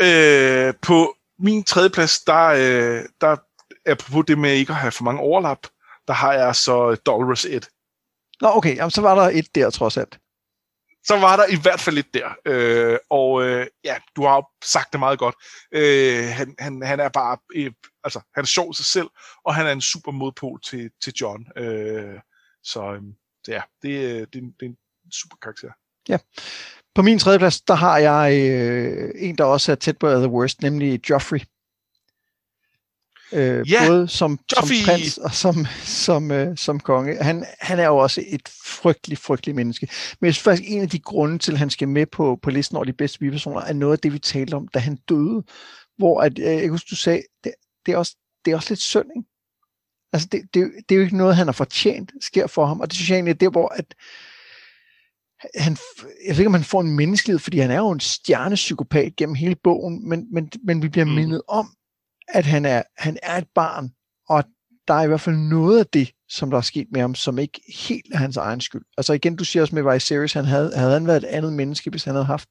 Øh, 0.01 0.73
på 0.81 1.15
min 1.39 1.63
tredje 1.63 1.89
plads, 1.89 2.19
der, 2.19 2.45
øh, 2.45 3.05
der 3.21 3.37
apropos 3.85 4.25
det 4.27 4.37
med 4.37 4.53
ikke 4.53 4.71
at 4.71 4.79
have 4.79 4.91
for 4.91 5.03
mange 5.03 5.21
overlap, 5.21 5.67
der 6.07 6.13
har 6.13 6.33
jeg 6.33 6.55
så 6.55 6.95
Dolores 6.95 7.45
1. 7.45 7.69
Nå, 8.41 8.47
okay, 8.47 8.75
Jamen, 8.75 8.91
så 8.91 9.01
var 9.01 9.15
der 9.15 9.29
et 9.33 9.55
der 9.55 9.69
trods 9.69 9.97
alt 9.97 10.19
så 11.09 11.15
var 11.17 11.35
der 11.35 11.45
i 11.45 11.59
hvert 11.61 11.79
fald 11.79 11.95
lidt 11.95 12.13
der. 12.13 12.29
Øh, 12.45 12.97
og 13.09 13.43
øh, 13.43 13.67
ja, 13.83 13.95
du 14.15 14.21
har 14.25 14.35
jo 14.35 14.43
sagt 14.63 14.91
det 14.91 14.99
meget 14.99 15.19
godt. 15.19 15.35
Øh, 15.71 16.27
han, 16.27 16.55
han, 16.59 16.81
han 16.83 16.99
er 16.99 17.09
bare, 17.09 17.37
øh, 17.55 17.71
altså 18.03 18.19
han 18.35 18.41
er 18.41 18.45
sjov 18.45 18.73
sig 18.73 18.85
selv, 18.85 19.09
og 19.45 19.55
han 19.55 19.67
er 19.67 19.71
en 19.71 19.81
super 19.81 20.11
modpol 20.11 20.61
til, 20.61 20.89
til 21.03 21.13
John. 21.21 21.45
Øh, 21.57 22.19
så 22.63 22.93
øh, 22.93 23.01
så 23.45 23.51
ja, 23.51 23.61
det, 23.81 23.89
øh, 23.89 24.19
det, 24.19 24.33
det 24.33 24.61
er 24.61 24.65
en 24.65 24.77
super 25.11 25.37
karakter. 25.41 25.71
Ja. 26.09 26.17
På 26.95 27.01
min 27.01 27.19
tredje 27.19 27.39
plads, 27.39 27.61
der 27.61 27.73
har 27.73 27.97
jeg 27.97 28.49
øh, 28.49 29.11
en, 29.15 29.37
der 29.37 29.43
også 29.43 29.71
er 29.71 29.75
tæt 29.75 29.97
på 29.97 30.09
The 30.09 30.27
Worst, 30.27 30.61
nemlig 30.61 31.09
Joffrey. 31.09 31.39
Øh, 33.31 33.71
Ja, 33.71 33.87
både 33.87 34.07
som, 34.07 34.39
som 34.49 34.67
prins 34.85 35.17
og 35.17 35.33
som, 35.33 35.65
som, 35.83 36.31
øh, 36.31 36.57
som 36.57 36.79
konge. 36.79 37.23
Han, 37.23 37.45
han 37.59 37.79
er 37.79 37.85
jo 37.87 37.97
også 37.97 38.23
et 38.27 38.49
frygteligt, 38.65 39.21
frygteligt 39.21 39.55
menneske. 39.55 39.89
Men 40.21 40.25
jeg 40.25 40.33
synes 40.33 40.43
faktisk, 40.43 40.69
en 40.71 40.81
af 40.81 40.89
de 40.89 40.99
grunde 40.99 41.37
til, 41.37 41.51
at 41.51 41.57
han 41.57 41.69
skal 41.69 41.87
med 41.87 42.05
på, 42.05 42.39
på 42.41 42.49
listen 42.49 42.75
over 42.77 42.85
de 42.85 42.93
bedste 42.93 43.19
bipersoner, 43.19 43.61
er 43.61 43.73
noget 43.73 43.93
af 43.93 43.99
det, 43.99 44.13
vi 44.13 44.19
talte 44.19 44.53
om, 44.55 44.67
da 44.67 44.79
han 44.79 44.97
døde. 45.09 45.43
Hvor 45.97 46.21
at, 46.21 46.39
øh, 46.39 46.45
jeg 46.45 46.61
kan 46.61 46.69
huske, 46.69 46.87
du 46.91 46.95
sagde, 46.95 47.21
det, 47.43 47.53
det, 47.85 47.91
er 47.93 47.97
også, 47.97 48.15
det 48.45 48.51
er 48.51 48.55
også 48.55 48.69
lidt 48.71 48.81
synd, 48.81 49.05
ikke? 49.17 49.27
Altså, 50.13 50.27
det, 50.31 50.41
det, 50.53 50.71
det 50.89 50.95
er 50.95 50.99
jo 50.99 51.03
ikke 51.03 51.17
noget, 51.17 51.35
han 51.35 51.47
har 51.47 51.51
fortjent, 51.51 52.11
sker 52.21 52.47
for 52.47 52.65
ham. 52.65 52.79
Og 52.79 52.87
det 52.87 52.95
synes 52.95 53.09
jeg 53.09 53.15
egentlig 53.15 53.31
er 53.33 53.37
der, 53.37 53.49
hvor 53.49 53.67
at, 53.67 53.85
han, 55.55 55.77
jeg 56.27 56.35
ved 56.35 56.37
ikke, 56.39 56.47
om 56.47 56.53
han 56.53 56.63
får 56.63 56.81
en 56.81 56.95
menneskelighed, 56.95 57.39
fordi 57.39 57.59
han 57.59 57.71
er 57.71 57.77
jo 57.77 57.91
en 57.91 57.99
stjernepsykopat 57.99 59.15
gennem 59.15 59.35
hele 59.35 59.55
bogen, 59.63 60.09
men, 60.09 60.27
men, 60.33 60.51
men 60.63 60.81
vi 60.81 60.87
bliver 60.89 61.05
Mm. 61.05 61.11
mindet 61.11 61.41
om, 61.47 61.73
at 62.33 62.45
han 62.45 62.65
er, 62.65 62.83
han 62.97 63.17
er 63.23 63.37
et 63.37 63.47
barn, 63.55 63.89
og 64.29 64.43
der 64.87 64.93
er 64.93 65.03
i 65.03 65.07
hvert 65.07 65.21
fald 65.21 65.35
noget 65.35 65.79
af 65.79 65.85
det, 65.85 66.11
som 66.29 66.49
der 66.49 66.57
er 66.57 66.61
sket 66.61 66.87
med 66.91 67.01
ham, 67.01 67.15
som 67.15 67.39
ikke 67.39 67.61
helt 67.87 68.13
er 68.13 68.17
hans 68.17 68.37
egen 68.37 68.61
skyld. 68.61 68.85
Altså 68.97 69.13
igen, 69.13 69.35
du 69.35 69.43
siger 69.43 69.61
også 69.63 69.75
med 69.75 69.93
Viserys, 69.93 70.33
han 70.33 70.45
havde, 70.45 70.71
havde 70.75 70.93
han 70.93 71.07
været 71.07 71.23
et 71.23 71.27
andet 71.27 71.53
menneske, 71.53 71.89
hvis 71.89 72.03
han 72.03 72.13
havde 72.13 72.25
haft 72.25 72.49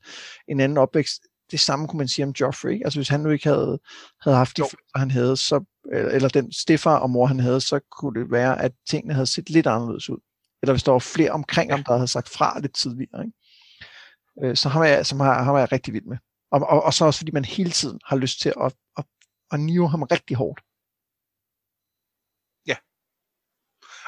en 0.49 0.61
anden 0.61 0.79
opvækst. 0.79 1.23
Det 1.51 1.61
samme 1.61 1.89
kunne 1.89 1.99
man 1.99 2.09
sige 2.09 2.25
om 2.25 2.35
Joffrey. 2.41 2.81
Altså 2.85 2.99
hvis 2.99 3.09
han 3.09 3.21
nu 3.21 3.31
ikke 3.31 3.49
havde, 3.49 3.79
havde 4.23 4.37
haft 4.37 4.57
de 4.57 4.63
følelser, 4.63 4.99
han 4.99 5.11
havde, 5.11 5.37
så, 5.37 5.65
eller 5.93 6.29
den 6.29 6.53
stefar 6.53 6.97
og 6.97 7.11
mor, 7.11 7.27
han 7.27 7.41
havde, 7.41 7.61
så 7.61 7.81
kunne 7.99 8.21
det 8.21 8.31
være, 8.31 8.63
at 8.63 8.73
tingene 8.91 9.15
havde 9.15 9.27
set 9.27 9.51
lidt 9.51 9.67
anderledes 9.67 10.11
ud. 10.11 10.19
Eller 10.63 10.73
hvis 10.73 10.83
der 10.83 10.93
var 10.93 10.99
flere 10.99 11.31
omkring 11.31 11.73
ham, 11.73 11.85
der 11.85 11.93
havde 11.93 12.09
sagt 12.09 12.29
fra 12.29 12.61
lidt 12.61 12.75
tidligere. 12.75 13.25
Ikke? 13.25 14.49
Øh, 14.51 14.57
Så 14.57 14.69
ham 14.69 14.83
er, 14.83 14.87
jeg, 14.87 15.07
som 15.07 15.21
har, 15.21 15.43
ham 15.43 15.55
er 15.55 15.59
jeg 15.59 15.73
rigtig 15.73 15.95
vild 15.95 16.05
med. 16.05 16.17
Og, 16.51 16.61
og, 16.61 16.83
og 16.83 16.95
så 16.95 17.05
også 17.05 17.19
fordi 17.19 17.33
man 17.33 17.45
hele 17.45 17.71
tiden 17.71 18.01
har 18.07 18.17
lyst 18.17 18.41
til 18.41 18.53
at, 18.61 18.73
at, 18.99 19.05
at 19.51 19.61
nive 19.61 19.89
ham 19.91 20.03
rigtig 20.03 20.37
hårdt. 20.37 20.61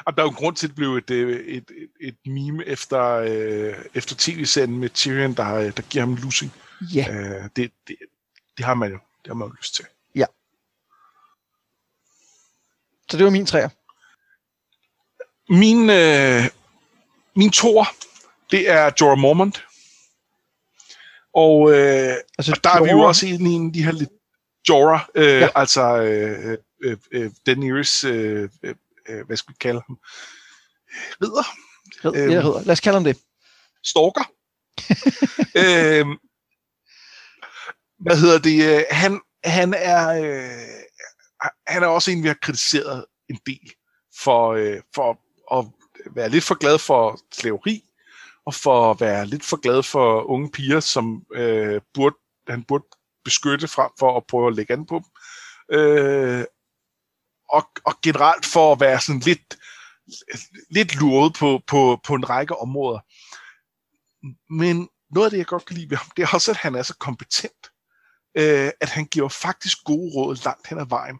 Og 0.05 0.17
der 0.17 0.23
er 0.23 0.25
jo 0.25 0.29
en 0.29 0.35
grund 0.35 0.55
til, 0.55 0.67
at 0.67 0.69
det 0.69 0.75
blev 0.75 0.95
et, 0.95 1.09
øh, 1.09 1.39
et, 1.45 1.71
et, 1.71 1.89
et 2.01 2.17
meme 2.25 2.65
efter, 2.65 3.03
øh, 3.05 3.85
efter 3.93 4.15
tv-serien 4.19 4.77
med 4.79 4.89
Tyrion, 4.89 5.33
der, 5.33 5.53
øh, 5.53 5.65
der 5.77 5.81
giver 5.89 6.01
ham 6.05 6.11
en 6.13 6.17
losing. 6.19 6.51
Ja, 6.93 7.05
Øh, 7.11 7.49
det, 7.55 7.71
det, 7.87 7.95
det 8.57 8.65
har 8.65 8.73
man 8.73 8.91
jo 8.91 8.97
det 8.97 9.27
har 9.27 9.33
man 9.33 9.47
jo 9.47 9.53
lyst 9.53 9.75
til. 9.75 9.85
så 13.11 13.17
det 13.17 13.23
var 13.25 13.31
min 13.31 13.45
træer. 13.45 13.69
Min, 15.53 15.89
øh, 15.89 16.43
min 17.35 17.51
tor, 17.51 17.87
det 18.51 18.69
er 18.69 18.91
Jorah 19.01 19.17
Mormont. 19.17 19.65
Og, 21.33 21.71
øh, 21.71 22.15
Altså, 22.37 22.51
og 22.57 22.63
der 22.63 22.69
er 22.69 22.83
vi 22.83 22.89
jo 22.89 22.97
Jorah- 22.97 23.07
også 23.07 23.27
inde 23.27 23.51
i 23.51 23.53
en 23.53 23.67
af 23.67 23.73
de 23.73 23.83
her 23.83 23.91
lidt 23.91 24.09
Jorah, 24.69 25.01
øh, 25.15 25.25
Ja. 25.41 25.49
altså 25.55 26.01
øh, 26.01 26.57
øh, 26.83 26.97
øh, 27.11 27.31
Daenerys, 27.45 28.03
øh, 28.03 28.49
øh, 28.63 28.75
øh, 29.09 29.25
hvad 29.25 29.37
skal 29.37 29.53
vi 29.53 29.57
kalde 29.59 29.81
ham? 29.87 29.97
Ridder? 31.21 31.43
Hed, 32.03 32.15
øhm, 32.15 32.31
øhm, 32.33 32.41
hedder. 32.43 32.61
Lad 32.63 32.71
os 32.71 32.79
kalde 32.79 32.95
ham 32.95 33.03
det. 33.03 33.17
Stalker. 33.83 34.31
øhm, 35.63 36.17
hvad 37.99 38.17
hedder 38.17 38.39
det? 38.39 38.75
øh, 38.77 38.83
Han, 38.91 39.21
han 39.43 39.73
er 39.77 40.09
øh, 40.23 40.81
han 41.67 41.83
er 41.83 41.87
også 41.87 42.11
en, 42.11 42.23
vi 42.23 42.27
har 42.27 42.37
kritiseret 42.41 43.05
en 43.29 43.39
del 43.45 43.71
for, 44.19 44.49
øh, 44.51 44.81
for 44.95 45.21
at 45.59 45.65
være 46.15 46.29
lidt 46.29 46.43
for 46.43 46.55
glad 46.55 46.79
for 46.79 47.19
slaveri, 47.33 47.83
og 48.45 48.53
for 48.53 48.91
at 48.91 49.01
være 49.01 49.25
lidt 49.25 49.45
for 49.45 49.57
glad 49.61 49.83
for 49.83 50.23
unge 50.23 50.51
piger, 50.51 50.79
som 50.79 51.25
øh, 51.33 51.81
burde, 51.93 52.15
han 52.47 52.63
burde 52.63 52.83
beskytte 53.23 53.67
frem 53.67 53.91
for 53.99 54.17
at 54.17 54.23
prøve 54.27 54.47
at 54.47 54.55
lægge 54.55 54.73
an 54.73 54.85
på 54.85 54.95
dem. 54.95 55.05
Øh, 55.79 56.45
og, 57.49 57.69
og 57.85 57.93
generelt 58.03 58.45
for 58.45 58.71
at 58.71 58.79
være 58.79 59.01
sådan 59.01 59.21
lidt, 59.21 59.57
lidt 60.69 60.95
luret 60.95 61.33
på, 61.39 61.61
på, 61.67 61.99
på 62.03 62.15
en 62.15 62.29
række 62.29 62.57
områder. 62.57 62.99
Men 64.53 64.89
noget 65.11 65.25
af 65.25 65.31
det, 65.31 65.37
jeg 65.37 65.45
godt 65.45 65.65
kan 65.65 65.77
lide 65.77 65.89
ved 65.89 65.97
ham, 65.97 66.11
det 66.17 66.23
er 66.23 66.27
også, 66.33 66.51
at 66.51 66.57
han 66.57 66.75
er 66.75 66.83
så 66.83 66.97
kompetent, 66.97 67.71
øh, 68.37 68.71
at 68.81 68.89
han 68.89 69.05
giver 69.05 69.29
faktisk 69.29 69.83
gode 69.83 70.11
råd 70.15 70.43
langt 70.43 70.67
hen 70.67 70.79
ad 70.79 70.85
vejen. 70.89 71.19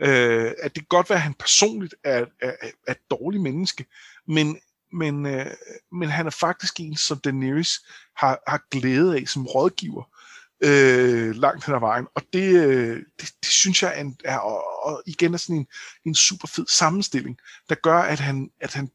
Øh, 0.00 0.52
at 0.62 0.74
det 0.74 0.82
kan 0.82 0.88
godt 0.88 1.10
være, 1.10 1.16
at 1.16 1.22
han 1.22 1.34
personligt 1.34 1.94
er, 2.04 2.26
er, 2.40 2.52
er 2.86 2.92
et 2.92 3.10
dårligt 3.10 3.42
menneske, 3.42 3.86
men, 4.28 4.60
men, 4.92 5.26
øh, 5.26 5.54
men 5.92 6.08
han 6.08 6.26
er 6.26 6.30
faktisk 6.30 6.80
en, 6.80 6.96
som 6.96 7.18
Daenerys 7.18 7.70
har, 8.16 8.38
har 8.46 8.60
glæde 8.70 9.16
af 9.16 9.28
som 9.28 9.46
rådgiver 9.46 10.15
øh, 10.60 11.34
langt 11.34 11.64
hen 11.64 11.74
ad 11.74 11.80
vejen. 11.80 12.06
Og 12.14 12.22
det, 12.32 12.66
øh, 12.66 13.02
det, 13.20 13.28
det 13.42 13.50
synes 13.50 13.82
jeg 13.82 13.96
er, 13.96 14.00
en, 14.00 14.16
er 14.24 14.38
og, 14.38 14.86
og 14.86 15.02
igen 15.06 15.34
er 15.34 15.38
sådan 15.38 15.56
en, 15.56 15.66
en 16.04 16.14
super 16.14 16.48
fed 16.48 16.66
sammenstilling, 16.68 17.38
der 17.68 17.74
gør, 17.74 17.98
at 17.98 18.20
han, 18.20 18.50
at 18.60 18.74
han 18.74 18.90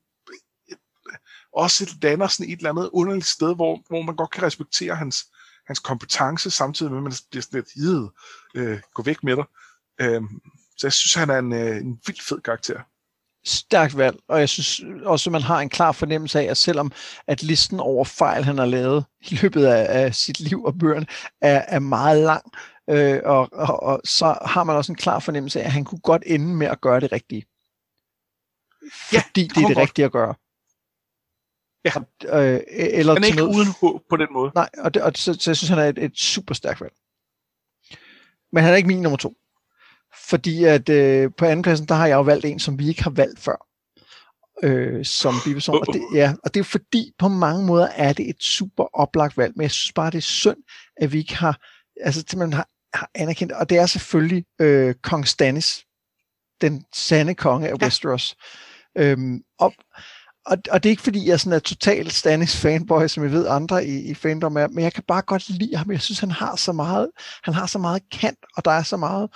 også 1.54 1.96
lander 2.02 2.28
sådan 2.28 2.52
et 2.52 2.58
eller 2.58 2.70
andet 2.70 2.90
underligt 2.94 3.26
sted, 3.26 3.56
hvor, 3.56 3.84
hvor 3.88 4.02
man 4.02 4.16
godt 4.16 4.32
kan 4.32 4.44
respektere 4.44 4.96
hans, 4.96 5.26
hans 5.68 5.80
kompetence, 5.80 6.52
samtidig 6.52 6.92
med, 6.92 7.00
at 7.00 7.04
man 7.04 7.14
bliver 7.30 7.42
sådan 7.42 7.60
lidt, 7.60 7.76
"Id, 7.76 8.08
øh, 8.56 8.80
gå 8.94 9.04
væk 9.04 9.24
med 9.24 9.36
dig. 9.36 9.46
Øh, 10.02 10.22
så 10.78 10.88
jeg 10.88 10.94
synes, 10.94 11.14
han 11.14 11.30
er 11.30 11.40
en, 11.40 11.54
øh, 11.54 11.78
en 11.78 12.02
vildt 12.06 12.22
fed 12.22 12.42
karakter. 12.42 12.82
Stærkt 13.46 13.98
valg, 13.98 14.18
og 14.28 14.40
jeg 14.40 14.50
synes 14.50 14.82
også, 15.06 15.30
at 15.30 15.32
man 15.32 15.42
har 15.42 15.60
en 15.60 15.70
klar 15.70 15.92
fornemmelse 15.92 16.40
af, 16.40 16.44
at 16.44 16.58
selvom 16.58 16.92
at 17.28 17.44
listen 17.44 17.80
over 17.80 18.04
fejl, 18.06 18.44
han 18.44 18.58
har 18.58 18.66
lavet 18.66 19.06
i 19.22 19.36
løbet 19.42 19.66
af, 19.66 20.04
af 20.04 20.16
sit 20.16 20.40
liv 20.40 20.64
og 20.64 20.78
bøgerne, 20.80 21.06
er, 21.42 21.66
er 21.68 21.80
meget 21.80 22.24
lang, 22.24 22.44
øh, 22.90 23.20
og, 23.26 23.50
og, 23.52 23.84
og 23.84 24.02
så 24.06 24.38
har 24.46 24.64
man 24.64 24.76
også 24.76 24.92
en 24.92 24.96
klar 24.96 25.20
fornemmelse 25.20 25.62
af, 25.62 25.66
at 25.66 25.72
han 25.72 25.84
kunne 25.84 26.00
godt 26.00 26.24
ende 26.26 26.56
med 26.56 26.68
at 26.68 26.82
gøre 26.82 27.00
det 27.00 27.12
rigtige. 27.12 27.46
Ja, 29.14 29.22
Fordi 29.28 29.44
det 29.44 29.56
det, 29.56 29.64
er 29.64 29.68
det 29.68 29.78
rigtige 29.78 30.06
at 30.06 30.12
gøre. 30.12 30.36
Ja. 31.86 31.92
Og, 32.30 32.46
øh, 32.46 32.62
eller 32.68 33.14
Han 33.14 33.24
er 33.24 33.28
ikke 33.28 33.38
noget, 33.38 33.56
uden 33.56 33.68
håb 33.82 34.02
på 34.10 34.18
den 34.18 34.28
måde. 34.32 34.52
Nej, 34.56 34.70
og, 34.78 34.94
det, 34.94 35.02
og 35.02 35.12
så, 35.16 35.34
så 35.34 35.52
jeg 35.52 35.58
synes, 35.58 35.70
han 35.70 35.80
er 35.80 35.84
et, 35.84 35.98
et 35.98 36.18
super 36.18 36.54
stærkt 36.54 36.82
valg. 36.82 36.94
Men 38.52 38.64
han 38.64 38.74
er 38.74 38.78
ikke 38.78 38.88
min 38.88 39.02
nummer 39.02 39.18
to. 39.18 39.38
Fordi 40.30 40.64
at 40.64 40.90
øh, 40.90 41.32
på 41.38 41.46
anden 41.46 41.64
pladsen, 41.64 41.88
der 41.88 41.96
har 41.96 42.08
jeg 42.08 42.16
jo 42.16 42.22
valgt 42.22 42.46
en, 42.46 42.60
som 42.60 42.80
vi 42.80 42.88
ikke 42.88 43.04
har 43.04 43.12
valgt 43.12 43.40
før. 43.40 43.68
Øh, 44.64 45.06
som 45.06 45.34
biperson. 45.46 45.76
Og 45.76 45.94
det, 45.94 46.02
ja, 46.14 46.34
og 46.44 46.54
det 46.54 46.60
er 46.60 46.64
fordi, 46.64 47.12
på 47.20 47.28
mange 47.28 47.66
måder 47.66 47.88
er 47.88 48.14
det 48.14 48.30
et 48.30 48.44
super 48.44 48.84
oplagt 49.00 49.38
valg. 49.38 49.54
Men 49.56 49.62
jeg 49.62 49.72
synes 49.72 49.94
bare, 49.94 50.12
det 50.12 50.18
er 50.18 50.22
synd, 50.22 50.58
at 50.98 51.14
vi 51.14 51.18
ikke 51.18 51.36
har, 51.36 51.60
altså 52.02 52.24
simpelthen 52.30 52.54
har, 52.54 52.68
har 52.94 53.10
anerkendt, 53.16 53.52
og 53.54 53.70
det 53.70 53.78
er 53.78 53.86
selvfølgelig 53.86 54.46
øh, 54.62 54.96
kong 55.04 55.28
Stannis, 55.28 55.86
den 56.62 56.86
sande 56.94 57.36
konge 57.36 57.68
af 57.68 57.74
Ja. 57.82 57.86
Westeros. 57.86 58.36
Øhm, 58.98 59.42
og, 59.60 59.74
og, 60.46 60.58
og 60.72 60.84
det 60.84 60.90
er 60.90 60.92
ikke 60.92 61.02
fordi, 61.02 61.28
jeg 61.28 61.40
sådan 61.40 61.54
er 61.54 61.60
total 61.60 62.12
Stannis 62.12 62.58
fanboy, 62.58 63.08
som 63.08 63.24
jeg 63.24 63.32
ved 63.32 63.48
andre 63.48 63.86
i, 63.86 64.10
i 64.10 64.14
fandom 64.14 64.58
er, 64.58 64.68
men 64.68 64.84
jeg 64.84 64.94
kan 64.94 65.04
bare 65.08 65.22
godt 65.22 65.50
lide 65.50 65.76
ham. 65.76 65.92
Jeg 65.92 66.02
synes, 66.02 66.20
han 66.20 66.32
har 66.32 66.56
så 66.56 66.72
meget, 66.72 67.10
han 67.44 67.54
har 67.54 67.66
så 67.66 67.80
meget 67.80 68.02
kant, 68.12 68.40
og 68.58 68.66
der 68.66 68.72
er 68.72 68.84
så 68.84 68.98
meget, 68.98 69.30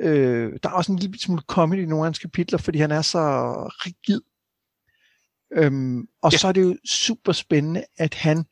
øh, 0.00 0.52
der 0.62 0.68
er 0.68 0.72
også 0.72 0.92
en 0.92 0.98
lille 0.98 1.18
smule 1.18 1.42
comedy 1.48 1.82
i 1.82 1.86
nogle 1.86 2.02
af 2.04 2.06
hans 2.06 2.18
kapitler, 2.18 2.58
fordi 2.58 2.78
han 2.78 2.90
er 2.90 3.02
så 3.02 3.18
rigid. 3.68 4.20
Øhm, 5.52 6.00
og 6.22 6.32
Ja. 6.32 6.38
så 6.38 6.48
er 6.48 6.52
det 6.52 6.62
jo 6.62 6.76
super 6.88 7.32
spændende, 7.32 7.84
at 7.96 8.14
han 8.14 8.44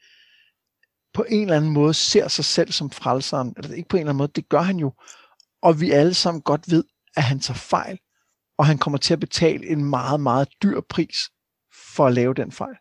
på 1.14 1.24
en 1.28 1.42
eller 1.42 1.57
anden 1.57 1.70
måde 1.70 1.95
ser 1.95 2.28
sig 2.28 2.45
selv 2.45 2.72
som 2.72 2.90
frelseren. 2.90 3.55
Eller 3.57 3.74
ikke 3.74 3.88
på 3.88 3.97
en 3.97 4.01
eller 4.01 4.11
anden 4.11 4.18
måde, 4.18 4.32
det 4.34 4.49
gør 4.49 4.61
han 4.61 4.76
jo. 4.76 4.92
Og 5.62 5.80
vi 5.80 5.90
alle 5.90 6.14
sammen 6.14 6.42
godt 6.42 6.70
ved, 6.70 6.84
at 7.16 7.22
han 7.22 7.40
tager 7.40 7.59
fejl, 7.59 7.99
og 8.59 8.66
han 8.66 8.78
kommer 8.78 8.99
til 8.99 9.12
at 9.12 9.20
betale 9.20 9.66
en 9.66 9.84
meget, 9.84 10.20
meget 10.20 10.49
dyr 10.62 10.80
pris 10.88 11.16
for 11.95 12.07
at 12.07 12.14
lave 12.14 12.34
den 12.34 12.53
fejl. 12.53 12.76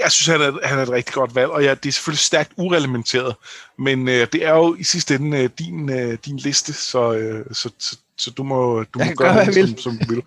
Jeg 0.00 0.12
synes, 0.12 0.26
han 0.26 0.40
er, 0.40 0.66
han 0.66 0.78
er 0.78 0.82
et 0.82 0.90
rigtig 0.90 1.14
godt 1.14 1.34
valg, 1.34 1.50
og 1.50 1.62
ja, 1.62 1.74
det 1.74 1.88
er 1.88 1.92
selvfølgelig 1.92 2.18
stærkt 2.18 2.52
ureglementeret, 2.56 3.36
men 3.78 4.08
øh, 4.08 4.26
det 4.32 4.46
er 4.46 4.50
jo 4.50 4.74
i 4.74 4.84
sidste 4.84 5.14
ende 5.14 5.38
øh, 5.38 5.50
din, 5.58 5.90
øh, 5.90 6.18
din 6.24 6.36
liste, 6.36 6.72
så, 6.72 7.12
øh, 7.12 7.46
så, 7.52 7.70
så, 7.78 7.96
så 8.18 8.30
du 8.30 8.42
må, 8.42 8.82
du 8.82 8.98
må 8.98 9.12
gøre, 9.16 9.46
det, 9.46 9.68
som, 9.68 9.78
som 9.78 9.98
du 9.98 10.14
vil. 10.14 10.22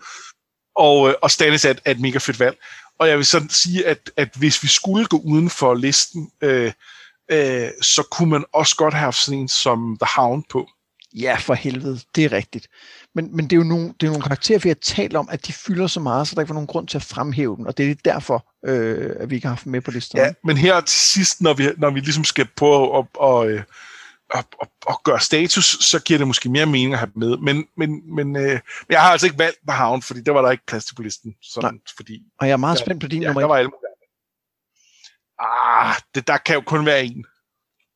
Og, 0.75 1.09
øh, 1.09 1.15
og 1.21 1.31
Stannis 1.31 1.65
er 1.65 1.69
et, 1.69 1.81
er 1.85 1.91
et 1.91 1.99
mega 1.99 2.17
fedt 2.17 2.39
valg. 2.39 2.57
Og 2.99 3.09
jeg 3.09 3.17
vil 3.17 3.25
sådan 3.25 3.49
sige, 3.49 3.85
at, 3.87 4.11
at 4.17 4.29
hvis 4.35 4.63
vi 4.63 4.67
skulle 4.67 5.05
gå 5.05 5.17
uden 5.17 5.49
for 5.49 5.73
listen, 5.73 6.31
øh, 6.41 6.71
øh, 7.31 7.69
så 7.81 8.03
kunne 8.11 8.29
man 8.29 8.45
også 8.53 8.75
godt 8.75 8.93
have 8.93 9.03
haft 9.03 9.17
sådan 9.17 9.39
en 9.39 9.47
som 9.47 9.97
The 10.01 10.09
Hound 10.15 10.43
på. 10.49 10.69
Ja, 11.13 11.35
for 11.35 11.53
helvede, 11.53 11.99
det 12.15 12.25
er 12.25 12.31
rigtigt. 12.31 12.67
Men, 13.15 13.35
men 13.35 13.45
det 13.45 13.53
er 13.53 13.57
jo 13.57 13.63
nogle, 13.63 13.87
det 13.87 14.07
er 14.07 14.11
nogle 14.11 14.23
karakterer, 14.23 14.59
vi 14.59 14.69
har 14.69 14.75
talt 14.81 15.15
om, 15.15 15.29
at 15.31 15.47
de 15.47 15.53
fylder 15.53 15.87
så 15.87 15.99
meget, 15.99 16.27
så 16.27 16.35
der 16.35 16.41
ikke 16.41 16.49
var 16.49 16.53
nogen 16.53 16.67
grund 16.67 16.87
til 16.87 16.97
at 16.97 17.03
fremhæve 17.03 17.57
dem, 17.57 17.65
og 17.65 17.77
det 17.77 17.91
er 17.91 17.95
derfor, 18.05 18.49
øh, 18.65 19.15
at 19.19 19.29
vi 19.29 19.35
ikke 19.35 19.47
har 19.47 19.53
haft 19.53 19.63
dem 19.63 19.71
med 19.71 19.81
på 19.81 19.91
listen. 19.91 20.17
Ja, 20.17 20.33
men 20.43 20.57
her 20.57 20.81
til 20.81 20.99
sidst, 20.99 21.41
når 21.41 21.53
vi, 21.53 21.69
når 21.77 21.89
vi 21.89 21.99
ligesom 21.99 22.23
skal 22.23 22.47
prøve 22.55 22.97
at, 22.97 23.05
at, 23.23 23.57
at, 23.57 23.65
at, 24.33 24.45
at, 24.61 24.67
at 24.89 24.95
gøre 25.03 25.19
status, 25.19 25.65
så 25.65 25.99
giver 25.99 26.17
det 26.17 26.27
måske 26.27 26.49
mere 26.49 26.65
mening 26.65 26.93
at 26.93 26.99
have 26.99 27.11
dem 27.13 27.19
med. 27.19 27.37
Men, 27.37 27.67
men, 27.77 28.15
men, 28.15 28.35
øh, 28.35 28.51
men 28.51 28.89
jeg 28.89 29.01
har 29.01 29.11
altså 29.11 29.27
ikke 29.27 29.39
valgt 29.39 29.57
Bahavn, 29.67 30.01
fordi 30.01 30.21
der 30.21 30.31
var 30.31 30.41
der 30.41 30.51
ikke 30.51 30.65
plads 30.65 30.85
til 30.85 30.95
på 30.95 31.01
listen. 31.01 31.35
Sådan, 31.41 31.73
Nej. 31.73 31.81
fordi, 31.95 32.21
Og 32.39 32.47
jeg 32.47 32.53
er 32.53 32.57
meget 32.57 32.79
spændt 32.79 33.01
på 33.01 33.07
din 33.07 33.21
ja, 33.21 33.27
nummer 33.27 33.41
der 33.41 33.47
var 33.47 33.55
alle 33.55 33.71
Ah, 35.39 35.95
det, 36.15 36.27
der 36.27 36.37
kan 36.37 36.55
jo 36.55 36.61
kun 36.61 36.85
være 36.85 37.05
en. 37.05 37.25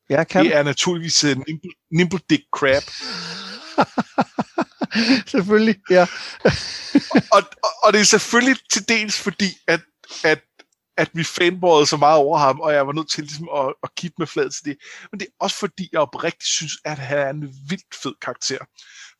Jeg 0.08 0.28
kan. 0.28 0.44
Det 0.44 0.56
er 0.56 0.62
naturligvis 0.62 1.24
uh, 1.24 1.30
Nimble, 1.30 1.70
Nimble 1.90 2.20
Dick 2.30 2.42
Crab. 2.52 2.82
Selvfølgelig, 5.26 5.76
ja. 5.90 6.06
og, 7.34 7.42
og, 7.64 7.70
og 7.82 7.92
det 7.92 8.00
er 8.00 8.04
selvfølgelig 8.04 8.56
til 8.70 8.88
dels 8.88 9.20
fordi, 9.20 9.58
at, 9.66 9.80
at, 10.24 10.40
at 10.96 11.10
vi 11.12 11.24
fanboyede 11.24 11.86
så 11.86 11.96
meget 11.96 12.18
over 12.18 12.38
ham, 12.38 12.60
og 12.60 12.72
jeg 12.72 12.86
var 12.86 12.92
nødt 12.92 13.10
til 13.10 13.24
ligesom 13.24 13.48
at, 13.56 13.74
at 13.82 13.94
kigge 13.94 14.14
med 14.18 14.26
flad 14.26 14.50
til 14.50 14.64
det. 14.64 14.76
Men 15.12 15.20
det 15.20 15.26
er 15.26 15.44
også 15.44 15.56
fordi, 15.56 15.88
jeg 15.92 16.00
oprigtigt 16.00 16.44
synes, 16.44 16.72
at 16.84 16.98
han 16.98 17.18
er 17.18 17.30
en 17.30 17.54
vildt 17.68 17.94
fed 18.02 18.14
karakter. 18.22 18.58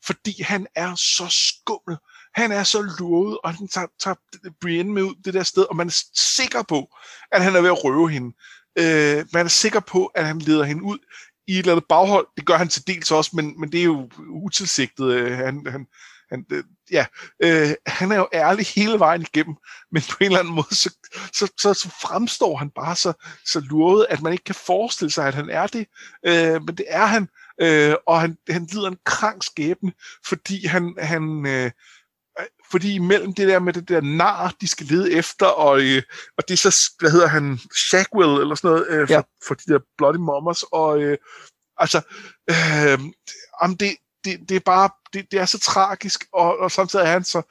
Fordi 0.05 0.43
han 0.43 0.67
er 0.75 0.95
så 0.95 1.27
skummel. 1.29 1.97
Han 2.35 2.51
er 2.51 2.63
så 2.63 2.81
luret, 2.99 3.37
og 3.43 3.53
han 3.53 3.67
tager, 3.67 3.87
tager 3.99 4.15
Brienne 4.61 4.93
med 4.93 5.03
ud 5.03 5.15
det 5.25 5.33
der 5.33 5.43
sted, 5.43 5.63
og 5.69 5.75
man 5.75 5.87
er 5.87 6.03
sikker 6.15 6.63
på, 6.63 6.89
at 7.31 7.43
han 7.43 7.55
er 7.55 7.61
ved 7.61 7.69
at 7.69 7.83
røve 7.83 8.09
hende. 8.09 8.35
Øh, 8.75 9.25
man 9.33 9.45
er 9.45 9.49
sikker 9.49 9.79
på, 9.79 10.05
at 10.05 10.25
han 10.25 10.39
leder 10.39 10.63
hende 10.63 10.83
ud 10.83 10.97
i 11.49 11.51
et 11.51 11.59
eller 11.59 11.71
andet 11.73 11.85
baghold. 11.89 12.27
Det 12.37 12.45
gør 12.45 12.57
han 12.57 12.69
til 12.69 12.87
dels 12.87 13.11
også, 13.11 13.31
men, 13.33 13.59
men 13.59 13.71
det 13.71 13.79
er 13.79 13.83
jo 13.83 14.09
utilsigtet. 14.29 15.05
Øh, 15.13 15.37
han, 15.37 15.65
han, 15.67 15.87
han, 16.31 16.45
øh, 16.51 16.63
ja, 16.91 17.05
øh, 17.43 17.73
han 17.87 18.11
er 18.11 18.15
jo 18.15 18.27
ærlig 18.33 18.65
hele 18.75 18.99
vejen 18.99 19.21
igennem, 19.21 19.55
men 19.91 20.01
på 20.09 20.17
en 20.21 20.25
eller 20.25 20.39
anden 20.39 20.53
måde, 20.53 20.75
så, 20.75 20.95
så, 21.33 21.51
så, 21.57 21.73
så 21.73 21.89
fremstår 22.01 22.57
han 22.57 22.69
bare 22.69 22.95
så, 22.95 23.13
så 23.45 23.59
luret, 23.59 24.05
at 24.09 24.21
man 24.21 24.31
ikke 24.31 24.43
kan 24.43 24.55
forestille 24.55 25.11
sig, 25.11 25.27
at 25.27 25.35
han 25.35 25.49
er 25.49 25.67
det. 25.67 25.87
Øh, 26.25 26.63
men 26.65 26.77
det 26.77 26.85
er 26.87 27.05
han, 27.05 27.27
øh, 27.61 27.95
og 28.07 28.21
han, 28.21 28.37
han 28.49 28.67
lider 28.71 28.87
en 28.87 28.97
krank 29.05 29.43
skæbne, 29.43 29.91
fordi 30.25 30.65
han, 30.65 30.95
han 30.99 31.45
øh, 31.47 31.71
fordi 32.71 32.93
imellem 32.95 33.33
det 33.33 33.47
der 33.47 33.59
med 33.59 33.73
det 33.73 33.87
der 33.89 34.01
nar, 34.01 34.53
de 34.61 34.67
skal 34.67 34.85
lede 34.87 35.11
efter, 35.13 35.45
og, 35.45 35.81
øh, 35.81 36.01
og 36.37 36.43
det 36.47 36.53
er 36.53 36.71
så, 36.71 36.91
hvad 36.99 37.11
hedder 37.11 37.27
han, 37.27 37.59
Shackwell 37.89 38.41
eller 38.41 38.55
sådan 38.55 38.69
noget, 38.71 38.87
øh, 38.89 39.07
for, 39.07 39.13
Ja. 39.13 39.21
for 39.47 39.53
de 39.55 39.73
der 39.73 39.79
Bloody 39.97 40.15
Mamas, 40.17 40.63
og 40.71 41.01
øh, 41.01 41.17
altså, 41.77 42.01
øh, 42.49 42.99
om 43.61 43.77
det, 43.77 43.95
det, 44.25 44.49
det 44.49 44.55
er 44.55 44.59
bare, 44.65 44.89
det, 45.13 45.31
det 45.31 45.39
er 45.39 45.45
så 45.45 45.59
tragisk, 45.59 46.25
og, 46.33 46.57
og 46.59 46.71
samtidig 46.71 47.03
er 47.03 47.09
han 47.11 47.23
så, 47.23 47.41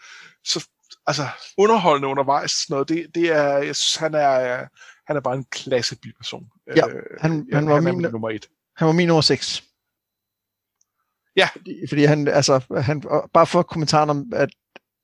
så 0.45 0.69
altså, 1.07 1.27
underholdende 1.59 2.09
undervejs, 2.09 2.51
sådan 2.51 2.75
noget. 2.75 2.89
Det, 2.89 3.07
det 3.15 3.31
er, 3.33 3.59
jeg 3.59 3.77
synes, 3.77 3.97
han 3.97 4.15
er, 4.15 4.65
han 5.07 5.17
er 5.17 5.21
bare 5.21 5.35
en 5.35 5.45
klasse 5.45 5.97
biperson. 5.97 6.47
Ja, 6.77 6.89
Øh, 6.89 7.03
han- 7.21 7.47
ja, 7.51 7.57
han 7.57 7.69
var 7.69 7.75
han 7.75 7.85
min- 7.85 8.11
nummer 8.13 8.31
et. 8.31 8.49
Han 8.77 8.87
var 8.87 8.93
min 8.93 9.07
nummer 9.09 9.21
6. 9.23 9.63
Ja. 11.37 11.49
Fordi, 11.57 11.75
fordi 11.89 12.05
han, 12.05 12.29
altså, 12.29 12.61
han, 12.83 13.03
bare 13.35 13.47
for 13.47 13.63
kommentaren 13.63 14.11
om, 14.11 14.33
at 14.35 14.49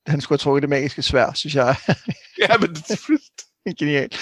han 0.07 0.21
skulle 0.21 0.37
have 0.37 0.43
trukket 0.43 0.61
det 0.61 0.69
magiske 0.69 1.01
svær, 1.01 1.33
synes 1.33 1.55
jeg 1.55 1.75
Ja, 2.41 2.57
men 2.59 2.69
det, 2.69 2.91
er 3.65 3.73
genialt. 3.79 4.17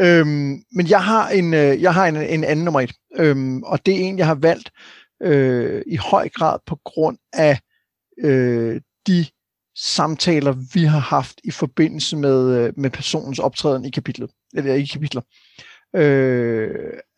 Øhm, 0.00 0.62
men 0.72 0.88
jeg 0.88 1.04
har 1.04 1.28
en, 1.28 1.54
øh, 1.54 1.82
jeg 1.82 1.94
har 1.94 2.06
en, 2.06 2.16
en 2.16 2.44
anden 2.44 2.64
nummer 2.64 2.80
et, 2.80 2.92
øhm, 3.16 3.62
og 3.62 3.86
det 3.86 3.94
er 3.94 3.98
en, 3.98 4.18
jeg 4.18 4.26
har 4.26 4.34
valgt 4.34 4.70
øh, 5.22 5.82
i 5.86 5.96
høj 5.96 6.28
grad 6.28 6.58
på 6.66 6.78
grund 6.84 7.18
af 7.32 7.60
øh, 8.22 8.80
de 9.06 9.26
samtaler, 9.76 10.54
vi 10.74 10.84
har 10.84 10.98
haft 10.98 11.40
i 11.44 11.50
forbindelse 11.50 12.16
med, 12.16 12.58
øh, 12.58 12.72
med 12.76 12.90
personens 12.90 13.38
optræden 13.38 13.84
i 13.84 13.90
kapitlet, 13.90 14.30
eller 14.54 14.74
i 14.74 14.84
kapitler. 14.84 15.22
Øh, 15.96 16.70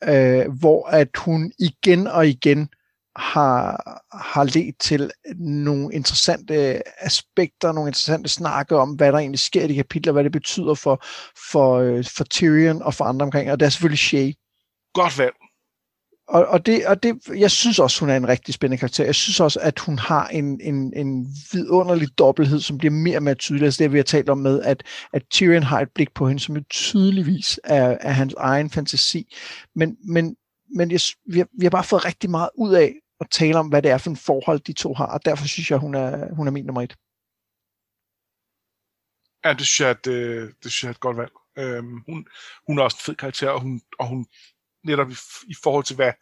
øh, 0.05 0.53
hvor 0.61 0.87
at 0.87 1.09
hun 1.17 1.53
igen 1.59 2.07
og 2.07 2.29
igen 2.29 2.69
har, 3.17 3.81
har 4.12 4.45
ledt 4.45 4.79
til 4.79 5.11
nogle 5.39 5.95
interessante 5.95 6.83
aspekter, 7.05 7.73
nogle 7.73 7.89
interessante 7.89 8.29
snakke 8.29 8.77
om, 8.77 8.91
hvad 8.91 9.12
der 9.12 9.19
egentlig 9.19 9.39
sker 9.39 9.64
i 9.64 9.69
de 9.69 9.75
kapitler, 9.75 10.12
hvad 10.12 10.25
det 10.25 10.33
betyder 10.33 10.75
for, 10.75 11.05
for, 11.51 11.75
øh, 11.79 12.05
for 12.17 12.25
Tyrion 12.25 12.83
og 12.83 12.95
for 12.95 13.05
andre 13.05 13.25
omkring, 13.25 13.53
og 13.53 13.61
det 13.61 13.67
er 13.67 13.71
selvfølgelig 13.71 13.99
Shay. 13.99 14.33
godt 14.95 15.19
valg. 15.19 15.35
Og, 16.29 16.47
og, 16.47 16.67
det, 16.67 16.87
og 16.87 17.03
det, 17.03 17.17
jeg 17.37 17.51
synes 17.51 17.79
også, 17.79 18.01
hun 18.01 18.11
er 18.11 18.17
en 18.17 18.29
rigtig 18.29 18.55
spændende 18.55 18.81
karakter. 18.81 19.05
Jeg 19.05 19.14
synes 19.14 19.41
også, 19.41 19.61
at 19.62 19.79
hun 19.79 19.99
har 19.99 20.29
en, 20.29 20.61
en, 20.61 20.93
en 20.97 21.27
vidunderlig 21.53 22.09
dobbelthed, 22.19 22.61
som 22.61 22.79
bliver 22.79 22.93
mere 22.93 23.17
og 23.17 23.23
mere 23.23 23.35
tydelig. 23.35 23.64
Altså 23.64 23.83
det, 23.83 23.93
vi 23.93 23.99
har 23.99 24.05
talt 24.05 24.29
om 24.29 24.39
med, 24.39 24.62
at, 24.62 24.83
at 25.12 25.23
Tyrion 25.31 25.62
har 25.62 25.81
et 25.81 25.89
blik 25.95 26.14
på 26.14 26.29
hende, 26.29 26.43
som 26.43 26.57
jo 26.57 26.62
tydeligvis 26.71 27.61
er, 27.64 27.97
er 28.01 28.11
hans 28.11 28.35
egen 28.39 28.71
fantasi. 28.71 29.35
Men, 29.75 29.97
men, 30.05 30.37
men 30.77 30.91
jeg, 30.91 31.01
vi, 31.27 31.39
har, 31.39 31.47
vi 31.59 31.64
har 31.64 31.71
bare 31.71 31.85
fået 31.85 32.05
rigtig 32.05 32.31
meget 32.31 32.51
ud 32.59 32.75
af 32.75 32.95
at 33.21 33.27
tale 33.31 33.59
om, 33.59 33.69
hvad 33.69 33.83
det 33.83 33.91
er 33.91 33.99
for 33.99 34.11
en 34.11 34.17
forhold, 34.17 34.61
de 34.61 34.73
to 34.73 34.95
har. 34.95 35.07
Og 35.07 35.25
derfor 35.25 35.47
synes 35.47 35.71
jeg, 35.71 35.79
hun 35.79 35.95
er, 35.95 36.35
hun 36.35 36.47
er 36.47 36.51
min 36.51 36.64
nummer 36.64 36.83
et. 36.83 36.97
Ja, 39.45 39.53
det 39.53 39.67
synes 39.67 39.81
jeg, 39.81 39.91
at, 39.91 40.07
øh, 40.07 40.53
det 40.62 40.73
synes 40.73 40.83
jeg 40.83 40.89
er 40.89 40.95
et 40.95 41.01
godt 41.01 41.17
valg. 41.17 41.33
Øhm, 41.59 41.99
hun, 42.09 42.27
hun 42.67 42.79
er 42.79 42.83
også 42.83 42.97
en 43.01 43.05
fed 43.07 43.14
karakter, 43.14 43.51
og 43.51 43.61
hun, 43.61 43.83
og 43.99 44.09
hun 44.09 44.27
netop 44.85 45.11
i, 45.11 45.17
i 45.49 45.55
forhold 45.62 45.85
til, 45.85 45.97
hvad, 45.97 46.12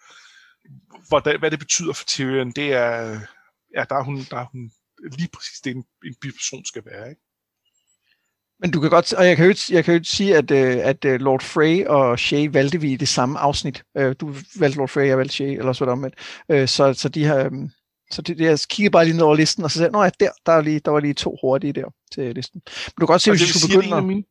hvad, 1.09 1.39
hvad 1.39 1.51
det 1.51 1.59
betyder 1.59 1.93
for 1.93 2.05
Tyrion, 2.05 2.51
det 2.51 2.73
er, 2.73 3.21
ja, 3.75 3.85
der 3.91 3.97
er 3.97 4.03
hun, 4.03 4.17
der 4.31 4.37
er 4.37 4.45
hun 4.53 4.73
lige 5.19 5.29
præcis 5.35 5.61
det, 5.61 5.71
en, 5.77 5.85
en 6.05 6.15
biperson 6.21 6.65
skal 6.65 6.85
være. 6.85 7.11
Ikke? 7.11 7.23
Men 8.65 8.71
du 8.71 8.81
kan 8.81 8.91
godt, 8.91 9.13
og 9.13 9.27
jeg 9.27 9.37
kan 9.37 9.47
jo 9.47 9.55
jeg 9.71 9.85
kan 9.85 9.95
jo 9.97 10.05
sige, 10.05 10.37
at, 10.37 10.51
øh, 10.51 10.77
at 10.87 11.05
øh, 11.05 11.21
Lord 11.21 11.43
Frey 11.43 11.87
og 11.87 12.19
Shay 12.19 12.49
valgte 12.53 12.81
vi 12.81 12.93
i 12.93 12.97
det 12.97 13.09
samme 13.09 13.39
afsnit. 13.39 13.85
Øh, 13.97 14.15
Du 14.21 14.35
valgte 14.59 14.79
Lord 14.79 14.89
Frey, 14.89 15.07
jeg 15.07 15.19
valgte 15.19 15.35
Shay, 15.35 15.59
eller 15.59 15.73
så 15.73 15.85
var 15.85 15.91
det 15.91 15.99
omvendt. 15.99 16.17
Øh, 16.51 16.69
Så, 16.69 16.95
så 16.95 17.09
de 17.09 17.25
har, 17.25 17.39
øhm, 17.45 17.71
så 18.11 18.23
det, 18.23 18.41
jeg 18.41 18.59
kiggede 18.69 18.93
bare 18.93 19.05
lige 19.05 19.17
ned 19.17 19.23
over 19.25 19.35
listen, 19.35 19.65
og 19.65 19.71
så 19.71 19.79
sagde 19.79 19.99
jeg, 19.99 20.13
ja, 20.21 20.25
der, 20.25 20.33
der, 20.47 20.53
er 20.53 20.61
lige, 20.61 20.81
der 20.81 20.91
var 20.91 21.01
lige 21.01 21.15
to 21.15 21.39
hurtige 21.43 21.73
der 21.73 21.85
til 22.13 22.35
listen. 22.35 22.63
Men 22.65 22.93
du 23.01 23.07
kan 23.07 23.07
godt 23.07 23.23
se, 23.23 23.31
Og 23.31 23.37
hvis 23.37 23.43
vi 23.43 23.59
skulle 23.59 23.61
sige, 23.61 23.79
at 23.79 23.85
en 23.85 23.91
begynde 23.91 23.97
af 23.97 24.01
at... 24.01 24.05
mine, 24.05 24.25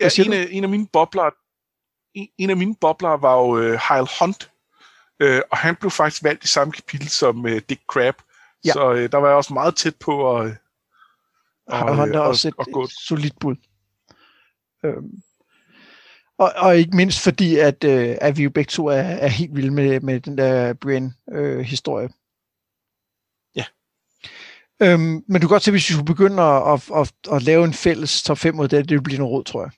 ja, 0.00 0.08
en, 0.26 0.32
af, 0.32 0.46
en 0.50 0.64
af 0.64 0.70
mine 0.70 0.86
bobler, 0.92 1.30
en, 2.14 2.28
en 2.38 2.50
af 2.50 2.56
mine 2.56 2.74
bobler 2.80 3.16
var 3.16 3.34
jo 3.34 3.46
uh, 3.46 3.78
Heil 3.88 4.08
Hunt, 4.20 4.50
uh, 5.24 5.40
og 5.50 5.56
han 5.58 5.76
blev 5.76 5.90
faktisk 5.90 6.24
valgt 6.24 6.44
i 6.44 6.48
samme 6.48 6.72
kapitel 6.72 7.08
som 7.08 7.44
uh, 7.44 7.58
Dick 7.68 7.80
Crab, 7.92 8.14
Ja. 8.64 8.72
så 8.72 8.90
uh, 8.90 8.96
der 9.12 9.16
var 9.16 9.28
jeg 9.28 9.36
også 9.36 9.54
meget 9.54 9.76
tæt 9.76 9.96
på 10.00 10.36
at, 10.38 10.56
Og 11.66 11.96
han 11.96 12.14
er 12.14 12.18
og- 12.18 12.26
også 12.28 12.48
et, 12.48 12.54
og 12.58 12.82
et 12.84 12.90
solidt 12.90 13.38
bud. 13.40 13.56
Øhm, 14.84 15.22
og, 16.38 16.52
og 16.56 16.76
ikke 16.78 16.96
mindst 16.96 17.20
fordi, 17.24 17.56
at, 17.58 17.84
øh, 17.84 18.16
at 18.20 18.36
vi 18.36 18.42
jo 18.42 18.50
begge 18.50 18.68
to 18.70 18.86
er, 18.86 18.94
er 18.96 19.28
helt 19.28 19.56
vilde 19.56 19.70
med, 19.70 20.00
med 20.00 20.20
den 20.20 20.38
der 20.38 20.72
Brian-historie. 20.74 22.08
Ja. 23.56 23.64
Øhm, 24.82 25.24
men 25.28 25.34
du 25.40 25.46
kan 25.46 25.48
godt 25.48 25.62
se, 25.62 25.70
hvis 25.70 25.88
vi 25.88 25.92
skulle 25.94 26.06
begynde 26.14 26.42
at, 26.42 26.62
at, 26.72 26.90
at, 26.96 27.12
at 27.32 27.42
lave 27.42 27.64
en 27.64 27.74
fælles 27.74 28.22
top 28.22 28.38
5 28.38 28.54
mod 28.54 28.68
det, 28.68 28.78
det 28.84 28.90
ville 28.90 29.02
blive 29.02 29.18
noget 29.18 29.32
råd, 29.32 29.44
tror 29.44 29.62
jeg. 29.62 29.70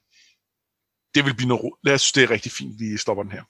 det 1.14 1.24
vil 1.24 1.34
blive 1.36 1.48
noget 1.48 1.64
råd. 1.64 1.78
Jeg 1.84 2.00
synes, 2.00 2.12
det 2.12 2.22
er 2.24 2.30
rigtig 2.30 2.52
fint, 2.52 2.80
vi 2.80 2.96
stopper 2.96 3.22
den 3.22 3.32
her. 3.32 3.42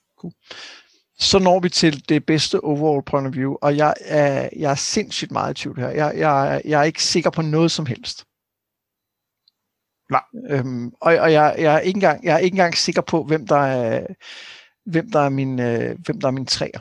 Så 1.19 1.39
når 1.39 1.61
vi 1.61 1.69
til 1.69 2.09
det 2.09 2.27
bedste 2.27 2.65
overall 2.65 3.03
point 3.03 3.27
of 3.27 3.35
view, 3.35 3.55
og 3.63 3.77
jeg 3.77 3.95
er, 4.01 4.49
jeg 4.57 4.71
er 4.71 4.75
sindssygt 4.75 5.31
meget 5.31 5.59
i 5.59 5.63
tvivl 5.63 5.79
her. 5.79 5.89
Jeg, 5.89 6.13
jeg, 6.17 6.63
jeg 6.65 6.81
er 6.81 6.85
ikke 6.85 7.03
sikker 7.03 7.31
på 7.31 7.43
noget 7.43 7.71
som 7.71 7.87
helst. 7.87 8.25
Nej. 10.11 10.23
Øhm, 10.51 10.87
og 10.89 11.17
og 11.17 11.33
jeg, 11.33 11.57
jeg, 11.59 11.75
er 11.75 11.79
ikke 11.79 11.97
engang, 11.97 12.25
jeg 12.25 12.35
er 12.35 12.39
ikke 12.39 12.55
engang 12.55 12.77
sikker 12.77 13.03
på, 13.03 13.25
hvem 13.25 13.47
der 13.47 13.57
er, 13.57 14.07
hvem 14.85 15.11
der 15.11 15.21
er 15.21 15.29
min, 15.29 15.61
øh, 15.61 15.99
hvem 16.05 16.21
der 16.21 16.29
er 16.29 16.33
min 16.33 16.47
træer. 16.47 16.81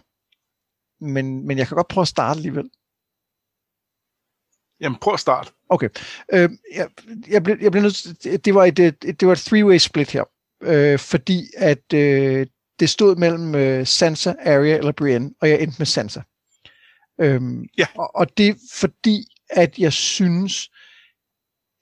Men, 1.03 1.47
men 1.47 1.57
jeg 1.57 1.67
kan 1.67 1.75
godt 1.75 1.87
prøve 1.87 2.01
at 2.01 2.07
starte 2.07 2.37
alligevel. 2.37 2.69
Jamen, 4.79 4.99
prøv 4.99 5.13
at 5.13 5.19
starte. 5.19 5.51
Okay. 5.69 5.89
Øh, 6.33 6.49
jeg, 6.75 6.89
jeg, 7.27 7.43
blev, 7.43 7.57
jeg 7.61 7.71
blev 7.71 7.83
nødt 7.83 8.19
til, 8.19 8.45
det 8.45 8.55
var 8.55 8.65
et, 8.65 8.79
et, 8.79 9.01
det 9.01 9.27
var 9.27 9.31
et 9.31 9.47
three-way 9.47 9.77
split 9.77 10.11
her, 10.11 10.23
øh, 10.61 10.99
fordi 10.99 11.45
at 11.57 11.93
øh, 11.93 12.47
det 12.79 12.89
stod 12.89 13.15
mellem 13.15 13.55
øh, 13.55 13.87
Sansa, 13.87 14.33
Arya 14.45 14.77
eller 14.77 14.91
Brienne, 14.91 15.31
og 15.41 15.49
jeg 15.49 15.61
endte 15.61 15.75
med 15.77 15.85
Sansa. 15.85 16.21
Øhm, 17.21 17.65
Ja. 17.77 17.85
og, 17.97 18.15
og 18.15 18.37
det 18.37 18.47
er 18.47 18.53
fordi, 18.73 19.25
at 19.49 19.79
jeg 19.79 19.93
synes, 19.93 20.69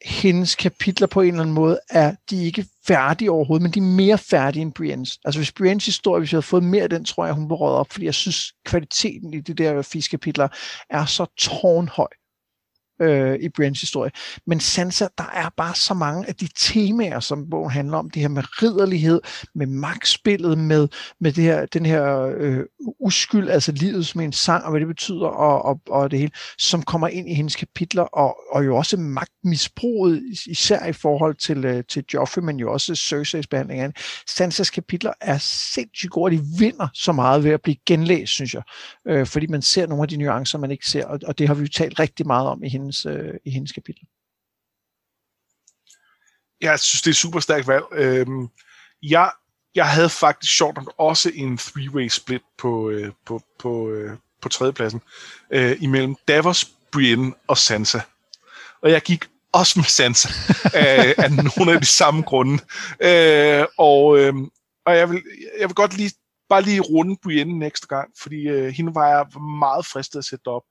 hendes 0.05 0.55
kapitler 0.55 1.07
på 1.07 1.21
en 1.21 1.27
eller 1.27 1.41
anden 1.41 1.55
måde 1.55 1.79
er, 1.89 2.15
de 2.29 2.41
er 2.41 2.45
ikke 2.45 2.65
færdige 2.87 3.31
overhovedet, 3.31 3.63
men 3.63 3.71
de 3.71 3.79
er 3.79 3.83
mere 3.83 4.17
færdige 4.17 4.61
end 4.61 4.73
Briennes. 4.73 5.19
Altså 5.25 5.39
hvis 5.39 5.51
Briennes 5.51 5.85
historie, 5.85 6.19
hvis 6.19 6.31
jeg 6.31 6.37
havde 6.37 6.45
fået 6.45 6.63
mere 6.63 6.83
af 6.83 6.89
den, 6.89 7.05
tror 7.05 7.25
jeg, 7.25 7.33
hun 7.33 7.49
var 7.49 7.55
røget 7.55 7.77
op, 7.77 7.91
fordi 7.91 8.05
jeg 8.05 8.13
synes, 8.13 8.53
kvaliteten 8.65 9.33
i 9.33 9.39
de 9.39 9.53
der 9.53 9.81
fis 9.81 10.07
kapitler 10.07 10.47
er 10.89 11.05
så 11.05 11.25
tårnhøj 11.37 12.07
øh, 13.01 13.39
i 13.41 13.49
Briens 13.49 13.81
historie. 13.81 14.11
Men 14.47 14.59
Sansa, 14.59 15.07
der 15.17 15.29
er 15.33 15.49
bare 15.57 15.75
så 15.75 15.93
mange 15.93 16.27
af 16.27 16.35
de 16.35 16.47
temaer, 16.57 17.19
som 17.19 17.49
bogen 17.49 17.71
handler 17.71 17.97
om. 17.97 18.09
Det 18.09 18.21
her 18.21 18.29
med 18.29 18.43
ridderlighed, 18.61 19.21
med 19.55 19.67
magtspillet, 19.67 20.57
med, 20.57 20.87
med 21.19 21.31
det 21.31 21.43
her, 21.43 21.65
den 21.65 21.85
her 21.85 22.33
øh, 22.37 22.59
uskyld, 22.99 23.49
altså 23.49 23.71
livet 23.71 24.05
som 24.05 24.21
en 24.21 24.33
sang, 24.33 24.63
og 24.63 24.71
hvad 24.71 24.79
det 24.79 24.87
betyder, 24.87 25.27
og, 25.27 25.65
og, 25.65 25.81
og 25.89 26.11
det 26.11 26.19
hele, 26.19 26.31
som 26.57 26.83
kommer 26.83 27.07
ind 27.07 27.29
i 27.29 27.33
hendes 27.33 27.55
kapitler, 27.55 28.03
og, 28.03 28.37
og 28.51 28.65
jo 28.65 28.75
også 28.75 28.97
magtmisbruget, 28.97 30.23
især 30.45 30.85
i 30.85 30.93
forhold 30.93 31.35
til, 31.35 31.65
øh, 31.65 31.83
til 31.89 32.03
Joffrey, 32.13 32.43
men 32.43 32.59
jo 32.59 32.71
også 32.71 32.95
Cerseis 32.95 33.47
behandling 33.47 33.79
af 33.81 33.91
Sansas 34.27 34.69
kapitler 34.69 35.13
er 35.21 35.37
sindssygt 35.37 36.11
gode, 36.11 36.27
og 36.27 36.31
de 36.31 36.41
vinder 36.59 36.87
så 36.93 37.11
meget 37.11 37.43
ved 37.43 37.51
at 37.51 37.61
blive 37.61 37.75
genlæst, 37.85 38.31
synes 38.31 38.53
jeg. 38.53 38.63
Øh, 39.07 39.25
fordi 39.25 39.47
man 39.47 39.61
ser 39.61 39.87
nogle 39.87 40.01
af 40.01 40.07
de 40.07 40.17
nuancer, 40.17 40.57
man 40.57 40.71
ikke 40.71 40.87
ser, 40.87 41.05
og, 41.05 41.19
og 41.25 41.37
det 41.37 41.47
har 41.47 41.53
vi 41.53 41.61
jo 41.61 41.67
talt 41.67 41.99
rigtig 41.99 42.27
meget 42.27 42.47
om 42.47 42.63
i 42.63 42.69
hendes, 42.69 42.82
øh, 43.05 43.33
i 43.45 43.49
hendes 43.49 43.71
kapitel. 43.71 44.07
Jeg 46.61 46.79
synes, 46.79 47.01
det 47.01 47.07
er 47.07 47.11
et 47.11 47.15
super 47.15 47.39
stærkt 47.39 47.67
valg. 47.67 47.83
Øhm, 47.91 48.47
jeg, 49.03 49.31
jeg 49.75 49.89
havde 49.89 50.09
faktisk 50.09 50.57
sjovt 50.57 50.75
nok 50.75 50.93
også 50.97 51.31
en 51.35 51.57
three-way 51.57 52.07
split 52.07 52.41
på, 52.57 52.89
øh, 52.89 53.11
på, 53.25 53.41
på, 53.59 53.89
øh, 53.89 54.17
på 54.41 54.49
tredjepladsen 54.49 55.01
øh, 55.51 55.77
imellem 55.81 56.15
Davos, 56.27 56.65
Brienne 56.91 57.33
og 57.47 57.57
Sansa. 57.57 57.99
Og 58.81 58.91
jeg 58.91 59.01
gik 59.01 59.25
også 59.51 59.79
med 59.79 59.85
Sansa 59.85 60.29
af, 60.73 61.15
af 61.17 61.31
nogle 61.31 61.73
af 61.73 61.79
de 61.79 61.85
samme 61.85 62.21
grunde. 62.21 62.63
Øh, 63.01 63.65
og 63.77 64.19
øh, 64.19 64.33
og 64.85 64.97
jeg, 64.97 65.09
vil, 65.09 65.23
jeg 65.59 65.69
vil 65.69 65.75
godt 65.75 65.97
lige 65.97 66.11
bare 66.49 66.61
lige 66.61 66.81
runde 66.81 67.17
Brienne 67.23 67.59
næste 67.59 67.87
gang, 67.87 68.11
fordi 68.21 68.47
øh, 68.47 68.67
hende 68.67 68.95
var 68.95 69.07
jeg 69.07 69.41
meget 69.41 69.85
fristet 69.85 70.19
at 70.19 70.25
sætte 70.25 70.47
op. 70.47 70.63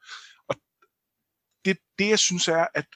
Det, 1.64 1.78
det 1.98 2.08
jeg 2.08 2.18
synes 2.18 2.48
er, 2.48 2.66
at 2.74 2.86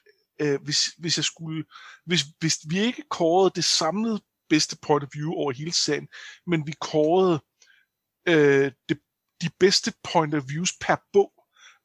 øh, 0.41 0.61
hvis, 0.63 0.85
hvis 0.97 1.17
jeg 1.17 1.25
skulle, 1.25 1.65
hvis, 2.05 2.21
hvis 2.39 2.57
vi 2.69 2.79
ikke 2.79 3.03
kårede 3.09 3.51
det 3.55 3.63
samlede 3.63 4.21
bedste 4.49 4.77
point 4.81 5.03
of 5.03 5.09
view 5.13 5.33
over 5.33 5.51
hele 5.51 5.73
serien, 5.73 6.07
men 6.47 6.67
vi 6.67 6.73
kårede 6.81 7.39
øh, 8.27 8.71
det, 8.89 8.99
de 9.41 9.49
bedste 9.59 9.93
point 10.13 10.35
of 10.35 10.43
views 10.47 10.73
per 10.81 10.95
bog, 11.13 11.33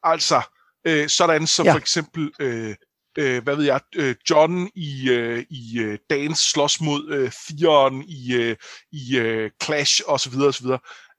altså 0.03 0.43
øh, 0.87 1.09
sådan 1.09 1.47
som 1.47 1.67
ja. 1.67 1.73
for 1.73 1.79
eksempel 1.79 2.33
øh, 2.41 2.77
øh, 3.19 3.43
hvad 3.43 3.57
ved 3.57 3.65
jeg, 3.65 3.81
øh, 3.97 4.15
John 4.31 4.71
i, 4.75 5.11
øh, 5.11 5.45
i 5.51 5.79
øh, 5.79 5.99
Dans 6.11 6.39
slås 6.39 6.81
mod 6.81 7.11
øh, 7.11 7.33
Theon 7.33 8.03
i, 8.03 8.35
øh, 8.35 8.57
i 8.93 9.19
øh, 9.19 9.51
Clash 9.65 10.03
osv. 10.07 10.35
osv., 10.35 10.67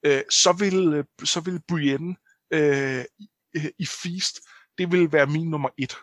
øh, 0.06 0.22
så 0.30 0.52
vil, 0.60 0.94
øh, 0.94 1.04
så 1.24 1.40
vil 1.40 1.62
Brienne 1.68 2.16
øh, 2.54 3.06
i, 3.20 3.28
i 3.80 3.86
Feast, 3.86 4.40
det 4.78 4.92
vil 4.92 5.12
være 5.12 5.28
min 5.28 5.50
nummer 5.50 5.70
et. 5.78 5.96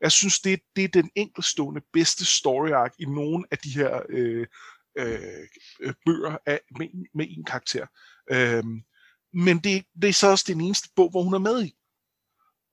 Jeg 0.00 0.12
synes, 0.12 0.40
det, 0.40 0.60
det 0.76 0.84
er 0.84 0.88
den 0.88 1.10
enkeltstående 1.14 1.80
bedste 1.92 2.24
story 2.24 2.70
arc 2.70 2.94
i 2.98 3.04
nogle 3.04 3.44
af 3.50 3.58
de 3.58 3.70
her 3.70 4.02
øh, 4.08 4.46
øh, 4.98 5.94
bøger 6.06 6.38
af, 6.46 6.60
med, 6.78 6.88
med 7.14 7.26
en 7.28 7.44
karakter. 7.44 7.86
Øh, 8.30 8.64
men 9.32 9.58
det, 9.58 9.84
det 10.02 10.08
er 10.08 10.12
så 10.12 10.30
også 10.30 10.44
den 10.48 10.60
eneste 10.60 10.88
bog, 10.96 11.10
hvor 11.10 11.22
hun 11.22 11.34
er 11.34 11.38
med 11.38 11.64
i. 11.64 11.74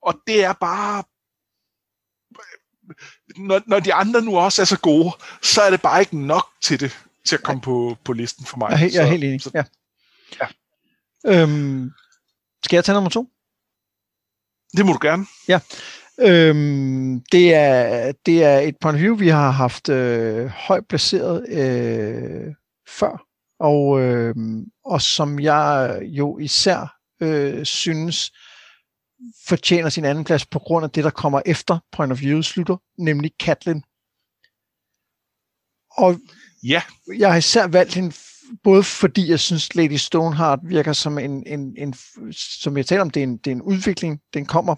Og 0.01 0.21
det 0.27 0.43
er 0.43 0.53
bare 0.53 1.03
når, 3.37 3.61
når 3.67 3.79
de 3.79 3.93
andre 3.93 4.21
nu 4.21 4.37
også 4.37 4.61
er 4.61 4.65
så 4.65 4.79
gode, 4.79 5.11
så 5.41 5.61
er 5.61 5.69
det 5.69 5.81
bare 5.81 5.99
ikke 5.99 6.17
nok 6.17 6.47
til 6.61 6.79
det, 6.79 7.05
til 7.25 7.35
at 7.35 7.43
komme 7.43 7.61
på, 7.61 7.97
på 8.05 8.13
listen 8.13 8.45
for 8.45 8.57
mig. 8.57 8.71
Jeg 8.71 8.93
jeg 8.93 9.03
er 9.03 9.11
helt 9.11 9.23
enig, 9.23 9.41
så, 9.41 9.51
ja. 9.53 9.63
ja. 10.41 10.47
Øhm, 11.25 11.91
skal 12.63 12.77
jeg 12.77 12.85
tage 12.85 12.93
nummer 12.93 13.09
to? 13.09 13.32
Det 14.77 14.85
må 14.85 14.93
du 14.93 14.99
gerne. 15.01 15.25
Ja. 15.47 15.59
Øhm, 16.19 17.21
det, 17.31 17.53
er, 17.53 18.11
det 18.25 18.43
er 18.43 18.59
et 18.59 18.75
point 18.81 18.95
of 18.95 19.01
view, 19.01 19.15
vi 19.15 19.27
har 19.27 19.51
haft 19.51 19.89
øh, 19.89 20.45
højt 20.45 20.87
placeret 20.87 21.49
øh, 21.49 22.53
før, 22.89 23.25
og, 23.59 24.01
øh, 24.01 24.35
og 24.85 25.01
som 25.01 25.39
jeg 25.39 25.99
jo 26.03 26.37
især 26.39 26.95
øh, 27.21 27.65
synes 27.65 28.31
fortjener 29.47 29.89
sin 29.89 30.05
anden 30.05 30.23
plads 30.23 30.45
på 30.45 30.59
grund 30.59 30.83
af 30.83 30.91
det, 30.91 31.03
der 31.03 31.09
kommer 31.09 31.41
efter 31.45 31.79
Point 31.91 32.11
of 32.11 32.21
View 32.21 32.41
slutter, 32.41 32.77
nemlig 32.97 33.31
Katlin. 33.39 33.83
Og 35.91 36.19
ja. 36.63 36.81
jeg 37.17 37.29
har 37.31 37.37
især 37.37 37.67
valgt 37.67 37.93
hende, 37.93 38.15
både 38.63 38.83
fordi 38.83 39.29
jeg 39.29 39.39
synes, 39.39 39.75
Lady 39.75 39.95
Stoneheart 39.95 40.59
virker 40.63 40.93
som 40.93 41.17
en, 41.17 41.47
en, 41.47 41.75
en 41.77 41.93
som 42.31 42.77
jeg 42.77 42.85
taler 42.85 43.01
om, 43.01 43.09
det 43.09 43.19
er, 43.19 43.23
en, 43.23 43.37
det 43.37 43.47
er 43.47 43.55
en 43.55 43.61
udvikling, 43.61 44.19
den 44.33 44.45
kommer 44.45 44.75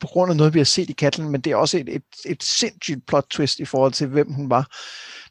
på 0.00 0.06
grund 0.06 0.30
af 0.30 0.36
noget, 0.36 0.54
vi 0.54 0.58
har 0.58 0.64
set 0.64 0.90
i 0.90 0.92
Katlen, 0.92 1.28
men 1.28 1.40
det 1.40 1.50
er 1.50 1.56
også 1.56 1.78
et, 1.78 1.88
et, 1.88 2.04
et 2.26 2.42
sindssygt 2.42 3.06
plot 3.06 3.26
twist 3.30 3.60
i 3.60 3.64
forhold 3.64 3.92
til, 3.92 4.06
hvem 4.06 4.32
hun 4.32 4.50
var. 4.50 4.66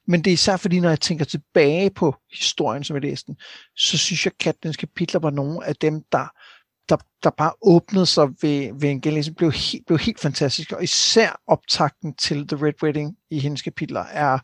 Men 0.07 0.23
det 0.23 0.31
er 0.31 0.33
især 0.33 0.57
fordi, 0.57 0.79
når 0.79 0.89
jeg 0.89 1.01
tænker 1.01 1.25
tilbage 1.25 1.89
på 1.89 2.15
historien, 2.39 2.83
som 2.83 2.95
jeg 2.95 3.03
læste 3.03 3.27
den, 3.27 3.35
så 3.77 3.97
synes 3.97 4.25
jeg, 4.25 4.33
at 4.33 4.43
Katlins 4.43 4.77
kapitler 4.77 5.19
var 5.19 5.29
nogle 5.29 5.65
af 5.65 5.75
dem, 5.75 6.03
der 6.11 6.27
der, 6.89 6.97
der 7.23 7.29
bare 7.29 7.53
åbnede 7.61 8.05
sig 8.05 8.27
ved, 8.41 8.79
ved 8.79 8.89
en 8.89 9.01
genlæsning, 9.01 9.37
blev 9.37 9.51
helt, 9.51 9.85
blev 9.85 9.99
helt 9.99 10.19
fantastisk, 10.19 10.71
og 10.71 10.83
især 10.83 11.41
optakten 11.47 12.15
til 12.15 12.47
The 12.47 12.65
Red 12.65 12.83
Wedding 12.83 13.15
i 13.31 13.39
hendes 13.39 13.61
kapitler 13.61 14.01
er, 14.01 14.39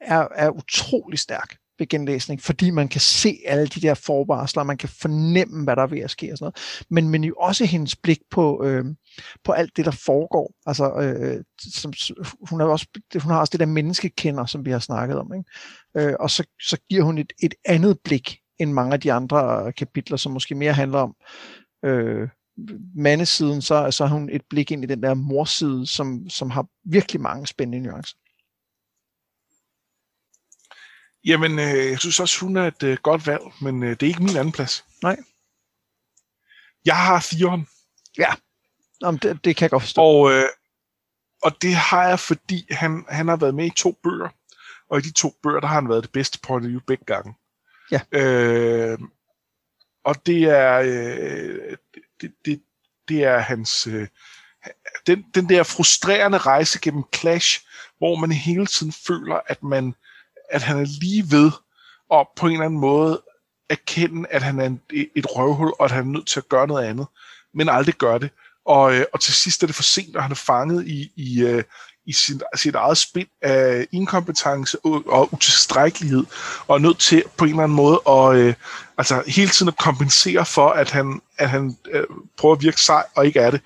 er, 0.00 0.28
er 0.34 0.50
utrolig 0.50 1.18
stærk 1.18 1.56
genlæsning, 1.88 2.42
fordi 2.42 2.70
man 2.70 2.88
kan 2.88 3.00
se 3.00 3.38
alle 3.46 3.66
de 3.66 3.80
der 3.80 3.94
forvarsler, 3.94 4.62
man 4.62 4.76
kan 4.76 4.88
fornemme, 4.88 5.64
hvad 5.64 5.76
der 5.76 5.82
er 5.82 5.86
ved 5.86 6.00
at 6.00 6.10
ske 6.10 6.32
og 6.32 6.38
sådan 6.38 6.44
noget. 6.44 6.84
Men, 6.90 7.08
men 7.08 7.24
jo 7.24 7.34
også 7.38 7.64
hendes 7.64 7.96
blik 7.96 8.20
på, 8.30 8.64
øh, 8.64 8.84
på 9.44 9.52
alt 9.52 9.76
det, 9.76 9.84
der 9.84 9.90
foregår. 9.90 10.54
Altså, 10.66 10.92
øh, 10.94 11.44
som, 11.58 11.92
hun, 12.50 12.60
har 12.60 12.66
også, 12.66 12.86
hun 13.22 13.32
har 13.32 13.40
også 13.40 13.50
det 13.50 13.60
der 13.60 13.66
menneskekender, 13.66 14.46
som 14.46 14.64
vi 14.64 14.70
har 14.70 14.78
snakket 14.78 15.18
om. 15.18 15.32
Ikke? 15.34 16.08
Øh, 16.08 16.14
og 16.20 16.30
så, 16.30 16.44
så 16.62 16.76
giver 16.90 17.02
hun 17.02 17.18
et, 17.18 17.32
et 17.42 17.54
andet 17.64 17.98
blik 18.04 18.38
end 18.58 18.72
mange 18.72 18.92
af 18.92 19.00
de 19.00 19.12
andre 19.12 19.72
kapitler, 19.72 20.16
som 20.16 20.32
måske 20.32 20.54
mere 20.54 20.72
handler 20.72 20.98
om, 20.98 21.14
øh, 21.84 22.28
mandesiden, 22.94 23.62
så, 23.62 23.90
så 23.90 24.06
har 24.06 24.14
hun 24.14 24.28
et 24.32 24.42
blik 24.50 24.70
ind 24.70 24.84
i 24.84 24.86
den 24.86 25.02
der 25.02 25.14
morside, 25.14 25.86
som, 25.86 26.28
som 26.28 26.50
har 26.50 26.66
virkelig 26.84 27.20
mange 27.20 27.46
spændende 27.46 27.88
nuancer. 27.88 28.16
Jamen, 31.24 31.58
øh, 31.58 31.90
jeg 31.90 31.98
synes 31.98 32.20
også, 32.20 32.40
hun 32.40 32.56
er 32.56 32.66
et 32.66 32.82
øh, 32.82 32.98
godt 33.02 33.26
valg, 33.26 33.42
men 33.60 33.82
øh, 33.82 33.90
det 33.90 34.02
er 34.02 34.06
ikke 34.06 34.22
min 34.22 34.36
anden 34.36 34.52
plads. 34.52 34.84
Nej. 35.02 35.16
Jeg 36.84 36.96
har 36.96 37.20
Theon. 37.20 37.68
Ja, 38.18 38.34
Jamen, 39.02 39.18
det, 39.22 39.44
det 39.44 39.56
kan 39.56 39.64
jeg 39.64 39.70
godt 39.70 39.82
forstå. 39.82 40.00
Og, 40.00 40.32
øh, 40.32 40.48
og 41.42 41.62
det 41.62 41.74
har 41.74 42.08
jeg, 42.08 42.20
fordi 42.20 42.66
han, 42.70 43.04
han 43.08 43.28
har 43.28 43.36
været 43.36 43.54
med 43.54 43.66
i 43.66 43.72
to 43.76 43.98
bøger, 44.02 44.28
og 44.90 44.98
i 44.98 45.02
de 45.02 45.12
to 45.12 45.34
bøger, 45.42 45.60
der 45.60 45.66
har 45.66 45.74
han 45.74 45.88
været 45.88 46.02
det 46.02 46.12
bedste 46.12 46.38
point 46.42 46.64
of 46.64 46.68
view 46.68 46.80
begge 46.86 47.04
gange. 47.04 47.34
Ja. 47.90 48.00
Øh, 48.12 48.98
og 50.04 50.26
det 50.26 50.42
er 50.42 50.78
øh, 50.78 51.76
det, 52.20 52.32
det, 52.44 52.62
det 53.08 53.24
er 53.24 53.38
hans 53.38 53.86
øh, 53.86 54.08
den, 55.06 55.24
den 55.34 55.48
der 55.48 55.62
frustrerende 55.62 56.38
rejse 56.38 56.78
gennem 56.80 57.04
Clash, 57.14 57.60
hvor 57.98 58.16
man 58.16 58.32
hele 58.32 58.66
tiden 58.66 58.92
føler, 58.92 59.40
at 59.46 59.62
man 59.62 59.94
at 60.52 60.62
han 60.62 60.78
er 60.78 60.86
lige 61.00 61.24
ved 61.30 61.50
at 62.12 62.26
på 62.36 62.46
en 62.46 62.52
eller 62.52 62.64
anden 62.64 62.80
måde 62.80 63.22
erkende, 63.70 64.28
at 64.30 64.42
han 64.42 64.60
er 64.60 64.66
en, 64.66 64.80
et 65.16 65.26
røvhul, 65.36 65.72
og 65.78 65.84
at 65.84 65.90
han 65.90 66.06
er 66.06 66.10
nødt 66.10 66.26
til 66.26 66.40
at 66.40 66.48
gøre 66.48 66.66
noget 66.66 66.84
andet, 66.84 67.06
men 67.54 67.68
aldrig 67.68 67.94
gør 67.94 68.18
det. 68.18 68.30
Og, 68.66 68.94
øh, 68.94 69.04
og 69.12 69.20
til 69.20 69.34
sidst 69.34 69.62
er 69.62 69.66
det 69.66 69.76
for 69.76 69.82
sent, 69.82 70.16
og 70.16 70.22
han 70.22 70.32
er 70.32 70.36
fanget 70.36 70.86
i, 70.86 71.12
i, 71.16 71.42
øh, 71.42 71.62
i 72.06 72.12
sin, 72.12 72.42
sit 72.56 72.74
eget 72.74 72.98
spil 72.98 73.26
af 73.42 73.86
inkompetence 73.92 74.78
og, 74.84 75.02
og 75.06 75.28
utilstrækkelighed, 75.32 76.24
og 76.66 76.76
er 76.76 76.80
nødt 76.80 76.98
til 76.98 77.24
på 77.36 77.44
en 77.44 77.50
eller 77.50 77.62
anden 77.62 77.76
måde 77.76 78.00
at 78.08 78.36
øh, 78.36 78.54
altså, 78.98 79.22
hele 79.26 79.50
tiden 79.50 79.68
at 79.68 79.78
kompensere 79.78 80.46
for, 80.46 80.68
at 80.68 80.90
han, 80.90 81.20
at 81.38 81.50
han 81.50 81.76
øh, 81.90 82.04
prøver 82.38 82.54
at 82.54 82.62
virke 82.62 82.80
sej 82.80 83.04
og 83.14 83.26
ikke 83.26 83.40
er 83.40 83.50
det. 83.50 83.60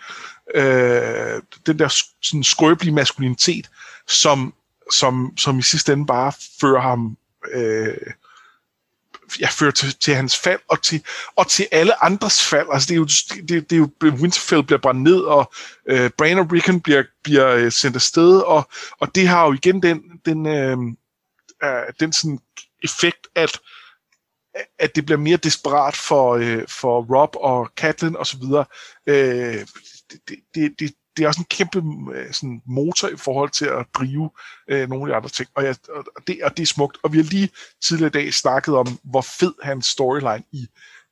Øh, 0.55 1.43
den 1.67 1.79
der 1.79 1.89
sådan, 2.23 2.45
skrøbelige 2.45 2.95
maskulinitet, 2.95 3.71
som, 4.09 4.55
som, 4.93 5.33
som 5.39 5.59
i 5.59 5.63
sidste 5.63 5.93
ende 5.93 6.07
bare 6.07 6.33
fører 6.61 6.81
ham 6.81 7.17
øh, 7.53 8.13
ja, 9.41 9.49
fører 9.49 9.71
til, 9.71 9.97
til 10.01 10.15
hans 10.15 10.39
fald, 10.39 10.61
og 10.69 10.83
til, 10.83 11.05
og 11.37 11.49
til 11.49 11.69
alle 11.73 12.05
andres 12.05 12.45
fald. 12.45 12.67
Altså, 12.73 12.87
det 12.87 12.95
er 12.95 12.99
jo, 12.99 13.05
det, 13.49 13.71
det 13.71 13.77
er 13.77 13.81
jo 13.81 13.91
Winterfell 14.03 14.63
bliver 14.63 14.79
brændt 14.79 15.03
ned, 15.03 15.21
og 15.21 15.53
øh, 15.89 16.11
Bran 16.19 16.39
og 16.39 16.53
Rickon 16.53 16.81
bliver, 16.81 17.03
bliver 17.23 17.49
øh, 17.49 17.73
sendt 17.73 17.97
afsted, 17.97 18.41
og, 18.41 18.69
og 19.01 19.15
det 19.15 19.29
har 19.29 19.47
jo 19.47 19.53
igen 19.53 19.83
den, 19.83 20.03
den, 20.25 20.47
øh, 20.47 20.79
øh, 21.65 21.93
den 22.01 22.13
sådan 22.13 22.39
effekt, 22.83 23.27
at 23.35 23.61
at 24.79 24.97
det 24.97 25.07
bliver 25.07 25.19
mere 25.19 25.37
desperat 25.37 25.97
for, 25.97 26.35
øh, 26.35 26.69
for 26.69 27.03
Rob 27.15 27.37
og 27.37 27.71
Catelyn 27.77 28.17
osv. 28.17 28.43
Øh, 29.07 29.67
det, 30.29 30.39
det, 30.55 30.75
det, 30.79 30.95
det 31.17 31.25
er 31.25 31.29
også 31.29 31.41
en 31.41 31.47
kæmpe 31.51 31.83
øh, 32.15 32.33
sådan, 32.33 32.63
motor 32.67 33.09
i 33.09 33.17
forhold 33.17 33.51
til 33.51 33.67
at 33.67 33.87
drive 33.95 34.31
øh, 34.69 34.89
nogle 34.89 35.05
af 35.05 35.09
de 35.09 35.17
andre 35.17 35.29
ting. 35.29 35.49
Og, 35.55 35.65
ja, 35.65 35.75
og, 35.89 36.05
det, 36.27 36.43
og 36.43 36.57
det 36.57 36.63
er 36.63 36.67
smukt. 36.67 36.99
Og 37.03 37.13
vi 37.13 37.17
har 37.17 37.25
lige 37.25 37.51
tidligere 37.85 38.09
i 38.09 38.11
dag 38.11 38.35
snakket 38.35 38.75
om, 38.75 38.99
hvor 39.05 39.21
fed 39.21 39.55
hans 39.63 39.87
storyline 39.87 40.45
i, 40.53 40.69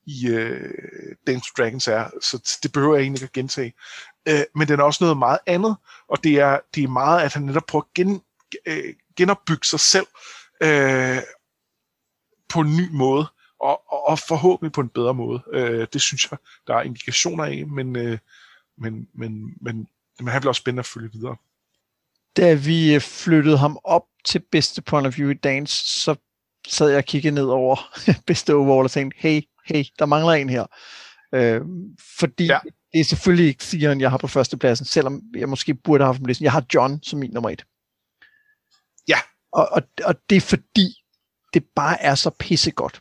i 0.06 0.28
øh, 0.28 1.14
Dance 1.26 1.50
Dragons 1.58 1.88
er, 1.88 2.10
så 2.22 2.58
det 2.62 2.72
behøver 2.72 2.94
jeg 2.94 3.02
egentlig 3.02 3.22
ikke 3.22 3.30
at 3.30 3.32
gentage. 3.32 3.72
øh, 4.28 4.44
men 4.54 4.68
den 4.68 4.80
er 4.80 4.84
også 4.84 5.04
noget 5.04 5.18
meget 5.18 5.38
andet, 5.46 5.76
og 6.08 6.24
det 6.24 6.40
er, 6.40 6.58
det 6.74 6.84
er 6.84 6.88
meget, 6.88 7.22
at 7.22 7.34
han 7.34 7.42
netop 7.42 7.66
prøver 7.68 7.82
at 7.82 7.94
gen, 7.94 8.22
øh, 8.66 8.94
genopbygge 9.16 9.64
sig 9.66 9.80
selv 9.80 10.06
øh, 10.62 11.18
på 12.48 12.60
en 12.60 12.76
ny 12.76 12.88
måde, 12.92 13.26
og, 13.60 13.92
og, 13.92 14.08
og 14.08 14.18
forhåbentlig 14.18 14.72
på 14.72 14.80
en 14.80 14.88
bedre 14.88 15.14
måde. 15.14 15.42
Øh, 15.52 15.86
det 15.92 16.00
synes 16.00 16.30
jeg, 16.30 16.38
der 16.66 16.74
er 16.74 16.82
indikationer 16.82 17.44
af, 17.44 17.66
men, 17.66 17.96
øh, 17.96 18.18
men, 18.78 19.08
men, 19.14 19.54
men, 19.60 19.88
men 20.20 20.28
han 20.28 20.40
bliver 20.40 20.50
også 20.50 20.60
spændende 20.60 20.80
at 20.80 20.86
følge 20.86 21.12
videre. 21.12 21.36
Da 22.36 22.54
vi 22.54 23.00
flyttede 23.00 23.58
ham 23.58 23.78
op 23.84 24.02
til 24.24 24.42
bedste 24.52 24.82
point 24.82 25.06
of 25.06 25.16
view 25.16 25.30
i 25.30 25.34
dagens, 25.34 25.70
så 25.70 26.14
sad 26.68 26.88
jeg 26.88 26.98
og 26.98 27.04
kiggede 27.04 27.34
ned 27.34 27.44
over 27.44 27.76
bedste 28.26 28.54
overall 28.54 28.84
og 28.84 28.90
tænkte, 28.90 29.18
hey, 29.20 29.42
hey, 29.66 29.84
der 29.98 30.06
mangler 30.06 30.32
en 30.32 30.48
her. 30.48 30.66
Øh, 31.34 31.60
fordi 32.18 32.46
ja. 32.46 32.58
det 32.92 33.00
er 33.00 33.04
selvfølgelig 33.04 33.46
ikke 33.46 33.64
Theon, 33.64 34.00
jeg 34.00 34.10
har 34.10 34.18
på 34.18 34.26
førstepladsen, 34.26 34.86
selvom 34.86 35.22
jeg 35.36 35.48
måske 35.48 35.74
burde 35.74 36.04
have 36.04 36.12
haft 36.12 36.22
på 36.22 36.26
listen. 36.26 36.44
Jeg 36.44 36.52
har 36.52 36.64
John 36.74 37.02
som 37.02 37.18
min 37.18 37.30
nummer 37.30 37.50
et. 37.50 37.64
Ja. 39.08 39.18
Og, 39.52 39.68
og, 39.72 39.82
og 40.04 40.14
det 40.30 40.36
er 40.36 40.40
fordi, 40.40 40.94
det 41.54 41.64
bare 41.76 42.02
er 42.02 42.14
så 42.14 42.30
pissegodt. 42.30 43.00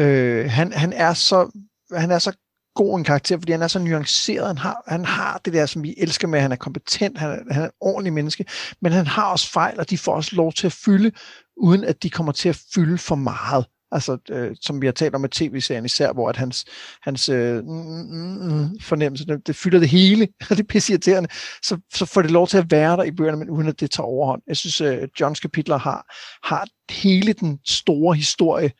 Øh, 0.00 0.50
han, 0.50 0.72
han, 0.72 0.92
er 0.92 1.14
så, 1.14 1.50
han 1.94 2.10
er 2.10 2.18
så 2.18 2.36
god 2.74 2.98
en 2.98 3.04
karakter, 3.04 3.38
fordi 3.38 3.52
han 3.52 3.62
er 3.62 3.68
så 3.68 3.78
nuanceret. 3.78 4.46
Han 4.46 4.58
har, 4.58 4.82
han 4.86 5.04
har 5.04 5.40
det 5.44 5.52
der, 5.52 5.66
som 5.66 5.82
vi 5.82 5.94
elsker 5.98 6.28
med, 6.28 6.40
han 6.40 6.52
er 6.52 6.56
kompetent, 6.56 7.18
han 7.18 7.30
er, 7.30 7.38
han 7.50 7.62
er 7.62 7.66
en 7.66 7.72
ordentlig 7.80 8.12
menneske, 8.12 8.44
men 8.80 8.92
han 8.92 9.06
har 9.06 9.32
også 9.32 9.50
fejl, 9.50 9.80
og 9.80 9.90
de 9.90 9.98
får 9.98 10.14
også 10.14 10.36
lov 10.36 10.52
til 10.52 10.66
at 10.66 10.72
fylde, 10.72 11.12
uden 11.56 11.84
at 11.84 12.02
de 12.02 12.10
kommer 12.10 12.32
til 12.32 12.48
at 12.48 12.62
fylde 12.74 12.98
for 12.98 13.14
meget. 13.14 13.64
Altså, 13.92 14.18
øh, 14.30 14.56
som 14.60 14.80
vi 14.80 14.86
har 14.86 14.92
talt 14.92 15.14
om 15.14 15.20
med 15.20 15.28
tv-serien 15.28 15.84
især, 15.84 16.12
hvor 16.12 16.28
at 16.28 16.36
hans, 16.36 16.64
hans 17.02 17.28
øh, 17.28 17.64
mm, 17.64 17.70
mm, 17.70 18.06
mm, 18.10 18.52
mm 18.52 18.80
fornemmelse, 18.80 19.26
det, 19.26 19.46
det 19.46 19.56
fylder 19.56 19.78
det 19.78 19.88
hele, 19.88 20.28
og 20.50 20.56
det 20.56 20.60
er 20.60 20.66
pissirriterende, 20.68 21.28
så, 21.62 21.78
så 21.94 22.06
får 22.06 22.22
det 22.22 22.30
lov 22.30 22.46
til 22.46 22.58
at 22.58 22.70
være 22.70 22.96
der 22.96 23.02
i 23.02 23.10
bøgerne, 23.10 23.38
men 23.38 23.50
uden 23.50 23.68
at 23.68 23.80
det 23.80 23.90
tager 23.90 24.06
overhånd. 24.06 24.42
Jeg 24.46 24.56
synes, 24.56 24.80
øh, 24.80 25.08
Johns 25.20 25.40
kapitler 25.40 25.78
har, 25.78 26.14
har 26.42 26.66
hele 26.90 27.32
den 27.32 27.58
store 27.66 28.16
historie, 28.16 28.72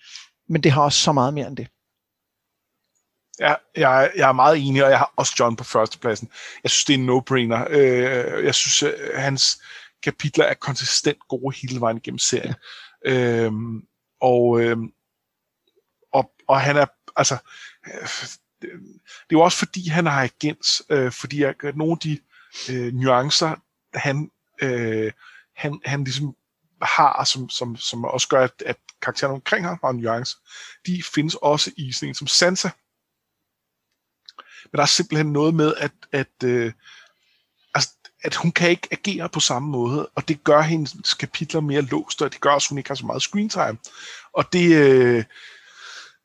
men 0.49 0.63
det 0.63 0.73
har 0.73 0.83
også 0.83 0.99
så 0.99 1.13
meget 1.13 1.35
mere 1.35 1.47
end 1.47 1.57
det. 1.57 1.67
Ja, 3.41 3.55
jeg, 3.77 4.13
jeg 4.17 4.29
er 4.29 4.33
meget 4.33 4.59
enig, 4.59 4.85
og 4.85 4.91
jeg 4.91 4.99
har 4.99 5.13
også 5.17 5.35
John 5.41 5.57
på 5.57 5.65
førstepladsen. 5.65 6.31
Jeg 6.63 6.71
synes, 6.71 6.85
det 6.85 6.95
er 6.95 6.99
en 6.99 7.11
no-brainer. 7.11 7.67
Øh, 7.71 8.45
jeg 8.45 8.55
synes, 8.55 8.83
øh, 8.83 9.15
hans 9.15 9.63
kapitler 10.03 10.45
er 10.45 10.55
konsistent 10.55 11.19
gode 11.29 11.57
hele 11.57 11.81
vejen 11.81 11.97
igennem 11.97 12.19
serien. 12.19 12.55
Ja. 13.05 13.11
Øh, 13.13 13.53
og, 14.21 14.61
øh, 14.61 14.77
og, 16.13 16.33
og 16.49 16.61
han 16.61 16.77
er, 16.77 16.87
altså, 17.17 17.37
det 18.63 18.71
er 19.31 19.33
jo 19.33 19.41
også 19.41 19.59
fordi, 19.59 19.89
han 19.89 20.07
har 20.07 20.23
agens, 20.23 20.83
øh, 20.91 21.13
fordi 21.13 21.43
at 21.43 21.57
nogle 21.75 21.93
af 21.93 21.99
de 21.99 22.19
øh, 22.71 22.95
nuancer, 22.95 23.55
han, 23.95 24.31
øh, 24.63 25.13
han, 25.57 25.81
han 25.85 26.05
ligesom 26.05 26.35
har, 26.83 27.25
som, 27.25 27.49
som, 27.49 27.77
som 27.77 28.05
også 28.05 28.29
gør, 28.29 28.45
at, 28.45 28.63
at 28.67 28.77
karaktererne 29.03 29.35
omkring 29.35 29.67
ham 29.67 29.79
har 29.85 29.93
nuancer, 29.93 30.37
de 30.87 31.03
findes 31.15 31.35
også 31.35 31.71
i 31.77 31.93
sådan 31.93 32.09
en 32.09 32.15
som 32.15 32.27
Sansa. 32.27 32.69
Men 34.73 34.77
der 34.77 34.83
er 34.83 34.87
simpelthen 34.87 35.33
noget 35.33 35.55
med, 35.55 35.75
at, 35.79 35.93
at, 36.13 36.45
øh, 36.45 36.73
altså, 37.75 37.91
at 38.25 38.35
hun 38.35 38.53
kan 38.53 38.71
ikke 38.71 38.89
agere 38.91 39.29
på 39.29 39.41
samme 39.41 39.69
måde, 39.69 40.07
og 40.07 40.29
det 40.29 40.45
gør 40.45 40.61
hendes 40.61 41.15
kapitler 41.15 41.61
mere 41.61 41.83
låst, 41.83 42.23
og 42.23 42.33
det 42.33 42.41
gør 42.41 42.51
også, 42.51 42.67
at 42.67 42.69
hun 42.69 42.79
ikke 42.79 42.91
har 42.91 42.95
så 42.95 43.07
meget 43.07 43.23
screen 43.23 43.49
time. 43.49 43.79
Og 44.35 44.53
det, 44.53 44.77
øh, 44.77 45.25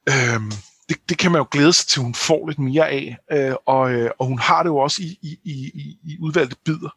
øh, 0.10 0.42
det, 0.90 1.10
det 1.10 1.18
kan 1.18 1.32
man 1.32 1.40
jo 1.40 1.48
glæde 1.52 1.74
sig 1.74 1.88
til, 1.88 2.00
at 2.00 2.04
hun 2.04 2.14
får 2.14 2.48
lidt 2.48 2.60
mere 2.60 2.90
af, 2.90 3.18
øh, 3.32 3.56
og, 3.66 3.92
øh, 3.92 4.12
og 4.20 4.26
hun 4.26 4.40
har 4.40 4.64
det 4.64 4.70
jo 4.70 4.78
også 4.78 5.02
i, 5.02 5.20
i, 5.22 5.40
i, 5.44 5.98
i 6.04 6.18
udvalgte 6.22 6.56
bidder. 6.66 6.90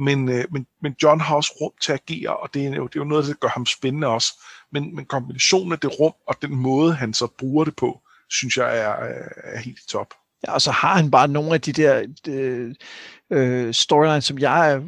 Men, 0.00 0.28
øh, 0.28 0.44
men, 0.52 0.66
men 0.82 0.94
John 1.02 1.20
har 1.20 1.36
også 1.36 1.52
rum 1.60 1.72
til 1.82 1.92
at 1.92 2.00
agere, 2.08 2.36
og 2.36 2.54
det 2.54 2.66
er 2.66 2.76
jo, 2.76 2.86
det 2.86 2.96
er 2.96 3.00
jo 3.00 3.04
noget, 3.04 3.26
der 3.26 3.34
gør 3.34 3.48
ham 3.48 3.66
spændende 3.66 4.06
også. 4.06 4.32
Men, 4.72 4.96
men 4.96 5.04
kombinationen 5.04 5.72
af 5.72 5.78
det 5.78 6.00
rum 6.00 6.12
og 6.26 6.42
den 6.42 6.56
måde, 6.56 6.94
han 6.94 7.14
så 7.14 7.26
bruger 7.26 7.64
det 7.64 7.76
på, 7.76 8.00
synes 8.30 8.56
jeg 8.56 8.78
er, 8.78 8.94
er 9.44 9.58
helt 9.58 9.78
i 9.78 9.86
top. 9.88 10.14
Ja, 10.46 10.52
og 10.52 10.60
så 10.62 10.70
har 10.70 10.96
han 10.96 11.10
bare 11.10 11.28
nogle 11.28 11.54
af 11.54 11.60
de 11.60 11.72
der 11.72 12.02
øh, 12.28 12.74
øh, 13.32 13.74
storylines, 13.74 14.24
som 14.24 14.38
jeg 14.38 14.72
er 14.72 14.80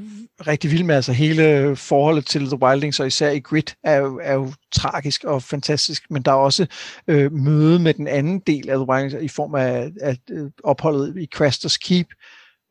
rigtig 0.47 0.71
vild 0.71 0.85
med. 0.85 0.95
Altså 0.95 1.13
hele 1.13 1.77
forholdet 1.77 2.27
til 2.27 2.47
The 2.47 2.63
Wildings, 2.63 3.01
og 3.01 3.07
især 3.07 3.31
i 3.31 3.41
Grit, 3.41 3.75
er 3.85 3.97
jo, 3.97 4.21
er 4.23 4.35
jo 4.35 4.53
tragisk 4.73 5.25
og 5.25 5.43
fantastisk. 5.43 6.11
Men 6.11 6.23
der 6.23 6.31
er 6.31 6.37
også 6.37 6.67
øh, 7.09 7.33
møde 7.33 7.79
med 7.79 7.95
den 7.95 8.09
anden 8.09 8.39
del 8.39 8.71
af 8.71 8.77
The 8.77 8.89
Wildings 8.89 9.15
i 9.23 9.29
form 9.29 9.55
af, 9.55 9.91
af 10.01 10.17
øh, 10.31 10.51
opholdet 10.65 11.17
i 11.19 11.29
Craster's 11.37 11.79
Keep. 11.83 12.07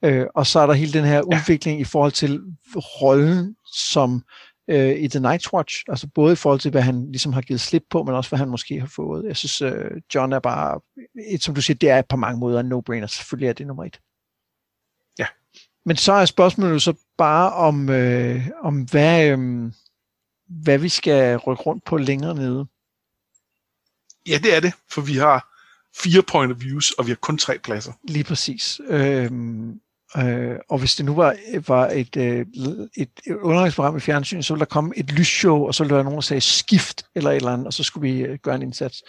Øh, 0.03 0.25
og 0.35 0.47
så 0.47 0.59
er 0.59 0.67
der 0.67 0.73
hele 0.73 0.93
den 0.93 1.05
her 1.05 1.15
ja. 1.15 1.21
udvikling 1.21 1.81
i 1.81 1.83
forhold 1.83 2.11
til 2.11 2.41
rollen 2.73 3.55
som 3.73 4.23
øh, 4.69 4.99
i 4.99 5.07
The 5.07 5.19
Night's 5.19 5.53
Watch. 5.53 5.83
Altså 5.87 6.07
både 6.07 6.33
i 6.33 6.35
forhold 6.35 6.59
til, 6.59 6.71
hvad 6.71 6.81
han 6.81 7.11
ligesom 7.11 7.33
har 7.33 7.41
givet 7.41 7.61
slip 7.61 7.83
på, 7.89 8.03
men 8.03 8.15
også 8.15 8.29
hvad 8.29 8.39
han 8.39 8.49
måske 8.49 8.79
har 8.79 8.87
fået. 8.87 9.25
Jeg 9.25 9.37
synes, 9.37 9.61
øh, 9.61 9.91
John 10.15 10.33
er 10.33 10.39
bare, 10.39 10.79
et, 11.27 11.43
som 11.43 11.55
du 11.55 11.61
siger, 11.61 11.77
det 11.77 11.89
er 11.89 12.01
på 12.01 12.15
mange 12.15 12.39
måder 12.39 12.59
en 12.59 12.73
no-brainer. 12.73 13.07
Selvfølgelig 13.07 13.49
er 13.49 13.53
det 13.53 13.67
nummer 13.67 13.83
et. 13.83 13.99
Ja. 15.19 15.25
Men 15.85 15.95
så 15.97 16.13
er 16.13 16.25
spørgsmålet 16.25 16.81
så 16.81 16.93
bare 17.17 17.53
om, 17.53 17.89
øh, 17.89 18.47
om 18.63 18.81
hvad, 18.81 19.29
øh, 19.29 19.71
hvad 20.47 20.77
vi 20.77 20.89
skal 20.89 21.37
rykke 21.37 21.63
rundt 21.63 21.83
på 21.85 21.97
længere 21.97 22.35
nede. 22.35 22.67
Ja, 24.27 24.37
det 24.43 24.55
er 24.55 24.59
det, 24.59 24.73
for 24.91 25.01
vi 25.01 25.13
har 25.13 25.55
fire 26.03 26.23
point 26.23 26.51
of 26.51 26.61
views, 26.61 26.91
og 26.91 27.05
vi 27.05 27.11
har 27.11 27.15
kun 27.15 27.37
tre 27.37 27.59
pladser. 27.59 27.93
Lige 28.03 28.23
præcis. 28.23 28.81
Øhm, 28.87 29.81
Øh, 30.17 30.55
og 30.69 30.79
hvis 30.79 30.95
det 30.95 31.05
nu 31.05 31.15
var, 31.15 31.35
var 31.67 31.87
et, 31.87 32.17
øh, 32.17 32.45
et, 32.97 33.09
et 33.27 33.35
underholdningsprogram 33.41 33.97
i 33.97 33.99
fjernsyn, 33.99 34.41
så 34.41 34.53
ville 34.53 34.59
der 34.59 34.65
komme 34.65 34.93
et 34.97 35.11
lysshow, 35.11 35.57
og 35.57 35.75
så 35.75 35.83
ville 35.83 35.89
der 35.89 35.95
være 35.95 36.03
nogen, 36.03 36.17
der 36.17 36.21
sagde 36.21 36.41
skift 36.41 37.03
eller 37.15 37.31
et 37.31 37.35
eller 37.35 37.51
andet, 37.53 37.67
og 37.67 37.73
så 37.73 37.83
skulle 37.83 38.11
vi 38.11 38.19
øh, 38.19 38.37
gøre 38.43 38.55
en 38.55 38.61
indsats. 38.61 39.03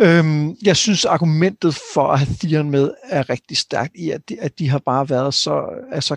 Øhm, 0.00 0.56
jeg 0.62 0.76
synes, 0.76 1.04
argumentet 1.04 1.78
for 1.94 2.08
at 2.08 2.18
have 2.18 2.36
Theon 2.40 2.70
med 2.70 2.94
er 3.02 3.30
rigtig 3.30 3.56
stærkt 3.56 3.92
i, 3.94 4.10
at 4.10 4.28
de, 4.28 4.40
at 4.40 4.58
de 4.58 4.68
har 4.68 4.78
bare 4.78 5.08
været 5.08 5.34
så 5.34 5.64
altså, 5.92 6.16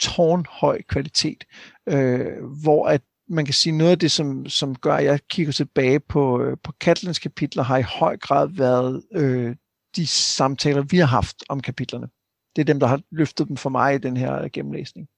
tårnhøj 0.00 0.82
kvalitet, 0.88 1.44
øh, 1.88 2.44
hvor 2.62 2.86
at 2.86 3.02
man 3.28 3.44
kan 3.44 3.54
sige, 3.54 3.78
noget 3.78 3.90
af 3.90 3.98
det, 3.98 4.10
som, 4.10 4.46
som 4.48 4.76
gør, 4.76 4.94
at 4.94 5.04
jeg 5.04 5.20
kigger 5.30 5.52
tilbage 5.52 6.00
på, 6.00 6.42
øh, 6.42 6.56
på 6.64 6.72
Katlins 6.80 7.18
kapitler, 7.18 7.62
har 7.62 7.78
i 7.78 7.82
høj 7.82 8.16
grad 8.16 8.48
været 8.48 9.02
øh, 9.14 9.56
de 9.96 10.06
samtaler, 10.06 10.82
vi 10.82 10.98
har 10.98 11.06
haft 11.06 11.36
om 11.48 11.60
kapitlerne 11.60 12.08
det 12.56 12.62
er 12.62 12.64
dem, 12.64 12.80
der 12.80 12.86
har 12.86 13.00
løftet 13.10 13.48
dem 13.48 13.56
for 13.56 13.70
mig 13.70 13.94
i 13.94 13.98
den 13.98 14.16
her 14.16 14.48
gennemlæsning. 14.52 15.08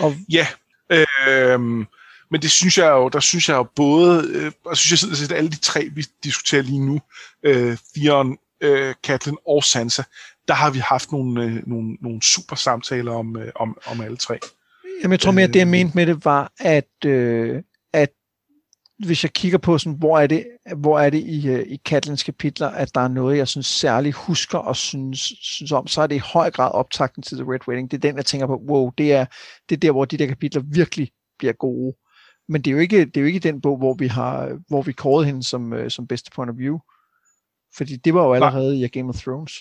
Og... 0.00 0.14
Ja, 0.32 0.46
øh, 0.90 1.60
men 2.30 2.42
det 2.42 2.50
synes 2.50 2.78
jeg 2.78 2.90
jo, 2.90 3.08
der 3.08 3.20
synes 3.20 3.48
jeg 3.48 3.54
jo 3.54 3.62
både, 3.76 4.28
øh, 4.28 4.52
jeg 4.68 4.76
synes 4.76 5.20
jeg 5.20 5.30
at 5.30 5.36
alle 5.36 5.50
de 5.50 5.58
tre, 5.58 5.88
vi 5.92 6.06
diskuterer 6.24 6.62
lige 6.62 6.86
nu, 6.86 7.00
øh, 7.42 7.76
Theon, 7.96 8.38
øh, 8.60 8.94
Katlin 9.02 9.36
og 9.46 9.64
Sansa, 9.64 10.02
der 10.48 10.54
har 10.54 10.70
vi 10.70 10.78
haft 10.78 11.12
nogle, 11.12 11.44
øh, 11.44 11.68
nogle, 11.68 11.96
nogle 12.00 12.22
super 12.22 12.56
samtaler 12.56 13.12
om, 13.12 13.36
øh, 13.36 13.52
om, 13.54 13.78
om 13.86 14.00
alle 14.00 14.16
tre. 14.16 14.38
Jamen, 15.02 15.12
jeg 15.12 15.20
tror 15.20 15.30
mere, 15.30 15.44
at 15.44 15.52
det 15.52 15.58
jeg 15.58 15.66
øh, 15.66 15.70
mente 15.70 15.96
med 15.96 16.06
det 16.06 16.24
var, 16.24 16.52
at, 16.58 17.04
øh, 17.04 17.62
at 17.92 18.10
hvis 18.98 19.24
jeg 19.24 19.32
kigger 19.32 19.58
på, 19.58 19.78
sådan, 19.78 19.98
hvor 19.98 20.18
er 20.18 20.26
det, 20.26 20.46
hvor 20.76 20.98
er 20.98 21.10
det 21.10 21.18
i, 21.18 21.48
øh, 21.48 21.66
i 21.66 21.76
Katlins 21.76 22.22
kapitler, 22.22 22.68
at 22.68 22.94
der 22.94 23.00
er 23.00 23.08
noget, 23.08 23.38
jeg 23.38 23.48
synes 23.48 23.66
særligt 23.66 24.16
husker 24.16 24.58
og 24.58 24.76
synes, 24.76 25.20
synes 25.40 25.72
om, 25.72 25.86
så 25.86 26.02
er 26.02 26.06
det 26.06 26.14
i 26.14 26.22
høj 26.32 26.50
grad 26.50 26.70
optakten 26.74 27.22
til 27.22 27.36
The 27.36 27.52
Red 27.52 27.68
Wedding. 27.68 27.90
Det 27.90 27.96
er 27.96 28.00
den, 28.00 28.16
jeg 28.16 28.26
tænker 28.26 28.46
på, 28.46 28.56
wow, 28.56 28.90
det 28.98 29.12
er, 29.12 29.26
det 29.68 29.76
er 29.76 29.80
der, 29.80 29.90
hvor 29.90 30.04
de 30.04 30.16
der 30.16 30.26
kapitler 30.26 30.62
virkelig 30.64 31.10
bliver 31.38 31.52
gode. 31.52 31.96
Men 32.48 32.62
det 32.62 32.70
er 32.70 32.72
jo 32.72 32.78
ikke, 32.78 33.04
det 33.04 33.16
er 33.16 33.20
jo 33.20 33.26
ikke 33.26 33.38
den 33.38 33.60
bog, 33.60 33.78
hvor 33.78 33.94
vi 33.94 34.06
har, 34.06 34.58
hvor 34.68 34.82
vi 34.82 34.92
kårede 34.92 35.26
hende 35.26 35.42
som, 35.42 35.72
øh, 35.72 35.90
som 35.90 36.06
bedste 36.06 36.30
point 36.34 36.50
of 36.50 36.58
view. 36.58 36.78
Fordi 37.76 37.96
det 37.96 38.14
var 38.14 38.24
jo 38.24 38.34
allerede 38.34 38.78
i 38.78 38.88
Game 38.88 39.08
of 39.08 39.16
Thrones. 39.16 39.52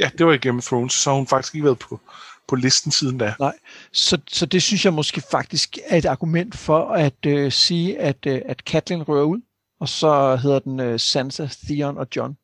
Ja, 0.00 0.10
det 0.18 0.26
var 0.26 0.32
i 0.32 0.38
Game 0.38 0.58
of 0.58 0.64
Thrones, 0.64 0.92
så 0.92 1.10
har 1.10 1.16
hun 1.16 1.26
faktisk 1.26 1.54
ikke 1.54 1.64
været 1.64 1.78
på, 1.78 2.00
på 2.48 2.56
listen 2.56 2.92
siden 2.92 3.18
da. 3.18 3.34
Nej, 3.38 3.58
så, 3.92 4.18
så 4.28 4.46
det 4.46 4.62
synes 4.62 4.84
jeg 4.84 4.92
måske 4.92 5.22
faktisk 5.30 5.78
er 5.84 5.96
et 5.96 6.04
argument 6.04 6.56
for 6.56 6.88
at 6.88 7.26
øh, 7.26 7.52
sige, 7.52 7.98
at, 7.98 8.26
øh, 8.26 8.42
at 8.44 8.64
Katlin 8.64 9.02
rører 9.02 9.24
ud, 9.24 9.40
og 9.80 9.88
så 9.88 10.36
hedder 10.36 10.58
den 10.58 10.80
øh, 10.80 11.00
Sansa, 11.00 11.48
Theon 11.66 11.98
og 11.98 12.06
John. 12.16 12.36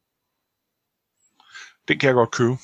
Det 1.88 2.00
kan 2.00 2.06
jeg 2.06 2.14
godt 2.14 2.30
købe. 2.30 2.56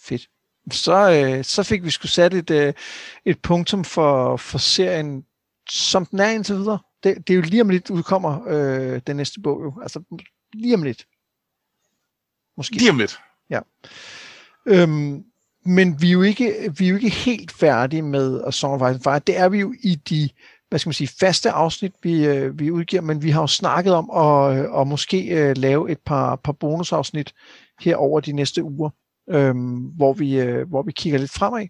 Fedt. 0.00 0.28
Så, 0.70 1.10
øh, 1.10 1.44
så 1.44 1.62
fik 1.62 1.84
vi 1.84 1.90
sgu 1.90 2.06
sat 2.06 2.34
et, 2.34 2.50
øh, 2.50 2.74
et 3.24 3.42
punktum 3.42 3.84
for, 3.84 4.36
for 4.36 4.58
serien, 4.58 5.24
som 5.70 6.06
den 6.06 6.20
er 6.20 6.30
indtil 6.30 6.54
videre. 6.54 6.78
Det, 7.04 7.28
det 7.28 7.30
er 7.30 7.36
jo 7.36 7.42
lige 7.42 7.62
om 7.62 7.68
lidt 7.68 7.90
udkommer 7.90 8.48
øh, 8.48 9.00
den 9.06 9.16
næste 9.16 9.40
bog 9.40 9.62
jo. 9.64 9.80
Altså 9.82 10.02
lige 10.52 10.74
om 10.74 10.82
lidt. 10.82 11.06
Måske. 12.56 12.76
Lige 12.76 12.90
om 12.90 12.98
lidt. 12.98 13.20
Ja. 13.50 13.60
Øhm, 14.66 15.24
men 15.66 16.02
vi 16.02 16.08
er 16.08 16.12
jo 16.12 16.22
ikke, 16.22 16.74
vi 16.78 16.84
er 16.84 16.88
jo 16.88 16.94
ikke 16.94 17.10
helt 17.10 17.52
færdige 17.52 18.02
med 18.02 18.40
A 18.46 18.50
Song 18.50 18.82
of 18.82 18.90
Ice 18.90 18.94
and 18.94 19.02
Fire. 19.02 19.18
Det 19.18 19.38
er 19.38 19.48
vi 19.48 19.60
jo 19.60 19.74
i 19.82 19.94
de 19.94 20.28
hvad 20.74 20.78
skal 20.78 20.88
man 20.88 20.94
sige, 20.94 21.08
faste 21.20 21.50
afsnit, 21.50 21.92
vi, 22.02 22.26
øh, 22.26 22.58
vi 22.58 22.70
udgiver, 22.70 23.02
men 23.02 23.22
vi 23.22 23.30
har 23.30 23.40
jo 23.40 23.46
snakket 23.46 23.94
om 23.94 24.10
at, 24.10 24.80
at 24.80 24.86
måske 24.86 25.50
uh, 25.50 25.62
lave 25.62 25.90
et 25.90 25.98
par, 25.98 26.36
par 26.36 26.52
bonusafsnit 26.52 27.34
her 27.80 27.96
over 27.96 28.20
de 28.20 28.32
næste 28.32 28.62
uger. 28.62 28.90
øh, 29.30 29.54
hvor, 29.96 30.12
vi, 30.12 30.40
øh, 30.40 30.68
hvor 30.68 30.82
vi 30.82 30.92
kigger 30.92 31.18
lidt 31.18 31.30
fremad. 31.30 31.66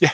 Ja. 0.00 0.10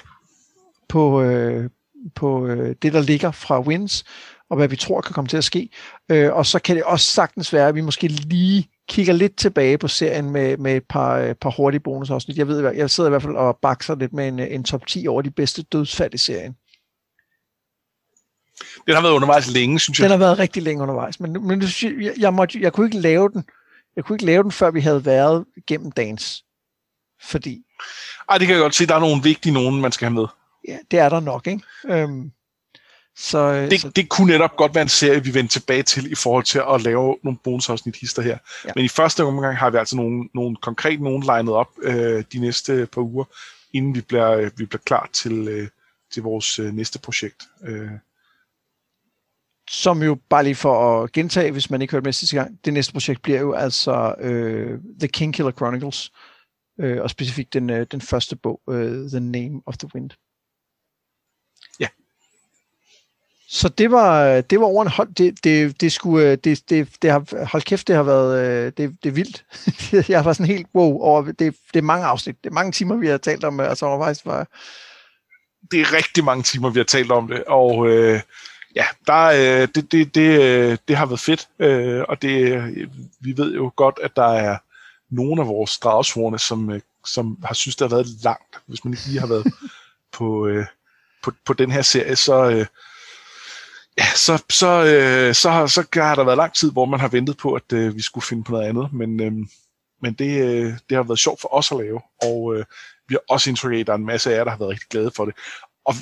På, 0.88 1.22
øh, 1.22 1.70
på 2.14 2.46
øh, 2.46 2.76
det, 2.82 2.92
der 2.92 3.00
ligger 3.00 3.30
fra 3.30 3.60
Wins, 3.60 4.04
og 4.50 4.56
hvad 4.56 4.68
vi 4.68 4.76
tror 4.76 5.00
kan 5.00 5.14
komme 5.14 5.28
til 5.28 5.36
at 5.36 5.44
ske. 5.44 5.68
Øh, 6.08 6.32
og 6.32 6.46
så 6.46 6.58
kan 6.58 6.76
det 6.76 6.84
også 6.84 7.06
sagtens 7.06 7.52
være, 7.52 7.68
at 7.68 7.74
vi 7.74 7.80
måske 7.80 8.08
lige 8.08 8.68
kigger 8.88 9.12
lidt 9.12 9.36
tilbage 9.36 9.78
på 9.78 9.88
serien 9.88 10.30
med, 10.30 10.56
med 10.56 10.76
et 10.76 10.84
par, 10.88 11.16
øh, 11.18 11.34
par 11.34 11.50
hurtige 11.50 11.80
bonusafsnit. 11.80 12.38
Jeg 12.38 12.48
ved, 12.48 12.74
jeg 12.74 12.90
sidder 12.90 13.08
i 13.08 13.12
hvert 13.12 13.22
fald 13.22 13.36
og 13.36 13.58
bakser 13.62 13.94
lidt 13.94 14.12
med 14.12 14.28
en, 14.28 14.38
en 14.38 14.64
top 14.64 14.86
10 14.86 15.06
over 15.08 15.22
de 15.22 15.30
bedste 15.30 15.62
dødsfald 15.62 16.14
i 16.14 16.18
serien. 16.18 16.56
Den 18.86 18.94
har 18.94 19.02
været 19.02 19.12
undervejs 19.12 19.50
længe, 19.50 19.78
synes 19.78 19.98
jeg. 19.98 20.04
Den 20.04 20.10
har 20.10 20.18
været 20.18 20.38
rigtig 20.38 20.62
længe 20.62 20.82
undervejs, 20.82 21.20
men, 21.20 21.46
men 21.46 21.62
jeg, 21.62 22.12
jeg, 22.18 22.34
måtte, 22.34 22.60
jeg 22.60 22.72
kunne 22.72 22.86
ikke 22.86 23.00
lave 23.00 23.28
den. 23.28 23.44
Jeg 23.96 24.04
kunne 24.04 24.16
ikke 24.16 24.24
lave 24.24 24.42
den, 24.42 24.52
før 24.52 24.70
vi 24.70 24.80
havde 24.80 25.04
været 25.04 25.44
gennem 25.66 25.92
dagens. 25.92 26.44
Fordi... 27.22 27.62
Ej, 28.30 28.38
det 28.38 28.46
kan 28.46 28.56
jeg 28.56 28.62
godt 28.62 28.74
se. 28.74 28.86
Der 28.86 28.94
er 28.94 29.00
nogle 29.00 29.22
vigtige 29.22 29.52
nogen, 29.52 29.80
man 29.80 29.92
skal 29.92 30.06
have 30.06 30.14
med. 30.14 30.26
Ja, 30.68 30.78
det 30.90 30.98
er 30.98 31.08
der 31.08 31.20
nok, 31.20 31.46
ikke? 31.46 31.62
Øhm, 31.86 32.32
så, 33.16 33.38
øh, 33.38 33.70
det, 33.70 33.80
så... 33.80 33.88
det 33.88 34.08
kunne 34.08 34.32
netop 34.32 34.56
godt 34.56 34.74
være 34.74 34.82
en 34.82 34.88
serie, 34.88 35.24
vi 35.24 35.34
vender 35.34 35.48
tilbage 35.48 35.82
til 35.82 36.12
i 36.12 36.14
forhold 36.14 36.44
til 36.44 36.62
at 36.74 36.82
lave 36.82 37.16
nogle 37.22 37.38
bonusafsnit 37.44 37.96
hister 37.96 38.22
her. 38.22 38.38
Ja. 38.64 38.70
Men 38.76 38.84
i 38.84 38.88
første 38.88 39.24
omgang 39.24 39.56
har 39.56 39.70
vi 39.70 39.76
altså 39.76 39.96
nogle, 39.96 40.28
nogle 40.34 40.56
konkret 40.56 41.00
nogen 41.00 41.22
legnet 41.22 41.54
op 41.54 41.68
øh, 41.82 42.24
de 42.32 42.38
næste 42.38 42.88
par 42.92 43.00
uger, 43.00 43.24
inden 43.72 43.94
vi 43.94 44.00
bliver, 44.00 44.50
vi 44.56 44.66
bliver 44.66 44.82
klar 44.84 45.10
til, 45.12 45.48
øh, 45.48 45.68
til 46.12 46.22
vores 46.22 46.58
øh, 46.58 46.72
næste 46.72 46.98
projekt. 46.98 47.42
Øh. 47.66 47.90
Som 49.70 50.02
jo, 50.02 50.18
bare 50.30 50.44
lige 50.44 50.54
for 50.54 51.02
at 51.02 51.12
gentage, 51.12 51.52
hvis 51.52 51.70
man 51.70 51.82
ikke 51.82 51.92
hørte 51.92 52.04
med 52.04 52.12
sidste 52.12 52.36
gang, 52.36 52.58
det 52.64 52.72
næste 52.72 52.92
projekt 52.92 53.22
bliver 53.22 53.40
jo 53.40 53.52
altså 53.52 54.14
øh, 54.20 54.80
The 55.00 55.08
King 55.08 55.34
Killer 55.34 55.52
Chronicles, 55.52 56.12
øh, 56.80 57.02
og 57.02 57.10
specifikt 57.10 57.52
den, 57.52 57.70
øh, 57.70 57.86
den 57.90 58.00
første 58.00 58.36
bog, 58.36 58.60
øh, 58.70 59.10
The 59.10 59.20
Name 59.20 59.62
of 59.66 59.76
the 59.76 59.88
Wind. 59.94 60.10
Så 63.54 63.68
det 63.68 63.90
var, 63.90 64.40
det 64.40 64.60
var 64.60 64.66
over 64.66 64.82
en 64.82 64.90
hold. 64.90 65.14
Det, 65.14 65.44
det, 65.44 65.80
det, 65.80 65.92
skulle, 65.92 66.36
det, 66.36 66.70
det, 66.70 66.88
det 67.02 67.10
har, 67.10 67.44
hold 67.44 67.62
kæft, 67.62 67.88
det 67.88 67.96
har 67.96 68.02
været 68.02 68.46
øh, 68.46 68.72
det, 68.76 68.96
det 69.02 69.08
er 69.08 69.14
vildt. 69.14 69.44
jeg 70.08 70.24
var 70.24 70.32
sådan 70.32 70.46
helt 70.46 70.66
wow 70.74 70.98
over, 70.98 71.22
det, 71.22 71.38
det 71.38 71.78
er 71.78 71.82
mange 71.82 72.06
afsnit. 72.06 72.44
Det 72.44 72.50
er 72.50 72.54
mange 72.54 72.72
timer, 72.72 72.96
vi 72.96 73.06
har 73.06 73.16
talt 73.16 73.44
om, 73.44 73.60
altså 73.60 73.86
undervejs 73.86 74.26
var... 74.26 74.46
Det 75.70 75.80
er 75.80 75.92
rigtig 75.92 76.24
mange 76.24 76.42
timer, 76.42 76.70
vi 76.70 76.78
har 76.78 76.84
talt 76.84 77.12
om 77.12 77.28
det, 77.28 77.44
og 77.44 77.88
øh, 77.88 78.20
ja, 78.76 78.84
der, 79.06 79.24
øh, 79.24 79.68
det, 79.74 79.92
det, 79.92 80.14
det, 80.14 80.42
øh, 80.42 80.78
det 80.88 80.96
har 80.96 81.06
været 81.06 81.20
fedt, 81.20 81.48
øh, 81.58 82.04
og 82.08 82.22
det, 82.22 82.62
vi 83.20 83.36
ved 83.36 83.54
jo 83.54 83.72
godt, 83.76 83.98
at 84.02 84.16
der 84.16 84.28
er 84.28 84.58
nogle 85.10 85.42
af 85.42 85.48
vores 85.48 85.78
dragsvorene, 85.78 86.38
som, 86.38 86.80
som 87.06 87.38
har 87.44 87.54
synes, 87.54 87.76
det 87.76 87.90
har 87.90 87.96
været 87.96 88.08
langt, 88.24 88.60
hvis 88.66 88.84
man 88.84 88.92
ikke 88.92 89.06
lige 89.06 89.20
har 89.20 89.26
været 89.26 89.46
på, 90.18 90.46
øh, 90.46 90.66
på, 91.22 91.32
på 91.44 91.52
den 91.52 91.70
her 91.70 91.82
serie, 91.82 92.16
så... 92.16 92.50
Øh, 92.50 92.66
ja, 93.98 94.04
så, 94.16 94.42
så, 94.50 94.84
øh, 94.84 95.34
så, 95.34 95.50
har, 95.50 95.66
så 95.66 95.86
har 95.94 96.14
der 96.14 96.24
været 96.24 96.36
lang 96.36 96.54
tid, 96.54 96.72
hvor 96.72 96.84
man 96.84 97.00
har 97.00 97.08
ventet 97.08 97.36
på, 97.36 97.54
at 97.54 97.72
øh, 97.72 97.96
vi 97.96 98.02
skulle 98.02 98.26
finde 98.26 98.44
på 98.44 98.52
noget 98.52 98.68
andet. 98.68 98.92
Men, 98.92 99.20
øh, 99.20 99.32
men 100.02 100.12
det, 100.14 100.44
øh, 100.44 100.72
det 100.88 100.96
har 100.96 101.02
været 101.02 101.18
sjovt 101.18 101.40
for 101.40 101.54
os 101.54 101.72
at 101.72 101.78
lave, 101.78 102.00
og 102.22 102.56
øh, 102.56 102.64
vi 103.08 103.14
har 103.14 103.20
også 103.28 103.50
indtryk 103.50 103.72
af, 103.72 103.78
at 103.78 103.86
der 103.86 103.92
er 103.92 103.96
en 103.96 104.06
masse 104.06 104.32
af 104.32 104.36
jer, 104.36 104.44
der 104.44 104.50
har 104.50 104.58
været 104.58 104.70
rigtig 104.70 104.88
glade 104.88 105.10
for 105.16 105.24
det. 105.24 105.34
Og 105.84 105.94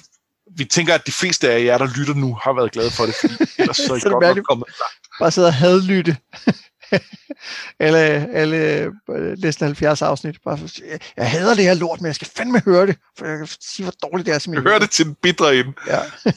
vi 0.57 0.65
tænker, 0.65 0.95
at 0.95 1.07
de 1.07 1.13
fleste 1.13 1.51
af 1.51 1.65
jer, 1.65 1.79
der 1.79 1.89
lytter 1.99 2.15
nu, 2.15 2.35
har 2.35 2.53
været 2.53 2.73
glade 2.73 2.91
for 2.91 3.07
det, 3.07 3.15
fordi 3.21 3.35
ellers 3.59 3.77
så 3.77 3.93
er 3.93 3.97
I 3.97 4.01
godt 4.01 4.37
nok 4.37 4.45
kommet 4.45 4.69
langt. 4.69 5.09
Bare 5.21 5.31
sidde 5.31 5.47
og 5.49 5.55
hadlytte. 5.55 6.17
alle, 7.81 7.99
alle 8.35 8.57
øh, 9.11 9.39
næsten 9.39 9.67
70 9.67 10.03
afsnit. 10.03 10.37
Bare, 10.45 10.59
jeg 11.17 11.31
hader 11.31 11.55
det 11.55 11.65
her 11.65 11.75
lort, 11.75 12.01
men 12.01 12.07
jeg 12.07 12.15
skal 12.15 12.29
fandme 12.37 12.61
høre 12.61 12.87
det, 12.87 12.97
for 13.19 13.27
jeg 13.27 13.39
kan 13.39 13.49
sige, 13.61 13.85
hvor 13.85 14.09
dårligt 14.09 14.27
det 14.27 14.35
er. 14.35 14.39
Som 14.39 14.55
jeg 14.55 14.63
hører 14.63 14.79
det 14.79 14.91
til 14.91 15.07
den 15.07 15.15
bitre 15.15 15.57
ind. 15.57 15.75
Ja. 15.87 16.01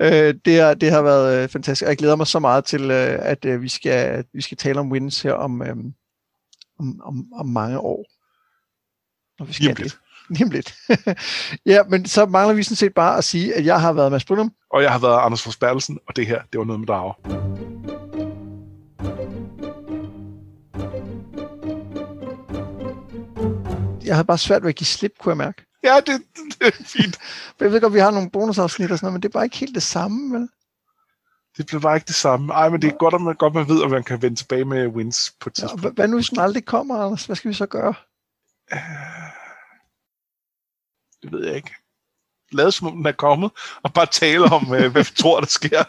øh, 0.00 0.34
det, 0.44 0.60
har, 0.60 0.74
det 0.74 0.90
har 0.90 1.02
været 1.02 1.42
øh, 1.42 1.48
fantastisk, 1.48 1.88
jeg 1.88 1.96
glæder 1.96 2.16
mig 2.16 2.26
så 2.26 2.38
meget 2.38 2.64
til, 2.64 2.90
øh, 2.90 3.18
at 3.20 3.44
øh, 3.44 3.62
vi, 3.62 3.68
skal, 3.68 4.24
vi 4.32 4.40
skal 4.40 4.56
tale 4.56 4.80
om 4.80 4.92
wins 4.92 5.22
her 5.22 5.32
om, 5.32 5.62
øh, 5.62 5.76
om, 6.78 7.00
om, 7.04 7.32
om 7.32 7.46
mange 7.46 7.78
år. 7.78 8.04
Når 9.38 9.46
vi 9.46 9.52
skal 9.52 9.64
Jamen 9.64 9.76
lidt. 9.76 9.98
Lidt. 10.52 10.74
ja, 11.72 11.82
men 11.82 12.06
så 12.06 12.26
mangler 12.26 12.54
vi 12.54 12.62
sådan 12.62 12.76
set 12.76 12.94
bare 12.94 13.18
at 13.18 13.24
sige, 13.24 13.54
at 13.54 13.64
jeg 13.64 13.80
har 13.80 13.92
været 13.92 14.12
Mads 14.12 14.24
Brynum. 14.24 14.52
Og 14.70 14.82
jeg 14.82 14.92
har 14.92 14.98
været 14.98 15.18
Anders 15.20 15.42
Forsbergelsen, 15.42 15.98
og 16.08 16.16
det 16.16 16.26
her, 16.26 16.42
det 16.52 16.58
var 16.58 16.64
noget 16.64 16.80
med 16.80 16.86
drager. 16.86 17.14
Jeg 24.04 24.16
havde 24.16 24.26
bare 24.26 24.38
svært 24.38 24.62
ved 24.62 24.68
at 24.68 24.74
give 24.74 24.86
slip, 24.86 25.12
kunne 25.18 25.30
jeg 25.30 25.36
mærke. 25.36 25.67
Ja, 25.82 26.00
det, 26.06 26.22
det 26.36 26.66
er 26.66 26.84
fint. 26.84 27.18
jeg 27.60 27.72
ved 27.72 27.80
godt, 27.80 27.94
vi 27.94 27.98
har 27.98 28.10
nogle 28.10 28.30
bonusafsnit 28.30 28.90
og 28.90 28.98
sådan 28.98 29.06
noget, 29.06 29.12
men 29.12 29.22
det 29.22 29.28
er 29.28 29.32
bare 29.32 29.44
ikke 29.44 29.56
helt 29.56 29.74
det 29.74 29.82
samme, 29.82 30.38
vel? 30.38 30.48
Det 31.56 31.66
bliver 31.66 31.80
bare 31.80 31.96
ikke 31.96 32.06
det 32.06 32.14
samme. 32.14 32.52
Ej, 32.52 32.68
men 32.68 32.82
det 32.82 32.92
er 32.92 32.96
godt, 32.96 33.14
at 33.14 33.20
man, 33.20 33.34
godt, 33.34 33.54
man 33.54 33.68
ved, 33.68 33.84
at 33.84 33.90
man 33.90 34.04
kan 34.04 34.22
vende 34.22 34.36
tilbage 34.36 34.64
med 34.64 34.86
wins 34.86 35.34
på 35.40 35.48
et 35.48 35.54
tidspunkt. 35.54 35.84
Ja, 35.84 35.90
hvad 35.90 36.08
nu, 36.08 36.16
hvis 36.16 36.28
den 36.28 36.38
aldrig 36.38 36.64
kommer, 36.64 36.98
Anders? 36.98 37.26
Hvad 37.26 37.36
skal 37.36 37.48
vi 37.48 37.54
så 37.54 37.66
gøre? 37.66 37.94
Uh, 38.72 38.78
det 41.22 41.32
ved 41.32 41.46
jeg 41.46 41.56
ikke. 41.56 41.74
Lad 42.52 42.70
som 42.70 42.86
om 42.86 42.96
den 42.96 43.06
er 43.06 43.12
kommet, 43.12 43.50
og 43.82 43.92
bare 43.92 44.06
tale 44.06 44.44
om, 44.44 44.62
uh, 44.62 44.86
hvad 44.86 45.04
vi 45.04 45.10
tror, 45.16 45.40
der 45.40 45.46
sker. 45.46 45.84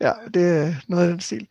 ja, 0.04 0.12
det 0.34 0.42
er 0.42 0.74
noget 0.88 1.04
af 1.04 1.10
den 1.10 1.20
stil. 1.20 1.46